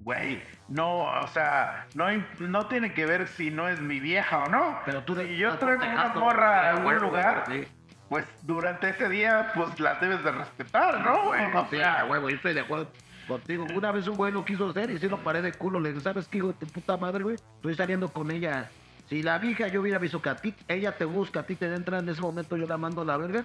Güey, 0.00 0.42
no, 0.68 1.04
o 1.04 1.26
sea, 1.28 1.86
no, 1.94 2.06
no 2.38 2.66
tiene 2.66 2.92
que 2.92 3.06
ver 3.06 3.26
si 3.26 3.50
no 3.50 3.68
es 3.68 3.80
mi 3.80 4.00
vieja 4.00 4.44
o 4.44 4.48
no. 4.48 4.78
Pero 4.84 5.02
tú 5.02 5.16
Si 5.16 5.36
yo 5.36 5.56
traigo 5.56 5.82
una 5.82 6.08
morra 6.08 6.70
a 6.70 6.74
güey, 6.80 7.00
lugar, 7.00 7.44
sí. 7.48 7.66
pues 8.08 8.26
durante 8.42 8.90
ese 8.90 9.08
día, 9.08 9.50
pues 9.54 9.80
la 9.80 9.94
debes 9.94 10.22
de 10.22 10.30
respetar, 10.30 11.00
¿no, 11.00 11.24
güey? 11.24 11.48
No, 11.48 11.66
sí, 11.70 11.80
ah, 11.80 12.04
güey, 12.06 12.20
güey, 12.20 12.34
estoy 12.34 12.52
de 12.54 12.60
acuerdo 12.60 12.88
contigo. 13.24 13.66
Una 13.74 13.92
vez 13.92 14.06
un 14.08 14.16
güey 14.16 14.32
lo 14.32 14.44
quiso 14.44 14.68
hacer 14.70 14.90
y 14.90 14.98
sí 14.98 15.08
lo 15.08 15.22
paré 15.22 15.42
de 15.42 15.52
culo. 15.52 15.80
Le 15.80 15.90
dije, 15.90 16.00
¿sabes 16.02 16.28
qué, 16.28 16.38
hijo 16.38 16.48
de 16.48 16.54
tu 16.54 16.66
puta 16.66 16.96
madre, 16.96 17.22
güey? 17.24 17.36
Estoy 17.56 17.74
saliendo 17.74 18.08
con 18.08 18.30
ella. 18.30 18.70
Si 19.08 19.22
la 19.22 19.38
vieja 19.38 19.68
yo 19.68 19.82
hubiera 19.82 19.98
visto 19.98 20.22
que 20.22 20.30
a 20.30 20.36
ti, 20.36 20.54
ella 20.66 20.92
te 20.96 21.04
busca, 21.04 21.40
a 21.40 21.42
ti 21.46 21.56
te 21.56 21.72
entra 21.74 21.98
en 21.98 22.08
ese 22.08 22.20
momento, 22.22 22.56
yo 22.56 22.66
la 22.66 22.78
mando 22.78 23.02
a 23.02 23.04
la 23.04 23.16
verga. 23.16 23.44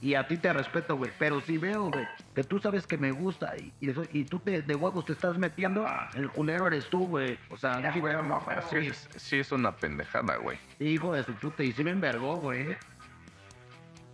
Y 0.00 0.14
a 0.14 0.28
ti 0.28 0.36
te 0.36 0.52
respeto, 0.52 0.94
güey. 0.96 1.10
Pero 1.18 1.40
si 1.40 1.56
veo, 1.56 1.90
güey, 1.90 2.06
que 2.34 2.44
tú 2.44 2.58
sabes 2.58 2.86
que 2.86 2.98
me 2.98 3.12
gusta 3.12 3.54
y, 3.56 3.72
y, 3.80 3.90
eso- 3.90 4.04
y 4.12 4.24
tú 4.24 4.38
te, 4.38 4.60
de 4.60 4.74
huevos 4.74 5.06
te 5.06 5.14
estás 5.14 5.38
metiendo, 5.38 5.86
el 6.14 6.28
culero 6.28 6.66
eres 6.66 6.84
tú, 6.90 7.06
güey. 7.08 7.38
O 7.50 7.56
sea, 7.56 7.92
sí, 7.92 7.98
güey, 8.00 8.14
no, 8.14 8.40
Sí 8.70 8.76
es, 8.76 9.08
sí 9.16 9.38
es 9.38 9.50
una 9.52 9.72
pendejada, 9.74 10.36
güey. 10.36 10.58
hijo 10.78 11.14
de 11.14 11.24
su 11.24 11.32
puta. 11.32 11.64
Y 11.64 11.72
sí 11.72 11.82
me 11.82 11.92
envergó, 11.92 12.36
güey. 12.36 12.76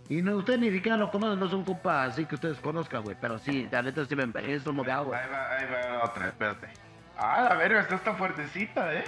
Y 0.09 0.21
no, 0.21 0.37
usted 0.37 0.59
ni 0.59 0.71
siquiera 0.71 0.97
lo 0.97 1.11
conoce, 1.11 1.39
no 1.39 1.47
es 1.47 1.53
un 1.53 1.65
compa 1.65 2.05
así 2.05 2.27
que 2.27 2.35
ustedes 2.35 2.59
conozcan, 2.59 3.03
güey. 3.03 3.17
Pero 3.21 3.39
sí, 3.39 3.69
la 3.71 3.83
neta 3.83 4.05
sí 4.05 4.17
me 4.17 4.25
envergó, 4.25 4.53
es 4.53 4.63
como 4.63 4.85
de 4.85 4.93
agua. 4.93 5.19
Ahí 5.19 5.31
va, 5.31 5.57
ahí 5.57 5.67
va 5.67 6.05
otra, 6.05 6.29
espérate. 6.29 6.69
Ah, 7.17 7.47
la 7.49 7.55
verga, 7.55 7.81
esta 7.81 7.95
está 7.95 8.15
fuertecita, 8.15 8.95
¿eh? 8.95 9.05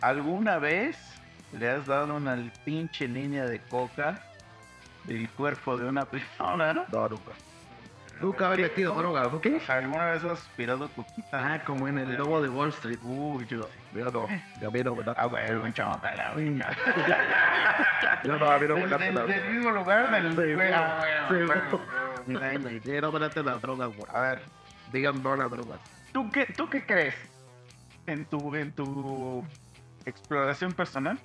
¿Alguna 0.00 0.58
vez 0.58 0.96
le 1.58 1.70
has 1.70 1.86
dado 1.86 2.14
una 2.14 2.36
pinche 2.64 3.08
línea 3.08 3.46
de 3.46 3.58
coca 3.60 4.22
del 5.04 5.28
cuerpo 5.30 5.76
de 5.76 5.88
una 5.88 6.04
persona, 6.04 6.74
no? 6.74 6.84
No, 6.92 7.08
nunca. 7.08 7.32
Nunca 8.20 8.50
había 8.50 8.64
metido 8.66 8.94
droga. 8.94 9.30
¿qué? 9.40 9.60
¿Alguna 9.68 10.06
vez 10.06 10.24
has 10.24 10.32
aspirado 10.32 10.88
coquita? 10.90 11.28
Ah, 11.54 11.62
como 11.64 11.86
en 11.88 11.98
el 11.98 12.14
lobo 12.14 12.42
de 12.42 12.48
Wall 12.48 12.70
Street. 12.70 12.98
Uy, 13.02 13.46
yo. 13.46 13.68
Yo 13.94 14.04
no, 14.10 14.26
yo 14.60 14.70
me 14.70 14.82
da. 15.04 15.14
Ah, 15.16 15.26
güey, 15.26 15.46
el 15.46 15.58
buen 15.58 15.72
chaval, 15.72 16.00
la 16.16 16.34
verga. 16.34 16.76
Yo 18.24 18.38
no, 18.38 18.38
no 18.38 18.98
me 18.98 19.12
Del, 19.32 19.54
mismo 19.54 19.70
lugar 19.70 20.10
del. 20.10 20.32
Sí, 20.34 20.72
ah, 20.72 21.00
sí, 21.28 21.34
bueno, 21.44 21.80
Sí, 22.26 22.32
no 23.00 23.10
las 23.42 23.62
drogas, 23.62 23.96
güey. 23.96 24.10
A 24.12 24.20
ver, 24.20 24.42
Digan 24.92 25.22
no 25.22 25.36
las 25.36 25.50
drogas. 25.50 25.78
¿tú 26.12 26.30
qué, 26.30 26.46
¿tú 26.46 26.68
qué 26.68 26.84
crees? 26.84 27.14
En 28.06 28.24
tu, 28.24 28.54
en 28.56 28.72
tu 28.72 29.44
exploración 30.06 30.72
personal, 30.72 31.18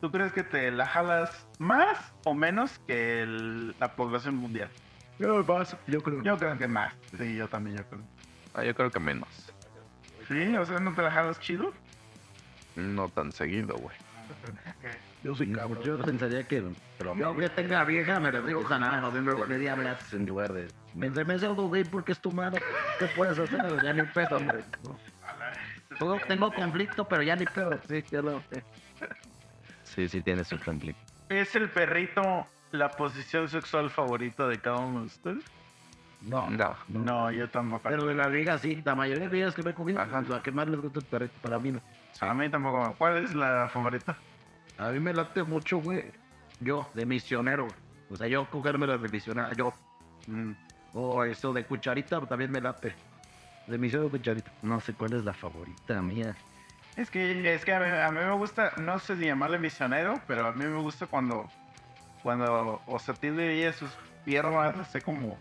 ¿tú 0.00 0.10
crees 0.10 0.32
que 0.32 0.44
te 0.44 0.70
la 0.70 0.86
jalas 0.86 1.46
más 1.58 2.12
o 2.24 2.34
menos 2.34 2.78
que 2.86 3.22
el- 3.22 3.74
la 3.80 3.94
población 3.96 4.36
mundial? 4.36 4.70
Yo 5.18 5.44
paso, 5.44 5.78
yo 5.86 6.02
creo. 6.02 6.22
Yo 6.22 6.38
creo 6.38 6.56
que 6.56 6.68
más. 6.68 6.94
Sí, 7.16 7.36
yo 7.36 7.48
también, 7.48 7.76
yo 7.78 7.84
creo. 7.84 8.02
Ah, 8.54 8.64
yo 8.64 8.74
creo 8.74 8.90
que 8.90 9.00
menos. 9.00 9.28
Sí, 10.28 10.56
o 10.56 10.64
sea, 10.64 10.78
¿no 10.78 10.92
te 10.94 11.02
la 11.02 11.10
jalas 11.10 11.40
chido? 11.40 11.72
No 12.76 13.08
tan 13.08 13.32
seguido, 13.32 13.76
güey. 13.76 13.96
Yo 15.24 15.34
soy 15.34 15.50
cabrón. 15.52 15.82
Yo 15.82 15.98
pensaría 15.98 16.44
que 16.44 16.62
pero 16.96 17.16
Yo 17.16 17.36
que 17.36 17.48
tenga 17.48 17.84
vieja 17.84 18.20
me 18.20 18.30
digo 18.30 18.62
ganar, 18.62 19.00
no 19.00 19.10
tengo 19.10 19.44
que 19.46 19.58
diablas. 19.58 20.12
en 20.12 20.26
lugar 20.26 20.52
de 20.52 20.68
Me 20.94 21.10
me 21.10 21.38
pseudo 21.38 21.68
gay 21.70 21.84
porque 21.84 22.12
es 22.12 22.20
tu 22.20 22.30
mano. 22.30 22.56
¿Qué 22.98 23.06
puedes 23.16 23.38
hacer? 23.38 23.82
Ya 23.82 23.92
ni 23.92 24.02
pedo, 24.02 24.36
hombre. 24.36 24.62
Tengo 26.28 26.52
conflicto, 26.52 27.08
pero 27.08 27.22
ya 27.22 27.34
ni 27.34 27.46
pedo. 27.46 27.78
Sí, 27.88 28.04
ya 28.10 28.22
lo. 28.22 28.42
Sí, 29.82 30.08
sí 30.08 30.20
tiene 30.20 30.44
su 30.44 30.58
conflicto. 30.60 31.00
¿Es 31.28 31.54
el 31.56 31.68
perrito 31.70 32.46
la 32.72 32.90
posición 32.90 33.48
sexual 33.48 33.90
favorita 33.90 34.46
de 34.48 34.58
cada 34.58 34.78
uno 34.78 35.00
de 35.00 35.06
ustedes? 35.06 35.44
No. 36.22 36.50
No. 36.50 36.76
No, 36.88 37.30
yo 37.30 37.48
tampoco. 37.48 37.88
Pero 37.88 38.06
de 38.06 38.14
la 38.14 38.28
liga 38.28 38.58
sí, 38.58 38.82
la 38.84 38.94
mayoría 38.94 39.28
de 39.28 39.34
ligas 39.36 39.54
que 39.54 39.62
me 39.62 39.70
he 39.70 39.74
comido, 39.74 40.00
Ajá. 40.00 40.22
la 40.22 40.42
que 40.42 40.50
más 40.50 40.68
les 40.68 40.80
gusta 40.80 40.98
es 40.98 41.04
perrito, 41.04 41.34
para 41.42 41.58
mí 41.58 41.70
no. 41.72 41.80
A 42.20 42.34
mí 42.34 42.48
tampoco. 42.48 42.94
¿Cuál 42.98 43.24
es 43.24 43.34
la 43.34 43.68
favorita? 43.72 44.16
A 44.78 44.90
mí 44.90 45.00
me 45.00 45.12
late 45.12 45.42
mucho, 45.44 45.78
güey. 45.78 46.04
Yo, 46.60 46.88
de 46.94 47.06
misionero. 47.06 47.64
güey. 47.64 47.76
O 48.10 48.16
sea, 48.16 48.26
yo 48.26 48.48
cogérmelo 48.50 48.98
de 48.98 49.08
misionero, 49.08 49.52
yo. 49.54 49.72
Mm. 50.26 50.52
O 50.94 51.22
eso 51.24 51.52
de 51.52 51.64
cucharita 51.64 52.20
también 52.26 52.50
me 52.50 52.60
late. 52.60 52.94
De 53.68 53.78
misionero 53.78 54.10
cucharita. 54.10 54.50
No 54.62 54.80
sé 54.80 54.94
cuál 54.94 55.12
es 55.12 55.24
la 55.24 55.34
favorita 55.34 56.00
mía. 56.02 56.34
Es 56.96 57.10
que, 57.10 57.54
es 57.54 57.64
que 57.64 57.72
a, 57.72 57.78
mí, 57.78 57.86
a 57.86 58.10
mí 58.10 58.18
me 58.18 58.32
gusta, 58.32 58.72
no 58.78 58.98
sé 58.98 59.16
si 59.16 59.26
llamarle 59.26 59.58
misionero, 59.60 60.20
pero 60.26 60.48
a 60.48 60.52
mí 60.52 60.64
me 60.64 60.80
gusta 60.80 61.06
cuando, 61.06 61.48
cuando, 62.22 62.80
o 62.86 62.98
sea, 62.98 63.14
tiene 63.14 63.72
sus 63.72 63.90
piernas, 64.24 64.74
así 64.78 65.00
como, 65.00 65.38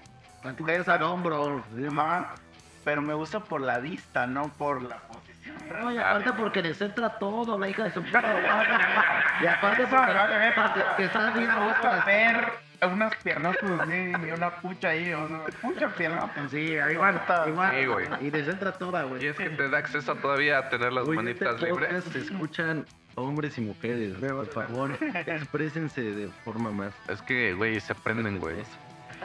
Esa 0.67 0.93
al 0.93 1.03
hombro. 1.03 1.63
sí. 1.75 1.85
Ajá, 1.97 2.35
pero 2.83 3.01
me 3.01 3.13
gusta 3.13 3.39
por 3.41 3.61
la 3.61 3.79
vista, 3.79 4.25
no 4.27 4.47
por 4.57 4.81
la 4.81 4.97
posición. 4.97 5.55
No, 5.81 5.91
y 5.91 5.97
aparte 5.97 6.31
porque 6.33 6.61
les 6.61 6.79
entra 6.81 7.17
todo, 7.19 7.57
la 7.59 7.67
hija 7.67 7.83
de 7.85 7.91
su 7.91 8.01
puta 8.03 8.21
madre. 8.21 8.39
Y 9.41 9.45
aparte 9.45 9.85
porque, 9.87 10.95
que 10.97 11.03
está 11.03 11.29
bien 11.31 11.47
Me 11.47 11.67
gusta 11.67 12.03
ver 12.05 12.67
unas 12.91 13.15
piernas 13.17 13.55
así, 13.81 14.11
y 14.27 14.31
una 14.31 14.49
pucha 14.51 14.89
ahí, 14.89 15.13
una 15.13 15.39
pucha 15.61 15.89
pierna. 15.89 16.31
Sí, 16.49 16.75
igual, 16.91 17.21
igual. 17.47 17.71
Sí, 17.75 17.85
güey. 17.85 18.07
Y 18.21 18.31
les 18.31 18.47
entra 18.47 18.71
toda, 18.71 19.05
Y 19.05 19.09
güey. 19.09 19.27
es 19.27 19.35
que 19.35 19.49
te 19.49 19.69
da 19.69 19.79
acceso 19.79 20.15
todavía 20.15 20.59
a 20.59 20.69
tener 20.69 20.93
las 20.93 21.07
Oye, 21.07 21.15
manitas 21.17 21.55
este 21.55 21.65
libres. 21.67 22.03
se 22.05 22.19
escuchan 22.19 22.85
hombres 23.17 23.57
y 23.57 23.61
mujeres. 23.61 24.15
Por 24.15 24.47
favor, 24.47 24.91
exprésense 25.25 26.01
de 26.01 26.27
forma 26.45 26.71
más. 26.71 26.93
Es 27.09 27.21
que, 27.23 27.53
güey, 27.53 27.79
se 27.79 27.95
prenden, 27.95 28.39
güey. 28.39 28.55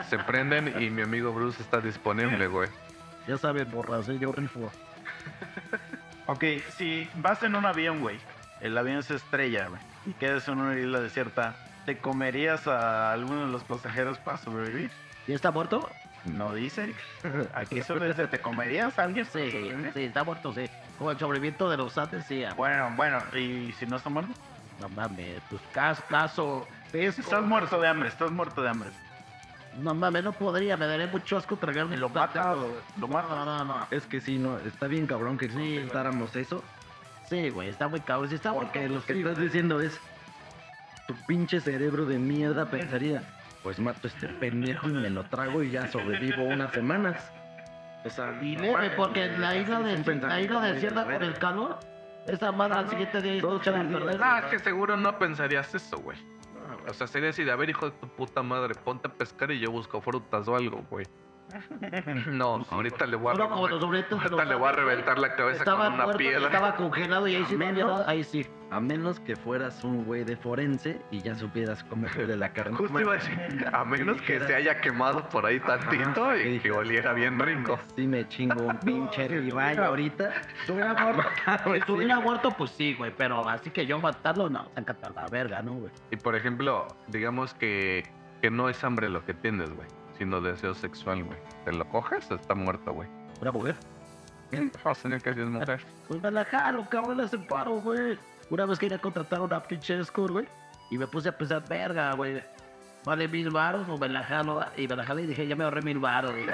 Se 0.09 0.17
prenden 0.17 0.81
y 0.81 0.89
mi 0.89 1.03
amigo 1.03 1.31
Bruce 1.31 1.61
está 1.61 1.79
disponible, 1.79 2.47
güey. 2.47 2.69
Ya 3.27 3.37
saben, 3.37 3.69
borras, 3.71 4.09
¿eh? 4.09 4.17
yo 4.19 4.31
rifo. 4.31 4.71
Ok, 6.25 6.43
si 6.77 7.07
vas 7.15 7.43
en 7.43 7.55
un 7.55 7.65
avión, 7.65 8.01
güey, 8.01 8.17
el 8.61 8.77
avión 8.77 9.03
se 9.03 9.15
estrella, 9.15 9.67
güey, 9.67 9.81
y 10.05 10.13
quedas 10.13 10.47
en 10.47 10.57
una 10.57 10.77
isla 10.79 10.99
desierta, 10.99 11.55
¿te 11.85 11.97
comerías 11.97 12.67
a 12.67 13.11
alguno 13.11 13.45
de 13.45 13.51
los 13.51 13.63
pasajeros 13.63 14.17
para 14.17 14.37
sobrevivir? 14.37 14.89
¿Y 15.27 15.33
está 15.33 15.51
muerto? 15.51 15.89
No 16.25 16.53
dice. 16.53 16.93
Aquí 17.53 17.81
solo 17.81 18.05
dice, 18.05 18.27
¿te 18.27 18.39
comerías 18.39 18.97
a 18.97 19.03
alguien? 19.03 19.25
Sí, 19.25 19.51
sí, 19.93 20.03
está 20.03 20.23
muerto, 20.23 20.53
sí. 20.53 20.69
Como 20.97 21.11
el 21.11 21.19
sobrevivimiento 21.19 21.69
de 21.69 21.77
los 21.77 21.97
Andes, 21.97 22.25
sí. 22.25 22.43
Bueno, 22.55 22.91
bueno, 22.95 23.19
¿y 23.35 23.71
si 23.73 23.85
no 23.85 23.97
está 23.97 24.09
muerto? 24.09 24.31
No 24.79 24.89
mames, 24.89 25.41
pues 25.49 25.61
caso, 25.73 26.03
caso. 26.09 26.67
es- 26.93 27.17
Estás 27.19 27.43
muerto 27.43 27.79
de 27.81 27.87
hambre, 27.87 28.09
estás 28.09 28.31
muerto 28.31 28.61
de 28.61 28.69
hambre. 28.69 28.89
No 29.81 29.93
mames, 29.95 30.23
no 30.23 30.33
podría, 30.33 30.77
me 30.77 30.85
daría 30.85 31.07
mucho 31.07 31.35
asco 31.37 31.55
tragarme 31.57 31.97
Lo 31.97 32.09
matas, 32.09 32.55
lo 32.99 33.07
matas. 33.07 33.31
No, 33.31 33.45
no, 33.45 33.65
no. 33.65 33.87
Es 33.89 34.05
que 34.05 34.21
sí, 34.21 34.37
no, 34.37 34.59
está 34.59 34.87
bien 34.87 35.07
cabrón 35.07 35.37
que 35.37 35.49
Sí, 35.49 35.75
intentáramos 35.75 36.35
eso. 36.35 36.63
Sí, 37.27 37.49
güey, 37.49 37.69
está 37.69 37.87
muy 37.87 37.99
cabrón. 38.01 38.29
Sí, 38.29 38.35
está 38.35 38.53
Porque 38.53 38.87
lo 38.87 39.03
que 39.03 39.13
sí, 39.13 39.19
estás 39.19 39.33
güey. 39.35 39.47
diciendo 39.47 39.81
es, 39.81 39.99
tu 41.07 41.15
pinche 41.25 41.59
cerebro 41.59 42.05
de 42.05 42.19
mierda 42.19 42.65
pensaría, 42.65 43.23
pues 43.63 43.79
mato 43.79 44.01
a 44.03 44.07
este 44.07 44.27
pendejo 44.27 44.89
y 44.89 44.93
me 44.93 45.09
lo 45.09 45.23
trago 45.23 45.63
y 45.63 45.71
ya 45.71 45.87
sobrevivo 45.87 46.43
unas 46.43 46.71
semanas. 46.71 47.31
O 48.05 48.09
sea, 48.09 48.37
Y 48.41 48.55
leve, 48.57 48.91
porque 48.91 49.27
la 49.37 49.55
isla 49.55 49.79
de 49.79 50.19
la 50.27 50.41
isla 50.41 50.61
desierta 50.61 51.05
por 51.05 51.23
el 51.23 51.33
calor, 51.35 51.79
esa 52.27 52.51
madre 52.51 52.75
al 52.75 52.89
siguiente 52.89 53.21
día 53.21 53.41
Todos 53.41 53.67
a 53.67 53.71
perder. 53.71 54.19
Ah, 54.21 54.41
es 54.43 54.51
que 54.51 54.59
seguro 54.59 54.97
no 54.97 55.17
pensarías 55.17 55.73
eso, 55.73 55.97
güey. 55.99 56.17
O 56.87 56.93
sea, 56.93 57.07
sería 57.07 57.29
así 57.29 57.43
de, 57.43 57.51
a 57.51 57.55
ver, 57.55 57.69
hijo 57.69 57.89
de 57.89 57.91
tu 57.97 58.07
puta 58.07 58.43
madre, 58.43 58.75
ponte 58.75 59.07
a 59.07 59.11
pescar 59.11 59.51
y 59.51 59.59
yo 59.59 59.71
busco 59.71 60.01
frutas 60.01 60.47
o 60.47 60.55
algo, 60.55 60.83
güey. 60.89 61.05
No, 62.27 62.65
ahorita 62.69 63.05
le 63.05 63.15
voy 63.15 63.33
a, 63.33 63.37
los 63.37 63.81
sobrinitos 63.81 64.23
de 64.23 64.29
los 64.29 64.39
ahorita 64.39 64.45
le 64.45 64.55
voy 64.55 64.69
a 64.69 64.71
reventar 64.71 65.19
la 65.19 65.35
cabeza 65.35 65.59
Estaba 65.59 65.85
con 65.85 65.93
una 65.93 66.03
muerto, 66.05 66.17
piedra. 66.17 66.45
estaba 66.45 66.75
congelado 66.75 67.27
y 67.27 67.35
ahí 67.35 67.45
sí, 67.45 67.55
no 67.55 67.67
había 67.67 67.85
nada, 67.85 68.05
ahí 68.09 68.23
sí. 68.23 68.45
a 68.71 68.79
menos 68.79 69.19
que 69.19 69.35
fueras 69.35 69.83
un 69.83 70.03
güey 70.05 70.23
de 70.23 70.35
forense 70.35 70.99
y 71.11 71.21
ya 71.21 71.35
supieras 71.35 71.83
cómo 71.85 72.07
de 72.07 72.35
la 72.37 72.49
carne. 72.53 72.75
Justo 72.77 72.99
iba 72.99 73.13
a 73.13 73.15
decir, 73.15 73.65
a 73.71 73.85
menos 73.85 74.21
que 74.21 74.39
se 74.39 74.55
haya 74.55 74.79
quemado 74.81 75.27
por 75.29 75.45
ahí 75.45 75.59
tantito 75.59 76.35
y 76.35 76.59
que 76.59 76.71
oliera 76.71 77.13
bien 77.13 77.39
rico. 77.39 77.79
Sí 77.95 78.07
me 78.07 78.27
chingo 78.27 78.63
un 78.63 78.77
pinche 78.85 79.27
ribeye 79.27 79.77
ahorita. 79.79 80.31
Si 80.33 80.59
estuviera 80.61 80.93
muerto, 80.93 81.23
si 81.65 81.71
estuviera 81.77 82.19
muerto, 82.19 82.51
pues 82.51 82.71
sí, 82.71 82.95
güey, 82.95 83.13
pero 83.15 83.47
así 83.47 83.69
que 83.69 83.85
yo 83.85 83.99
matarlo, 83.99 84.49
no, 84.49 84.69
sácate 84.75 85.05
a 85.07 85.09
la 85.11 85.27
verga, 85.27 85.61
¿no, 85.61 85.73
güey? 85.73 85.91
Y 86.11 86.17
por 86.17 86.35
ejemplo, 86.35 86.87
digamos 87.07 87.53
que, 87.53 88.03
que 88.41 88.49
no 88.49 88.69
es 88.69 88.83
hambre 88.83 89.09
lo 89.09 89.23
que 89.25 89.33
tienes, 89.33 89.69
güey, 89.73 89.87
deseo 90.41 90.73
sexual, 90.73 91.23
güey. 91.23 91.37
¿Te 91.65 91.71
lo 91.71 91.85
coges 91.85 92.29
o 92.31 92.35
está 92.35 92.55
muerto, 92.55 92.93
güey? 92.93 93.07
Una 93.41 93.51
mujer. 93.51 93.75
No, 94.85 94.95
señor, 94.95 95.21
que 95.21 95.33
sí 95.33 95.39
es 95.41 95.47
mujer. 95.47 95.81
Pues 96.07 96.21
me 96.21 96.31
la 96.31 96.45
jalo, 96.45 96.87
cabrón, 96.89 97.17
le 97.17 97.23
hacen 97.23 97.45
paro, 97.47 97.81
güey. 97.81 98.17
Una 98.49 98.65
vez 98.65 98.77
que 98.77 98.85
iba 98.85 98.97
a 98.97 98.99
contratar 98.99 99.41
una 99.41 99.63
pinche 99.63 99.99
escort, 99.99 100.31
güey, 100.31 100.47
y 100.91 100.97
me 100.97 101.07
puse 101.07 101.29
a 101.29 101.37
pensar, 101.37 101.63
verga, 101.67 102.13
güey. 102.13 102.43
Vale 103.05 103.27
mil 103.27 103.49
baros 103.49 103.87
o 103.89 103.97
me 103.97 104.07
la 104.07 104.23
jalo, 104.23 104.65
y 104.77 104.87
me 104.87 104.95
la 104.95 105.21
y 105.21 105.27
dije, 105.27 105.45
ya 105.45 105.55
me 105.57 105.65
ahorré 105.65 105.81
mil 105.81 105.99
baros. 105.99 106.31
güey. 106.31 106.45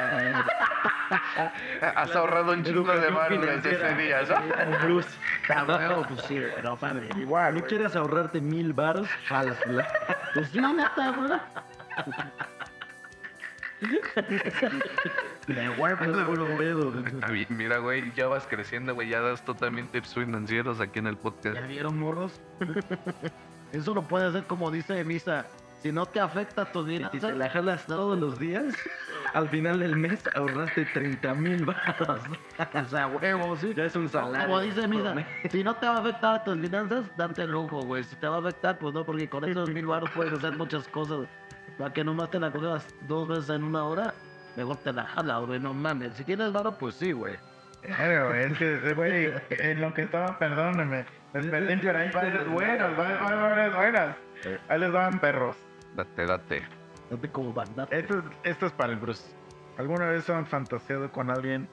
Has 1.96 2.16
ahorrado 2.16 2.54
un 2.54 2.64
chingo 2.64 2.92
de 2.92 3.10
baros 3.12 3.42
desde 3.42 3.76
ese 3.76 3.96
día, 3.96 4.22
¿no? 4.24 4.80
Bruce, 4.80 5.10
Cabrón, 5.48 6.06
pues 6.08 6.22
sí, 6.24 6.42
no 6.64 6.78
mames. 6.82 7.16
Igual, 7.18 7.56
¿no 7.56 7.62
quieres 7.66 7.96
ahorrarte 7.96 8.42
mil 8.42 8.74
baros? 8.74 9.08
Jálasela. 9.28 9.88
Pues 10.34 10.56
no, 10.56 10.74
neta, 10.74 11.12
güey. 11.12 11.40
De 15.48 15.70
huevo, 15.70 16.26
puro 16.26 16.58
pedo. 16.58 16.94
Mira, 17.50 17.78
güey, 17.78 18.12
ya 18.14 18.28
vas 18.28 18.46
creciendo, 18.48 18.94
güey, 18.94 19.10
ya 19.10 19.22
das 19.22 19.44
también 19.44 19.88
tips 19.88 20.14
financieros 20.14 20.80
aquí 20.80 21.00
en 21.00 21.08
el 21.08 21.18
podcast. 21.18 21.56
¿Ya 21.56 21.66
vieron, 21.66 21.98
morros? 21.98 22.40
Eso 23.72 23.94
lo 23.94 24.02
puede 24.02 24.28
hacer 24.28 24.44
como 24.46 24.72
dice 24.72 25.04
Misa. 25.04 25.46
Si 25.82 25.94
no 25.94 26.06
te 26.06 26.20
afecta 26.20 26.66
tus 26.66 26.86
Si 26.88 26.98
finanzas, 26.98 27.22
te 27.22 27.36
la 27.38 27.50
jalas 27.50 27.86
todos 27.86 28.20
los 28.20 28.38
días, 28.38 28.76
al 29.34 29.48
final 29.48 29.80
del 29.80 29.96
mes 29.96 30.22
ahorraste 30.36 30.86
30 30.86 31.34
mil 31.36 31.64
baros. 31.66 32.20
o 32.74 32.86
sea, 32.86 33.08
huevo, 33.08 33.56
sí. 33.56 33.74
Ya 33.74 33.86
es 33.86 33.96
un 33.96 34.10
salario. 34.10 34.48
Como 34.48 34.60
dice 34.60 34.88
Misa, 34.90 35.16
si 35.50 35.64
no 35.64 35.74
te 35.76 35.88
va 35.88 35.96
a 35.96 36.00
afectar 36.00 36.44
tus 36.44 36.60
finanzas, 36.60 37.06
date 37.16 37.44
el 37.44 37.52
lujo, 37.52 37.82
güey. 37.84 38.04
Si 38.04 38.18
te 38.18 38.28
va 38.28 38.36
a 38.36 38.40
afectar, 38.40 38.78
pues 38.78 38.94
no, 38.94 39.06
porque 39.06 39.30
con 39.30 39.46
esos 39.46 39.70
mil 39.70 39.86
baros 39.86 40.10
puedes 40.12 40.34
hacer 40.34 40.58
muchas 40.58 40.86
cosas. 40.90 41.28
Para 41.80 41.94
que 41.94 42.04
nomás 42.04 42.30
te 42.30 42.40
la 42.40 42.52
cogas 42.52 42.86
dos 43.08 43.28
veces 43.28 43.50
en 43.50 43.64
una 43.64 43.86
hora, 43.86 44.14
mejor 44.56 44.76
te 44.78 44.92
la 44.94 45.06
jalas, 45.06 45.46
güey. 45.46 45.60
No 45.60 45.74
mames. 45.74 46.14
Si 46.14 46.24
tienes 46.26 46.52
varo, 46.54 46.78
pues 46.78 46.94
sí, 46.96 47.14
güey. 47.14 47.36
Claro, 47.82 48.36
es 48.36 48.58
que, 48.58 48.94
güey, 48.94 49.34
en 49.52 49.80
lo 49.80 49.94
que 49.94 50.02
estaba, 50.02 50.38
perdónenme, 50.38 51.06
perdí 51.32 51.76
varias 51.88 52.48
buenas, 52.50 52.98
varias 52.98 53.74
buenas. 53.76 54.16
Ahí 54.68 54.80
les 54.80 54.92
daban 54.92 55.20
perros. 55.20 55.56
Date, 55.96 56.26
date. 56.26 56.62
Date 57.10 57.32
como 57.32 57.54
banda. 57.54 57.88
Esto, 57.90 58.22
esto 58.44 58.66
es 58.66 58.74
para 58.74 58.92
el 58.92 59.00
Bruce. 59.00 59.24
¿Alguna 59.78 60.08
vez 60.08 60.30
han 60.30 60.46
fantaseado 60.46 61.10
con 61.10 61.30
alguien 61.32 61.70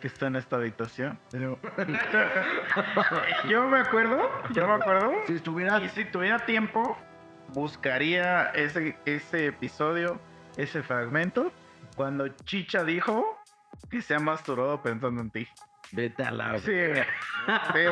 que 0.00 0.06
está 0.06 0.28
en 0.28 0.36
esta 0.36 0.56
habitación? 0.56 1.18
Pero- 1.30 1.58
yo 3.48 3.68
me 3.68 3.80
acuerdo, 3.80 4.30
yo 4.52 4.66
me 4.66 4.74
acuerdo. 4.74 5.12
Si 5.26 5.34
estuviera 5.34 5.78
Y 5.82 5.90
si 5.90 6.06
tuviera 6.06 6.38
tiempo, 6.46 6.96
buscaría 7.52 8.46
ese, 8.50 8.96
ese 9.04 9.46
episodio, 9.46 10.20
ese 10.56 10.82
fragmento, 10.82 11.52
cuando 11.96 12.28
Chicha 12.28 12.84
dijo 12.84 13.38
que 13.90 14.02
se 14.02 14.14
ha 14.14 14.18
masturbado 14.18 14.82
pensando 14.82 15.20
en 15.20 15.30
ti. 15.30 15.48
Vete 15.92 16.22
a 16.24 16.30
la. 16.30 16.58
Sí, 16.58 16.72
güey. 16.72 16.94
Sí. 17.02 17.08
Que 17.74 17.84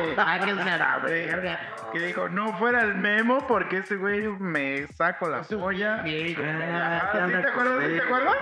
es 0.49 0.55
la 0.57 0.99
Sí. 1.05 1.11
verga. 1.11 1.59
Que 1.91 1.99
dijo, 1.99 2.27
no 2.27 2.57
fuera 2.57 2.81
el 2.81 2.95
memo 2.95 3.45
porque 3.47 3.77
ese 3.77 3.97
güey 3.97 4.27
me 4.27 4.87
saco 4.87 5.29
la 5.29 5.43
polla. 5.43 6.01
Sí, 6.03 6.35
Ah, 6.39 7.11
Ah, 7.13 7.27
¿sí 7.27 7.33
me 7.33 7.41
te 7.41 7.47
acuerdas? 7.49 7.83
¿Sí 7.85 7.93
te 7.93 8.01
acuerdas? 8.01 8.35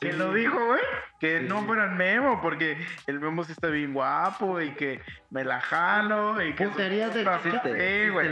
Que 0.00 0.12
lo 0.12 0.32
dijo, 0.34 0.62
güey. 0.66 0.80
Que 1.18 1.40
Sí. 1.40 1.46
no 1.48 1.62
fuera 1.62 1.84
el 1.84 1.92
memo 1.92 2.40
porque 2.42 2.76
el 3.06 3.18
memo 3.18 3.44
sí 3.44 3.52
está 3.52 3.68
bien 3.68 3.94
guapo 3.94 4.60
y 4.60 4.72
que 4.72 5.00
me 5.30 5.42
la 5.42 5.60
jalo 5.60 6.40
y 6.42 6.52
que... 6.54 6.68
Puterías 6.68 7.12
de 7.14 7.24
Sí, 7.24 8.08
güey. 8.10 8.28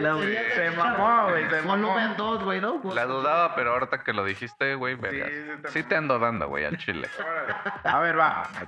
Se 0.54 0.70
mamó, 0.76 1.30
güey. 1.30 1.48
Se 1.48 1.62
mamó. 1.62 1.88
Volumen 1.88 2.16
2, 2.18 2.44
güey, 2.44 2.60
¿no? 2.60 2.80
La 2.94 3.06
dudaba, 3.06 3.54
pero 3.56 3.72
ahorita 3.72 4.04
que 4.04 4.12
lo 4.12 4.24
dijiste, 4.24 4.74
güey, 4.74 4.94
vergas. 4.94 5.30
sí 5.30 5.62
te- 5.62 5.68
Sí 5.70 5.82
te 5.84 5.96
ando 5.96 6.18
dando, 6.18 6.48
güey, 6.48 6.66
al 6.66 6.76
chile. 6.76 7.08
A 7.84 7.98
ver, 8.00 8.18
va. 8.18 8.42
Ah, 8.42 8.66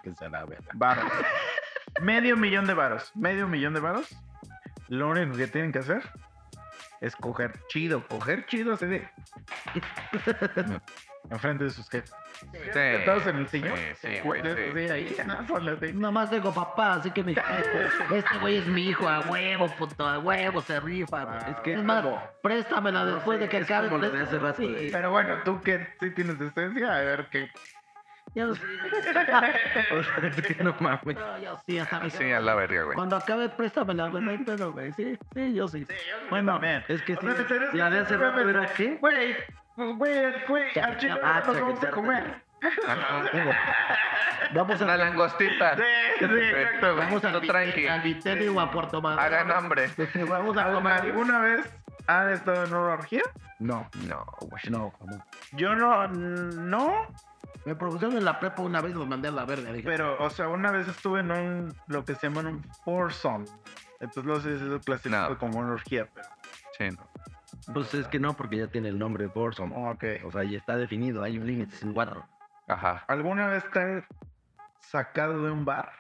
Medio 2.01 2.37
millón 2.37 2.67
de 2.67 2.75
varos. 2.75 3.13
Medio 3.15 3.47
millón 3.49 3.75
de 3.75 3.81
varos. 3.81 4.09
Lo 4.89 5.09
único 5.09 5.37
que 5.37 5.47
tienen 5.47 5.73
que 5.73 5.81
hacer 5.81 6.03
es 7.01 7.15
coger 7.17 7.53
chido. 7.69 8.07
Coger 8.09 8.47
chido 8.47 8.75
así 8.75 8.87
de... 8.87 9.09
Enfrente 11.31 11.65
de 11.65 11.71
sus 11.71 11.89
jefes. 11.91 12.13
Sí. 12.53 12.81
Todos 13.05 13.27
en 13.27 13.37
el 13.37 13.49
sillón. 13.49 13.77
Sí, 13.77 14.09
sí, 14.15 14.21
güey, 14.25 14.41
sí. 14.43 14.49
Sí, 14.73 14.79
ahí. 14.89 15.17
más 15.95 16.31
tengo 16.31 16.55
papá, 16.55 16.95
así 16.95 17.11
que 17.11 17.23
mi 17.23 17.33
este 17.33 18.39
güey 18.41 18.57
es 18.59 18.67
mi 18.67 18.89
hijo, 18.89 19.07
a 19.07 19.21
huevo, 19.21 19.69
puto, 19.77 20.07
a 20.09 20.19
huevo, 20.21 20.63
se 20.63 20.81
rifa. 20.81 21.25
güey. 21.25 21.39
Es 21.51 21.57
que- 21.63 21.75
es 21.75 21.83
más, 21.85 22.05
préstamela 22.43 23.05
después 23.05 23.41
de 23.41 23.49
que 23.49 23.59
acabe. 23.59 23.91
Sí, 24.57 24.89
Pero 24.91 25.11
bueno, 25.11 25.43
tú 25.45 25.61
que 25.61 25.87
sí 26.01 26.11
tienes 26.13 26.39
decencia, 26.39 26.95
a 26.95 27.01
ver 27.01 27.29
qué. 27.31 27.51
Yo 28.35 28.55
sí. 28.55 28.63
No 30.63 30.75
mames. 30.81 31.17
No, 31.17 31.39
yo 31.39 31.59
sí, 31.67 31.79
hasta 31.79 32.01
mi- 32.01 32.11
Sí, 32.11 32.33
a 32.33 32.41
la 32.41 32.55
verga, 32.55 32.83
güey. 32.85 32.95
Cuando 32.97 33.17
acabe, 33.17 33.49
préstamela, 33.49 34.09
güey, 34.09 34.23
no 34.23 34.31
hay 34.31 34.39
pedo, 34.39 34.73
güey. 34.73 34.93
Sí, 34.93 35.19
sí, 35.35 35.55
yo 35.55 35.69
sí. 35.69 35.87
Bueno, 36.31 36.61
Es 36.89 37.03
que 37.03 37.17
sí. 37.17 37.27
O 37.27 37.35
sea, 37.35 37.45
pero- 37.49 37.73
La 37.73 37.91
de 37.91 38.01
hace 38.01 38.17
rato 38.17 38.49
era 38.49 38.67
qué? 38.75 38.97
Güey, 39.01 39.37
pues 39.77 39.97
güey, 39.97 40.33
güey, 40.49 40.65
Ya, 40.75 40.85
al 40.87 40.97
chile 40.99 41.15
ya, 41.23 41.41
nos 41.41 41.55
ya, 41.57 41.63
vamos 41.63 41.85
a 41.85 41.91
comer. 41.91 42.43
Vamos 44.55 44.81
Una 44.81 44.95
a, 44.95 44.97
langostita. 44.97 45.77
Sí, 45.77 45.83
sí, 46.19 46.25
exacto, 46.25 46.97
vamos 46.97 47.25
a 47.25 47.41
tranqui. 47.41 47.87
al 47.87 48.01
Vitelli 48.01 48.49
o 48.49 48.59
a 48.61 48.71
Puerto 48.71 49.01
Madero. 49.03 49.21
Hagan 49.23 49.51
hambre. 49.53 49.91
Vamos 50.29 50.57
a 50.57 50.73
comer. 50.73 50.93
¿Alguna 50.95 51.41
vez 51.41 51.71
han 52.07 52.31
estado 52.33 52.65
en 52.65 52.75
una 52.75 52.95
orgía? 52.95 53.23
No, 53.59 53.89
No, 54.07 54.25
güey. 54.41 54.63
no, 54.71 54.91
¿cómo? 54.99 55.25
Yo 55.53 55.75
no, 55.75 56.09
no, 56.09 57.07
Me 57.65 57.75
propusieron 57.75 58.17
en 58.17 58.25
la 58.25 58.39
prepa 58.41 58.63
una 58.63 58.81
vez, 58.81 58.95
los 58.95 59.07
mandé 59.07 59.29
a 59.29 59.33
la 59.33 59.45
verga. 59.45 59.73
Dije, 59.73 59.87
pero, 59.87 60.17
o 60.23 60.31
sea, 60.31 60.49
una 60.49 60.71
vez 60.71 60.89
estuve 60.89 61.21
en 61.21 61.31
un, 61.31 61.75
lo 61.87 62.05
que 62.05 62.15
se 62.15 62.29
llama 62.29 62.49
un 62.49 62.63
foursome. 62.85 63.45
Entonces, 64.01 64.25
no 64.25 64.37
sé 64.41 64.59
si 64.59 64.65
eso 64.65 64.81
clasificado 64.81 65.31
No. 65.31 65.39
como 65.39 65.59
una 65.59 65.73
orgía, 65.73 66.09
pero. 66.15 66.29
Sí, 66.79 66.89
no. 66.97 67.73
Pues 67.75 67.93
es 67.95 68.07
que 68.09 68.19
no, 68.21 68.35
porque 68.35 68.57
ya 68.57 68.69
tiene 68.69 68.89
el 68.89 68.99
nombre 68.99 69.27
Borson. 69.27 69.73
Ok. 69.75 70.05
O 70.25 70.31
sea, 70.31 70.45
ya 70.45 70.59
está 70.59 70.77
definido, 70.77 71.23
hay 71.23 71.39
un 71.39 71.47
límite 71.47 71.75
sin 71.77 71.93
cuatro. 71.93 72.25
Ajá. 72.69 73.05
¿Alguna 73.09 73.49
vez 73.49 73.65
te 73.73 73.81
han 73.81 74.07
sacado 74.81 75.43
de 75.43 75.51
un 75.51 75.65
bar? 75.65 75.91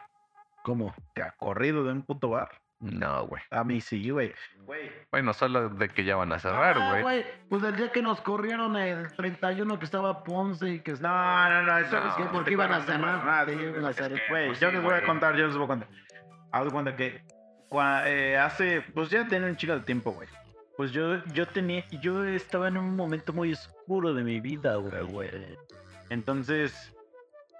¿Cómo? 0.62 0.94
¿Te 1.14 1.22
ha 1.22 1.32
corrido 1.32 1.82
de 1.84 1.92
un 1.92 2.02
puto 2.02 2.30
bar? 2.30 2.50
No, 2.80 3.26
güey. 3.26 3.42
A 3.50 3.64
mí 3.64 3.80
sí, 3.80 4.08
güey. 4.10 4.32
Güey. 4.64 4.90
Bueno, 5.10 5.32
solo 5.32 5.68
de 5.68 5.88
que 5.88 6.04
ya 6.04 6.14
van 6.16 6.32
a 6.32 6.38
cerrar, 6.38 6.78
Ah, 6.78 7.00
güey. 7.00 7.24
Pues 7.48 7.62
el 7.64 7.76
día 7.76 7.90
que 7.90 8.02
nos 8.02 8.20
corrieron 8.20 8.76
el 8.76 9.12
31 9.16 9.78
que 9.78 9.84
estaba 9.84 10.22
Ponce 10.22 10.68
y 10.68 10.80
que 10.80 10.92
No, 10.92 11.48
no, 11.48 11.62
no, 11.62 11.78
eso 11.78 11.98
No, 11.98 12.08
es 12.08 12.14
que 12.14 12.24
porque 12.24 12.52
iban 12.52 12.72
a 12.72 12.80
cerrar. 12.82 13.50
Iban 13.50 13.84
a 13.84 13.92
cerrar. 13.92 14.20
Güey, 14.28 14.46
Pues 14.48 14.60
yo 14.60 14.70
les 14.70 14.82
voy 14.82 14.94
a 14.94 15.02
contar, 15.04 15.36
yo 15.36 15.46
les 15.46 15.56
voy 15.56 15.64
a 15.64 15.68
contar. 15.68 15.88
De 16.64 16.70
cuenta 16.70 16.96
que 16.96 17.22
eh, 18.06 18.38
hace, 18.38 18.82
pues 18.94 19.10
ya 19.10 19.26
tiene 19.26 19.46
un 19.46 19.56
chico 19.56 19.74
de 19.74 19.80
tiempo, 19.80 20.12
güey. 20.12 20.28
Pues 20.76 20.92
yo, 20.92 21.24
yo 21.32 21.46
tenía, 21.46 21.84
yo 22.00 22.24
estaba 22.24 22.68
en 22.68 22.78
un 22.78 22.94
momento 22.94 23.32
muy 23.32 23.52
oscuro 23.52 24.14
de 24.14 24.22
mi 24.22 24.40
vida, 24.40 24.76
güey. 24.76 25.28
Entonces, 26.10 26.94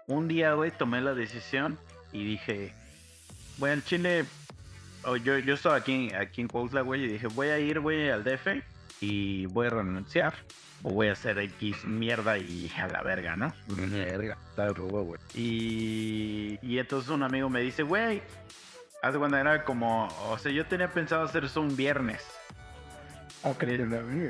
un 0.07 0.29
día, 0.29 0.53
güey, 0.55 0.71
tomé 0.71 1.01
la 1.01 1.15
decisión 1.15 1.79
y 2.13 2.25
dije, 2.25 2.73
al 3.61 3.83
Chile, 3.85 4.25
o 5.11 5.17
yo, 5.17 5.39
yo 5.39 5.55
estaba 5.55 5.77
aquí, 5.77 6.13
aquí 6.15 6.41
en 6.41 6.49
Cuautla, 6.49 6.83
güey, 6.83 7.05
y 7.05 7.09
dije, 7.09 7.27
voy 7.29 7.49
a 7.49 7.59
ir, 7.59 7.81
güey, 7.81 8.11
al 8.11 8.25
DF 8.25 8.63
y 9.01 9.47
voy 9.47 9.67
a 9.67 9.71
renunciar. 9.71 10.35
O 10.85 10.91
voy 10.91 11.09
a 11.09 11.13
hacer 11.13 11.39
X 11.39 11.85
mierda 11.85 12.39
y 12.39 12.71
a 12.79 12.87
la 12.87 13.03
verga, 13.03 13.35
¿no? 13.37 13.53
Verga, 13.67 14.39
está 14.49 14.71
güey. 14.71 15.21
Y, 15.35 16.59
y 16.63 16.79
entonces 16.79 17.11
un 17.11 17.25
amigo 17.25 17.51
me 17.51 17.61
dice, 17.61 17.83
güey, 17.83 18.23
haz 19.03 19.13
de 19.13 19.19
cuenta, 19.19 19.41
era 19.41 19.65
como, 19.65 20.07
o 20.31 20.39
sea, 20.39 20.53
yo 20.53 20.67
tenía 20.67 20.93
pensado 20.93 21.25
hacer 21.25 21.45
eso 21.45 21.61
un 21.61 21.75
viernes. 21.75 22.25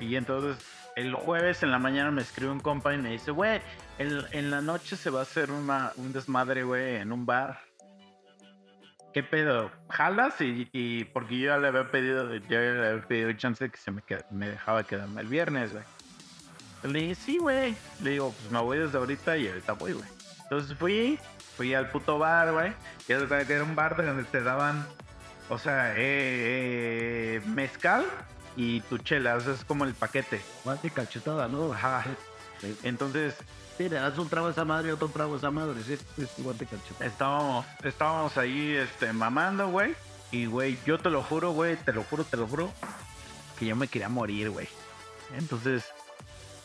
Y 0.00 0.16
entonces 0.16 0.64
el 0.96 1.14
jueves 1.14 1.62
en 1.62 1.70
la 1.70 1.78
mañana 1.78 2.10
me 2.10 2.22
escribe 2.22 2.50
un 2.50 2.60
compa 2.60 2.94
y 2.94 2.98
me 2.98 3.10
dice, 3.10 3.30
güey, 3.30 3.60
en, 3.98 4.18
en 4.32 4.50
la 4.50 4.62
noche 4.62 4.96
se 4.96 5.10
va 5.10 5.20
a 5.20 5.22
hacer 5.22 5.50
una, 5.50 5.92
un 5.96 6.12
desmadre, 6.12 6.64
güey, 6.64 6.96
en 6.96 7.12
un 7.12 7.26
bar. 7.26 7.67
¿Qué 9.12 9.22
pedo? 9.22 9.70
¿Jalas? 9.88 10.40
Y, 10.40 10.68
y 10.72 11.04
porque 11.04 11.38
yo 11.38 11.46
ya 11.48 11.58
le 11.58 11.68
había 11.68 11.90
pedido, 11.90 12.32
yo 12.34 12.40
ya 12.48 12.60
le 12.60 12.88
había 12.88 13.06
pedido 13.06 13.32
chance 13.32 13.64
de 13.64 13.70
que 13.70 13.76
se 13.78 13.90
me, 13.90 14.02
qued- 14.02 14.28
me 14.30 14.48
dejaba 14.50 14.84
quedarme 14.84 15.22
el 15.22 15.26
viernes, 15.28 15.72
güey. 15.72 15.84
Le 16.84 17.00
dije, 17.00 17.14
sí, 17.14 17.38
güey. 17.38 17.74
Le 18.02 18.10
digo, 18.10 18.32
pues 18.32 18.50
me 18.52 18.60
voy 18.60 18.78
desde 18.78 18.98
ahorita 18.98 19.36
y 19.36 19.48
ahorita 19.48 19.72
voy, 19.72 19.92
güey. 19.94 20.08
Entonces 20.44 20.76
fui, 20.78 21.18
fui 21.56 21.74
al 21.74 21.90
puto 21.90 22.18
bar, 22.18 22.52
güey. 22.52 22.72
Y 23.08 23.12
era 23.12 23.64
un 23.64 23.74
bar 23.74 23.96
donde 23.96 24.24
te 24.24 24.42
daban, 24.42 24.86
o 25.48 25.58
sea, 25.58 25.94
eh, 25.94 27.36
eh, 27.36 27.42
mezcal 27.46 28.04
y 28.56 28.80
tu 28.82 28.98
chela, 28.98 29.36
o 29.36 29.40
sea, 29.40 29.54
es 29.54 29.64
como 29.64 29.84
el 29.84 29.94
paquete. 29.94 30.40
Guante 30.64 30.90
cachetada, 30.90 31.48
¿no? 31.48 31.72
Ajá. 31.72 32.04
Entonces, 32.82 33.34
Sí, 33.78 33.88
le 33.88 33.96
das 33.96 34.18
un 34.18 34.28
trago 34.28 34.48
a 34.48 34.50
esa 34.50 34.64
madre 34.64 34.88
y 34.88 34.90
otro 34.90 35.06
trago 35.06 35.34
a 35.34 35.38
esa 35.38 35.52
madre. 35.52 35.80
Sí, 35.84 35.92
es 35.92 36.32
guante 36.38 36.66
cachetada. 36.66 37.06
estábamos, 37.06 37.66
estábamos 37.84 38.36
ahí, 38.36 38.74
este, 38.74 39.12
mamando, 39.12 39.68
güey. 39.68 39.94
Y, 40.32 40.46
güey, 40.46 40.76
yo 40.84 40.98
te 40.98 41.10
lo 41.10 41.22
juro, 41.22 41.52
güey, 41.52 41.76
te 41.76 41.92
lo 41.92 42.02
juro, 42.02 42.24
te 42.24 42.36
lo 42.36 42.48
juro, 42.48 42.72
que 43.56 43.66
yo 43.66 43.76
me 43.76 43.86
quería 43.86 44.08
morir, 44.08 44.50
güey. 44.50 44.68
Entonces, 45.36 45.84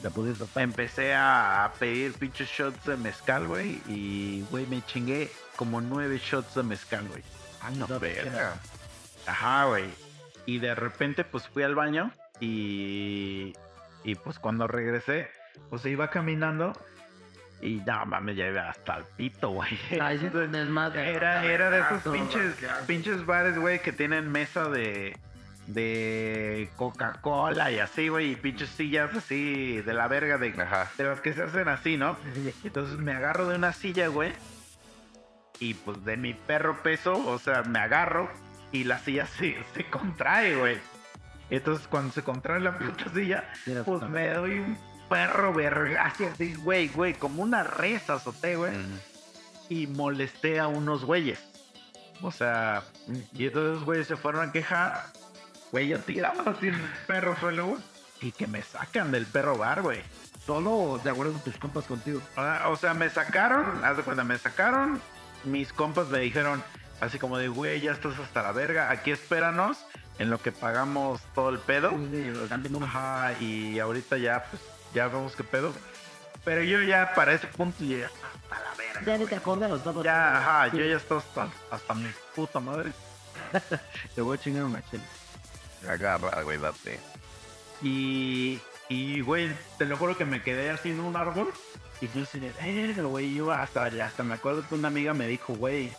pudiste. 0.09 0.45
empecé 0.55 1.13
a 1.13 1.71
pedir 1.79 2.13
pinches 2.13 2.49
shots 2.49 2.83
de 2.85 2.97
mezcal, 2.97 3.47
güey. 3.47 3.79
Y, 3.87 4.41
güey, 4.49 4.65
me 4.65 4.83
chingué 4.83 5.31
como 5.55 5.81
nueve 5.81 6.19
shots 6.19 6.55
de 6.55 6.63
mezcal, 6.63 7.07
güey. 7.07 7.23
Ah, 7.61 7.69
no, 7.71 7.87
verga. 7.99 8.55
Ajá, 9.27 9.65
güey. 9.65 9.85
Y 10.45 10.59
de 10.59 10.75
repente, 10.75 11.23
pues 11.23 11.47
fui 11.47 11.63
al 11.63 11.75
baño 11.75 12.11
y. 12.39 13.53
Y 14.03 14.15
pues 14.15 14.39
cuando 14.39 14.67
regresé, 14.67 15.29
pues 15.69 15.85
iba 15.85 16.09
caminando. 16.09 16.73
Y 17.63 17.81
no 17.85 18.05
mames, 18.05 18.35
ya 18.35 18.47
iba 18.47 18.69
hasta 18.69 18.97
el 18.97 19.05
pito, 19.15 19.51
güey. 19.51 19.71
Era, 21.01 21.45
era 21.45 21.69
de 21.69 21.79
esos 21.79 22.13
pinches, 22.13 22.55
pinches 22.85 23.25
bares, 23.25 23.57
güey, 23.57 23.81
que 23.81 23.93
tienen 23.93 24.29
mesa 24.31 24.69
de. 24.69 25.17
De 25.65 26.69
Coca-Cola 26.75 27.71
y 27.71 27.79
así, 27.79 28.09
güey, 28.09 28.31
y 28.31 28.35
pinches 28.35 28.67
sillas 28.67 29.15
así 29.15 29.79
de 29.79 29.93
la 29.93 30.09
verga 30.09 30.37
de, 30.37 30.49
Ajá. 30.61 30.91
de 30.97 31.05
las 31.05 31.21
que 31.21 31.31
se 31.31 31.43
hacen 31.43 31.69
así, 31.69 31.95
¿no? 31.95 32.17
Entonces 32.65 32.97
me 32.97 33.13
agarro 33.13 33.47
de 33.47 33.55
una 33.55 33.71
silla, 33.71 34.09
güey. 34.09 34.33
Y 35.59 35.73
pues 35.75 36.03
de 36.03 36.17
mi 36.17 36.33
perro 36.33 36.83
peso, 36.83 37.13
o 37.13 37.39
sea, 37.39 37.63
me 37.63 37.79
agarro 37.79 38.29
y 38.73 38.83
la 38.83 38.99
silla 38.99 39.25
se, 39.39 39.55
se 39.73 39.85
contrae, 39.85 40.57
güey. 40.57 40.79
Entonces 41.49 41.87
cuando 41.87 42.11
se 42.11 42.23
contrae 42.23 42.59
la 42.59 42.77
puta 42.77 43.05
silla, 43.13 43.49
pues 43.85 44.01
me 44.09 44.33
doy 44.33 44.59
un 44.59 44.77
perro 45.13 45.53
vergazo 45.53 46.27
así, 46.33 46.55
güey, 46.55 46.87
güey, 46.89 47.13
como 47.13 47.43
una 47.43 47.63
res 47.63 48.09
azoté, 48.09 48.55
güey. 48.55 48.73
Y 49.69 49.87
molesté 49.87 50.59
a 50.59 50.67
unos 50.67 51.05
güeyes. 51.05 51.39
O 52.21 52.31
sea, 52.31 52.83
y 53.33 53.47
entonces 53.47 53.83
güeyes 53.85 54.07
se 54.07 54.15
fueron 54.15 54.49
a 54.49 54.51
quejar. 54.51 55.05
Güey, 55.71 55.89
yo 55.89 55.99
tiraba 55.99 56.51
así 56.51 56.67
el 56.67 56.79
perro 57.07 57.35
suelo, 57.39 57.67
güey. 57.67 57.81
Y 58.21 58.31
que 58.31 58.47
me 58.47 58.61
sacan 58.61 59.11
del 59.11 59.25
perro 59.25 59.57
bar, 59.57 59.81
güey. 59.81 60.01
Solo 60.45 60.99
de 61.03 61.09
acuerdo 61.09 61.33
con 61.33 61.41
tus 61.41 61.57
compas 61.57 61.85
contigo. 61.85 62.21
Ah, 62.35 62.67
O 62.69 62.75
sea, 62.75 62.93
me 62.93 63.09
sacaron, 63.09 63.83
haz 63.83 63.97
de 63.97 64.03
cuenta, 64.03 64.23
me 64.23 64.37
sacaron. 64.37 65.01
Mis 65.43 65.73
compas 65.73 66.07
me 66.09 66.19
dijeron, 66.19 66.63
así 67.01 67.19
como 67.19 67.37
de, 67.37 67.49
güey, 67.49 67.81
ya 67.81 67.91
estás 67.91 68.17
hasta 68.19 68.43
la 68.43 68.51
verga, 68.51 68.89
aquí 68.89 69.11
espéranos 69.11 69.85
en 70.19 70.29
lo 70.29 70.41
que 70.41 70.51
pagamos 70.51 71.21
todo 71.33 71.49
el 71.49 71.59
pedo. 71.59 71.91
Ajá, 72.81 73.33
y 73.41 73.79
ahorita 73.79 74.17
ya, 74.17 74.45
pues, 74.49 74.61
ya 74.93 75.07
vemos 75.07 75.35
qué 75.35 75.43
pedo. 75.43 75.73
Pero 76.43 76.61
yo 76.63 76.81
ya, 76.81 77.13
para 77.15 77.33
ese 77.33 77.47
punto, 77.47 77.83
ya 77.83 78.07
hasta 78.07 78.63
la 78.63 78.75
verga. 78.75 79.01
Ya 79.05 79.17
ni 79.17 79.25
te 79.25 79.35
acordás, 79.35 79.71
estaba. 79.71 80.03
Ya, 80.03 80.37
ajá, 80.37 80.67
yo 80.75 80.85
ya 80.85 80.97
estoy 80.97 81.19
hasta, 81.19 81.49
hasta 81.71 81.93
mi 81.93 82.09
puta 82.35 82.59
madre. 82.59 82.91
Te 84.15 84.21
voy 84.21 84.37
a 84.37 84.41
chingar 84.41 84.63
una 84.65 84.83
chela. 84.89 85.03
Agarra, 85.89 86.41
güey, 86.43 86.57
date. 86.57 86.99
Y, 87.81 88.59
y, 88.89 89.21
güey, 89.21 89.51
te 89.77 89.85
lo 89.85 89.97
juro 89.97 90.17
que 90.17 90.23
me 90.25 90.41
quedé 90.41 90.69
así 90.69 90.91
en 90.91 91.01
un 91.01 91.15
árbol. 91.15 91.51
Y 91.99 92.07
yo 92.09 92.23
así 92.23 92.39
de, 92.39 92.51
"Verga, 92.51 93.03
güey, 93.03 93.33
yo 93.33 93.51
hasta, 93.51 93.85
hasta 93.85 94.23
me 94.23 94.35
acuerdo 94.35 94.67
que 94.67 94.75
una 94.75 94.87
amiga 94.89 95.13
me 95.13 95.27
dijo, 95.27 95.53
güey, 95.55 95.91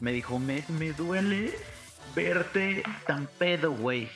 me 0.00 0.12
dijo, 0.12 0.38
me, 0.38 0.64
me 0.68 0.92
duele 0.92 1.56
verte 2.14 2.82
tan 3.06 3.26
pedo, 3.38 3.72
güey. 3.72 4.10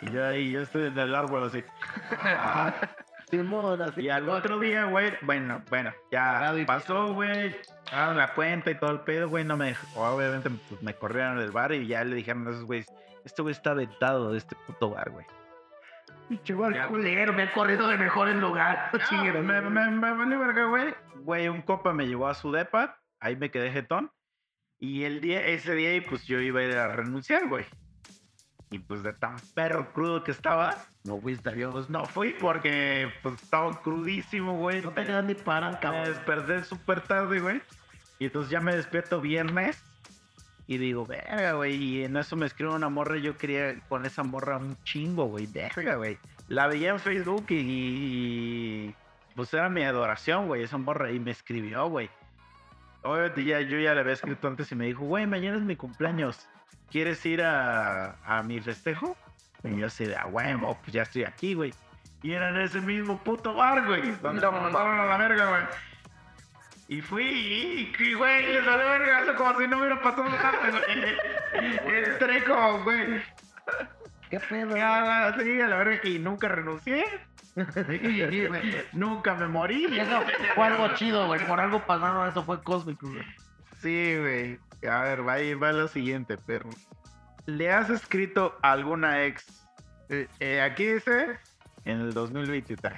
Y 0.00 0.10
yo 0.10 0.26
ahí, 0.26 0.50
yo 0.50 0.60
estoy 0.60 0.86
en 0.86 0.98
el 0.98 1.14
árbol 1.14 1.44
así. 1.44 1.64
Simón, 3.30 3.82
así. 3.82 4.02
Y 4.02 4.08
al 4.08 4.28
otro 4.28 4.60
día, 4.60 4.84
güey, 4.84 5.12
bueno, 5.22 5.62
bueno, 5.68 5.92
ya 6.12 6.54
pasó, 6.66 7.12
güey. 7.12 7.56
Dieron 7.90 8.16
la 8.16 8.32
cuenta 8.34 8.70
y 8.70 8.78
todo 8.78 8.92
el 8.92 9.00
pedo, 9.00 9.28
güey. 9.28 9.44
No 9.44 9.56
me 9.56 9.74
obviamente 9.96 10.50
pues, 10.68 10.82
me 10.82 10.94
corrieron 10.94 11.38
del 11.38 11.50
bar 11.50 11.72
y 11.72 11.86
ya 11.86 12.04
le 12.04 12.16
dijeron 12.16 12.46
a 12.46 12.50
esos 12.50 12.64
güeyes, 12.64 12.86
este 13.24 13.42
güey 13.42 13.52
está 13.52 13.74
vetado 13.74 14.32
de 14.32 14.38
este 14.38 14.54
puto 14.66 14.90
bar, 14.90 15.10
güey. 15.10 15.26
Pinche 16.28 16.54
bar 16.54 16.88
culero, 16.88 17.32
me 17.32 17.42
han 17.42 17.50
corrido 17.50 17.88
de 17.88 17.96
mejores 17.96 18.36
lugares. 18.36 18.80
Chingue, 19.08 19.32
me, 19.32 19.60
me, 19.60 19.90
me 19.90 20.12
vale 20.12 20.36
verga, 20.36 20.64
güey. 20.66 20.94
Güey, 21.22 21.48
un 21.48 21.62
copa 21.62 21.92
me 21.92 22.06
llevó 22.06 22.28
a 22.28 22.34
su 22.34 22.52
depa, 22.52 23.00
ahí 23.18 23.36
me 23.36 23.50
quedé 23.50 23.70
jetón. 23.70 24.10
Y 24.78 25.04
el 25.04 25.20
día, 25.20 25.44
ese 25.46 25.74
día, 25.74 26.00
pues 26.08 26.24
yo 26.26 26.38
iba 26.40 26.60
a 26.60 26.64
ir 26.64 26.76
a 26.76 26.88
renunciar, 26.88 27.48
güey. 27.48 27.64
Y 28.70 28.80
pues 28.80 29.02
de 29.02 29.12
tan 29.12 29.36
perro 29.54 29.92
crudo 29.92 30.24
que 30.24 30.32
estaba, 30.32 30.76
No 31.04 31.20
fuiste 31.20 31.50
pues 31.68 31.88
no 31.88 32.04
fui 32.04 32.34
porque 32.40 33.12
pues 33.22 33.40
estaba 33.40 33.80
crudísimo, 33.80 34.58
güey. 34.58 34.82
No 34.82 34.90
te 34.90 35.04
quedas 35.04 35.24
ni 35.24 35.34
para, 35.34 35.70
Me 35.70 35.78
cabrón. 35.78 36.04
desperté 36.04 36.64
súper 36.64 37.00
tarde, 37.02 37.38
güey. 37.40 37.62
Y 38.18 38.26
entonces 38.26 38.50
ya 38.50 38.60
me 38.60 38.74
despierto 38.74 39.20
viernes. 39.20 39.82
Y 40.66 40.78
digo, 40.78 41.06
verga, 41.06 41.52
güey. 41.52 41.74
Y 41.76 42.04
en 42.04 42.16
eso 42.16 42.34
me 42.34 42.46
escribe 42.46 42.72
una 42.72 42.88
morra. 42.88 43.18
Yo 43.18 43.36
quería 43.36 43.78
con 43.88 44.04
esa 44.04 44.24
morra 44.24 44.56
un 44.56 44.76
chingo, 44.82 45.26
güey. 45.26 45.46
Verga, 45.46 45.94
güey. 45.94 46.18
La 46.48 46.66
veía 46.66 46.90
en 46.90 46.98
Facebook 46.98 47.46
y, 47.50 47.54
y, 47.60 48.94
Pues 49.36 49.54
era 49.54 49.68
mi 49.68 49.84
adoración, 49.84 50.48
güey. 50.48 50.64
Esa 50.64 50.76
morra. 50.76 51.12
Y 51.12 51.20
me 51.20 51.30
escribió, 51.30 51.88
güey. 51.88 52.10
Obviamente 53.02 53.44
ya, 53.44 53.60
yo 53.60 53.78
ya 53.78 53.94
le 53.94 54.00
había 54.00 54.14
escrito 54.14 54.48
antes 54.48 54.72
y 54.72 54.74
me 54.74 54.86
dijo, 54.86 55.04
güey, 55.04 55.24
mañana 55.28 55.56
es 55.56 55.62
mi 55.62 55.76
cumpleaños. 55.76 56.48
¿Quieres 56.90 57.24
ir 57.26 57.42
a, 57.42 58.16
a 58.24 58.42
mi 58.42 58.60
festejo? 58.60 59.16
Y 59.64 59.76
yo 59.76 59.86
así 59.86 60.04
de, 60.04 60.16
a 60.16 60.26
huevo, 60.26 60.78
pues 60.82 60.92
ya 60.92 61.02
estoy 61.02 61.24
aquí, 61.24 61.54
güey. 61.54 61.74
Y 62.22 62.32
era 62.32 62.50
en 62.50 62.58
ese 62.58 62.80
mismo 62.80 63.18
puto 63.18 63.54
bar, 63.54 63.84
güey. 63.86 64.12
Donde 64.22 64.40
No 64.42 64.52
mandaron 64.52 65.00
a 65.00 65.06
la 65.06 65.16
verga, 65.16 65.48
güey. 65.48 65.62
Y 66.88 67.00
fui, 67.00 67.24
y, 67.98 68.14
güey, 68.14 68.46
les 68.52 68.64
valió 68.64 68.86
verga, 68.86 69.22
eso 69.22 69.34
como 69.34 69.58
si 69.58 69.66
no 69.66 69.78
hubiera 69.78 70.00
pasado 70.00 70.24
nada, 70.24 70.52
güey. 70.70 72.04
Entré 72.04 72.44
como, 72.44 72.84
güey, 72.84 73.22
¿Qué 74.30 74.40
pedo? 74.40 74.76
ya, 74.76 75.34
sí, 75.38 75.60
a 75.60 75.68
la 75.68 75.76
verga, 75.78 76.08
y 76.08 76.18
nunca 76.18 76.48
renuncié. 76.48 77.04
nunca 78.92 79.34
me 79.34 79.48
morí. 79.48 79.84
Eso 79.98 80.22
fue 80.54 80.66
algo 80.66 80.94
chido, 80.94 81.26
güey. 81.26 81.44
Por 81.46 81.58
algo 81.58 81.84
pasado, 81.84 82.26
eso 82.26 82.44
fue 82.44 82.62
cósmico, 82.62 83.08
güey. 83.08 83.24
Sí, 83.80 84.16
güey. 84.18 84.58
A 84.88 85.02
ver, 85.02 85.26
va, 85.26 85.34
ahí 85.34 85.54
va 85.54 85.72
lo 85.72 85.88
siguiente, 85.88 86.36
pero. 86.46 86.68
¿Le 87.46 87.70
has 87.70 87.90
escrito 87.90 88.58
a 88.62 88.72
alguna 88.72 89.24
ex? 89.24 89.66
Eh, 90.08 90.28
eh, 90.40 90.60
aquí 90.60 90.84
dice 90.86 91.38
en 91.84 92.00
el 92.00 92.14
2023. 92.14 92.92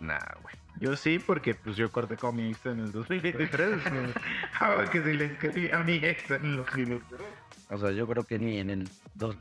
Nah, 0.00 0.18
güey. 0.42 0.54
Yo 0.80 0.96
sí, 0.96 1.20
porque 1.20 1.54
pues 1.54 1.76
yo 1.76 1.90
corté 1.92 2.16
con 2.16 2.34
mi 2.34 2.50
ex 2.50 2.66
en 2.66 2.80
el 2.80 2.92
2023. 2.92 3.80
ah, 4.60 4.84
que 4.90 5.02
si 5.02 5.12
le 5.12 5.26
escribí 5.26 5.70
a 5.70 5.78
mi 5.78 5.94
ex 5.94 6.30
en 6.32 6.44
el 6.44 6.56
2023. 6.56 7.20
O 7.70 7.78
sea, 7.78 7.90
yo 7.92 8.06
creo 8.06 8.24
que 8.24 8.38
ni 8.38 8.58
en 8.58 8.70
el 8.70 8.88
dos. 9.14 9.36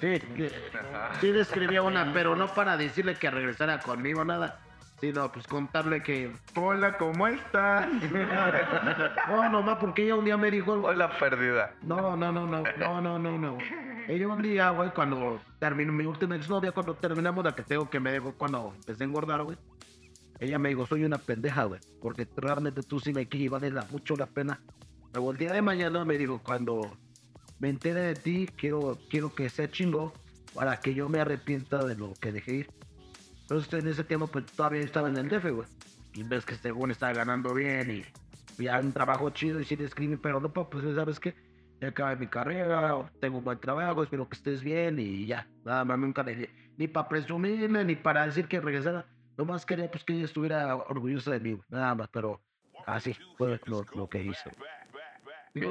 Sí, 0.00 0.20
que- 0.20 0.52
sí 1.20 1.32
le 1.32 1.40
escribí 1.40 1.76
a 1.76 1.82
una, 1.82 2.12
pero 2.12 2.36
no 2.36 2.48
para 2.48 2.76
decirle 2.76 3.14
que 3.14 3.30
regresara 3.30 3.80
conmigo, 3.80 4.24
nada. 4.26 4.60
Sino, 5.00 5.30
pues 5.30 5.46
contarle 5.46 6.02
que. 6.02 6.32
Hola, 6.54 6.96
¿cómo 6.96 7.26
estás? 7.26 7.86
No, 9.28 9.48
nomás 9.50 9.76
porque 9.78 10.04
ella 10.04 10.14
un 10.14 10.24
día 10.24 10.36
me 10.36 10.50
dijo. 10.50 10.72
Hola, 10.72 11.10
perdida. 11.18 11.74
No, 11.82 12.16
no, 12.16 12.32
no, 12.32 12.46
no, 12.46 12.62
no, 12.78 13.00
no, 13.00 13.18
no, 13.18 13.38
no. 13.38 13.58
Ella 14.08 14.28
un 14.28 14.40
día, 14.40 14.70
güey, 14.70 14.90
cuando 14.90 15.40
terminó 15.58 15.92
mi 15.92 16.04
última 16.06 16.36
exnovia, 16.36 16.72
cuando 16.72 16.94
terminamos 16.94 17.44
la 17.44 17.54
que 17.54 17.62
tengo 17.62 17.90
que 17.90 18.00
me 18.00 18.12
dejó 18.12 18.32
cuando 18.34 18.72
empecé 18.76 19.04
a 19.04 19.06
engordar, 19.06 19.42
güey. 19.42 19.58
Ella 20.38 20.58
me 20.58 20.68
dijo, 20.68 20.86
soy 20.86 21.04
una 21.04 21.18
pendeja, 21.18 21.64
güey, 21.64 21.80
porque 22.00 22.28
realmente 22.36 22.82
tú 22.82 23.00
sí 23.00 23.12
me 23.12 23.26
quieres 23.26 23.46
y 23.46 23.48
vale 23.48 23.72
mucho 23.90 24.16
la 24.16 24.26
pena. 24.26 24.60
Luego 25.12 25.32
el 25.32 25.38
día 25.38 25.52
de 25.52 25.62
mañana 25.62 26.04
me 26.04 26.18
dijo, 26.18 26.40
cuando 26.42 26.96
me 27.58 27.70
entere 27.70 28.00
de 28.00 28.14
ti, 28.14 28.48
quiero, 28.56 28.98
quiero 29.08 29.34
que 29.34 29.48
sea 29.48 29.70
chingo 29.70 30.12
para 30.54 30.78
que 30.78 30.94
yo 30.94 31.08
me 31.08 31.20
arrepienta 31.20 31.84
de 31.84 31.96
lo 31.96 32.12
que 32.20 32.32
dejé 32.32 32.52
ir. 32.54 32.70
Entonces 33.48 33.72
en 33.74 33.88
ese 33.88 34.02
tiempo 34.02 34.26
pues 34.26 34.44
todavía 34.46 34.80
estaba 34.80 35.08
en 35.08 35.16
el 35.16 35.28
DF, 35.28 35.50
güey. 35.52 35.68
Y 36.14 36.24
ves 36.24 36.44
que 36.44 36.56
según 36.56 36.90
estaba 36.90 37.12
ganando 37.12 37.54
bien 37.54 38.04
y 38.58 38.62
ya 38.62 38.80
un 38.80 38.92
trabajo 38.92 39.30
chido 39.30 39.60
y 39.60 39.64
sí 39.64 39.76
le 39.76 39.84
escribí, 39.84 40.16
pero 40.16 40.40
no, 40.40 40.52
pa, 40.52 40.68
pues 40.68 40.84
sabes 40.94 41.20
qué, 41.20 41.34
ya 41.80 41.88
acabé 41.88 42.16
mi 42.16 42.26
carrera, 42.26 43.08
tengo 43.20 43.38
un 43.38 43.44
buen 43.44 43.60
trabajo, 43.60 44.02
espero 44.02 44.28
que 44.28 44.36
estés 44.36 44.62
bien 44.62 44.98
y 44.98 45.26
ya. 45.26 45.46
Nada 45.64 45.84
más 45.84 45.98
nunca 45.98 46.22
le 46.22 46.50
ni 46.76 46.88
para 46.88 47.08
presumirme, 47.08 47.84
ni 47.84 47.96
para 47.96 48.26
decir 48.26 48.48
que 48.48 48.60
regresara. 48.60 49.06
Nomás 49.36 49.64
quería 49.64 49.90
pues 49.90 50.02
que 50.02 50.14
ella 50.14 50.24
estuviera 50.24 50.74
orgullosa 50.74 51.32
de 51.32 51.40
mí, 51.40 51.60
nada 51.68 51.94
más, 51.94 52.08
pero 52.08 52.40
así 52.86 53.14
fue 53.36 53.60
lo, 53.66 53.84
lo 53.94 54.08
que 54.08 54.24
hizo. 54.24 54.50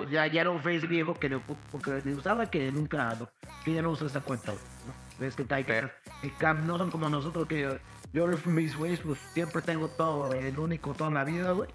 Ya, 0.09 0.25
ya 0.27 0.41
era 0.41 0.49
un 0.49 0.61
face 0.61 0.87
viejo 0.87 1.13
que 1.13 1.29
no, 1.29 1.41
porque 1.71 2.01
ni 2.05 2.13
usaba 2.13 2.49
que 2.49 2.71
nunca, 2.71 3.15
no, 3.15 3.29
que 3.63 3.73
ya 3.73 3.81
no 3.81 3.91
usa 3.91 4.07
esa 4.07 4.21
cuenta, 4.21 4.51
¿no? 4.53 5.04
Ves 5.19 5.35
que 5.35 5.45
hay 5.53 5.63
que, 5.63 5.81
Sí. 5.81 5.87
que 6.29 6.33
cam- 6.33 6.63
no 6.63 6.77
son 6.77 6.91
como 6.91 7.09
nosotros 7.09 7.47
que 7.47 7.61
yo, 7.61 7.77
yo 8.13 8.27
mis 8.45 8.75
ways 8.77 8.99
pues 8.99 9.17
siempre 9.33 9.61
tengo 9.61 9.87
todo, 9.87 10.33
el 10.33 10.57
único 10.59 10.93
toda 10.93 11.09
la 11.11 11.23
vida, 11.23 11.51
güey. 11.51 11.69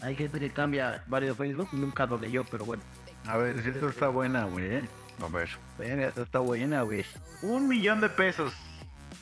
Hay 0.00 0.16
gente 0.16 0.40
que 0.40 0.50
cambia 0.50 1.04
varios 1.06 1.36
Facebook, 1.36 1.68
nunca 1.72 2.06
lo 2.06 2.18
leyó, 2.18 2.44
pero 2.44 2.64
bueno. 2.64 2.82
A 3.26 3.36
ver, 3.36 3.62
si 3.62 3.68
esto 3.68 3.88
está 3.88 4.08
buena, 4.08 4.44
güey. 4.44 4.64
¿eh? 4.76 4.88
A 5.22 5.28
ver. 5.28 5.48
Esta 5.80 6.22
está 6.22 6.38
buena, 6.38 6.82
güey. 6.82 7.04
Un 7.42 7.68
millón 7.68 8.00
de 8.00 8.08
pesos 8.08 8.54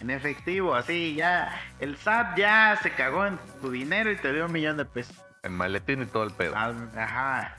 en 0.01 0.11
efectivo, 0.11 0.75
así 0.75 1.15
ya. 1.17 1.61
El 1.81 1.97
SAT 1.97 2.37
ya 2.39 2.79
se 2.83 2.91
cagó 2.93 3.27
en 3.27 3.39
tu 3.61 3.71
dinero 3.71 4.11
y 4.13 4.17
te 4.17 4.33
dio 4.33 4.47
un 4.47 4.53
millón 4.53 4.77
de 4.77 4.85
pesos. 4.85 5.17
En 5.43 5.53
maletín 5.53 6.03
y 6.03 6.07
todo 6.07 6.25
el 6.25 6.31
pedo. 6.33 6.55
Ah, 6.57 6.73
Ajá. 6.97 7.57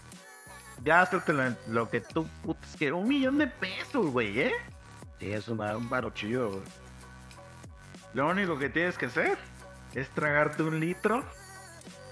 Gástate 0.83 1.33
lo, 1.33 1.43
lo 1.69 1.89
que 1.89 2.01
tú 2.01 2.27
putas 2.43 2.75
quieras. 2.77 2.99
Un 2.99 3.07
millón 3.07 3.37
de 3.39 3.47
pesos, 3.47 4.07
güey, 4.11 4.39
¿eh? 4.39 4.53
Sí, 5.19 5.31
es 5.31 5.47
un, 5.47 5.59
un 5.61 5.89
varo 5.89 6.11
chido, 6.11 6.49
güey. 6.49 6.61
Lo 8.13 8.27
único 8.29 8.57
que 8.57 8.69
tienes 8.69 8.97
que 8.97 9.07
hacer 9.07 9.37
es 9.93 10.09
tragarte 10.09 10.63
un 10.63 10.79
litro 10.79 11.23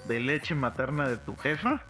de 0.07 0.19
leche 0.19 0.53
materna 0.53 1.07
de 1.07 1.17
tu 1.17 1.35
jefa 1.35 1.81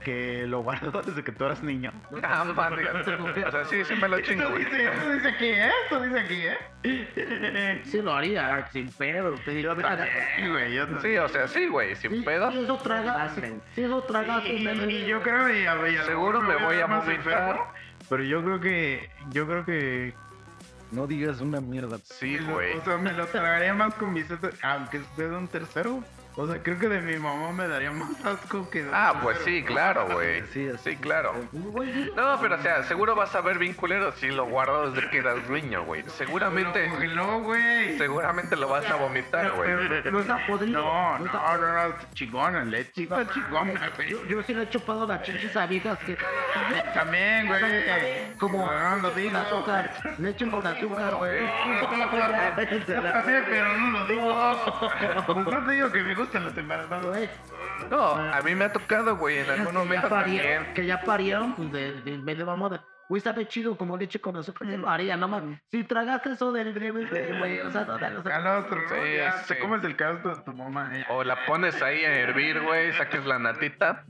que 0.00 0.46
lo 0.46 0.62
guardó 0.62 1.02
desde 1.02 1.22
que 1.22 1.30
tú 1.32 1.44
eras 1.44 1.62
niño. 1.62 1.92
Ah, 2.22 2.44
madre. 2.44 2.88
O 2.90 3.50
sea, 3.50 3.64
sí, 3.66 3.84
sí 3.84 3.94
me 3.96 4.08
lo 4.08 4.20
chingo, 4.20 4.44
Esto 4.44 4.50
güey. 4.52 4.64
dice, 4.64 5.12
dice 5.14 5.28
aquí, 5.28 5.46
¿eh? 5.46 5.70
Esto 5.84 6.02
dice 6.02 6.20
aquí, 6.20 6.42
¿eh? 6.46 7.80
Sí 7.84 8.00
lo 8.00 8.14
haría, 8.14 8.66
sin 8.72 8.88
pedo. 8.88 9.34
Te 9.44 9.62
güey, 9.62 10.74
yo 10.74 11.00
Sí, 11.00 11.16
o 11.18 11.28
sea, 11.28 11.46
sí, 11.48 11.66
güey, 11.66 11.94
sin 11.96 12.12
sí, 12.12 12.20
pedo. 12.22 12.50
sí, 12.50 12.64
eso 12.64 12.78
traga, 12.78 13.28
sí, 13.34 13.42
eso 13.82 14.02
traga, 14.04 14.42
Y, 14.46 14.66
y 14.66 15.06
yo 15.06 15.20
creo 15.22 15.46
que 15.46 16.02
Seguro 16.06 16.40
me 16.40 16.56
voy 16.56 16.80
a 16.80 16.86
más 16.86 17.04
vomitar. 17.04 17.60
Pero 18.08 18.22
yo 18.22 18.42
creo 18.42 18.60
que 18.60 19.10
yo 19.30 19.46
creo 19.46 19.64
que 19.64 20.14
No 20.94 21.08
digas 21.08 21.40
una 21.40 21.60
mierda. 21.60 21.98
Sí, 22.04 22.38
güey. 22.38 22.76
o 22.76 22.84
sea, 22.84 22.96
me 22.98 23.12
lo 23.12 23.26
tragaría 23.26 23.74
más 23.74 23.94
con 23.94 24.12
mis 24.12 24.26
aunque 24.62 24.98
esté 24.98 25.28
de 25.28 25.36
un 25.36 25.48
tercero. 25.48 26.04
O 26.36 26.48
sea, 26.48 26.60
creo 26.62 26.78
que 26.78 26.88
de 26.88 27.00
mi 27.00 27.16
mamá 27.16 27.52
me 27.52 27.68
daría 27.68 27.92
más 27.92 28.10
asco 28.24 28.68
que 28.68 28.82
de 28.82 28.90
Ah, 28.92 29.20
pues 29.22 29.38
sí, 29.44 29.62
claro, 29.62 30.08
güey. 30.10 30.42
Sí, 30.52 30.68
así. 30.68 30.90
Sí, 30.90 30.96
claro. 30.96 31.32
No, 31.52 32.38
pero 32.40 32.56
o 32.56 32.58
sea, 32.58 32.82
seguro 32.84 33.14
vas 33.14 33.32
a 33.36 33.40
ver 33.40 33.58
bien 33.58 33.74
culero 33.74 34.10
si 34.12 34.28
lo 34.28 34.46
guardo 34.46 34.90
desde 34.90 35.08
que 35.10 35.18
eras 35.18 35.48
niño, 35.48 35.84
güey. 35.84 36.02
Seguramente, 36.08 36.90
que 36.98 37.08
no, 37.08 37.40
güey. 37.40 37.96
seguramente 37.98 38.56
lo 38.56 38.68
vas 38.68 38.84
a 38.90 38.96
vomitar, 38.96 39.52
güey. 39.52 39.70
No 40.10 40.20
está 40.20 40.44
podrido. 40.46 40.82
No, 40.82 41.18
no 41.20 41.56
no, 41.56 41.88
no, 41.88 41.94
chingona, 42.14 42.64
leche, 42.64 43.04
está 43.04 43.28
chingona, 43.32 43.90
güey. 43.94 44.10
Yo, 44.10 44.24
yo 44.26 44.42
sí 44.42 44.54
le 44.54 44.64
he 44.64 44.68
chupado 44.68 45.06
las 45.06 45.22
chichis 45.22 45.56
a 45.56 45.66
viejas 45.66 45.98
que. 46.00 46.16
También, 46.94 47.46
güey. 47.46 47.62
Como. 48.38 48.66
No 48.66 48.96
lo 48.96 49.10
digo. 49.12 49.38
azúcar. 49.38 49.92
Leche 50.18 50.50
con 50.50 50.66
azúcar, 50.66 51.14
güey. 51.14 51.40
Pero 53.24 53.78
no 53.78 53.90
lo 53.98 54.06
digo. 54.06 54.34
Pues 55.24 55.46
no 55.46 55.64
te 55.64 55.72
digo 55.72 55.90
que 55.90 56.02
me 56.02 56.14
gustan 56.24 56.44
los 56.44 56.56
embarazados. 56.56 57.06
Güey, 57.06 57.28
No, 57.90 58.14
a 58.14 58.40
mí 58.42 58.54
me 58.54 58.64
ha 58.64 58.72
tocado, 58.72 59.16
güey, 59.16 59.38
en 59.38 59.50
algún 59.50 59.74
momento 59.74 60.08
parieron, 60.08 60.54
también. 60.54 60.74
que 60.74 60.86
ya 60.86 61.02
parieron, 61.02 61.54
pues 61.54 61.72
de, 61.72 62.00
de, 62.02 62.18
de, 62.18 62.34
de 62.34 62.44
mamá. 62.44 62.84
Güey, 63.08 63.20
sabe 63.20 63.46
chido 63.46 63.76
como 63.76 63.98
leche 63.98 64.18
con 64.18 64.34
azúcar. 64.36 64.66
Lo 64.66 64.88
haría, 64.88 65.16
nomás. 65.16 65.42
Si 65.70 65.84
tragaste 65.84 66.32
eso 66.32 66.52
del 66.52 66.72
breve, 66.72 67.04
güey, 67.38 67.60
o 67.60 67.70
sea, 67.70 67.84
no, 67.84 67.98
no, 67.98 68.10
no, 68.10 68.22
¿no? 68.40 69.44
Te 69.46 69.58
comes 69.58 69.84
el 69.84 69.94
de 69.94 70.42
tu 70.44 70.52
mamá. 70.54 70.90
O 71.10 71.22
la 71.22 71.44
pones 71.44 71.82
ahí 71.82 72.02
a 72.04 72.14
hervir, 72.14 72.60
güey, 72.62 72.92
saques 72.94 73.26
la 73.26 73.38
natita 73.38 74.04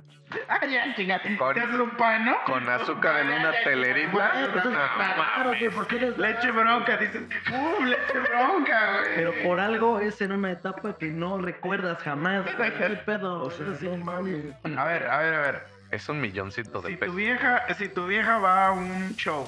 Ah, 0.49 0.65
ya, 0.67 0.95
chingate. 0.97 1.37
Con- 1.37 1.55
Te 1.55 1.61
haces 1.61 1.79
un 1.79 1.91
pan, 1.91 2.25
¿no? 2.25 2.35
con 2.47 2.69
azúcar 2.69 3.21
en 3.21 3.29
una 3.31 3.53
telerita. 3.63 4.11
Pues 4.53 4.65
es 4.65 4.73
claro, 4.73 5.49
güey, 5.51 5.69
porque 5.71 5.97
eres. 5.97 6.19
Leche 6.19 6.51
bronca, 6.51 6.97
dices. 6.97 7.23
¡Uh, 7.53 7.85
leche 7.85 8.19
bronca, 8.19 9.01
güey! 9.01 9.15
Pero 9.17 9.33
por 9.45 9.61
algo 9.61 10.01
es 10.01 10.21
en 10.21 10.33
una 10.33 10.51
etapa 10.53 10.97
que 10.99 11.07
no 11.07 11.39
recuerdas 11.39 11.99
jamás. 12.03 12.45
¿Qué 12.57 12.89
pedo? 13.07 13.43
O 13.43 13.51
sea, 13.51 13.75
sí, 13.79 13.87
mami. 13.89 14.53
A 14.77 14.85
ver, 14.85 15.07
a 15.09 15.19
ver, 15.19 15.35
a 15.35 15.41
ver. 15.41 15.67
Es 15.91 16.09
un 16.09 16.21
milloncito 16.21 16.81
de 16.83 16.89
Si 16.89 16.95
tu 16.95 17.01
pesos. 17.01 17.17
vieja, 17.17 17.75
si 17.75 17.89
tu 17.89 18.07
vieja 18.07 18.39
va 18.39 18.67
a 18.69 18.73
un 18.73 19.15
show 19.17 19.47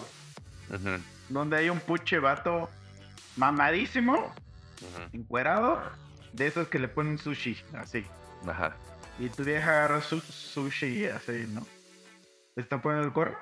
donde 1.29 1.57
hay 1.57 1.71
un 1.71 1.81
puche 1.81 2.19
vato 2.21 2.71
mamadísimo, 3.37 4.15
ujú, 4.15 5.03
encuerado, 5.13 5.83
de 6.33 6.47
esos 6.47 6.69
que 6.69 6.79
le 6.79 6.87
ponen 6.89 7.19
sushi, 7.19 7.61
así. 7.77 8.07
Ajá. 8.47 8.73
Y 9.19 9.29
tu 9.31 9.45
vieja 9.45 9.71
agarra 9.71 10.01
su 10.01 10.21
sushi 10.21 11.07
así, 11.07 11.47
¿no? 11.49 11.67
¿Le 12.55 12.63
está 12.63 12.81
poniendo 12.81 13.07
el 13.09 13.13
cuerno? 13.15 13.37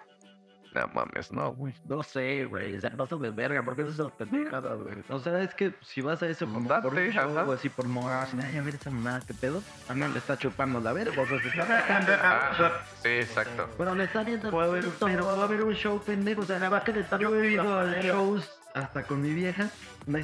No 0.75 0.89
mames, 0.89 1.31
no, 1.31 1.53
güey. 1.53 1.73
No 1.89 2.03
sé, 2.03 2.47
güey. 2.47 2.77
O 2.77 2.81
sea, 2.81 2.91
no 2.91 3.07
se 3.07 3.15
me 3.15 3.31
verga, 3.31 3.63
porque 3.63 3.83
eso 3.83 3.93
es 3.93 3.99
una 4.01 4.11
pendejada, 4.11 4.75
güey. 4.75 4.97
O 5.09 5.21
sea, 5.21 5.41
es 5.41 5.55
que 5.55 5.73
si 5.83 6.01
vas 6.01 6.21
a 6.23 6.27
eso 6.29 6.47
como 6.47 6.69
por 6.69 6.93
un 6.95 7.11
show 7.13 7.53
así 7.53 7.69
por 7.69 7.87
moda, 7.87 8.23
así, 8.23 8.37
ay, 8.43 8.57
a 8.57 8.63
ver 8.63 8.75
esa 8.75 8.91
mamada, 8.91 9.21
¿qué 9.25 9.35
pedo? 9.35 9.63
A 9.89 9.95
no 9.95 10.09
le 10.09 10.19
está 10.19 10.37
chupando 10.37 10.81
la 10.81 10.93
verga, 10.93 11.23
o 11.23 11.27
sea, 11.27 11.41
se 11.41 11.49
está 11.49 11.85
Ah, 12.25 12.83
sí, 13.03 13.09
exacto. 13.09 13.69
Pero 13.79 13.95
le 13.95 14.05
están 14.05 14.27
viendo 14.27 14.61
haber- 14.61 14.85
pero 14.99 15.27
va 15.27 15.33
a 15.43 15.45
haber 15.45 15.63
un 15.63 15.75
show 15.75 16.03
pendejo. 16.03 16.41
O 16.41 16.45
sea, 16.45 16.57
nada 16.59 16.71
más 16.71 16.83
que 16.83 16.93
le 16.93 17.01
están 17.01 17.21
Yo 17.21 17.41
he 17.41 17.53
ido 17.53 17.79
a 17.79 17.85
shows 18.03 18.51
hasta 18.75 19.05
con 19.05 19.23
mi 19.23 19.33
vieja. 19.33 19.71
No 20.07 20.19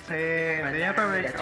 ya 0.79 0.95
también. 0.95 1.33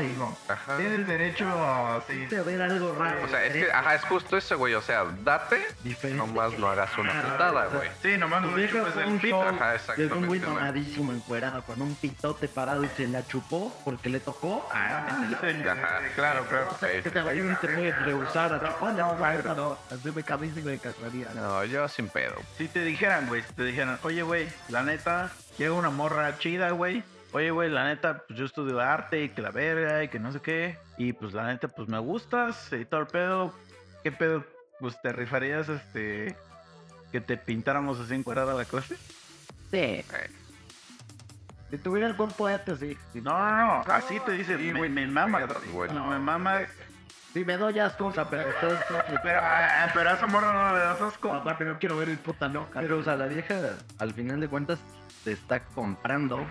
digo. 0.00 0.38
Ajá. 0.48 0.76
Tienes 0.76 1.06
derecho 1.06 1.46
a... 1.46 2.02
Sí. 2.08 2.34
a 2.34 2.42
ver 2.42 2.62
algo 2.62 2.94
raro. 2.94 3.24
O 3.24 3.28
sea, 3.28 3.44
es 3.44 3.52
que, 3.52 3.70
ajá, 3.70 3.94
es 3.94 4.04
justo 4.04 4.36
eso, 4.36 4.56
güey. 4.56 4.74
O 4.74 4.82
sea, 4.82 5.04
date, 5.22 5.66
Diferente. 5.84 6.16
nomás 6.26 6.58
no 6.58 6.68
hagas 6.68 6.96
una 6.96 7.22
putada, 7.22 7.66
güey. 7.66 7.88
Sí, 8.02 8.16
nomás 8.16 8.42
no 8.42 8.48
chupes 8.66 8.96
el 8.96 9.06
un 9.06 9.18
pito. 9.18 9.42
Ajá, 9.42 9.76
llegó 9.96 10.16
un 10.16 10.26
güey 10.26 10.40
mamadísimo, 10.40 11.12
encuerado, 11.12 11.62
con 11.62 11.82
un 11.82 11.94
pitote 11.94 12.48
parado 12.48 12.82
y 12.84 12.88
se 12.88 13.06
la 13.06 13.26
chupó 13.26 13.72
porque 13.84 14.08
le 14.08 14.20
tocó. 14.20 14.66
Ah, 14.72 15.06
Ajá. 15.08 16.00
Claro, 16.14 16.44
claro. 16.48 16.76
Sí, 16.80 17.02
que 17.02 17.10
te 17.10 17.20
Hay 17.20 17.40
un 17.40 17.56
puede 17.56 17.92
rehusar. 17.92 18.76
Oh, 18.80 18.90
no, 18.90 19.14
no. 19.54 19.78
Así 19.90 20.10
me 20.14 20.22
camisa 20.22 20.60
me 20.60 20.78
casaría. 20.78 21.28
No, 21.34 21.64
yo 21.64 21.88
sin 21.88 22.08
pedo. 22.08 22.34
Si 22.56 22.68
te 22.68 22.82
dijeran, 22.84 23.28
güey, 23.28 23.42
si 23.42 23.52
te 23.52 23.64
dijeran, 23.64 23.98
oye, 24.02 24.22
güey, 24.22 24.48
la 24.68 24.82
neta, 24.82 25.30
llega 25.58 25.72
una 25.74 25.90
morra 25.90 26.38
chida, 26.38 26.70
güey. 26.70 27.02
Oye, 27.32 27.50
güey, 27.50 27.70
la 27.70 27.86
neta, 27.86 28.24
pues 28.26 28.38
yo 28.38 28.44
estudio 28.44 28.78
arte 28.80 29.24
y 29.24 29.28
que 29.30 29.40
la 29.40 29.50
verga 29.50 30.04
y 30.04 30.08
que 30.08 30.18
no 30.18 30.32
sé 30.32 30.40
qué. 30.40 30.78
Y 30.98 31.14
pues 31.14 31.32
la 31.32 31.46
neta, 31.46 31.68
pues 31.68 31.88
me 31.88 31.98
gustas 31.98 32.70
y 32.72 32.84
todo 32.84 33.00
el 33.00 33.06
pedo. 33.06 33.54
¿Qué 34.02 34.12
pedo? 34.12 34.44
Pues 34.80 35.00
te 35.00 35.12
rifarías, 35.12 35.68
este, 35.68 36.36
que 37.10 37.20
te 37.20 37.36
pintáramos 37.36 38.00
así 38.00 38.14
encuadrada 38.14 38.54
la 38.54 38.64
clase. 38.64 38.96
Sí. 39.70 40.04
Si 41.70 41.78
tuviera 41.78 42.06
el 42.06 42.16
cuerpo 42.16 42.50
este, 42.50 42.76
sí. 42.76 42.98
No, 43.14 43.38
no, 43.38 43.82
no, 43.84 43.92
así 43.92 44.20
te 44.20 44.32
dice, 44.32 44.58
me, 44.58 44.88
me 44.90 45.06
mama. 45.06 45.46
Güey. 45.72 45.90
No, 45.90 46.08
me 46.08 46.18
mama. 46.18 46.60
Si 47.32 47.46
me 47.46 47.56
doy 47.56 47.78
asco, 47.78 48.06
o 48.06 48.12
sea, 48.12 48.28
pero 48.28 48.42
entonces, 48.42 48.84
Pero, 49.22 49.40
ah, 49.42 49.90
pero 49.94 50.10
a 50.10 50.12
esa 50.12 50.26
morra 50.26 50.52
no 50.52 50.76
le 50.76 50.84
das 50.84 51.00
asco. 51.00 51.32
aparte 51.32 51.64
no 51.64 51.78
quiero 51.78 51.96
ver 51.96 52.10
el 52.10 52.18
puta 52.18 52.46
loca. 52.46 52.80
Pero, 52.80 52.98
o 52.98 53.02
sea, 53.02 53.16
la 53.16 53.26
vieja, 53.26 53.54
al 53.98 54.12
final 54.12 54.38
de 54.38 54.48
cuentas, 54.48 54.80
te 55.24 55.32
está 55.32 55.60
comprando, 55.60 56.40
ah, 56.40 56.46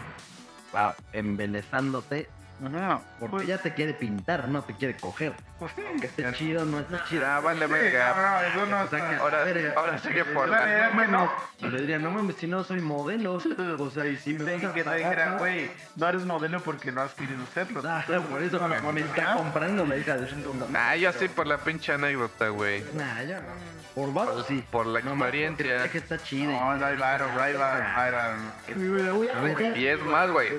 embelezándote, 1.11 2.27
Ajá, 2.63 3.01
porque 3.19 3.31
pues, 3.31 3.43
ella 3.45 3.57
te 3.57 3.73
quiere 3.73 3.93
pintar, 3.93 4.47
no 4.47 4.61
te 4.61 4.73
quiere 4.75 4.95
coger. 4.95 5.33
pues 5.57 5.71
sí. 5.75 5.81
Que 5.99 6.05
esté 6.07 6.31
chido, 6.33 6.63
no 6.63 6.79
está 6.79 7.03
chido. 7.05 7.25
Ah, 7.25 7.39
vale, 7.39 7.65
Sí, 7.65 7.71
verga. 7.71 8.13
no, 8.15 8.21
no, 8.21 8.41
eso 8.47 8.65
no 8.67 8.83
está. 8.83 9.17
Ahora, 9.17 9.43
verga. 9.43 9.73
ahora 9.75 9.97
sí 9.97 10.09
que 10.09 10.25
por 10.25 10.49
Dale, 10.49 10.77
la... 10.95 11.07
no. 11.07 11.31
Le 11.59 11.81
diría, 11.81 11.97
no 11.99 12.11
mames, 12.11 12.35
si 12.35 12.47
no 12.47 12.63
soy 12.63 12.81
modelo. 12.81 13.39
O 13.81 13.89
sea, 13.89 14.05
y 14.05 14.15
si 14.17 14.33
me 14.33 14.57
que 14.57 14.83
te 14.83 14.95
dijera, 14.95 15.37
güey, 15.37 15.71
no 15.95 16.07
eres 16.07 16.23
modelo 16.25 16.59
porque 16.61 16.91
no 16.91 17.01
has 17.01 17.13
querido 17.13 17.43
serlo. 17.53 17.81
Ah, 17.85 18.03
por 18.29 18.41
eso 18.43 18.59
me 18.67 19.01
está 19.01 19.35
comprando 19.35 19.85
la 19.85 19.97
hija 19.97 20.17
de 20.17 20.27
su 20.29 20.35
Ah, 20.75 20.95
yo 20.95 21.11
sí 21.13 21.27
por 21.27 21.47
la 21.47 21.57
pinche 21.57 21.93
anécdota, 21.93 22.49
güey. 22.49 22.83
Nah, 22.93 23.23
ya 23.23 23.39
no. 23.39 23.81
Por 23.95 24.13
vato, 24.13 24.43
sí. 24.45 24.63
Por 24.71 24.85
la 24.85 25.01
No, 25.01 25.11
experiencia. 25.11 25.83
Es 25.85 25.91
que 25.91 25.97
está 25.97 26.17
chido. 26.17 26.51
No, 26.51 26.75
no 26.77 26.85
hay 26.85 26.95
varo, 26.95 27.27
no 27.33 27.41
hay 27.41 27.53
varo, 27.53 27.83
no 27.83 27.99
hay 27.99 28.11
varo. 28.11 29.33
A 29.35 29.41
ver, 29.41 29.77
Y 29.77 29.87
es 29.87 30.01
más, 30.05 30.29
güey. 30.29 30.49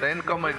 Ten 0.00 0.20
como 0.22 0.48
en... 0.48 0.54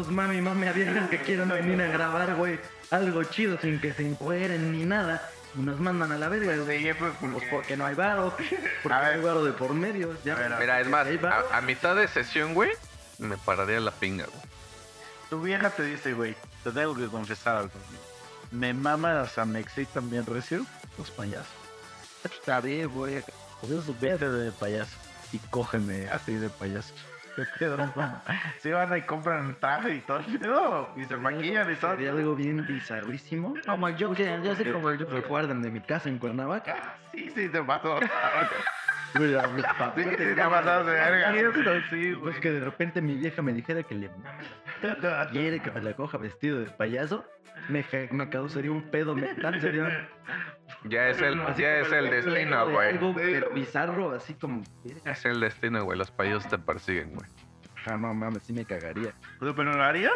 estamos 0.00 0.12
mami, 0.12 0.40
mami 0.42 0.66
a 0.66 0.72
viejas 0.72 1.08
que 1.08 1.18
quieran 1.22 1.48
venir 1.48 1.80
a 1.80 1.86
grabar, 1.86 2.34
güey, 2.34 2.58
algo 2.90 3.24
chido 3.24 3.58
sin 3.60 3.80
que 3.80 3.92
se 3.94 4.06
encueren 4.06 4.72
ni 4.72 4.84
nada. 4.84 5.26
Y 5.54 5.60
nos 5.60 5.80
mandan 5.80 6.12
a 6.12 6.18
la 6.18 6.28
verga, 6.28 6.54
güey. 6.56 6.82
Sí, 6.82 6.90
pues, 6.98 7.12
Pues 7.32 7.44
porque- 7.50 7.76
no 7.78 7.86
hay 7.86 7.94
varo. 7.94 8.36
Porque 8.82 8.94
A 8.94 8.98
no 8.98 9.04
ver. 9.06 9.14
hay 9.14 9.20
varo 9.22 9.44
de 9.44 9.52
por 9.52 9.72
medio. 9.72 10.14
Ya. 10.22 10.34
A 10.34 10.36
ver, 10.36 10.52
Mira, 10.60 10.80
es 10.82 10.88
más, 10.88 11.06
a, 11.06 11.56
a 11.56 11.60
mitad 11.62 11.96
de 11.96 12.08
sesión, 12.08 12.52
güey, 12.52 12.72
me 13.18 13.38
pararía 13.38 13.80
la 13.80 13.90
pinga, 13.90 14.26
güey. 14.26 14.42
Tu 15.30 15.40
vieja 15.40 15.70
te 15.70 15.82
dice, 15.84 16.12
güey, 16.12 16.36
te 16.62 16.70
tengo 16.72 16.94
que 16.94 17.06
confesar 17.06 17.56
algo. 17.56 17.70
Me 18.50 18.74
mama, 18.74 19.22
o 19.22 19.26
sea, 19.28 19.46
me 19.46 19.60
excitan 19.60 20.10
bien 20.10 20.26
recio 20.26 20.64
los 20.98 21.10
payasos. 21.10 21.46
Está 22.22 22.60
bien, 22.60 22.88
güey. 22.90 23.22
Vete 24.00 24.28
de 24.28 24.52
payaso 24.52 24.94
y 25.32 25.38
cógeme 25.50 26.06
así 26.10 26.34
de 26.34 26.50
payaso. 26.50 26.92
¿Qué 27.36 27.44
pedo? 27.58 27.76
Si 28.60 28.70
van 28.70 28.96
y 28.96 29.02
compran 29.02 29.54
traje 29.60 29.96
y 29.96 30.00
todo 30.00 30.18
el 30.18 30.38
pedo 30.38 30.88
y 30.96 31.04
se 31.04 31.16
maquillan 31.16 31.70
y 31.70 31.76
todo. 31.76 31.90
Sería 31.92 32.10
algo 32.12 32.34
bien 32.34 32.66
bizarrísimo. 32.66 33.54
Como 33.66 33.88
yo 33.90 34.14
sé 34.14 34.72
como 34.72 34.90
el 34.90 34.98
Joker. 34.98 35.14
Recuerden 35.14 35.60
de 35.62 35.70
mi 35.70 35.80
casa 35.80 36.08
en 36.08 36.18
Cuernavaca. 36.18 36.74
Ah, 36.82 36.94
Sí, 37.12 37.30
sí, 37.34 37.48
te 37.48 37.62
pasó. 37.62 37.98
La- 39.18 39.94
te 39.94 40.04
te 40.04 40.34
pasas 40.36 40.86
de 40.86 40.92
verga. 40.92 41.32
Sí, 41.90 42.12
Pues 42.14 42.18
güey. 42.20 42.40
que 42.40 42.50
de 42.52 42.60
repente 42.60 43.00
mi 43.00 43.14
vieja 43.16 43.42
me 43.42 43.52
dijera 43.52 43.82
que 43.82 43.94
le 43.94 44.10
quiere 45.32 45.60
que 45.60 45.70
me 45.70 45.80
la 45.82 45.94
coja 45.94 46.18
vestido 46.18 46.60
de 46.60 46.66
payaso, 46.66 47.24
me, 47.68 47.84
me 48.10 48.28
causaría 48.28 48.70
un 48.70 48.82
pedo 48.90 49.14
mental, 49.14 49.60
sería 49.60 50.08
Ya 50.84 51.08
es 51.08 51.20
el, 51.20 51.38
ya 51.56 51.78
es 51.78 51.90
el 51.92 52.10
destino, 52.10 52.70
güey. 52.70 52.90
algo 52.90 53.14
pero 53.14 53.50
bizarro, 53.50 54.12
así 54.12 54.34
como, 54.34 54.62
Es 55.04 55.24
el 55.24 55.40
destino, 55.40 55.84
güey. 55.84 55.98
Los 55.98 56.10
payasos 56.10 56.48
te 56.48 56.58
persiguen, 56.58 57.14
güey. 57.14 57.28
ah, 57.86 57.96
no 57.96 58.12
mames, 58.14 58.42
sí 58.42 58.52
me 58.52 58.64
cagaría. 58.64 59.12
¿Pero 59.40 59.54
no 59.64 59.72
lo 59.72 59.82
haría? 59.82 60.10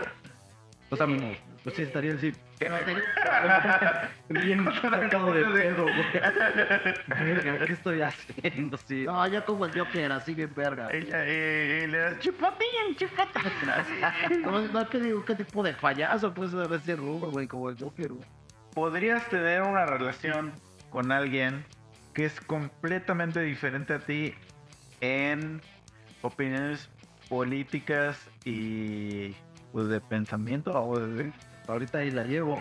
O 0.90 0.96
sea, 0.96 1.06
no, 1.06 1.16
pues 1.62 1.76
sí 1.76 1.82
estaría 1.82 2.14
así, 2.14 2.32
bien 4.28 4.64
sacado 4.80 5.32
de 5.32 5.44
pedo, 5.44 5.82
güey. 5.82 6.12
Verga, 7.06 7.66
¿Qué 7.66 7.72
estoy 7.72 8.00
haciendo? 8.00 8.76
Sí. 8.78 9.04
No, 9.04 9.26
yo 9.26 9.44
como 9.44 9.66
el 9.66 9.78
Joker, 9.78 10.10
así 10.12 10.34
bien 10.34 10.52
verga. 10.54 10.88
Ella, 10.90 11.24
eh, 11.26 11.84
eh, 11.84 11.88
le 11.88 11.98
da 11.98 12.18
chupatín, 12.18 12.96
chupatín. 12.96 14.42
No, 14.42 14.60
no, 14.72 14.88
¿qué 14.88 15.00
digo? 15.00 15.24
¿Qué 15.24 15.34
tipo 15.34 15.62
de 15.62 15.74
payaso 15.74 16.32
puede 16.32 16.50
ser 16.50 16.72
ese 16.72 16.96
rubro, 16.96 17.30
güey? 17.30 17.46
Como 17.46 17.68
el 17.68 17.78
Joker, 17.78 18.08
güey. 18.12 18.26
podrías 18.74 19.28
tener 19.28 19.62
una 19.62 19.84
relación 19.84 20.52
con 20.88 21.12
alguien 21.12 21.64
que 22.14 22.24
es 22.24 22.40
completamente 22.40 23.40
diferente 23.40 23.94
a 23.94 23.98
ti 23.98 24.34
en 25.00 25.60
opiniones 26.22 26.90
políticas 27.28 28.28
y 28.44 29.34
pues 29.72 29.88
de 29.88 30.00
pensamiento 30.00 30.72
o 30.72 30.98
de 30.98 31.32
Ahorita 31.72 31.98
ahí 31.98 32.10
la 32.10 32.24
llevo. 32.24 32.60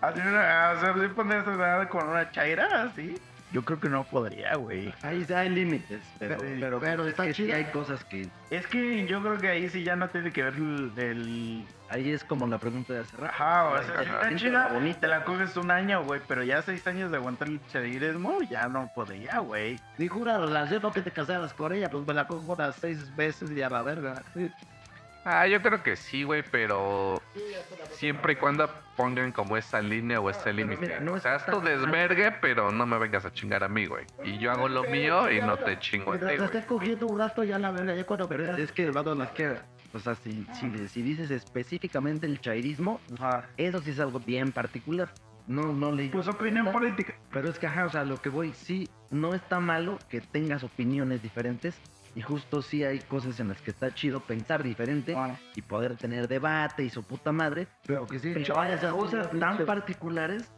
así 0.00 0.20
una, 0.20 0.72
o 0.76 0.80
sea, 0.80 0.94
sí 0.94 1.08
ponerse 1.14 1.50
a 1.50 1.52
hablar 1.52 1.88
con 1.88 2.08
una 2.08 2.30
chaira 2.30 2.84
así 2.84 3.14
yo 3.52 3.62
creo 3.64 3.78
que 3.78 3.88
no 3.88 4.02
podría 4.04 4.56
güey 4.56 4.92
Ahí 5.02 5.24
sí 5.24 5.32
hay 5.32 5.48
límites, 5.48 6.00
pero, 6.18 6.40
Sí, 6.40 6.56
pero, 6.60 6.80
pero 6.80 7.06
está 7.06 7.22
es 7.24 7.28
que 7.28 7.34
sí 7.34 7.44
chida. 7.46 7.56
hay 7.56 7.64
cosas 7.66 8.04
que 8.04 8.28
es 8.50 8.66
que 8.66 9.06
yo 9.06 9.22
creo 9.22 9.38
que 9.38 9.48
ahí 9.48 9.68
sí 9.68 9.84
ya 9.84 9.94
no 9.96 10.08
tiene 10.08 10.32
que 10.32 10.42
ver 10.42 10.54
el, 10.54 10.92
el- 10.96 11.64
ahí 11.88 12.10
es 12.10 12.24
como 12.24 12.46
la 12.48 12.58
pregunta 12.58 12.92
de 12.92 13.00
hace 13.00 13.16
rato. 13.16 13.32
ajá 13.32 13.64
o 13.68 13.82
sea 13.82 13.98
si 14.02 14.10
está 14.10 14.34
chida 14.36 14.68
te 15.00 15.06
la 15.06 15.24
coges 15.24 15.56
un 15.56 15.70
año 15.70 16.02
güey 16.04 16.20
pero 16.26 16.42
ya 16.42 16.60
seis 16.62 16.84
años 16.88 17.10
de 17.12 17.18
aguantar 17.18 17.46
el 17.48 17.60
chairismo 17.68 18.42
ya 18.42 18.68
no 18.68 18.90
podría 18.94 19.38
güey 19.38 19.78
Dijo 19.96 20.18
una 20.18 20.38
relación, 20.38 20.82
no 20.82 20.92
que 20.92 21.00
te 21.02 21.10
casaras 21.12 21.54
con 21.54 21.72
ella, 21.72 21.88
pues 21.88 22.04
me 22.06 22.14
la 22.14 22.26
cojo 22.26 22.52
unas 22.52 22.74
seis 22.76 23.14
veces 23.16 23.50
y 23.52 23.62
a 23.62 23.70
la 23.70 23.82
verga. 23.82 24.22
Ah, 25.28 25.44
yo 25.48 25.60
creo 25.60 25.82
que 25.82 25.96
sí, 25.96 26.22
güey, 26.22 26.44
pero 26.48 27.20
siempre 27.90 28.34
y 28.34 28.36
cuando 28.36 28.70
pongan 28.96 29.32
como 29.32 29.56
esa 29.56 29.82
línea 29.82 30.20
o 30.20 30.30
ese 30.30 30.52
límite. 30.52 31.00
no 31.00 31.14
o 31.14 31.18
sea, 31.18 31.34
haz 31.34 31.46
tu 31.46 31.60
desmergue, 31.60 32.30
pero 32.40 32.70
no 32.70 32.86
me 32.86 32.96
vengas 32.96 33.24
a 33.24 33.32
chingar 33.32 33.64
a 33.64 33.68
mí, 33.68 33.86
güey. 33.86 34.06
Y 34.22 34.38
yo 34.38 34.52
hago 34.52 34.68
lo 34.68 34.84
mío 34.84 35.28
y 35.28 35.40
no 35.40 35.56
te 35.56 35.80
chingo 35.80 36.12
a 36.12 36.14
Mientras 36.14 36.30
ti, 36.30 36.36
güey. 36.36 36.46
estés 36.46 36.66
cogiendo 36.66 37.08
un 37.08 37.18
rato 37.18 37.42
ya 37.42 37.58
la 37.58 37.72
verga, 37.72 37.96
ya 37.96 38.04
cuando 38.06 38.28
Pero 38.28 38.44
es 38.44 38.70
que, 38.70 38.84
es 38.84 39.30
que, 39.32 39.56
o 39.92 39.98
sea, 39.98 40.14
si, 40.14 40.46
si, 40.52 40.88
si 40.88 41.02
dices 41.02 41.32
específicamente 41.32 42.26
el 42.26 42.40
chairismo, 42.40 43.00
eso 43.56 43.80
sí 43.80 43.90
es 43.90 43.98
algo 43.98 44.20
bien 44.20 44.52
particular. 44.52 45.08
No, 45.48 45.72
no 45.72 45.90
le 45.90 46.08
pues 46.08 46.26
opinión 46.26 46.72
política 46.72 47.14
Pero 47.32 47.48
es 47.48 47.58
que, 47.58 47.66
ajá, 47.66 47.86
o 47.86 47.88
sea, 47.88 48.04
lo 48.04 48.20
que 48.20 48.28
voy, 48.28 48.52
sí, 48.52 48.88
no 49.10 49.34
está 49.34 49.58
malo 49.58 49.98
que 50.08 50.20
tengas 50.20 50.62
opiniones 50.62 51.20
diferentes. 51.22 51.76
Y 52.16 52.22
justo 52.22 52.62
sí 52.62 52.82
hay 52.82 52.98
cosas 53.00 53.38
en 53.40 53.48
las 53.48 53.60
que 53.60 53.70
está 53.70 53.94
chido 53.94 54.20
pensar 54.20 54.62
diferente 54.62 55.14
y 55.54 55.60
poder 55.62 55.96
tener 55.96 56.26
debate 56.26 56.82
y 56.82 56.88
su 56.90 57.02
puta 57.04 57.30
madre. 57.30 57.68
Pero 57.86 58.08
que 58.08 58.18
sí, 58.18 58.30
Pero 58.32 58.44
chavales, 58.46 58.80
cosas 58.80 59.30
tan 59.38 59.64
particulares, 59.66 60.50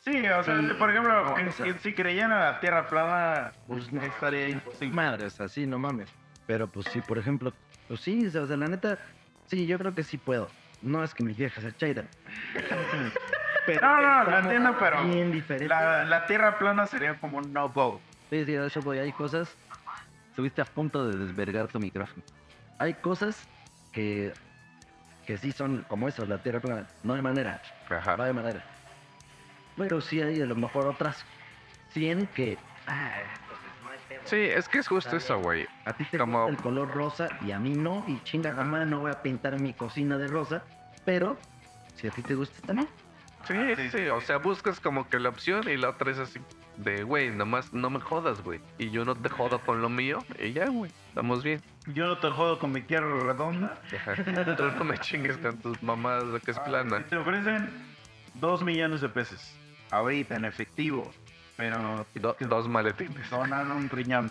Sí, 0.00 0.18
o 0.28 0.42
sea, 0.44 0.60
Sí. 0.60 0.66
por 0.78 0.90
ejemplo, 0.90 1.24
No, 1.24 1.34
que- 1.34 1.46
o 1.48 1.52
sea- 1.52 1.78
si 1.78 1.94
creían 1.94 2.30
a 2.30 2.38
la 2.38 2.60
Tierra 2.60 2.86
plana, 2.88 3.52
pues 3.66 3.90
no 3.90 4.02
estaría 4.02 4.50
imposible. 4.50 4.94
madres, 4.94 5.40
así, 5.40 5.66
no 5.66 5.78
mames. 5.78 6.10
Pero 6.46 6.66
pues 6.66 6.88
sí, 6.88 7.00
por 7.00 7.16
ejemplo, 7.16 7.54
pues 7.88 8.00
sí, 8.00 8.26
o 8.26 8.46
sea, 8.46 8.54
la 8.58 8.68
neta, 8.68 8.98
sí, 9.46 9.64
yo 9.66 9.78
creo 9.78 9.94
que 9.94 10.02
sí 10.02 10.18
puedo. 10.18 10.50
No 10.82 11.02
es 11.02 11.14
que 11.14 11.22
mi 11.24 11.32
vieja 11.32 11.58
sea 11.62 11.74
chaira. 11.74 12.04
No, 13.80 13.96
no, 14.02 14.30
la 14.30 14.40
entiendo, 14.40 14.76
pero 14.78 15.02
Bien 15.04 15.32
diferente. 15.32 15.68
la, 15.68 16.04
la 16.04 16.26
tierra 16.26 16.58
plana 16.58 16.84
sería 16.86 17.18
como 17.18 17.38
un 17.38 17.50
no-go. 17.50 17.98
Sí, 18.28 18.44
sí, 18.44 18.56
a 18.56 18.66
eso 18.66 18.82
voy. 18.82 18.98
Hay 18.98 19.12
cosas. 19.12 19.56
Estuviste 20.34 20.60
a 20.60 20.64
punto 20.64 21.06
de 21.06 21.16
desvergar 21.16 21.68
tu 21.68 21.78
micrófono. 21.78 22.20
Hay 22.80 22.94
cosas 22.94 23.46
que, 23.92 24.32
que 25.28 25.38
sí 25.38 25.52
son 25.52 25.84
como 25.86 26.08
eso, 26.08 26.26
la 26.26 26.38
tierra 26.38 26.58
plana. 26.58 26.88
No 27.04 27.14
hay 27.14 27.22
manera. 27.22 27.62
Ajá. 27.88 28.16
No 28.16 28.24
hay 28.24 28.32
manera. 28.32 28.64
Pero 29.76 30.00
sí 30.00 30.20
hay 30.20 30.40
a 30.42 30.46
lo 30.46 30.56
mejor 30.56 30.88
otras 30.88 31.24
100 31.90 32.26
que. 32.34 32.58
ah, 32.88 33.12
Sí, 34.24 34.36
es 34.38 34.68
que 34.68 34.78
es 34.78 34.88
justo 34.88 35.16
eso, 35.16 35.38
güey. 35.38 35.68
a 35.84 35.92
ti 35.92 36.04
te 36.04 36.18
Como- 36.18 36.46
gusta 36.46 36.56
el 36.56 36.62
color 36.64 36.92
rosa 36.92 37.28
y 37.42 37.52
a 37.52 37.60
mí 37.60 37.70
no. 37.70 38.04
Y 38.08 38.20
chinga, 38.24 38.52
jamás 38.54 38.88
no 38.88 38.98
voy 38.98 39.12
a 39.12 39.22
pintar 39.22 39.60
mi 39.60 39.72
cocina 39.72 40.18
de 40.18 40.26
rosa. 40.26 40.64
Pero 41.04 41.38
si 41.94 42.08
a 42.08 42.10
ti 42.10 42.22
te 42.22 42.34
gusta, 42.34 42.56
está 42.56 42.72
bien. 42.72 42.88
Sí, 43.76 43.88
sí, 43.90 44.08
o 44.08 44.20
sea, 44.20 44.38
buscas 44.38 44.80
como 44.80 45.08
que 45.08 45.20
la 45.20 45.28
opción 45.28 45.68
y 45.68 45.76
la 45.76 45.90
otra 45.90 46.10
es 46.10 46.18
así 46.18 46.40
de, 46.76 47.02
güey, 47.04 47.30
nomás 47.30 47.72
no 47.72 47.88
me 47.90 48.00
jodas, 48.00 48.42
güey. 48.42 48.60
Y 48.78 48.90
yo 48.90 49.04
no 49.04 49.14
te 49.14 49.28
jodo 49.28 49.60
con 49.60 49.80
lo 49.82 49.88
mío 49.88 50.18
y 50.42 50.52
ya, 50.52 50.68
güey, 50.68 50.90
estamos 51.08 51.42
bien. 51.42 51.60
Yo 51.88 52.06
no 52.06 52.18
te 52.18 52.30
jodo 52.30 52.58
con 52.58 52.72
mi 52.72 52.80
tierra 52.82 53.08
redonda. 53.24 53.78
Ajá. 53.94 54.14
Tú 54.56 54.64
no 54.78 54.84
me 54.84 54.98
chingues 54.98 55.36
con 55.38 55.56
tus 55.58 55.82
mamás 55.82 56.30
de 56.32 56.40
que 56.40 56.50
es 56.50 56.58
plana. 56.60 56.98
Si 56.98 57.04
te 57.10 57.16
ofrecen 57.16 57.68
dos 58.34 58.62
millones 58.62 59.00
de 59.00 59.08
pesos 59.08 59.54
ahorita 59.90 60.34
en 60.36 60.44
efectivo, 60.46 61.10
pero 61.56 62.04
Y 62.14 62.18
do- 62.18 62.36
dos 62.40 62.68
maletines. 62.68 63.30
donan 63.30 63.70
un 63.70 63.88
riñón. 63.88 64.30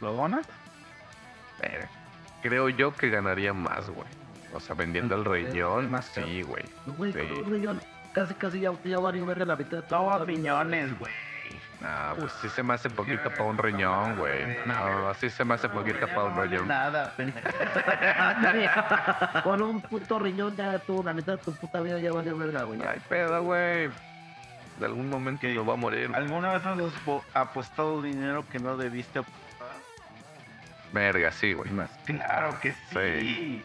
¿Lo 0.00 0.12
donas? 0.12 0.46
Creo 2.42 2.68
yo 2.68 2.92
que 2.94 3.08
ganaría 3.10 3.52
más, 3.52 3.88
güey. 3.90 4.06
O 4.52 4.60
sea, 4.60 4.74
vendiendo 4.76 5.14
el 5.16 5.24
riñón, 5.24 5.90
Más 5.90 6.06
sí, 6.06 6.42
güey. 6.42 6.62
Güey, 6.98 7.12
Sí. 7.12 7.18
con 7.18 7.44
un 7.46 7.50
riñón, 7.52 7.80
casi, 8.12 8.34
casi 8.34 8.60
ya, 8.60 8.72
ya 8.84 8.98
valió 8.98 9.24
verga 9.26 9.44
la 9.46 9.56
mitad. 9.56 9.82
Dos 9.84 10.26
millones, 10.26 10.96
güey. 10.98 11.12
Ah, 11.86 12.14
pues 12.18 12.32
sí 12.40 12.48
se 12.48 12.62
me 12.62 12.72
hace 12.74 12.88
poquito 12.88 13.28
para 13.30 13.44
un 13.44 13.58
riñón, 13.58 14.16
güey. 14.16 14.56
No, 14.64 15.08
así 15.10 15.28
se 15.28 15.44
me 15.44 15.54
hace 15.54 15.68
poquito 15.68 16.06
para 16.08 16.24
un 16.24 16.40
riñón. 16.42 16.66
Nada, 16.66 17.12
Con 19.44 19.62
un 19.62 19.80
puto 19.82 20.18
riñón 20.18 20.56
ya 20.56 20.78
tú, 20.78 21.02
la 21.04 21.12
mitad 21.12 21.32
de 21.36 21.38
tu 21.38 21.52
puta 21.54 21.80
vida 21.80 21.98
ya 21.98 22.12
valió 22.12 22.36
verga, 22.36 22.62
güey. 22.62 22.80
Ay, 22.86 23.00
pedo, 23.08 23.42
güey. 23.42 23.90
De 24.78 24.86
algún 24.86 25.08
momento 25.08 25.46
lo 25.46 25.64
va 25.66 25.74
a 25.74 25.76
morir. 25.76 26.10
¿Alguna 26.14 26.52
vez 26.54 26.64
has 26.66 26.92
po- 27.04 27.24
apostado 27.34 28.02
dinero 28.02 28.44
que 28.50 28.58
no 28.58 28.76
debiste? 28.76 29.20
Verga, 30.92 31.30
sí, 31.32 31.52
güey. 31.52 31.70
Más. 31.70 31.90
Claro 32.06 32.58
que 32.60 32.72
sí. 32.72 32.78
Sí. 32.92 33.64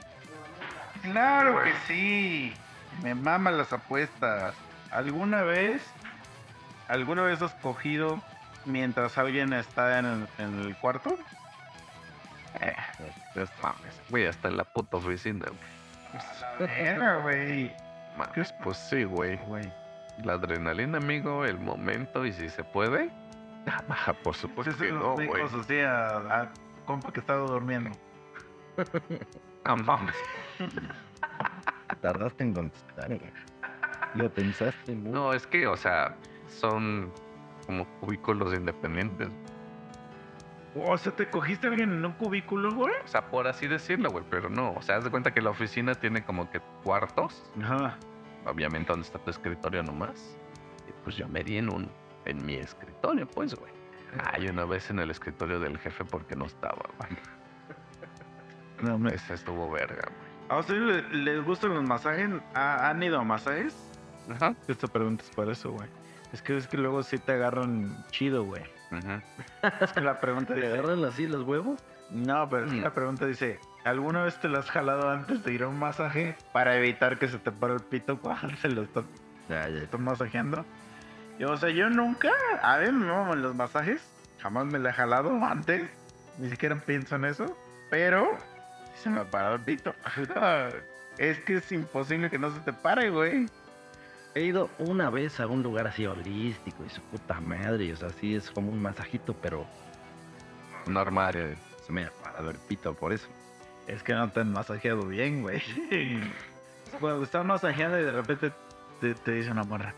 Claro 1.03 1.63
que 1.63 1.73
sí. 1.87 2.53
Me 3.01 3.15
maman 3.15 3.57
las 3.57 3.71
apuestas. 3.71 4.53
¿Alguna 4.91 5.43
vez, 5.43 5.81
alguna 6.89 7.21
vez 7.23 7.41
has 7.41 7.53
cogido 7.55 8.21
mientras 8.65 9.17
alguien 9.17 9.53
está 9.53 9.99
en 9.99 10.05
el, 10.05 10.27
en 10.37 10.59
el 10.59 10.75
cuarto? 10.77 11.15
Eh, 12.61 12.75
es 13.35 13.49
mames. 13.61 14.01
Güey, 14.09 14.25
hasta 14.25 14.47
en 14.49 14.57
la 14.57 14.63
puta 14.63 14.97
oficina, 14.97 15.45
güey. 16.57 16.69
Güey. 17.21 17.75
Mames, 18.17 18.53
Pues 18.63 18.77
sí, 18.77 19.03
güey. 19.05 19.39
La 20.23 20.33
adrenalina, 20.33 20.97
amigo, 20.97 21.45
el 21.45 21.57
momento 21.59 22.25
y 22.25 22.33
si 22.33 22.49
se 22.49 22.63
puede. 22.63 23.09
Ah, 23.67 24.05
por 24.07 24.23
Pues 24.23 24.37
supuesto 24.37 24.71
eso 24.71 24.79
que 24.83 24.91
no, 24.91 25.13
güey. 25.13 25.29
así 25.43 25.79
a, 25.79 26.17
a 26.17 26.49
compa 26.85 27.11
que 27.13 27.19
estaba 27.19 27.39
durmiendo. 27.47 27.91
Ah, 29.63 29.75
mames. 29.75 30.15
Tardaste 32.01 32.43
en 32.43 32.53
contestar, 32.53 33.07
güey. 33.07 33.31
Lo 34.15 34.29
pensaste 34.33 34.93
mucho. 34.93 35.11
No, 35.11 35.33
es 35.33 35.45
que, 35.45 35.67
o 35.67 35.77
sea, 35.77 36.15
son 36.49 37.11
como 37.65 37.85
cubículos 37.99 38.53
independientes. 38.53 39.29
O 40.75 40.97
sea, 40.97 41.11
¿te 41.15 41.27
cogiste 41.29 41.67
a 41.67 41.71
alguien 41.71 41.91
en 41.91 42.05
un 42.05 42.11
cubículo, 42.13 42.71
güey? 42.73 42.93
O 43.03 43.07
sea, 43.07 43.25
por 43.29 43.47
así 43.47 43.67
decirlo, 43.67 44.11
güey, 44.11 44.23
pero 44.29 44.49
no. 44.49 44.71
O 44.73 44.81
sea, 44.81 44.97
haz 44.97 45.03
de 45.03 45.09
cuenta 45.09 45.33
que 45.33 45.41
la 45.41 45.49
oficina 45.49 45.95
tiene 45.95 46.23
como 46.23 46.49
que 46.51 46.59
cuartos. 46.83 47.43
Ajá. 47.61 47.97
Obviamente, 48.45 48.91
donde 48.91 49.05
está 49.05 49.17
tu 49.19 49.31
escritorio 49.31 49.81
nomás. 49.83 50.37
Y 50.87 50.91
pues 51.03 51.15
yo 51.15 51.27
me 51.27 51.43
di 51.43 51.57
en 51.57 51.69
un. 51.73 51.89
En 52.25 52.45
mi 52.45 52.55
escritorio, 52.55 53.27
pues, 53.27 53.55
güey. 53.55 53.71
Ay, 54.31 54.47
una 54.47 54.65
vez 54.65 54.89
en 54.89 54.99
el 54.99 55.09
escritorio 55.09 55.59
del 55.59 55.77
jefe 55.79 56.03
porque 56.05 56.35
no 56.35 56.45
estaba, 56.45 56.83
güey. 56.97 57.11
No, 58.81 58.97
me- 58.97 59.13
Ese 59.13 59.33
estuvo 59.33 59.69
verga, 59.71 60.03
güey. 60.07 60.29
¿A 60.49 60.57
ustedes 60.59 60.81
le- 61.11 61.17
les 61.35 61.43
gustan 61.45 61.73
los 61.73 61.83
masajes? 61.83 62.29
¿Ha- 62.53 62.89
¿Han 62.89 63.01
ido 63.03 63.19
a 63.19 63.23
masajes? 63.23 63.75
Ajá. 64.29 64.55
Esta 64.67 64.87
pregunta 64.87 65.23
es 65.23 65.29
para 65.31 65.51
eso, 65.51 65.71
güey. 65.71 65.87
Es 66.33 66.41
que 66.41 66.55
es 66.57 66.67
que 66.67 66.77
luego 66.77 67.03
sí 67.03 67.17
te 67.17 67.33
agarran 67.33 68.05
chido, 68.11 68.43
güey. 68.43 68.63
Ajá. 68.91 69.21
Es 69.81 69.91
que 69.93 70.01
la 70.01 70.19
pregunta 70.19 70.53
¿Te 70.53 70.61
dice... 70.61 70.73
agarran 70.73 71.03
así 71.05 71.27
los 71.27 71.43
huevos? 71.43 71.79
No, 72.09 72.49
pero 72.49 72.65
es 72.65 72.71
que 72.73 72.81
la 72.81 72.93
pregunta 72.93 73.25
dice... 73.25 73.59
¿Alguna 73.85 74.23
vez 74.23 74.39
te 74.39 74.47
lo 74.49 74.59
has 74.59 74.69
jalado 74.69 75.09
antes 75.09 75.43
de 75.43 75.53
ir 75.53 75.63
a 75.63 75.67
un 75.67 75.79
masaje 75.79 76.35
para 76.51 76.75
evitar 76.75 77.17
que 77.17 77.27
se 77.27 77.37
te 77.39 77.51
pare 77.51 77.75
el 77.75 77.79
pito 77.79 78.19
cuando 78.19 78.55
se 78.57 78.67
lo 78.69 78.81
estás, 78.83 79.05
Ya, 79.47 79.69
ya. 79.69 79.83
estás 79.83 79.99
masajeando? 79.99 80.65
Y, 81.39 81.43
o 81.45 81.55
sea, 81.55 81.69
yo 81.69 81.89
nunca... 81.89 82.29
A 82.61 82.77
ver, 82.77 82.91
me 82.91 83.05
maman 83.05 83.41
los 83.41 83.55
masajes. 83.55 84.01
Jamás 84.39 84.65
me 84.65 84.79
lo 84.79 84.89
he 84.89 84.93
jalado 84.93 85.31
antes. 85.45 85.89
Ni 86.39 86.49
siquiera 86.49 86.75
pienso 86.75 87.15
en 87.15 87.25
eso. 87.25 87.57
Pero... 87.89 88.37
se 88.95 89.09
me 89.09 89.21
ha 89.21 89.25
parado 89.31 89.55
el 89.55 89.61
pito. 89.61 89.93
es 91.17 91.39
que 91.39 91.57
es 91.57 91.71
imposible 91.71 92.29
que 92.29 92.37
no 92.39 92.51
se 92.53 92.59
te 92.61 92.73
pare, 92.73 93.09
güey. 93.09 93.47
He 94.35 94.41
ido 94.43 94.69
una 94.79 95.09
vez 95.09 95.39
a 95.39 95.47
un 95.47 95.63
lugar 95.63 95.87
así 95.87 96.05
holístico 96.05 96.83
y 96.85 96.89
su 96.89 97.01
puta 97.01 97.39
madre. 97.41 97.85
y, 97.85 97.91
O 97.91 97.95
sea, 97.97 98.09
sí 98.09 98.35
es 98.35 98.49
como 98.51 98.71
un 98.71 98.81
masajito, 98.81 99.33
pero 99.33 99.65
Normal. 100.85 101.35
eh. 101.35 101.57
se 101.85 101.91
me 101.91 102.05
ha 102.05 102.11
parado 102.11 102.51
el 102.51 102.57
pito 102.57 102.93
por 102.93 103.11
eso. 103.13 103.27
Es 103.87 104.03
que 104.03 104.13
no 104.13 104.29
te 104.29 104.41
han 104.41 104.51
masajeado 104.53 105.05
bien, 105.07 105.41
güey. 105.41 105.61
Cuando 106.99 107.23
estás 107.23 107.43
masajeando 107.45 107.99
y 107.99 108.03
de 108.03 108.11
repente 108.11 108.51
te, 109.01 109.15
te 109.15 109.31
dice 109.31 109.51
una 109.51 109.63
morra. 109.63 109.93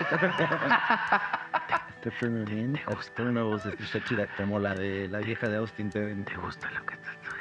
Te 2.02 2.10
fue 2.10 2.28
bien. 2.28 2.78
Una 3.18 3.42
voz 3.44 3.64
escucha 3.64 4.04
chida 4.04 4.26
como 4.36 4.58
la 4.58 4.74
de 4.74 5.08
la 5.08 5.20
vieja 5.20 5.48
de 5.48 5.56
Austin. 5.56 5.88
¿Te, 5.90 6.14
te 6.14 6.36
gusta 6.36 6.70
lo 6.72 6.84
que 6.84 6.96
te 6.96 7.08
estoy 7.10 7.32
haciendo? 7.32 7.33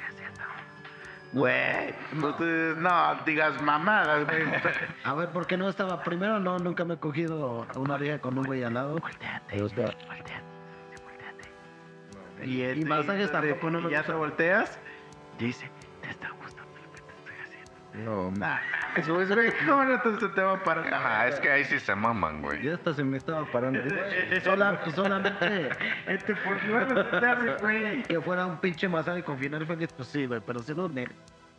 Güey, 1.34 1.93
no, 2.14 2.35
no 2.76 3.15
digas 3.26 3.60
mamadas, 3.61 4.26
güey. 4.26 4.43
A 5.03 5.14
ver, 5.15 5.30
¿por 5.30 5.47
qué 5.47 5.57
no 5.57 5.68
estaba 5.68 6.03
primero? 6.03 6.39
No, 6.39 6.60
nunca 6.60 6.85
me 6.85 6.93
he 6.93 6.97
cogido 6.97 7.65
una 7.76 7.97
vieja 7.97 8.19
con 8.19 8.38
un 8.38 8.45
güey 8.45 8.64
al 8.64 8.76
lado. 8.76 8.97
¿Te 9.49 9.60
gusta? 9.60 9.85
Y, 12.43 12.61
el- 12.61 12.80
Y 12.81 12.85
masajes 12.85 13.30
y- 13.30 13.31
tampoco 13.31 13.69
no 13.69 13.81
me 13.81 13.89
y 13.89 13.91
ya 13.91 14.03
te 14.03 14.11
volteas. 14.14 14.77
Dice, 15.39 15.69
No, 17.93 18.31
Nah, 18.31 18.57
eso 18.95 19.21
es, 19.21 19.29
güey. 19.29 19.51
¿Cómo 19.67 19.83
no 19.83 20.01
te, 20.01 20.19
se 20.19 20.27
te 20.29 20.41
va 20.41 20.53
a 20.53 20.63
parar? 20.63 20.91
Ajá, 20.93 21.27
es 21.27 21.39
que 21.39 21.49
ahí 21.51 21.63
sí 21.63 21.79
se 21.79 21.93
maman, 21.93 22.41
güey. 22.41 22.63
ya 22.63 22.73
hasta 22.73 22.93
se 22.93 23.03
me 23.03 23.17
estaba 23.17 23.45
parando. 23.51 23.79
Sola- 24.43 24.79
solamente 24.95 25.69
Este, 26.07 26.35
¿por 26.35 26.57
qué 26.59 27.57
güey? 27.61 28.03
que 28.03 28.19
fuera 28.21 28.45
un 28.47 28.57
pinche 28.59 28.87
masaje 28.89 29.21
con 29.23 29.37
final 29.37 29.65
feliz, 29.67 29.89
pues 29.95 30.07
sí, 30.07 30.25
güey, 30.25 30.41
pero 30.45 30.59
si 30.59 30.73
no, 30.73 30.89
ne- 30.89 31.07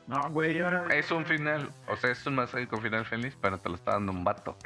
No, 0.09 0.29
güey, 0.31 0.61
ahora... 0.61 0.87
Es 0.93 1.11
un 1.13 1.25
final, 1.25 1.71
o 1.87 1.97
sea, 1.97 2.11
es 2.11 2.27
un 2.27 2.35
masaje 2.35 2.67
con 2.67 2.81
final 2.83 3.05
feliz, 3.07 3.37
pero 3.41 3.57
te 3.59 3.69
lo 3.69 3.77
está 3.77 3.93
dando 3.93 4.11
un 4.13 4.25
vato. 4.25 4.57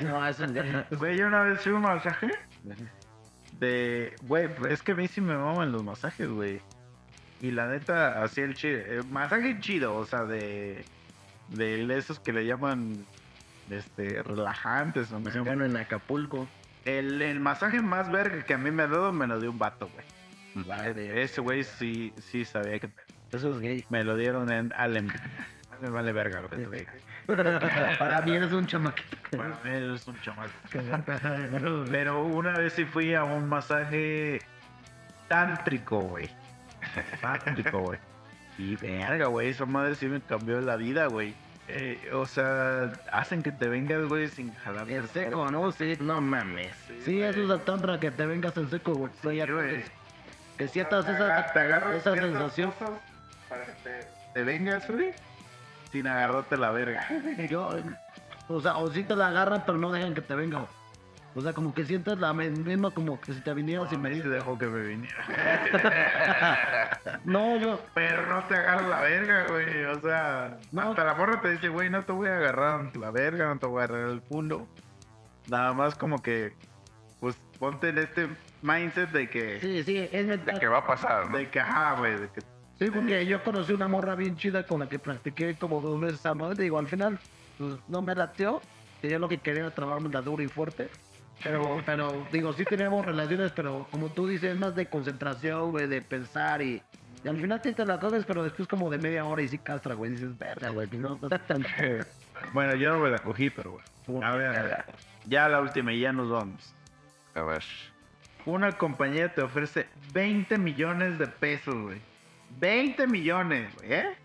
no, 0.00 0.26
eso 0.26 0.44
ya. 0.46 0.86
Güey, 0.90 1.16
yo 1.18 1.28
una 1.28 1.42
vez 1.42 1.60
fui 1.62 1.72
un 1.72 1.82
masaje 1.82 2.28
de... 3.60 4.14
Güey, 4.22 4.48
es 4.68 4.82
que 4.82 4.92
a 4.92 4.94
mí 4.96 5.06
sí 5.08 5.20
me 5.20 5.36
maman 5.36 5.72
los 5.72 5.82
masajes, 5.84 6.28
güey. 6.28 6.60
Y 7.40 7.50
la 7.50 7.66
neta, 7.68 8.22
así 8.22 8.40
el 8.40 8.54
chido. 8.54 8.78
El 8.80 9.04
masaje 9.06 9.58
chido, 9.60 9.94
o 9.94 10.04
sea, 10.04 10.24
de... 10.24 10.84
De 11.48 11.96
esos 11.96 12.18
que 12.20 12.32
le 12.32 12.46
llaman... 12.46 13.04
Este, 13.70 14.22
relajantes 14.22 15.10
o 15.10 15.18
no 15.18 15.28
sé. 15.30 15.38
Mexicano 15.38 15.64
en 15.64 15.76
Acapulco. 15.76 16.46
El, 16.84 17.20
el 17.20 17.40
masaje 17.40 17.82
más 17.82 18.12
verga 18.12 18.44
que 18.44 18.54
a 18.54 18.58
mí 18.58 18.70
me 18.70 18.84
ha 18.84 18.86
dado 18.86 19.12
me 19.12 19.26
lo 19.26 19.40
dio 19.40 19.50
un 19.50 19.58
vato, 19.58 19.90
güey. 19.92 20.06
Ese 21.20 21.40
güey 21.40 21.64
sí, 21.64 22.12
sí 22.16 22.44
sabía 22.44 22.78
que 22.78 22.88
Eso 23.32 23.50
es 23.52 23.60
gay. 23.60 23.84
me 23.90 24.04
lo 24.04 24.16
dieron 24.16 24.50
en 24.52 24.72
Allen. 24.76 25.12
Me 25.82 25.90
vale 25.90 26.12
verga 26.12 26.40
lo 26.40 26.48
que 26.48 26.56
te 26.56 26.70
diga. 26.70 26.92
Para 27.98 28.22
mí 28.22 28.36
eres 28.36 28.52
un 28.52 28.66
chamaquito. 28.66 29.16
Bueno, 29.36 29.56
eres 29.64 30.06
un 30.06 30.18
chamaco. 30.20 30.52
Pero 31.90 32.24
una 32.24 32.52
vez 32.52 32.72
sí 32.72 32.84
fui 32.84 33.14
a 33.14 33.24
un 33.24 33.48
masaje 33.48 34.40
tántrico, 35.28 36.00
güey. 36.00 36.30
Tántrico, 37.20 37.80
güey. 37.80 37.98
Y 38.58 38.76
verga, 38.76 39.26
güey, 39.26 39.48
esa 39.48 39.66
madre 39.66 39.94
sí 39.94 40.06
me 40.06 40.20
cambió 40.20 40.60
la 40.60 40.76
vida, 40.76 41.06
güey. 41.06 41.34
Eh, 41.68 42.10
o 42.14 42.26
sea, 42.26 42.92
hacen 43.10 43.42
que 43.42 43.50
te 43.52 43.68
vengas, 43.68 44.04
güey, 44.04 44.28
sin 44.28 44.54
jalar. 44.54 44.88
En 44.88 45.06
seco, 45.08 45.50
¿no? 45.50 45.72
Sí, 45.72 45.96
No 46.00 46.20
mames. 46.20 46.72
sí, 47.04 47.20
eso 47.20 47.54
es 47.54 47.64
tantra 47.64 47.98
que 47.98 48.10
te 48.10 48.24
vengas 48.24 48.56
en 48.56 48.70
seco, 48.70 48.94
güey. 48.94 49.12
Sí, 49.20 49.52
güey. 49.52 49.84
Que 50.56 50.68
sientas 50.68 51.06
esa, 51.08 51.38
agarras 51.40 51.96
esa 51.96 52.14
sensación. 52.14 52.72
Para 53.48 53.64
que 53.66 53.72
te, 53.82 54.06
te 54.32 54.42
vengas, 54.44 54.88
güey. 54.88 55.12
sin 55.92 56.06
agarrarte 56.06 56.56
la 56.56 56.70
verga. 56.70 57.06
Yo, 57.50 57.68
o 58.48 58.60
sea, 58.60 58.76
o 58.76 58.90
si 58.90 59.02
te 59.02 59.16
la 59.16 59.28
agarran, 59.28 59.64
pero 59.66 59.76
no 59.76 59.90
dejan 59.92 60.14
que 60.14 60.20
te 60.22 60.34
venga. 60.34 60.58
güey. 60.60 60.70
O 61.36 61.42
sea, 61.42 61.52
como 61.52 61.74
que 61.74 61.84
sientes 61.84 62.18
la 62.18 62.32
misma 62.32 62.90
como 62.92 63.20
que 63.20 63.34
si 63.34 63.40
te 63.42 63.52
viniera 63.52 63.86
sin 63.90 64.00
me 64.00 64.08
medir. 64.08 64.26
dejó 64.28 64.56
que 64.58 64.66
me 64.66 64.80
viniera. 64.80 66.98
No, 67.24 67.56
yo, 67.58 67.78
Pero 67.94 68.26
no 68.26 68.42
te 68.44 68.54
agarra 68.54 68.88
la 68.88 69.00
verga, 69.02 69.46
güey. 69.48 69.84
O 69.84 70.00
sea, 70.00 70.58
No. 70.72 70.90
hasta 70.90 71.04
la 71.04 71.14
morra 71.14 71.40
te 71.42 71.50
dice, 71.52 71.68
güey, 71.68 71.90
no 71.90 72.02
te 72.04 72.12
voy 72.12 72.28
a 72.28 72.36
agarrar 72.36 72.96
la 72.96 73.10
verga, 73.10 73.48
no 73.52 73.58
te 73.58 73.66
voy 73.66 73.82
a 73.82 73.84
agarrar 73.84 74.10
el 74.10 74.22
pundo. 74.22 74.66
Nada 75.48 75.72
más 75.74 75.94
como 75.94 76.22
que, 76.22 76.54
pues 77.20 77.36
ponte 77.58 77.90
en 77.90 77.98
este 77.98 78.28
mindset 78.62 79.10
de 79.10 79.28
que, 79.28 79.60
sí, 79.60 79.82
sí, 79.84 79.98
es 79.98 80.10
De 80.12 80.24
mental. 80.24 80.58
que 80.58 80.68
va 80.68 80.78
a 80.78 80.86
pasar, 80.86 81.30
¿no? 81.30 81.36
de 81.38 81.48
que, 81.50 81.60
ajá, 81.60 81.96
güey, 81.98 82.18
de 82.18 82.28
que 82.28 82.40
Sí, 82.78 82.90
porque 82.90 83.24
yo 83.26 83.42
conocí 83.42 83.72
una 83.72 83.88
morra 83.88 84.14
bien 84.14 84.36
chida 84.36 84.66
con 84.66 84.80
la 84.80 84.88
que 84.88 84.98
practiqué 84.98 85.54
como 85.56 85.80
dos 85.80 85.98
veces 86.00 86.24
a 86.26 86.34
madre. 86.34 86.62
Digo, 86.64 86.78
al 86.78 86.86
final, 86.86 87.18
pues 87.58 87.74
no 87.88 88.02
me 88.02 88.14
lateó. 88.14 88.60
Que 89.00 89.08
yo 89.10 89.18
lo 89.18 89.28
que 89.28 89.38
quería 89.38 89.62
era 89.62 89.70
trabajarme 89.70 90.10
la 90.10 90.20
dura 90.20 90.42
y 90.42 90.48
fuerte. 90.48 90.88
Pero, 91.42 91.82
pero, 91.84 92.26
digo, 92.32 92.52
sí 92.52 92.64
teníamos 92.64 93.04
relaciones, 93.04 93.52
pero 93.52 93.86
como 93.90 94.08
tú 94.08 94.26
dices, 94.26 94.54
es 94.54 94.58
más 94.58 94.74
de 94.74 94.86
concentración, 94.86 95.70
güey, 95.70 95.86
de 95.86 96.02
pensar 96.02 96.62
y. 96.62 96.82
Y 97.24 97.28
al 97.28 97.40
final 97.40 97.60
te 97.60 97.84
la 97.84 97.98
coges, 97.98 98.24
pero 98.24 98.44
después 98.44 98.68
como 98.68 98.88
de 98.88 98.98
media 98.98 99.24
hora 99.24 99.42
y 99.42 99.48
sí 99.48 99.58
castra, 99.58 99.94
güey. 99.94 100.12
Dices, 100.12 100.38
verga, 100.38 100.68
güey, 100.68 100.88
que 100.88 100.96
no 100.96 101.14
está 101.14 101.38
tan. 101.38 101.66
Bueno, 102.52 102.74
yo 102.76 102.92
no 102.92 102.98
me 103.00 103.10
la 103.10 103.18
cogí, 103.18 103.50
pero 103.50 103.80
bueno. 104.06 104.26
A 104.26 104.36
ver, 104.36 104.84
ya 105.24 105.48
la 105.48 105.60
última 105.60 105.92
y 105.92 106.00
ya 106.00 106.12
nos 106.12 106.30
vamos. 106.30 106.74
A 107.34 107.42
ver. 107.42 107.62
Una 108.44 108.72
compañía 108.72 109.34
te 109.34 109.42
ofrece 109.42 109.88
20 110.12 110.58
millones 110.58 111.18
de 111.18 111.26
pesos, 111.26 111.74
güey. 111.74 112.00
20 112.60 113.06
millones, 113.06 113.74
güey, 113.74 113.92
¿eh? 113.92 114.16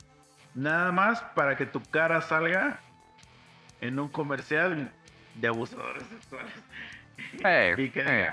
Nada 0.54 0.92
más 0.92 1.22
para 1.36 1.56
que 1.56 1.66
tu 1.66 1.82
cara 1.82 2.22
salga 2.22 2.80
en 3.80 4.00
un 4.00 4.10
comercial 4.10 4.92
de 5.36 5.48
abusadores 5.48 6.04
sexuales. 6.04 6.54
Eh, 7.44 7.76
Y 7.78 7.90
que 7.90 8.04
eh, 8.06 8.30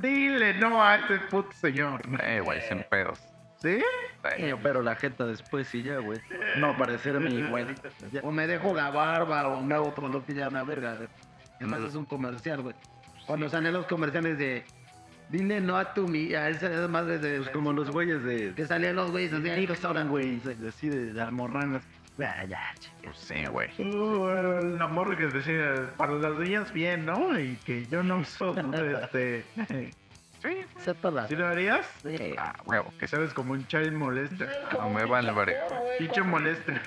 dile 0.00 0.54
no 0.54 0.82
a 0.82 0.96
este 0.96 1.18
puto 1.30 1.52
señor. 1.52 2.02
eh, 2.22 2.40
güey, 2.40 2.60
sin 2.62 2.82
pedos. 2.84 3.20
¿Sí? 3.56 3.82
Eh, 4.38 4.54
pero 4.62 4.80
la 4.82 4.96
jeta 4.96 5.26
después 5.26 5.68
sí 5.68 5.82
ya, 5.82 5.98
güey. 5.98 6.18
No 6.56 6.76
parecerme 6.78 7.30
igual. 7.30 7.74
Ya. 8.10 8.20
O 8.22 8.32
me 8.32 8.46
dejo 8.46 8.74
la 8.74 8.90
barba 8.90 9.48
o 9.48 9.60
me 9.60 9.74
hago 9.74 9.88
otro 9.88 10.08
lo 10.08 10.24
que 10.24 10.32
ya 10.34 10.48
una 10.48 10.64
verga. 10.64 10.94
güey. 10.94 11.08
Además 11.56 11.80
es 11.82 11.94
un 11.94 12.06
comercial, 12.06 12.62
güey. 12.62 12.74
Cuando 13.26 13.48
salen 13.50 13.74
los 13.74 13.86
comerciales 13.86 14.38
de. 14.38 14.64
Dile 15.28 15.60
no 15.60 15.76
a 15.76 15.92
tu 15.92 16.08
mi. 16.08 16.34
A 16.34 16.48
ese 16.48 16.72
es 16.72 16.88
más 16.88 17.06
de. 17.06 17.18
Pues 17.18 17.50
como 17.50 17.72
los 17.74 17.90
güeyes 17.90 18.24
de. 18.24 18.54
que 18.54 18.66
salían 18.66 18.96
los 18.96 19.10
güeyes 19.10 19.32
así 19.34 19.50
ahí 19.50 19.68
ahora, 19.84 20.04
güey. 20.04 20.40
Así 20.66 20.88
de 20.88 21.12
las 21.12 21.30
morranas. 21.30 21.82
Ah, 22.22 22.44
ya, 22.44 22.74
pues 23.02 23.16
sí, 23.16 23.44
güey. 23.46 23.68
Uh, 23.78 24.76
la 24.78 24.86
morra 24.88 25.16
que 25.16 25.26
decía, 25.26 25.90
para 25.96 26.12
las 26.14 26.38
niñas 26.38 26.72
bien, 26.72 27.06
¿no? 27.06 27.38
Y 27.38 27.56
que 27.64 27.86
yo 27.86 28.02
no 28.02 28.24
soy, 28.24 28.56
este... 29.02 29.44
Sí. 29.68 29.90
La- 31.02 31.28
¿Sí 31.28 31.36
lo 31.36 31.46
harías? 31.46 31.86
Sí. 32.02 32.34
Ah, 32.38 32.54
huevo, 32.64 32.92
que 32.98 33.06
sabes 33.06 33.34
como 33.34 33.52
un 33.52 33.66
child 33.66 33.92
molester. 33.92 34.48
no 34.72 34.88
me 34.88 35.04
vale, 35.04 35.30
verga. 35.32 35.66
Pinche 35.98 36.22
molester. 36.22 36.80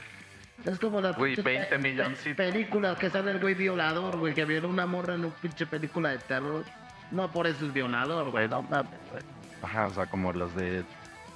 Es 0.65 0.79
como 0.79 1.01
las 1.01 1.15
Güey, 1.15 1.35
pinches 1.35 1.45
20 1.45 1.69
pe- 1.69 1.77
milloncitos. 1.77 2.35
películas 2.37 2.97
que 2.97 3.09
sale 3.11 3.31
el 3.31 3.39
güey 3.39 3.53
violador, 3.53 4.17
güey, 4.17 4.33
que 4.33 4.45
viola 4.45 4.67
una 4.67 4.85
morra 4.87 5.13
en 5.15 5.25
una 5.25 5.35
pinche 5.35 5.65
película 5.67 6.09
de 6.09 6.17
terror. 6.19 6.63
No 7.11 7.31
por 7.31 7.45
eso 7.45 7.65
es 7.67 7.73
violador, 7.73 8.31
güey. 8.31 8.47
No 8.47 8.63
mames, 8.63 8.89
güey. 9.11 9.21
Ajá, 9.61 9.85
o 9.87 9.93
sea, 9.93 10.07
como 10.07 10.33
los 10.33 10.55
de 10.55 10.83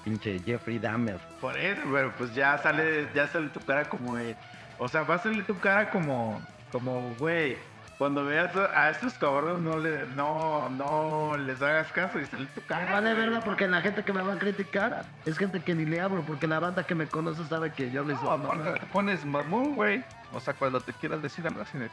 pinche 0.08 0.40
Jeffrey 0.46 0.80
Dahmer. 0.80 1.20
Por 1.42 1.58
eso, 1.58 1.82
pero 1.92 2.12
pues 2.18 2.34
ya 2.34 2.58
sale, 2.60 3.10
ya 3.14 3.28
sale 3.28 3.50
tu 3.50 3.60
cara 3.60 3.90
como 3.90 4.16
de- 4.16 4.36
O 4.80 4.88
sea, 4.88 5.04
va 5.04 5.16
a 5.16 5.20
salir 5.20 5.46
tu 5.46 5.58
cara 5.60 5.90
como, 5.90 6.42
como, 6.72 7.14
güey. 7.20 7.58
Cuando 7.98 8.24
veas 8.24 8.56
a 8.56 8.92
estos 8.92 9.16
cabrones 9.16 9.60
no 9.60 9.80
le, 9.80 10.06
no, 10.16 10.70
no 10.70 11.36
les 11.36 11.60
hagas 11.62 11.92
caso 11.92 12.20
y 12.20 12.26
sale 12.28 12.46
tu 12.54 12.62
cara. 12.62 12.92
vale 12.92 13.14
verga 13.16 13.40
porque 13.42 13.68
la 13.68 13.82
gente 13.82 14.04
que 14.04 14.14
me 14.14 14.22
va 14.22 14.34
a 14.34 14.38
criticar 14.38 15.04
es 15.26 15.38
gente 15.38 15.60
que 15.62 15.74
ni 15.74 15.84
le 15.84 16.00
hablo, 16.00 16.22
porque 16.22 16.48
la 16.48 16.60
banda 16.60 16.84
que 16.86 16.94
me 16.96 17.08
conoce 17.08 17.44
sabe 17.46 17.72
que 17.74 17.90
yo 17.92 18.04
les 18.04 18.22
No, 18.22 18.32
aparte 18.32 18.80
te 18.80 18.86
pones 18.86 19.26
mamón, 19.26 19.76
güey. 19.76 20.04
O 20.32 20.40
sea, 20.40 20.54
cuando 20.54 20.80
te 20.80 20.94
quieras 20.94 21.22
decir 21.24 21.46
algo 21.48 21.62
así 21.62 21.78
de... 21.80 21.90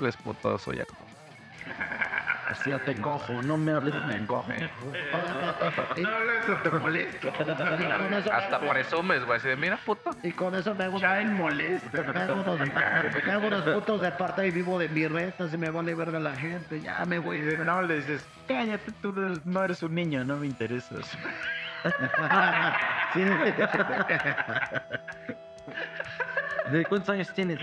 Les 0.00 0.16
putoso 0.16 0.72
ya. 0.72 0.84
Así 2.48 2.70
ya 2.70 2.78
te 2.78 2.94
cojo, 2.94 3.42
no 3.42 3.56
me 3.56 3.72
hables, 3.72 3.94
me 4.06 4.24
cojo. 4.26 4.46
No 4.52 6.08
hables 6.08 6.62
te 6.62 6.70
molesto. 6.70 7.32
Hasta 8.32 8.60
presumes, 8.60 9.24
güey. 9.24 9.38
Así 9.38 9.48
de, 9.48 9.56
mira, 9.56 9.78
puto. 9.84 10.10
y 10.22 10.30
con 10.32 10.54
eso 10.54 10.74
me 10.74 10.84
hago, 10.84 10.98
Child 10.98 11.32
molester. 11.32 12.14
me 12.14 12.20
hago 12.20 12.34
unos, 12.34 12.60
me 12.60 13.32
hago 13.32 13.46
unos 13.48 13.62
putos 13.64 14.00
de 14.00 14.12
parte 14.12 14.46
y 14.46 14.50
vivo 14.52 14.78
de 14.78 14.88
mi 14.88 15.06
renta, 15.08 15.48
si 15.48 15.58
me 15.58 15.70
vale 15.70 15.94
verga 15.94 16.20
la 16.20 16.36
gente, 16.36 16.80
ya 16.80 17.04
me 17.04 17.18
voy. 17.18 17.40
de- 17.40 17.58
no 17.58 17.82
le 17.82 17.96
dices, 17.96 18.24
cállate, 18.46 18.92
tú 19.02 19.12
no 19.44 19.64
eres- 19.64 19.82
un 19.82 19.94
niño, 19.94 20.24
no 20.24 20.36
me 20.36 20.46
interesas. 20.46 21.18
¿De 26.70 26.84
cuántos 26.84 27.08
años 27.10 27.32
tienes? 27.32 27.58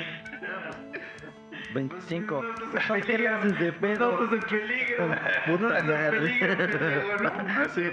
25. 1.73 2.41
Ay, 2.89 3.01
¿qué 3.01 3.27
haces 3.27 3.59
de 3.59 3.73
pedo? 3.73 4.11
Nosotros 4.11 4.43
en 4.43 4.49
peligro. 4.49 5.15
Puta 5.45 6.11
Peligro, 6.11 7.17
¿no? 7.23 7.61
Así. 7.61 7.91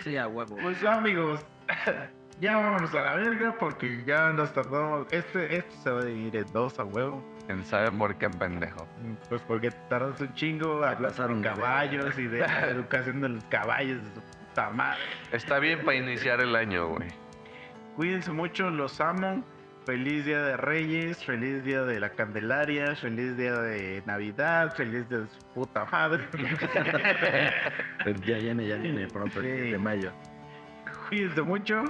Sí, 0.00 0.16
a 0.16 0.28
huevo. 0.28 0.56
Pues 0.62 0.82
amigos, 0.84 1.44
ya 2.40 2.56
vámonos 2.56 2.94
a 2.94 3.02
la 3.02 3.14
verga 3.14 3.54
porque 3.58 4.02
ya 4.06 4.30
nos 4.30 4.52
tardamos. 4.52 5.06
Este, 5.10 5.56
este 5.56 5.76
se 5.82 5.90
va 5.90 6.00
a 6.00 6.04
dividir 6.04 6.36
en 6.36 6.52
dos 6.52 6.78
a 6.78 6.84
huevo. 6.84 7.24
¿Quién 7.46 7.64
sabe 7.64 7.90
por 7.90 8.14
qué 8.16 8.28
pendejo? 8.30 8.86
Pues 9.28 9.42
porque 9.42 9.70
tardas 9.88 10.20
un 10.20 10.32
chingo 10.34 10.84
a 10.84 10.94
de 10.94 11.40
caballos 11.42 12.18
y 12.18 12.26
de 12.26 12.40
la 12.40 12.68
educación 12.68 13.20
de 13.22 13.30
los 13.30 13.44
caballos 13.44 14.02
de 14.02 14.14
su 14.14 14.20
puta 14.20 14.70
madre. 14.70 15.00
Está 15.32 15.58
bien 15.58 15.80
para 15.84 15.96
iniciar 15.96 16.40
el 16.40 16.54
año, 16.54 16.88
güey. 16.88 17.08
Cuídense 17.96 18.30
mucho, 18.32 18.70
los 18.70 19.00
amo. 19.00 19.42
Feliz 19.88 20.26
Día 20.26 20.42
de 20.42 20.58
Reyes, 20.58 21.24
feliz 21.24 21.64
Día 21.64 21.82
de 21.82 21.98
la 21.98 22.10
Candelaria, 22.10 22.94
feliz 22.94 23.38
Día 23.38 23.54
de 23.54 24.02
Navidad, 24.04 24.74
feliz 24.76 25.08
Día 25.08 25.20
de 25.20 25.28
su 25.28 25.38
puta 25.54 25.86
madre. 25.86 26.28
Ya 28.26 28.36
viene, 28.36 28.68
ya 28.68 28.76
viene 28.76 29.06
pronto, 29.06 29.40
el 29.40 29.46
Sí. 29.46 29.50
10 29.62 29.72
de 29.72 29.78
mayo. 29.78 30.12
Cuídense 31.08 31.40
mucho. 31.40 31.84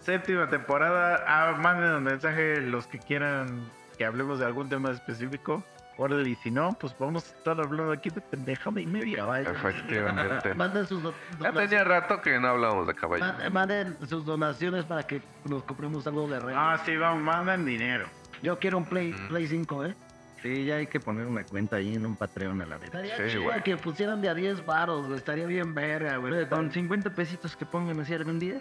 Séptima 0.00 0.48
temporada. 0.48 1.22
Ah, 1.26 1.58
manden 1.60 1.90
un 1.92 2.04
mensaje 2.04 2.58
los 2.62 2.86
que 2.86 2.98
quieran 2.98 3.68
que 3.98 4.06
hablemos 4.06 4.38
de 4.38 4.46
algún 4.46 4.70
tema 4.70 4.90
específico. 4.90 5.62
Órale, 5.98 6.30
y 6.30 6.36
si 6.36 6.50
no, 6.50 6.76
pues 6.80 6.94
vamos 6.98 7.24
a 7.24 7.36
estar 7.36 7.60
hablando 7.60 7.90
aquí 7.92 8.08
de 8.08 8.20
pendejada 8.20 8.80
y 8.80 8.86
media. 8.86 9.24
Vaya. 9.24 9.50
Efectivamente. 9.50 10.54
Manden 10.54 10.86
sus, 10.86 11.02
do- 11.02 11.10
Ya 11.12 11.36
donaciones, 11.50 11.70
tenía 11.70 11.84
rato 11.84 12.22
que 12.22 12.38
no 12.38 12.48
hablábamos 12.48 12.86
de 12.86 12.94
caballo. 12.94 13.24
ma- 13.24 13.50
manden 13.50 13.96
sus 14.08 14.24
donaciones 14.24 14.84
para 14.84 15.02
que 15.02 15.20
nos 15.44 15.64
compremos 15.64 16.06
algo 16.06 16.28
de 16.28 16.38
rey. 16.38 16.54
Ah, 16.56 16.80
sí, 16.86 16.96
vamos, 16.96 17.22
mandan 17.24 17.64
dinero. 17.66 18.06
Yo 18.42 18.58
quiero 18.60 18.78
un 18.78 18.84
Play, 18.84 19.12
Mm. 19.12 19.28
Play 19.28 19.46
5, 19.48 19.84
¿eh? 19.86 19.94
Sí, 20.40 20.64
ya 20.66 20.76
hay 20.76 20.86
que 20.86 21.00
poner 21.00 21.26
una 21.26 21.42
cuenta 21.42 21.74
ahí 21.76 21.96
en 21.96 22.06
un 22.06 22.14
Patreon 22.14 22.62
a 22.62 22.66
la 22.66 22.76
vez. 22.76 22.84
Estaría 22.84 23.16
Sí, 23.16 23.22
chido 23.30 23.42
güey. 23.42 23.60
que 23.64 23.76
pusieran 23.76 24.22
de 24.22 24.28
a 24.28 24.34
10 24.34 24.64
baros, 24.64 25.06
güey. 25.06 25.18
Estaría 25.18 25.46
bien 25.46 25.74
verga, 25.74 26.16
güey. 26.18 26.48
Con 26.48 26.70
50 26.70 27.10
pesitos 27.10 27.56
que 27.56 27.66
pongan 27.66 27.98
así 27.98 28.14
algún 28.14 28.38
día. 28.38 28.60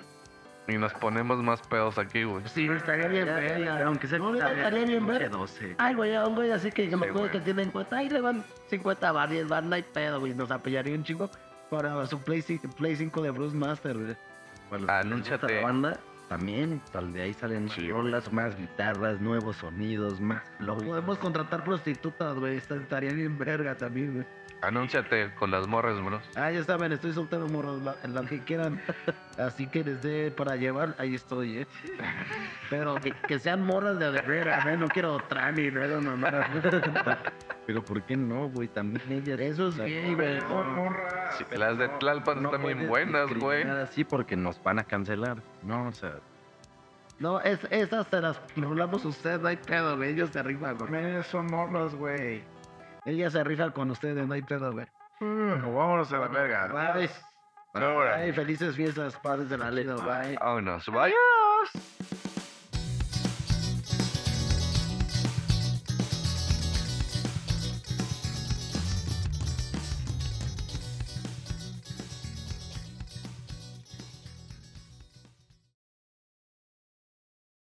Y 0.68 0.77
nos 0.77 0.94
ponemos 0.95 1.41
más 1.41 1.61
pedos 1.61 1.98
aquí, 1.98 2.23
güey. 2.23 2.44
Sí, 2.48 2.68
estaría 2.68 3.07
bien 3.07 3.26
verga. 3.26 3.85
Aunque 3.85 4.07
sea 4.07 4.19
No, 4.19 4.35
estaría 4.35 4.84
bien 4.85 5.06
verga. 5.07 5.30
12. 5.30 5.76
Ay, 5.77 5.95
güey, 5.95 6.14
a 6.15 6.26
un 6.27 6.35
güey 6.35 6.52
así 6.52 6.72
que, 6.72 6.89
que 6.89 6.98
me 6.98 7.07
acuerdo 7.07 7.31
que 7.31 7.39
tienen 7.39 7.72
cuenta. 7.72 7.98
Ahí 7.98 8.10
le 8.10 8.19
van 8.19 8.44
50 8.69 9.11
bar, 9.14 9.30
10 9.30 9.48
bar, 9.48 9.64
no 9.64 9.76
hay 9.76 9.84
pedo, 9.84 10.19
güey. 10.19 10.34
Nos 10.34 10.52
apoyaría 10.52 10.94
un 10.94 11.03
chingo 11.03 11.30
para 11.69 12.06
su 12.06 12.19
Play 12.22 12.41
5, 12.41 12.68
Play 12.76 12.95
5 12.98 13.22
de 13.22 13.31
Bruce 13.31 13.56
Master, 13.56 13.94
güey. 13.98 14.07
Les 14.81 14.89
Anúnciate. 14.89 15.56
La 15.56 15.61
banda 15.61 15.98
también, 16.27 16.81
tal 16.91 17.14
de 17.14 17.22
ahí 17.22 17.34
salen 17.34 17.69
Sí, 17.69 17.89
rolas, 17.89 18.34
más 18.34 18.57
guitarras, 18.57 19.22
nuevos 19.22 19.56
sonidos, 19.56 20.19
más 20.19 20.44
flow. 20.57 20.77
Podemos 20.84 21.18
contratar 21.19 21.64
prostitutas, 21.64 22.35
güey. 22.38 22.57
esta- 22.57 22.76
Estaría 22.76 23.14
bien 23.14 23.38
verga 23.38 23.76
también, 23.76 24.14
güey. 24.15 24.26
Anúnciate 24.61 25.31
con 25.35 25.51
las 25.51 25.67
morras, 25.67 26.03
bro. 26.03 26.19
Ah, 26.35 26.49
ya 26.51 26.63
saben, 26.63 26.91
estoy 26.91 27.13
soltero, 27.13 27.47
morros. 27.47 27.81
la- 27.84 27.95
En 28.03 28.15
la 28.15 28.23
que 28.25 28.39
quieran. 28.39 28.81
Así 29.38 29.67
que 29.67 29.84
les 29.84 30.01
dé 30.01 30.31
para 30.31 30.55
llevar, 30.55 30.95
ahí 30.97 31.13
estoy, 31.15 31.59
¿eh? 31.59 31.67
Pero 32.69 32.95
que, 32.95 33.11
que 33.11 33.38
sean 33.39 33.61
morras 33.61 33.99
de 33.99 34.09
verdad, 34.09 34.67
¿eh? 34.67 34.77
No 34.77 34.88
quiero 34.88 35.19
trani, 35.29 35.69
no, 35.69 36.01
no, 36.01 36.17
no. 36.17 36.27
Pero 37.67 37.84
¿por 37.84 38.01
qué 38.03 38.17
no, 38.17 38.49
güey? 38.49 38.67
También 38.67 39.03
ellas. 39.11 39.39
Eso 39.39 39.67
es 39.69 39.77
gay, 39.77 40.15
güey. 40.15 40.39
Las 41.57 41.77
de 41.77 41.89
Tlalpan 41.89 42.41
no 42.41 42.49
están 42.49 42.65
bien 42.65 42.77
puedes 42.88 42.89
buenas, 42.89 43.34
güey. 43.34 43.63
así 43.63 44.03
porque 44.03 44.35
nos 44.35 44.61
van 44.63 44.79
a 44.79 44.84
cancelar. 44.84 45.38
No, 45.63 45.88
o 45.88 45.91
sea, 45.91 46.13
No, 47.19 47.39
es, 47.41 47.59
esas 47.69 48.07
se 48.07 48.21
las 48.21 48.39
hablamos 48.55 49.05
usted, 49.05 49.39
no 49.39 49.49
hay 49.49 49.57
pedo, 49.57 49.97
güey. 49.97 50.13
Ellos 50.13 50.29
se 50.31 50.41
rifan, 50.41 50.77
güey. 50.77 51.23
Son 51.23 51.45
morros, 51.47 51.93
güey. 51.95 52.41
Ellas 53.07 53.31
se 53.31 53.41
rifan 53.41 53.71
con 53.71 53.89
ustedes, 53.89 54.27
no 54.27 54.34
hay 54.34 54.41
pedo, 54.41 54.73
güey. 54.73 54.85
Uh, 55.21 55.61
vámonos 55.73 56.11
a 56.11 56.17
la 56.17 56.27
verga. 56.27 56.67
Bye. 56.67 57.09
Ahora. 57.73 58.17
Bye. 58.17 58.34
Felices 58.34 58.75
fiestas, 58.75 59.15
padres 59.15 59.49
de 59.49 59.57
la 59.57 59.71
ley, 59.71 59.85
bye. 59.85 60.35
Vámonos. 60.38 60.85
Vayas. 60.88 61.15